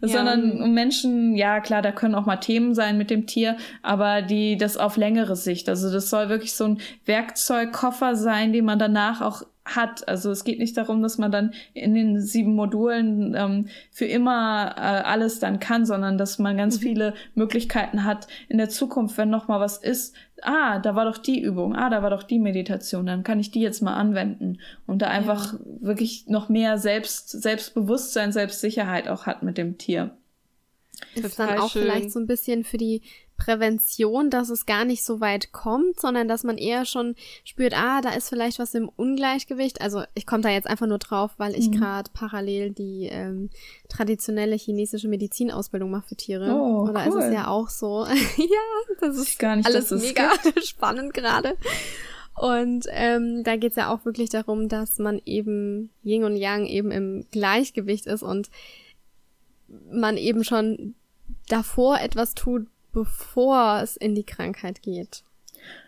ja. 0.00 0.08
sondern 0.08 0.60
um 0.60 0.74
Menschen, 0.74 1.36
ja 1.36 1.60
klar, 1.60 1.82
da 1.82 1.92
können 1.92 2.14
auch 2.14 2.26
mal 2.26 2.36
Themen 2.36 2.74
sein 2.74 2.98
mit 2.98 3.10
dem 3.10 3.26
Tier, 3.26 3.56
aber 3.82 4.22
die 4.22 4.56
das 4.56 4.76
auf 4.76 4.96
längere 4.96 5.36
Sicht, 5.36 5.68
also 5.68 5.92
das 5.92 6.10
soll 6.10 6.28
wirklich 6.28 6.54
so 6.54 6.64
ein 6.64 6.78
Werkzeugkoffer 7.04 8.16
sein, 8.16 8.52
den 8.52 8.64
man 8.64 8.78
danach 8.78 9.20
auch 9.20 9.44
hat. 9.64 10.08
Also 10.08 10.30
es 10.30 10.44
geht 10.44 10.58
nicht 10.58 10.76
darum, 10.76 11.02
dass 11.02 11.18
man 11.18 11.30
dann 11.30 11.54
in 11.72 11.94
den 11.94 12.20
sieben 12.20 12.54
Modulen 12.54 13.34
ähm, 13.36 13.68
für 13.90 14.06
immer 14.06 14.74
äh, 14.76 14.80
alles 14.80 15.38
dann 15.38 15.60
kann, 15.60 15.86
sondern 15.86 16.18
dass 16.18 16.38
man 16.38 16.56
ganz 16.56 16.78
mhm. 16.78 16.82
viele 16.82 17.14
Möglichkeiten 17.34 18.04
hat 18.04 18.26
in 18.48 18.58
der 18.58 18.68
Zukunft, 18.68 19.16
wenn 19.18 19.30
noch 19.30 19.48
mal 19.48 19.60
was 19.60 19.78
ist. 19.78 20.14
Ah, 20.42 20.80
da 20.80 20.96
war 20.96 21.04
doch 21.04 21.18
die 21.18 21.40
Übung. 21.40 21.76
Ah, 21.76 21.90
da 21.90 22.02
war 22.02 22.10
doch 22.10 22.24
die 22.24 22.40
Meditation. 22.40 23.06
Dann 23.06 23.22
kann 23.22 23.38
ich 23.38 23.52
die 23.52 23.60
jetzt 23.60 23.82
mal 23.82 23.94
anwenden 23.94 24.58
und 24.86 25.00
da 25.00 25.08
einfach 25.08 25.52
ja. 25.52 25.58
wirklich 25.80 26.26
noch 26.26 26.48
mehr 26.48 26.78
Selbst 26.78 27.30
Selbstbewusstsein, 27.30 28.32
Selbstsicherheit 28.32 29.08
auch 29.08 29.26
hat 29.26 29.42
mit 29.42 29.58
dem 29.58 29.78
Tier. 29.78 30.16
Ist 31.14 31.38
dann 31.38 31.58
auch 31.58 31.70
schön. 31.70 31.82
vielleicht 31.82 32.10
so 32.10 32.20
ein 32.20 32.26
bisschen 32.26 32.64
für 32.64 32.78
die 32.78 33.02
Prävention, 33.44 34.30
dass 34.30 34.50
es 34.50 34.66
gar 34.66 34.84
nicht 34.84 35.04
so 35.04 35.20
weit 35.20 35.50
kommt, 35.50 35.98
sondern 35.98 36.28
dass 36.28 36.44
man 36.44 36.58
eher 36.58 36.84
schon 36.84 37.16
spürt, 37.42 37.74
ah, 37.76 38.00
da 38.00 38.10
ist 38.10 38.28
vielleicht 38.28 38.60
was 38.60 38.72
im 38.74 38.88
Ungleichgewicht. 38.88 39.80
Also 39.80 40.04
ich 40.14 40.26
komme 40.26 40.42
da 40.42 40.50
jetzt 40.50 40.68
einfach 40.68 40.86
nur 40.86 40.98
drauf, 40.98 41.32
weil 41.38 41.56
ich 41.56 41.68
mhm. 41.68 41.72
gerade 41.72 42.10
parallel 42.14 42.70
die 42.70 43.08
ähm, 43.10 43.50
traditionelle 43.88 44.54
chinesische 44.54 45.08
Medizinausbildung 45.08 45.90
mache 45.90 46.10
für 46.10 46.16
Tiere. 46.16 46.54
Oh, 46.54 46.88
Oder 46.88 47.04
cool. 47.08 47.18
ist 47.18 47.26
es 47.26 47.34
ja 47.34 47.48
auch 47.48 47.68
so. 47.68 48.06
ja, 48.36 48.96
das 49.00 49.16
ist 49.16 49.40
gar 49.40 49.56
nicht, 49.56 49.66
alles 49.66 49.90
mega 49.90 50.30
spannend 50.62 51.12
gerade. 51.12 51.56
Und 52.34 52.86
ähm, 52.90 53.42
da 53.42 53.56
geht's 53.56 53.76
ja 53.76 53.92
auch 53.92 54.04
wirklich 54.04 54.30
darum, 54.30 54.68
dass 54.68 54.98
man 54.98 55.20
eben 55.24 55.90
Yin 56.04 56.22
und 56.22 56.36
Yang 56.36 56.66
eben 56.66 56.90
im 56.92 57.26
Gleichgewicht 57.32 58.06
ist 58.06 58.22
und 58.22 58.50
man 59.90 60.16
eben 60.16 60.44
schon 60.44 60.94
davor 61.48 62.00
etwas 62.00 62.34
tut, 62.34 62.66
bevor 62.92 63.80
es 63.82 63.96
in 63.96 64.14
die 64.14 64.24
Krankheit 64.24 64.82
geht. 64.82 65.24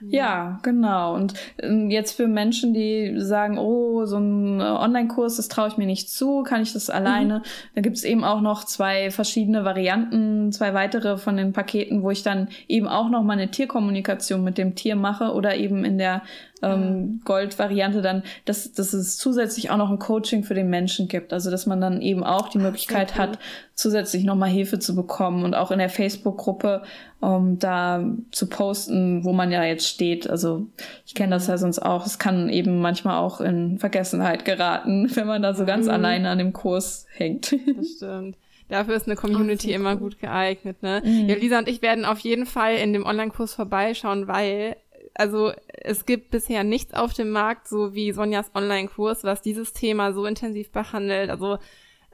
Ja, 0.01 0.59
genau. 0.63 1.15
Und 1.15 1.35
ähm, 1.59 1.91
jetzt 1.91 2.13
für 2.13 2.29
Menschen, 2.29 2.75
die 2.75 3.15
sagen, 3.17 3.59
oh, 3.59 4.05
so 4.05 4.19
ein 4.19 4.61
äh, 4.61 4.65
Online-Kurs, 4.65 5.37
das 5.37 5.49
traue 5.49 5.69
ich 5.69 5.77
mir 5.77 5.87
nicht 5.87 6.11
zu, 6.11 6.43
kann 6.43 6.63
ich 6.63 6.73
das 6.73 6.91
alleine? 6.91 7.39
Mhm. 7.39 7.43
Da 7.75 7.81
gibt 7.81 7.97
es 7.97 8.05
eben 8.05 8.23
auch 8.23 8.41
noch 8.41 8.65
zwei 8.65 9.11
verschiedene 9.11 9.65
Varianten, 9.65 10.53
zwei 10.53 10.75
weitere 10.75 11.17
von 11.17 11.37
den 11.37 11.53
Paketen, 11.53 12.03
wo 12.03 12.11
ich 12.11 12.23
dann 12.23 12.49
eben 12.69 12.87
auch 12.87 13.09
noch 13.09 13.23
mal 13.23 13.33
eine 13.33 13.51
Tierkommunikation 13.51 14.45
mit 14.45 14.59
dem 14.59 14.75
Tier 14.75 14.95
mache 14.95 15.33
oder 15.33 15.57
eben 15.57 15.85
in 15.85 15.99
der 15.99 16.23
ähm, 16.63 17.21
Gold-Variante 17.25 18.03
dann, 18.03 18.23
dass, 18.45 18.73
dass 18.73 18.93
es 18.93 19.17
zusätzlich 19.17 19.71
auch 19.71 19.77
noch 19.77 19.91
ein 19.91 19.99
Coaching 19.99 20.45
für 20.45 20.55
den 20.55 20.71
Menschen 20.71 21.09
gibt. 21.09 21.33
Also 21.33 21.51
dass 21.51 21.67
man 21.67 21.81
dann 21.81 22.01
eben 22.01 22.25
auch 22.25 22.49
die 22.49 22.59
Möglichkeit 22.59 23.13
cool. 23.15 23.23
hat, 23.23 23.39
zusätzlich 23.75 24.25
nochmal 24.25 24.51
Hilfe 24.51 24.79
zu 24.79 24.95
bekommen 24.95 25.45
und 25.45 25.55
auch 25.55 25.71
in 25.71 25.79
der 25.79 25.89
Facebook-Gruppe 25.91 26.83
um, 27.21 27.59
da 27.59 28.05
zu 28.31 28.49
posten, 28.49 29.25
wo 29.25 29.33
man 29.33 29.51
ja 29.51 29.65
jetzt 29.65 29.89
steht. 29.89 30.29
Also 30.29 30.67
ich 31.07 31.15
kenne 31.15 31.31
das 31.31 31.47
ja 31.47 31.59
sonst 31.59 31.81
auch. 31.81 32.07
Es 32.07 32.19
kann 32.19 32.49
eben 32.49 32.81
manchmal 32.81 33.19
auch 33.19 33.41
in 33.41 33.79
Vergessenheit 33.79 34.45
geraten, 34.45 35.11
wenn 35.15 35.27
man 35.27 35.43
da 35.43 35.55
so 35.55 35.65
ganz 35.65 35.87
mhm. 35.87 35.93
alleine 35.93 36.31
an 36.31 36.39
dem 36.39 36.53
Kurs 36.53 37.07
hängt. 37.15 37.53
Das 37.77 37.89
stimmt. 37.97 38.37
Dafür 38.69 38.97
ist 38.97 39.07
eine 39.07 39.17
Community 39.17 39.73
oh, 39.73 39.75
immer 39.75 39.95
gut 39.97 40.19
geeignet, 40.19 40.83
ne? 40.83 41.03
Mhm. 41.05 41.29
Ja, 41.29 41.37
Lisa 41.37 41.59
und 41.59 41.69
ich 41.69 41.83
werden 41.83 42.07
auf 42.07 42.21
jeden 42.21 42.47
Fall 42.47 42.77
in 42.77 42.95
dem 42.95 43.05
Online-Kurs 43.05 43.55
vorbeischauen, 43.55 44.27
weil 44.27 44.77
also 45.15 45.53
es 45.69 46.07
gibt 46.07 46.31
bisher 46.31 46.65
nichts 46.65 46.95
auf 46.95 47.13
dem 47.15 47.31
Markt, 47.31 47.69
so 47.69 47.95
wie 47.95 48.13
Sonjas 48.13 48.51
Online-Kurs, 48.55 49.25
was 49.25 49.43
dieses 49.43 49.73
Thema 49.73 50.13
so 50.13 50.27
intensiv 50.27 50.71
behandelt. 50.71 51.31
Also 51.31 51.59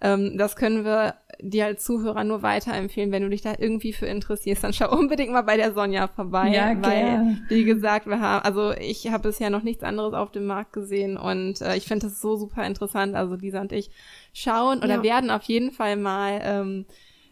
ähm, 0.01 0.37
das 0.37 0.57
können 0.57 0.85
wir 0.85 1.15
dir 1.43 1.67
als 1.67 1.85
Zuhörer 1.85 2.25
nur 2.25 2.43
weiterempfehlen, 2.43 3.13
wenn 3.13 3.23
du 3.23 3.31
dich 3.31 3.43
da 3.43 3.55
irgendwie 3.59 3.93
für 3.93 4.07
interessierst, 4.07 4.65
dann 4.65 4.73
schau 4.73 4.91
unbedingt 4.97 5.33
mal 5.33 5.43
bei 5.43 5.57
der 5.57 5.73
Sonja 5.73 6.09
vorbei. 6.09 6.49
Ja, 6.49 6.77
weil, 6.83 7.39
wie 7.49 7.65
gesagt, 7.65 8.07
wir 8.07 8.21
haben, 8.21 8.45
also 8.45 8.73
ich 8.73 9.11
habe 9.11 9.29
bisher 9.29 9.51
noch 9.51 9.63
nichts 9.63 9.83
anderes 9.83 10.15
auf 10.15 10.31
dem 10.31 10.47
Markt 10.47 10.73
gesehen 10.73 11.17
und 11.17 11.61
äh, 11.61 11.77
ich 11.77 11.87
finde 11.87 12.07
das 12.07 12.21
so 12.21 12.37
super 12.37 12.67
interessant. 12.67 13.15
Also 13.15 13.35
Lisa 13.35 13.61
und 13.61 13.73
ich 13.73 13.91
schauen 14.33 14.79
oder 14.79 14.97
ja. 14.97 15.03
werden 15.03 15.31
auf 15.31 15.43
jeden 15.45 15.73
Fall 15.73 15.97
mal 15.97 16.41
ähm, 16.43 16.87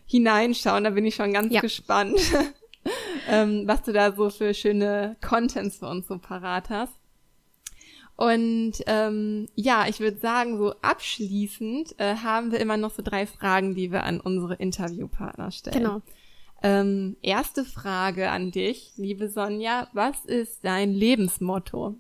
hineinschauen. 0.07 0.85
Da 0.85 0.91
bin 0.91 1.05
ich 1.05 1.15
schon 1.15 1.33
ganz 1.33 1.53
ja. 1.53 1.61
gespannt, 1.61 2.19
ähm, 3.29 3.63
was 3.67 3.83
du 3.83 3.93
da 3.93 4.13
so 4.13 4.31
für 4.31 4.55
schöne 4.55 5.17
Contents 5.21 5.77
für 5.77 5.87
uns 5.87 6.07
so 6.07 6.19
parat 6.19 6.71
hast. 6.71 6.95
Und 8.17 8.73
ähm, 8.87 9.47
ja, 9.55 9.87
ich 9.89 10.01
würde 10.01 10.19
sagen, 10.19 10.59
so 10.59 10.75
abschließend 10.83 11.95
äh, 11.99 12.17
haben 12.17 12.51
wir 12.51 12.59
immer 12.59 12.77
noch 12.77 12.91
so 12.91 13.01
drei 13.01 13.27
Fragen, 13.27 13.77
die 13.77 13.93
wir 13.93 14.03
an 14.03 14.21
unsere 14.21 14.55
Interviewpartner 14.55 15.53
stellen. 15.53 15.79
Genau. 15.79 16.03
Ähm, 16.61 17.17
erste 17.23 17.65
Frage 17.65 18.31
an 18.31 18.51
dich, 18.51 18.93
liebe 18.97 19.29
Sonja. 19.29 19.87
Was 19.93 20.25
ist 20.25 20.65
dein 20.65 20.93
Lebensmotto? 20.93 21.95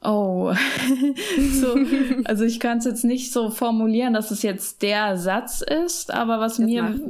Oh, 0.00 0.54
so, 1.52 1.76
also 2.24 2.44
ich 2.44 2.60
kann 2.60 2.78
es 2.78 2.84
jetzt 2.84 3.04
nicht 3.04 3.32
so 3.32 3.50
formulieren, 3.50 4.14
dass 4.14 4.30
es 4.30 4.42
jetzt 4.42 4.82
der 4.82 5.16
Satz 5.16 5.60
ist, 5.60 6.14
aber 6.14 6.38
was 6.38 6.60
mir 6.60 6.84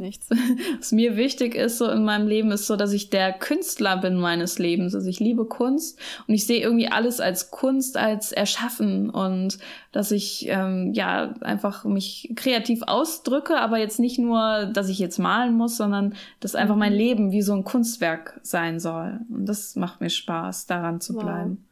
was 0.79 0.93
mir 0.93 1.19
wichtig 1.19 1.55
ist 1.55 1.77
so 1.77 1.91
in 1.91 2.05
meinem 2.05 2.27
Leben 2.27 2.51
ist 2.51 2.67
so, 2.67 2.77
dass 2.77 2.95
ich 2.95 3.11
der 3.11 3.35
Künstler 3.35 3.99
bin 3.99 4.17
meines 4.17 4.59
Lebens. 4.59 4.95
Also 4.95 5.07
ich 5.07 5.21
liebe 5.21 5.45
Kunst 5.45 5.99
und 6.27 6.33
ich 6.33 6.47
sehe 6.47 6.63
irgendwie 6.63 6.89
alles 6.89 7.21
als 7.21 7.51
Kunst, 7.51 7.99
als 7.99 8.33
Erschaffen 8.33 9.11
und 9.11 9.59
dass 9.93 10.11
ich 10.11 10.47
ähm, 10.49 10.95
ja 10.95 11.35
einfach 11.43 11.85
mich 11.85 12.33
kreativ 12.37 12.83
ausdrücke, 12.87 13.59
aber 13.59 13.79
jetzt 13.79 14.01
nicht 14.01 14.19
nur, 14.19 14.65
dass 14.73 14.89
ich 14.89 14.99
jetzt 14.99 15.19
malen 15.19 15.55
muss, 15.55 15.77
sondern 15.77 16.15
dass 16.41 16.55
einfach 16.55 16.77
mein 16.77 16.93
mhm. 16.93 16.99
Leben 16.99 17.33
wie 17.33 17.43
so 17.43 17.53
ein 17.53 17.65
Kunstwerk 17.65 18.41
sein 18.43 18.81
soll. 18.81 19.21
Und 19.29 19.47
das 19.47 19.77
macht 19.77 20.01
mir 20.01 20.11
Spaß, 20.11 20.67
daran 20.67 21.03
zu 21.03 21.15
wow. 21.15 21.23
bleiben. 21.23 21.68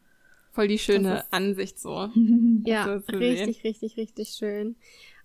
Voll 0.57 0.69
die 0.69 0.79
schöne 0.79 1.31
Ansicht 1.33 1.79
so. 1.79 2.09
ja, 2.65 2.85
richtig, 3.13 3.63
richtig, 3.63 3.99
richtig 3.99 4.31
schön. 4.31 4.77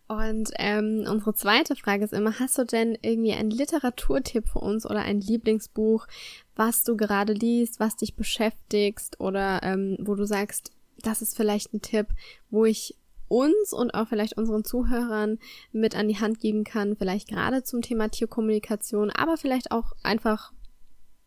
Und 0.10 0.52
ähm, 0.60 1.06
unsere 1.10 1.34
zweite 1.34 1.78
Frage 1.78 2.04
ist 2.04 2.12
immer, 2.12 2.38
hast 2.38 2.58
du 2.58 2.66
denn 2.66 2.98
irgendwie 3.02 3.32
einen 3.32 3.50
Literaturtipp 3.50 4.50
für 4.50 4.60
uns 4.60 4.86
oder 4.86 5.04
ein 5.04 5.22
Lieblingsbuch, 5.22 6.06
was 6.54 6.84
du 6.84 6.98
gerade 6.98 7.32
liest, 7.32 7.80
was 7.80 7.96
dich 7.96 8.16
beschäftigst 8.16 9.22
oder 9.22 9.64
ähm, 9.64 9.96
wo 10.02 10.16
du 10.16 10.26
sagst, 10.26 10.72
das 11.02 11.22
ist 11.22 11.38
vielleicht 11.38 11.74
ein 11.74 11.82
Tipp, 11.82 12.08
wo 12.50 12.66
ich 12.66 12.98
uns 13.30 13.72
und 13.72 13.94
auch 13.94 14.10
vielleicht 14.10 14.38
unseren 14.38 14.66
Zuhörern 14.66 15.40
mit 15.72 15.96
an 15.96 16.10
die 16.10 16.20
Hand 16.20 16.42
geben 16.42 16.66
kann, 16.66 16.98
vielleicht 16.98 17.30
gerade 17.30 17.64
zum 17.64 17.82
Thema 17.82 18.10
Tierkommunikation, 18.10 19.12
aber 19.12 19.38
vielleicht 19.38 19.72
auch 19.72 19.94
einfach 20.04 20.52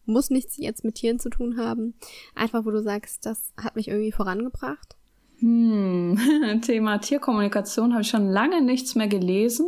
muss 0.07 0.30
nichts 0.30 0.57
jetzt 0.57 0.84
mit 0.84 0.96
Tieren 0.96 1.18
zu 1.18 1.30
tun 1.30 1.57
haben. 1.59 1.94
Einfach, 2.34 2.64
wo 2.64 2.70
du 2.70 2.82
sagst, 2.82 3.26
das 3.26 3.52
hat 3.57 3.76
mich 3.76 3.88
irgendwie 3.88 4.12
vorangebracht. 4.12 4.96
Hm, 5.38 6.18
Thema 6.62 6.98
Tierkommunikation 6.98 7.92
habe 7.92 8.02
ich 8.02 8.09
schon 8.09 8.28
lange 8.28 8.62
nichts 8.62 8.94
mehr 8.94 9.09
gelesen 9.09 9.66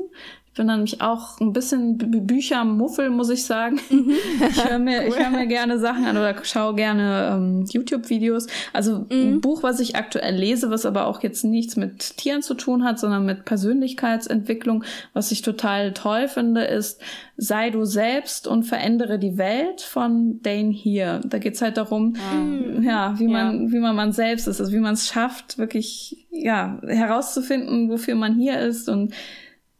bin 0.57 0.69
dann 0.69 0.79
nämlich 0.79 1.03
auch 1.03 1.39
ein 1.41 1.53
bisschen 1.53 1.99
Bücher 1.99 2.65
Muffel, 2.65 3.11
muss 3.11 3.31
ich 3.31 3.45
sagen. 3.45 3.79
Mhm. 3.91 4.13
Ich 4.49 4.65
höre 4.65 4.79
mir, 4.79 5.03
cool. 5.03 5.09
ich 5.09 5.19
hör 5.19 5.31
mir 5.31 5.47
gerne 5.47 5.79
Sachen 5.79 6.05
an 6.05 6.17
oder 6.17 6.35
schaue 6.45 6.75
gerne 6.75 7.31
ähm, 7.33 7.65
YouTube-Videos. 7.69 8.47
Also 8.73 9.01
mhm. 9.01 9.07
ein 9.11 9.41
Buch, 9.41 9.63
was 9.63 9.81
ich 9.81 9.97
aktuell 9.97 10.35
lese, 10.35 10.71
was 10.71 10.87
aber 10.87 11.07
auch 11.07 11.23
jetzt 11.23 11.45
nichts 11.45 11.77
mit 11.77 12.17
Tieren 12.17 12.43
zu 12.43 12.55
tun 12.55 12.85
hat, 12.85 12.99
sondern 12.99 13.27
mit 13.27 13.45
Persönlichkeitsentwicklung, 13.45 14.85
was 15.13 15.31
ich 15.31 15.43
total 15.43 15.93
toll 15.93 16.29
finde, 16.29 16.65
ist 16.65 17.01
Sei 17.39 17.69
du 17.69 17.85
selbst 17.85 18.47
und 18.47 18.63
verändere 18.63 19.19
die 19.19 19.37
Welt 19.37 19.83
von 19.83 20.41
Dane 20.41 20.71
hier. 20.71 21.21
Da 21.23 21.37
geht's 21.37 21.61
halt 21.61 21.77
darum, 21.77 22.17
mhm. 22.33 22.83
ja, 22.83 23.15
wie 23.19 23.29
man, 23.29 23.67
ja. 23.67 23.73
wie 23.73 23.79
man 23.79 23.95
man 23.95 24.13
selbst 24.13 24.49
ist, 24.49 24.59
also 24.59 24.73
wie 24.73 24.81
man 24.81 24.95
es 24.95 25.09
schafft, 25.09 25.59
wirklich 25.59 26.27
ja 26.31 26.81
herauszufinden, 26.87 27.91
wofür 27.91 28.15
man 28.15 28.37
hier 28.37 28.59
ist 28.61 28.89
und 28.89 29.13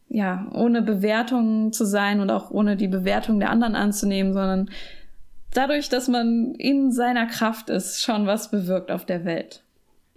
ja, 0.09 0.47
ohne 0.53 0.81
Bewertung 0.81 1.73
zu 1.73 1.85
sein 1.85 2.19
und 2.19 2.29
auch 2.29 2.49
ohne 2.49 2.77
die 2.77 2.87
Bewertung 2.87 3.39
der 3.39 3.49
anderen 3.49 3.75
anzunehmen, 3.75 4.33
sondern 4.33 4.69
dadurch, 5.53 5.89
dass 5.89 6.07
man 6.07 6.55
in 6.55 6.91
seiner 6.91 7.25
Kraft 7.25 7.69
ist, 7.69 8.01
schon 8.01 8.25
was 8.25 8.51
bewirkt 8.51 8.91
auf 8.91 9.05
der 9.05 9.25
Welt. 9.25 9.63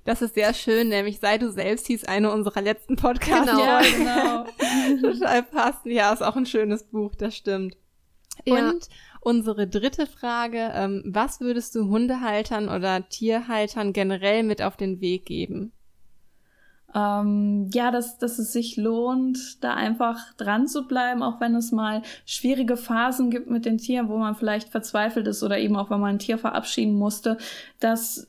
Das 0.04 0.22
ist 0.22 0.34
sehr 0.34 0.54
schön, 0.54 0.88
nämlich 0.88 1.20
sei 1.20 1.38
du 1.38 1.50
selbst 1.50 1.86
hieß 1.86 2.04
eine 2.04 2.32
unserer 2.32 2.62
letzten 2.62 2.96
Podcasts. 2.96 3.50
Genau, 3.50 3.62
ja, 3.62 3.80
genau. 3.80 5.02
Total 5.12 5.42
passend. 5.42 5.92
Ja, 5.92 6.12
ist 6.12 6.22
auch 6.22 6.36
ein 6.36 6.46
schönes 6.46 6.84
Buch, 6.84 7.14
das 7.14 7.36
stimmt. 7.36 7.76
Ja. 8.46 8.70
Und 8.70 8.88
unsere 9.20 9.66
dritte 9.66 10.06
Frage, 10.06 10.70
ähm, 10.74 11.02
was 11.06 11.40
würdest 11.40 11.74
du 11.74 11.88
Hundehaltern 11.88 12.68
oder 12.68 13.08
Tierhaltern 13.08 13.92
generell 13.92 14.42
mit 14.42 14.62
auf 14.62 14.76
den 14.76 15.00
Weg 15.00 15.26
geben? 15.26 15.72
Ähm, 16.94 17.70
ja, 17.72 17.90
dass, 17.90 18.18
dass 18.18 18.38
es 18.38 18.52
sich 18.52 18.76
lohnt, 18.76 19.62
da 19.62 19.74
einfach 19.74 20.32
dran 20.34 20.66
zu 20.66 20.86
bleiben, 20.86 21.22
auch 21.22 21.40
wenn 21.40 21.54
es 21.54 21.72
mal 21.72 22.02
schwierige 22.26 22.76
Phasen 22.76 23.30
gibt 23.30 23.50
mit 23.50 23.64
den 23.64 23.78
Tieren, 23.78 24.08
wo 24.08 24.16
man 24.16 24.34
vielleicht 24.34 24.68
verzweifelt 24.68 25.26
ist 25.26 25.42
oder 25.42 25.58
eben 25.58 25.76
auch 25.76 25.90
wenn 25.90 26.00
man 26.00 26.16
ein 26.16 26.18
Tier 26.18 26.38
verabschieden 26.38 26.94
musste, 26.94 27.38
dass 27.78 28.28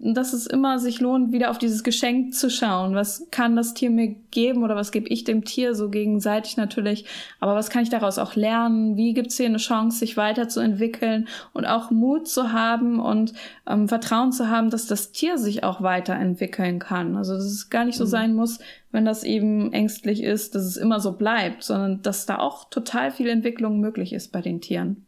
dass 0.00 0.32
es 0.32 0.46
immer 0.46 0.78
sich 0.78 1.00
lohnt, 1.00 1.32
wieder 1.32 1.50
auf 1.50 1.58
dieses 1.58 1.82
Geschenk 1.82 2.34
zu 2.34 2.50
schauen. 2.50 2.94
Was 2.94 3.26
kann 3.30 3.56
das 3.56 3.74
Tier 3.74 3.90
mir 3.90 4.14
geben 4.30 4.62
oder 4.62 4.76
was 4.76 4.92
gebe 4.92 5.08
ich 5.08 5.24
dem 5.24 5.44
Tier 5.44 5.74
so 5.74 5.88
gegenseitig 5.88 6.56
natürlich? 6.56 7.06
Aber 7.40 7.54
was 7.54 7.70
kann 7.70 7.82
ich 7.82 7.90
daraus 7.90 8.18
auch 8.18 8.36
lernen? 8.36 8.96
Wie 8.96 9.14
gibt 9.14 9.28
es 9.28 9.36
hier 9.36 9.46
eine 9.46 9.58
Chance, 9.58 9.98
sich 9.98 10.16
weiterzuentwickeln 10.16 11.28
und 11.52 11.64
auch 11.64 11.90
Mut 11.90 12.28
zu 12.28 12.52
haben 12.52 13.00
und 13.00 13.32
ähm, 13.68 13.88
Vertrauen 13.88 14.32
zu 14.32 14.48
haben, 14.48 14.70
dass 14.70 14.86
das 14.86 15.12
Tier 15.12 15.38
sich 15.38 15.64
auch 15.64 15.82
weiterentwickeln 15.82 16.78
kann? 16.78 17.16
Also 17.16 17.34
dass 17.34 17.44
es 17.44 17.70
gar 17.70 17.84
nicht 17.84 17.98
so 17.98 18.04
mhm. 18.04 18.10
sein 18.10 18.34
muss, 18.34 18.60
wenn 18.92 19.04
das 19.04 19.24
eben 19.24 19.72
ängstlich 19.72 20.22
ist, 20.22 20.54
dass 20.54 20.64
es 20.64 20.76
immer 20.76 21.00
so 21.00 21.12
bleibt, 21.12 21.62
sondern 21.64 22.02
dass 22.02 22.26
da 22.26 22.38
auch 22.38 22.68
total 22.70 23.10
viel 23.10 23.28
Entwicklung 23.28 23.80
möglich 23.80 24.12
ist 24.12 24.32
bei 24.32 24.40
den 24.40 24.60
Tieren. 24.60 25.06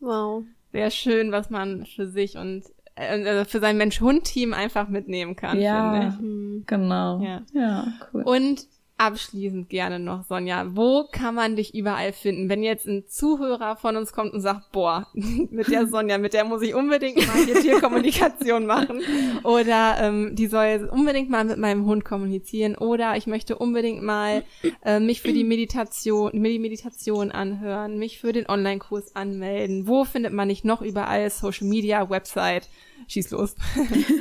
Wow. 0.00 0.44
Sehr 0.72 0.90
schön, 0.90 1.32
was 1.32 1.50
man 1.50 1.84
für 1.84 2.06
sich 2.06 2.36
und 2.36 2.64
äh, 2.94 3.44
für 3.44 3.60
sein 3.60 3.76
Mensch-Hund-Team 3.76 4.52
einfach 4.52 4.88
mitnehmen 4.88 5.36
kann. 5.36 5.60
Ja, 5.60 6.16
mhm. 6.20 6.64
genau. 6.66 7.20
Ja. 7.20 7.42
ja, 7.52 7.86
cool. 8.12 8.22
Und 8.22 8.66
abschließend 8.98 9.68
gerne 9.68 9.98
noch, 9.98 10.24
Sonja, 10.24 10.64
wo 10.76 11.08
kann 11.10 11.34
man 11.34 11.56
dich 11.56 11.74
überall 11.74 12.12
finden? 12.12 12.48
Wenn 12.48 12.62
jetzt 12.62 12.86
ein 12.86 13.04
Zuhörer 13.08 13.76
von 13.76 13.96
uns 13.96 14.12
kommt 14.12 14.32
und 14.32 14.40
sagt, 14.40 14.70
boah, 14.72 15.08
mit 15.14 15.68
der 15.68 15.86
Sonja, 15.86 16.18
mit 16.18 16.34
der 16.34 16.44
muss 16.44 16.62
ich 16.62 16.74
unbedingt 16.74 17.26
mal 17.26 17.44
hier 17.44 17.60
Tierkommunikation 17.60 18.66
machen 18.66 19.00
oder 19.42 19.96
ähm, 20.00 20.36
die 20.36 20.46
soll 20.46 20.88
unbedingt 20.92 21.30
mal 21.30 21.44
mit 21.44 21.58
meinem 21.58 21.84
Hund 21.84 22.04
kommunizieren 22.04 22.76
oder 22.76 23.16
ich 23.16 23.26
möchte 23.26 23.56
unbedingt 23.56 24.02
mal 24.02 24.44
äh, 24.84 25.00
mich 25.00 25.20
für 25.20 25.32
die 25.32 25.44
Meditation, 25.44 26.30
mir 26.34 26.50
die 26.50 26.58
Meditation 26.58 27.32
anhören, 27.32 27.98
mich 27.98 28.20
für 28.20 28.32
den 28.32 28.48
Online-Kurs 28.48 29.16
anmelden. 29.16 29.86
Wo 29.86 30.04
findet 30.04 30.32
man 30.32 30.48
dich 30.48 30.64
noch 30.64 30.82
überall? 30.82 31.28
Social 31.30 31.66
Media, 31.66 32.08
Website? 32.08 32.68
Schieß 33.08 33.30
los. 33.30 33.56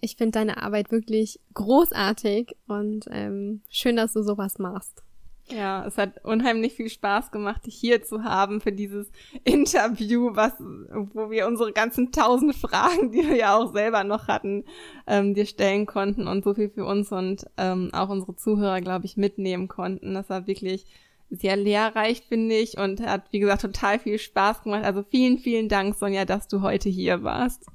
ich 0.00 0.16
finde 0.16 0.32
deine 0.32 0.62
Arbeit 0.62 0.92
wirklich 0.92 1.40
großartig 1.54 2.54
und 2.68 3.06
ähm, 3.10 3.62
schön, 3.70 3.96
dass 3.96 4.12
du 4.12 4.22
sowas 4.22 4.58
machst. 4.58 5.02
Ja, 5.48 5.84
es 5.86 5.98
hat 5.98 6.24
unheimlich 6.24 6.72
viel 6.72 6.88
Spaß 6.88 7.30
gemacht, 7.30 7.66
dich 7.66 7.74
hier 7.74 8.02
zu 8.02 8.24
haben 8.24 8.62
für 8.62 8.72
dieses 8.72 9.10
Interview, 9.44 10.30
was, 10.34 10.52
wo 10.58 11.30
wir 11.30 11.46
unsere 11.46 11.72
ganzen 11.72 12.12
tausend 12.12 12.54
Fragen, 12.54 13.12
die 13.12 13.26
wir 13.26 13.36
ja 13.36 13.56
auch 13.56 13.72
selber 13.72 14.04
noch 14.04 14.28
hatten, 14.28 14.64
ähm, 15.06 15.34
dir 15.34 15.44
stellen 15.46 15.86
konnten 15.86 16.28
und 16.28 16.44
so 16.44 16.54
viel 16.54 16.70
für 16.70 16.86
uns 16.86 17.12
und 17.12 17.44
ähm, 17.58 17.90
auch 17.92 18.08
unsere 18.08 18.36
Zuhörer, 18.36 18.80
glaube 18.80 19.04
ich, 19.04 19.16
mitnehmen 19.16 19.68
konnten. 19.68 20.14
Das 20.14 20.30
war 20.30 20.46
wirklich 20.46 20.86
sehr 21.30 21.56
lehrreich, 21.56 22.22
finde 22.28 22.56
ich, 22.56 22.78
und 22.78 23.00
hat, 23.00 23.22
wie 23.30 23.40
gesagt, 23.40 23.62
total 23.62 23.98
viel 23.98 24.18
Spaß 24.18 24.62
gemacht. 24.62 24.84
Also 24.84 25.02
vielen, 25.02 25.38
vielen 25.38 25.68
Dank, 25.68 25.94
Sonja, 25.94 26.24
dass 26.24 26.48
du 26.48 26.62
heute 26.62 26.88
hier 26.88 27.22
warst. 27.22 27.66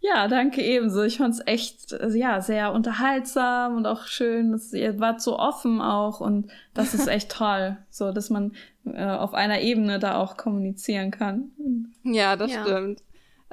Ja, 0.00 0.28
danke 0.28 0.60
ebenso. 0.60 1.02
Ich 1.02 1.16
fand 1.16 1.34
es 1.34 1.46
echt, 1.46 1.96
ja, 2.14 2.42
sehr 2.42 2.72
unterhaltsam 2.72 3.76
und 3.76 3.86
auch 3.86 4.06
schön. 4.06 4.52
Dass 4.52 4.72
ihr 4.74 5.00
wart 5.00 5.22
so 5.22 5.38
offen 5.38 5.80
auch 5.80 6.20
und 6.20 6.50
das 6.74 6.92
ist 6.92 7.06
echt 7.06 7.30
toll, 7.32 7.78
so 7.88 8.12
dass 8.12 8.28
man 8.28 8.52
äh, 8.84 9.02
auf 9.02 9.32
einer 9.32 9.62
Ebene 9.62 9.98
da 9.98 10.18
auch 10.18 10.36
kommunizieren 10.36 11.10
kann. 11.10 11.52
Ja, 12.02 12.36
das 12.36 12.52
ja. 12.52 12.62
stimmt. 12.62 13.02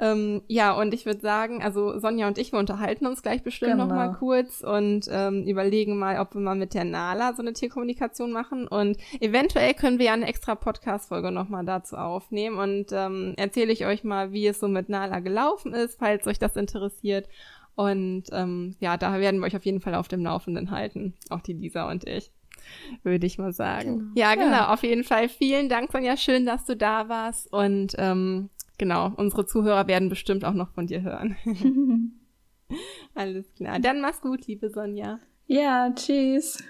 Ähm, 0.02 0.42
ja, 0.48 0.72
und 0.72 0.94
ich 0.94 1.06
würde 1.06 1.20
sagen, 1.20 1.62
also 1.62 1.96
Sonja 2.00 2.26
und 2.26 2.36
ich, 2.36 2.50
wir 2.50 2.58
unterhalten 2.58 3.06
uns 3.06 3.22
gleich 3.22 3.44
bestimmt 3.44 3.70
genau. 3.70 3.86
noch 3.86 3.94
mal 3.94 4.12
kurz 4.14 4.60
und 4.60 5.06
ähm, 5.08 5.46
überlegen 5.46 5.96
mal, 5.96 6.18
ob 6.18 6.34
wir 6.34 6.40
mal 6.40 6.56
mit 6.56 6.74
der 6.74 6.82
Nala 6.82 7.34
so 7.34 7.42
eine 7.42 7.52
Tierkommunikation 7.52 8.32
machen. 8.32 8.66
Und 8.66 8.96
eventuell 9.20 9.74
können 9.74 10.00
wir 10.00 10.06
ja 10.06 10.14
eine 10.14 10.26
extra 10.26 10.56
Podcast-Folge 10.56 11.30
noch 11.30 11.48
mal 11.48 11.64
dazu 11.64 11.96
aufnehmen. 11.96 12.58
Und 12.58 12.86
ähm, 12.90 13.34
erzähle 13.36 13.72
ich 13.72 13.86
euch 13.86 14.02
mal, 14.02 14.32
wie 14.32 14.48
es 14.48 14.58
so 14.58 14.66
mit 14.66 14.88
Nala 14.88 15.20
gelaufen 15.20 15.72
ist, 15.72 16.00
falls 16.00 16.26
euch 16.26 16.40
das 16.40 16.56
interessiert. 16.56 17.28
Und 17.76 18.24
ähm, 18.32 18.74
ja, 18.80 18.96
da 18.96 19.20
werden 19.20 19.38
wir 19.38 19.46
euch 19.46 19.56
auf 19.56 19.64
jeden 19.64 19.80
Fall 19.80 19.94
auf 19.94 20.08
dem 20.08 20.24
Laufenden 20.24 20.72
halten. 20.72 21.14
Auch 21.30 21.42
die 21.42 21.52
Lisa 21.52 21.88
und 21.88 22.08
ich 22.08 22.32
würde 23.04 23.24
ich 23.24 23.38
mal 23.38 23.52
sagen. 23.52 23.98
Genau. 23.98 24.10
Ja, 24.16 24.34
genau, 24.34 24.50
ja. 24.50 24.72
auf 24.72 24.82
jeden 24.82 25.04
Fall. 25.04 25.28
Vielen 25.28 25.68
Dank, 25.68 25.92
Sonja. 25.92 26.16
Schön, 26.16 26.44
dass 26.44 26.64
du 26.64 26.76
da 26.76 27.08
warst. 27.08 27.52
Und 27.52 27.94
ähm, 27.98 28.50
genau, 28.82 29.12
unsere 29.16 29.46
Zuhörer 29.46 29.86
werden 29.86 30.08
bestimmt 30.08 30.44
auch 30.44 30.54
noch 30.54 30.72
von 30.72 30.88
dir 30.88 31.02
hören. 31.02 31.36
Alles 33.14 33.54
klar. 33.54 33.78
Dann 33.78 34.00
mach's 34.00 34.20
gut, 34.20 34.48
liebe 34.48 34.70
Sonja. 34.70 35.20
Ja, 35.46 35.92
tschüss. 35.94 36.64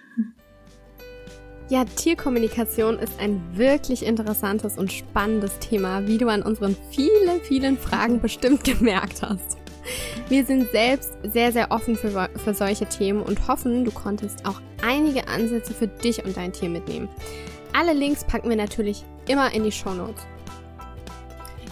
Ja, 1.71 1.87
Tierkommunikation 1.87 2.99
ist 2.99 3.19
ein 3.19 3.41
wirklich 3.55 4.05
interessantes 4.05 4.77
und 4.77 4.93
spannendes 4.93 5.59
Thema, 5.59 6.07
wie 6.07 6.19
du 6.19 6.29
an 6.29 6.43
unseren 6.43 6.77
vielen, 6.91 7.41
vielen 7.41 7.79
Fragen 7.79 8.21
bestimmt 8.21 8.63
gemerkt 8.65 9.23
hast. 9.23 9.57
Wir 10.29 10.45
sind 10.45 10.71
selbst 10.71 11.17
sehr, 11.23 11.51
sehr 11.51 11.71
offen 11.71 11.97
für, 11.97 12.29
für 12.45 12.53
solche 12.53 12.85
Themen 12.85 13.23
und 13.23 13.49
hoffen, 13.49 13.87
du 13.87 13.91
konntest 13.91 14.45
auch 14.45 14.61
einige 14.87 15.29
Ansätze 15.29 15.73
für 15.73 15.89
dich 15.89 16.23
und 16.23 16.37
dein 16.37 16.53
Tier 16.53 16.69
mitnehmen. 16.69 17.09
Alle 17.73 17.95
Links 17.95 18.23
packen 18.23 18.51
wir 18.51 18.57
natürlich 18.57 19.03
immer 19.29 19.55
in 19.55 19.65
die 19.65 19.73
Show 19.73 19.95
Notes. 19.95 20.27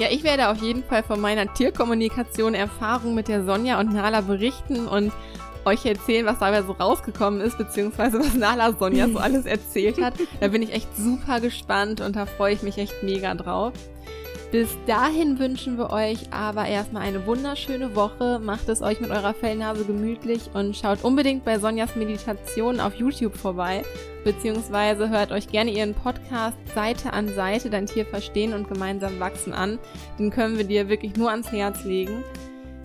Ja, 0.01 0.07
ich 0.11 0.25
werde 0.25 0.49
auf 0.49 0.63
jeden 0.63 0.83
Fall 0.83 1.03
von 1.03 1.21
meiner 1.21 1.53
Tierkommunikation 1.53 2.55
Erfahrung 2.55 3.15
mit 3.15 3.29
der 3.29 3.45
Sonja 3.45 3.79
und 3.79 3.93
Nala 3.93 4.23
berichten 4.23 4.89
und 4.89 5.13
euch 5.67 5.85
erzählen, 5.85 6.25
was 6.25 6.39
dabei 6.39 6.63
so 6.63 6.73
rausgekommen 6.73 7.43
ist, 7.43 7.59
beziehungsweise 7.59 8.19
was 8.19 8.33
Nala 8.33 8.73
Sonja 8.73 9.11
so 9.11 9.19
alles 9.19 9.45
erzählt 9.45 10.01
hat. 10.01 10.15
Da 10.41 10.49
bin 10.49 10.63
ich 10.63 10.73
echt 10.73 10.89
super 10.97 11.39
gespannt 11.41 12.01
und 12.01 12.17
da 12.17 12.25
freue 12.25 12.55
ich 12.55 12.63
mich 12.63 12.79
echt 12.79 13.03
mega 13.03 13.35
drauf. 13.35 13.75
Bis 14.51 14.71
dahin 14.87 15.39
wünschen 15.39 15.77
wir 15.77 15.91
euch 15.91 16.33
aber 16.33 16.65
erstmal 16.65 17.03
eine 17.03 17.27
wunderschöne 17.27 17.95
Woche. 17.95 18.41
Macht 18.43 18.71
es 18.71 18.81
euch 18.81 19.03
mit 19.03 19.11
eurer 19.11 19.35
Fellnase 19.35 19.85
gemütlich 19.85 20.49
und 20.55 20.75
schaut 20.79 21.05
unbedingt 21.05 21.45
bei 21.45 21.59
Sonjas 21.59 21.95
Meditation 21.95 22.81
auf 22.81 22.95
YouTube 22.95 23.37
vorbei. 23.37 23.85
Beziehungsweise 24.25 25.09
hört 25.09 25.33
euch 25.33 25.49
gerne 25.49 25.71
ihren 25.71 25.95
Podcast 25.95 26.57
Seite 26.75 27.13
an 27.13 27.29
Seite 27.35 27.71
dein 27.71 27.87
Tier 27.87 28.05
verstehen 28.05 28.53
und 28.53 28.69
gemeinsam 28.69 29.19
wachsen 29.19 29.53
an. 29.53 29.79
Den 30.19 30.31
können 30.31 30.59
wir 30.59 30.65
dir 30.65 30.89
wirklich 30.89 31.17
nur 31.17 31.31
ans 31.31 31.51
Herz 31.51 31.85
legen. 31.85 32.23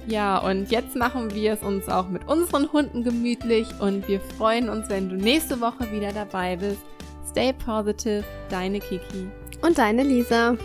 Ja, 0.08 0.38
und 0.38 0.70
jetzt 0.70 0.96
machen 0.96 1.34
wir 1.34 1.54
es 1.54 1.64
uns 1.64 1.90
auch 1.90 2.08
mit 2.08 2.28
unseren 2.28 2.72
Hunden 2.72 3.04
gemütlich 3.04 3.68
und 3.80 4.08
wir 4.08 4.22
freuen 4.38 4.70
uns, 4.70 4.88
wenn 4.90 5.10
du 5.10 5.16
nächste 5.16 5.60
Woche 5.62 5.92
wieder 5.92 6.12
dabei 6.14 6.58
bist. 6.58 6.82
Stay 7.28 7.54
positive, 7.54 8.24
deine 8.50 8.80
Kiki. 8.80 9.28
Und 9.62 9.78
deine 9.78 10.04
Lisa. 10.04 10.56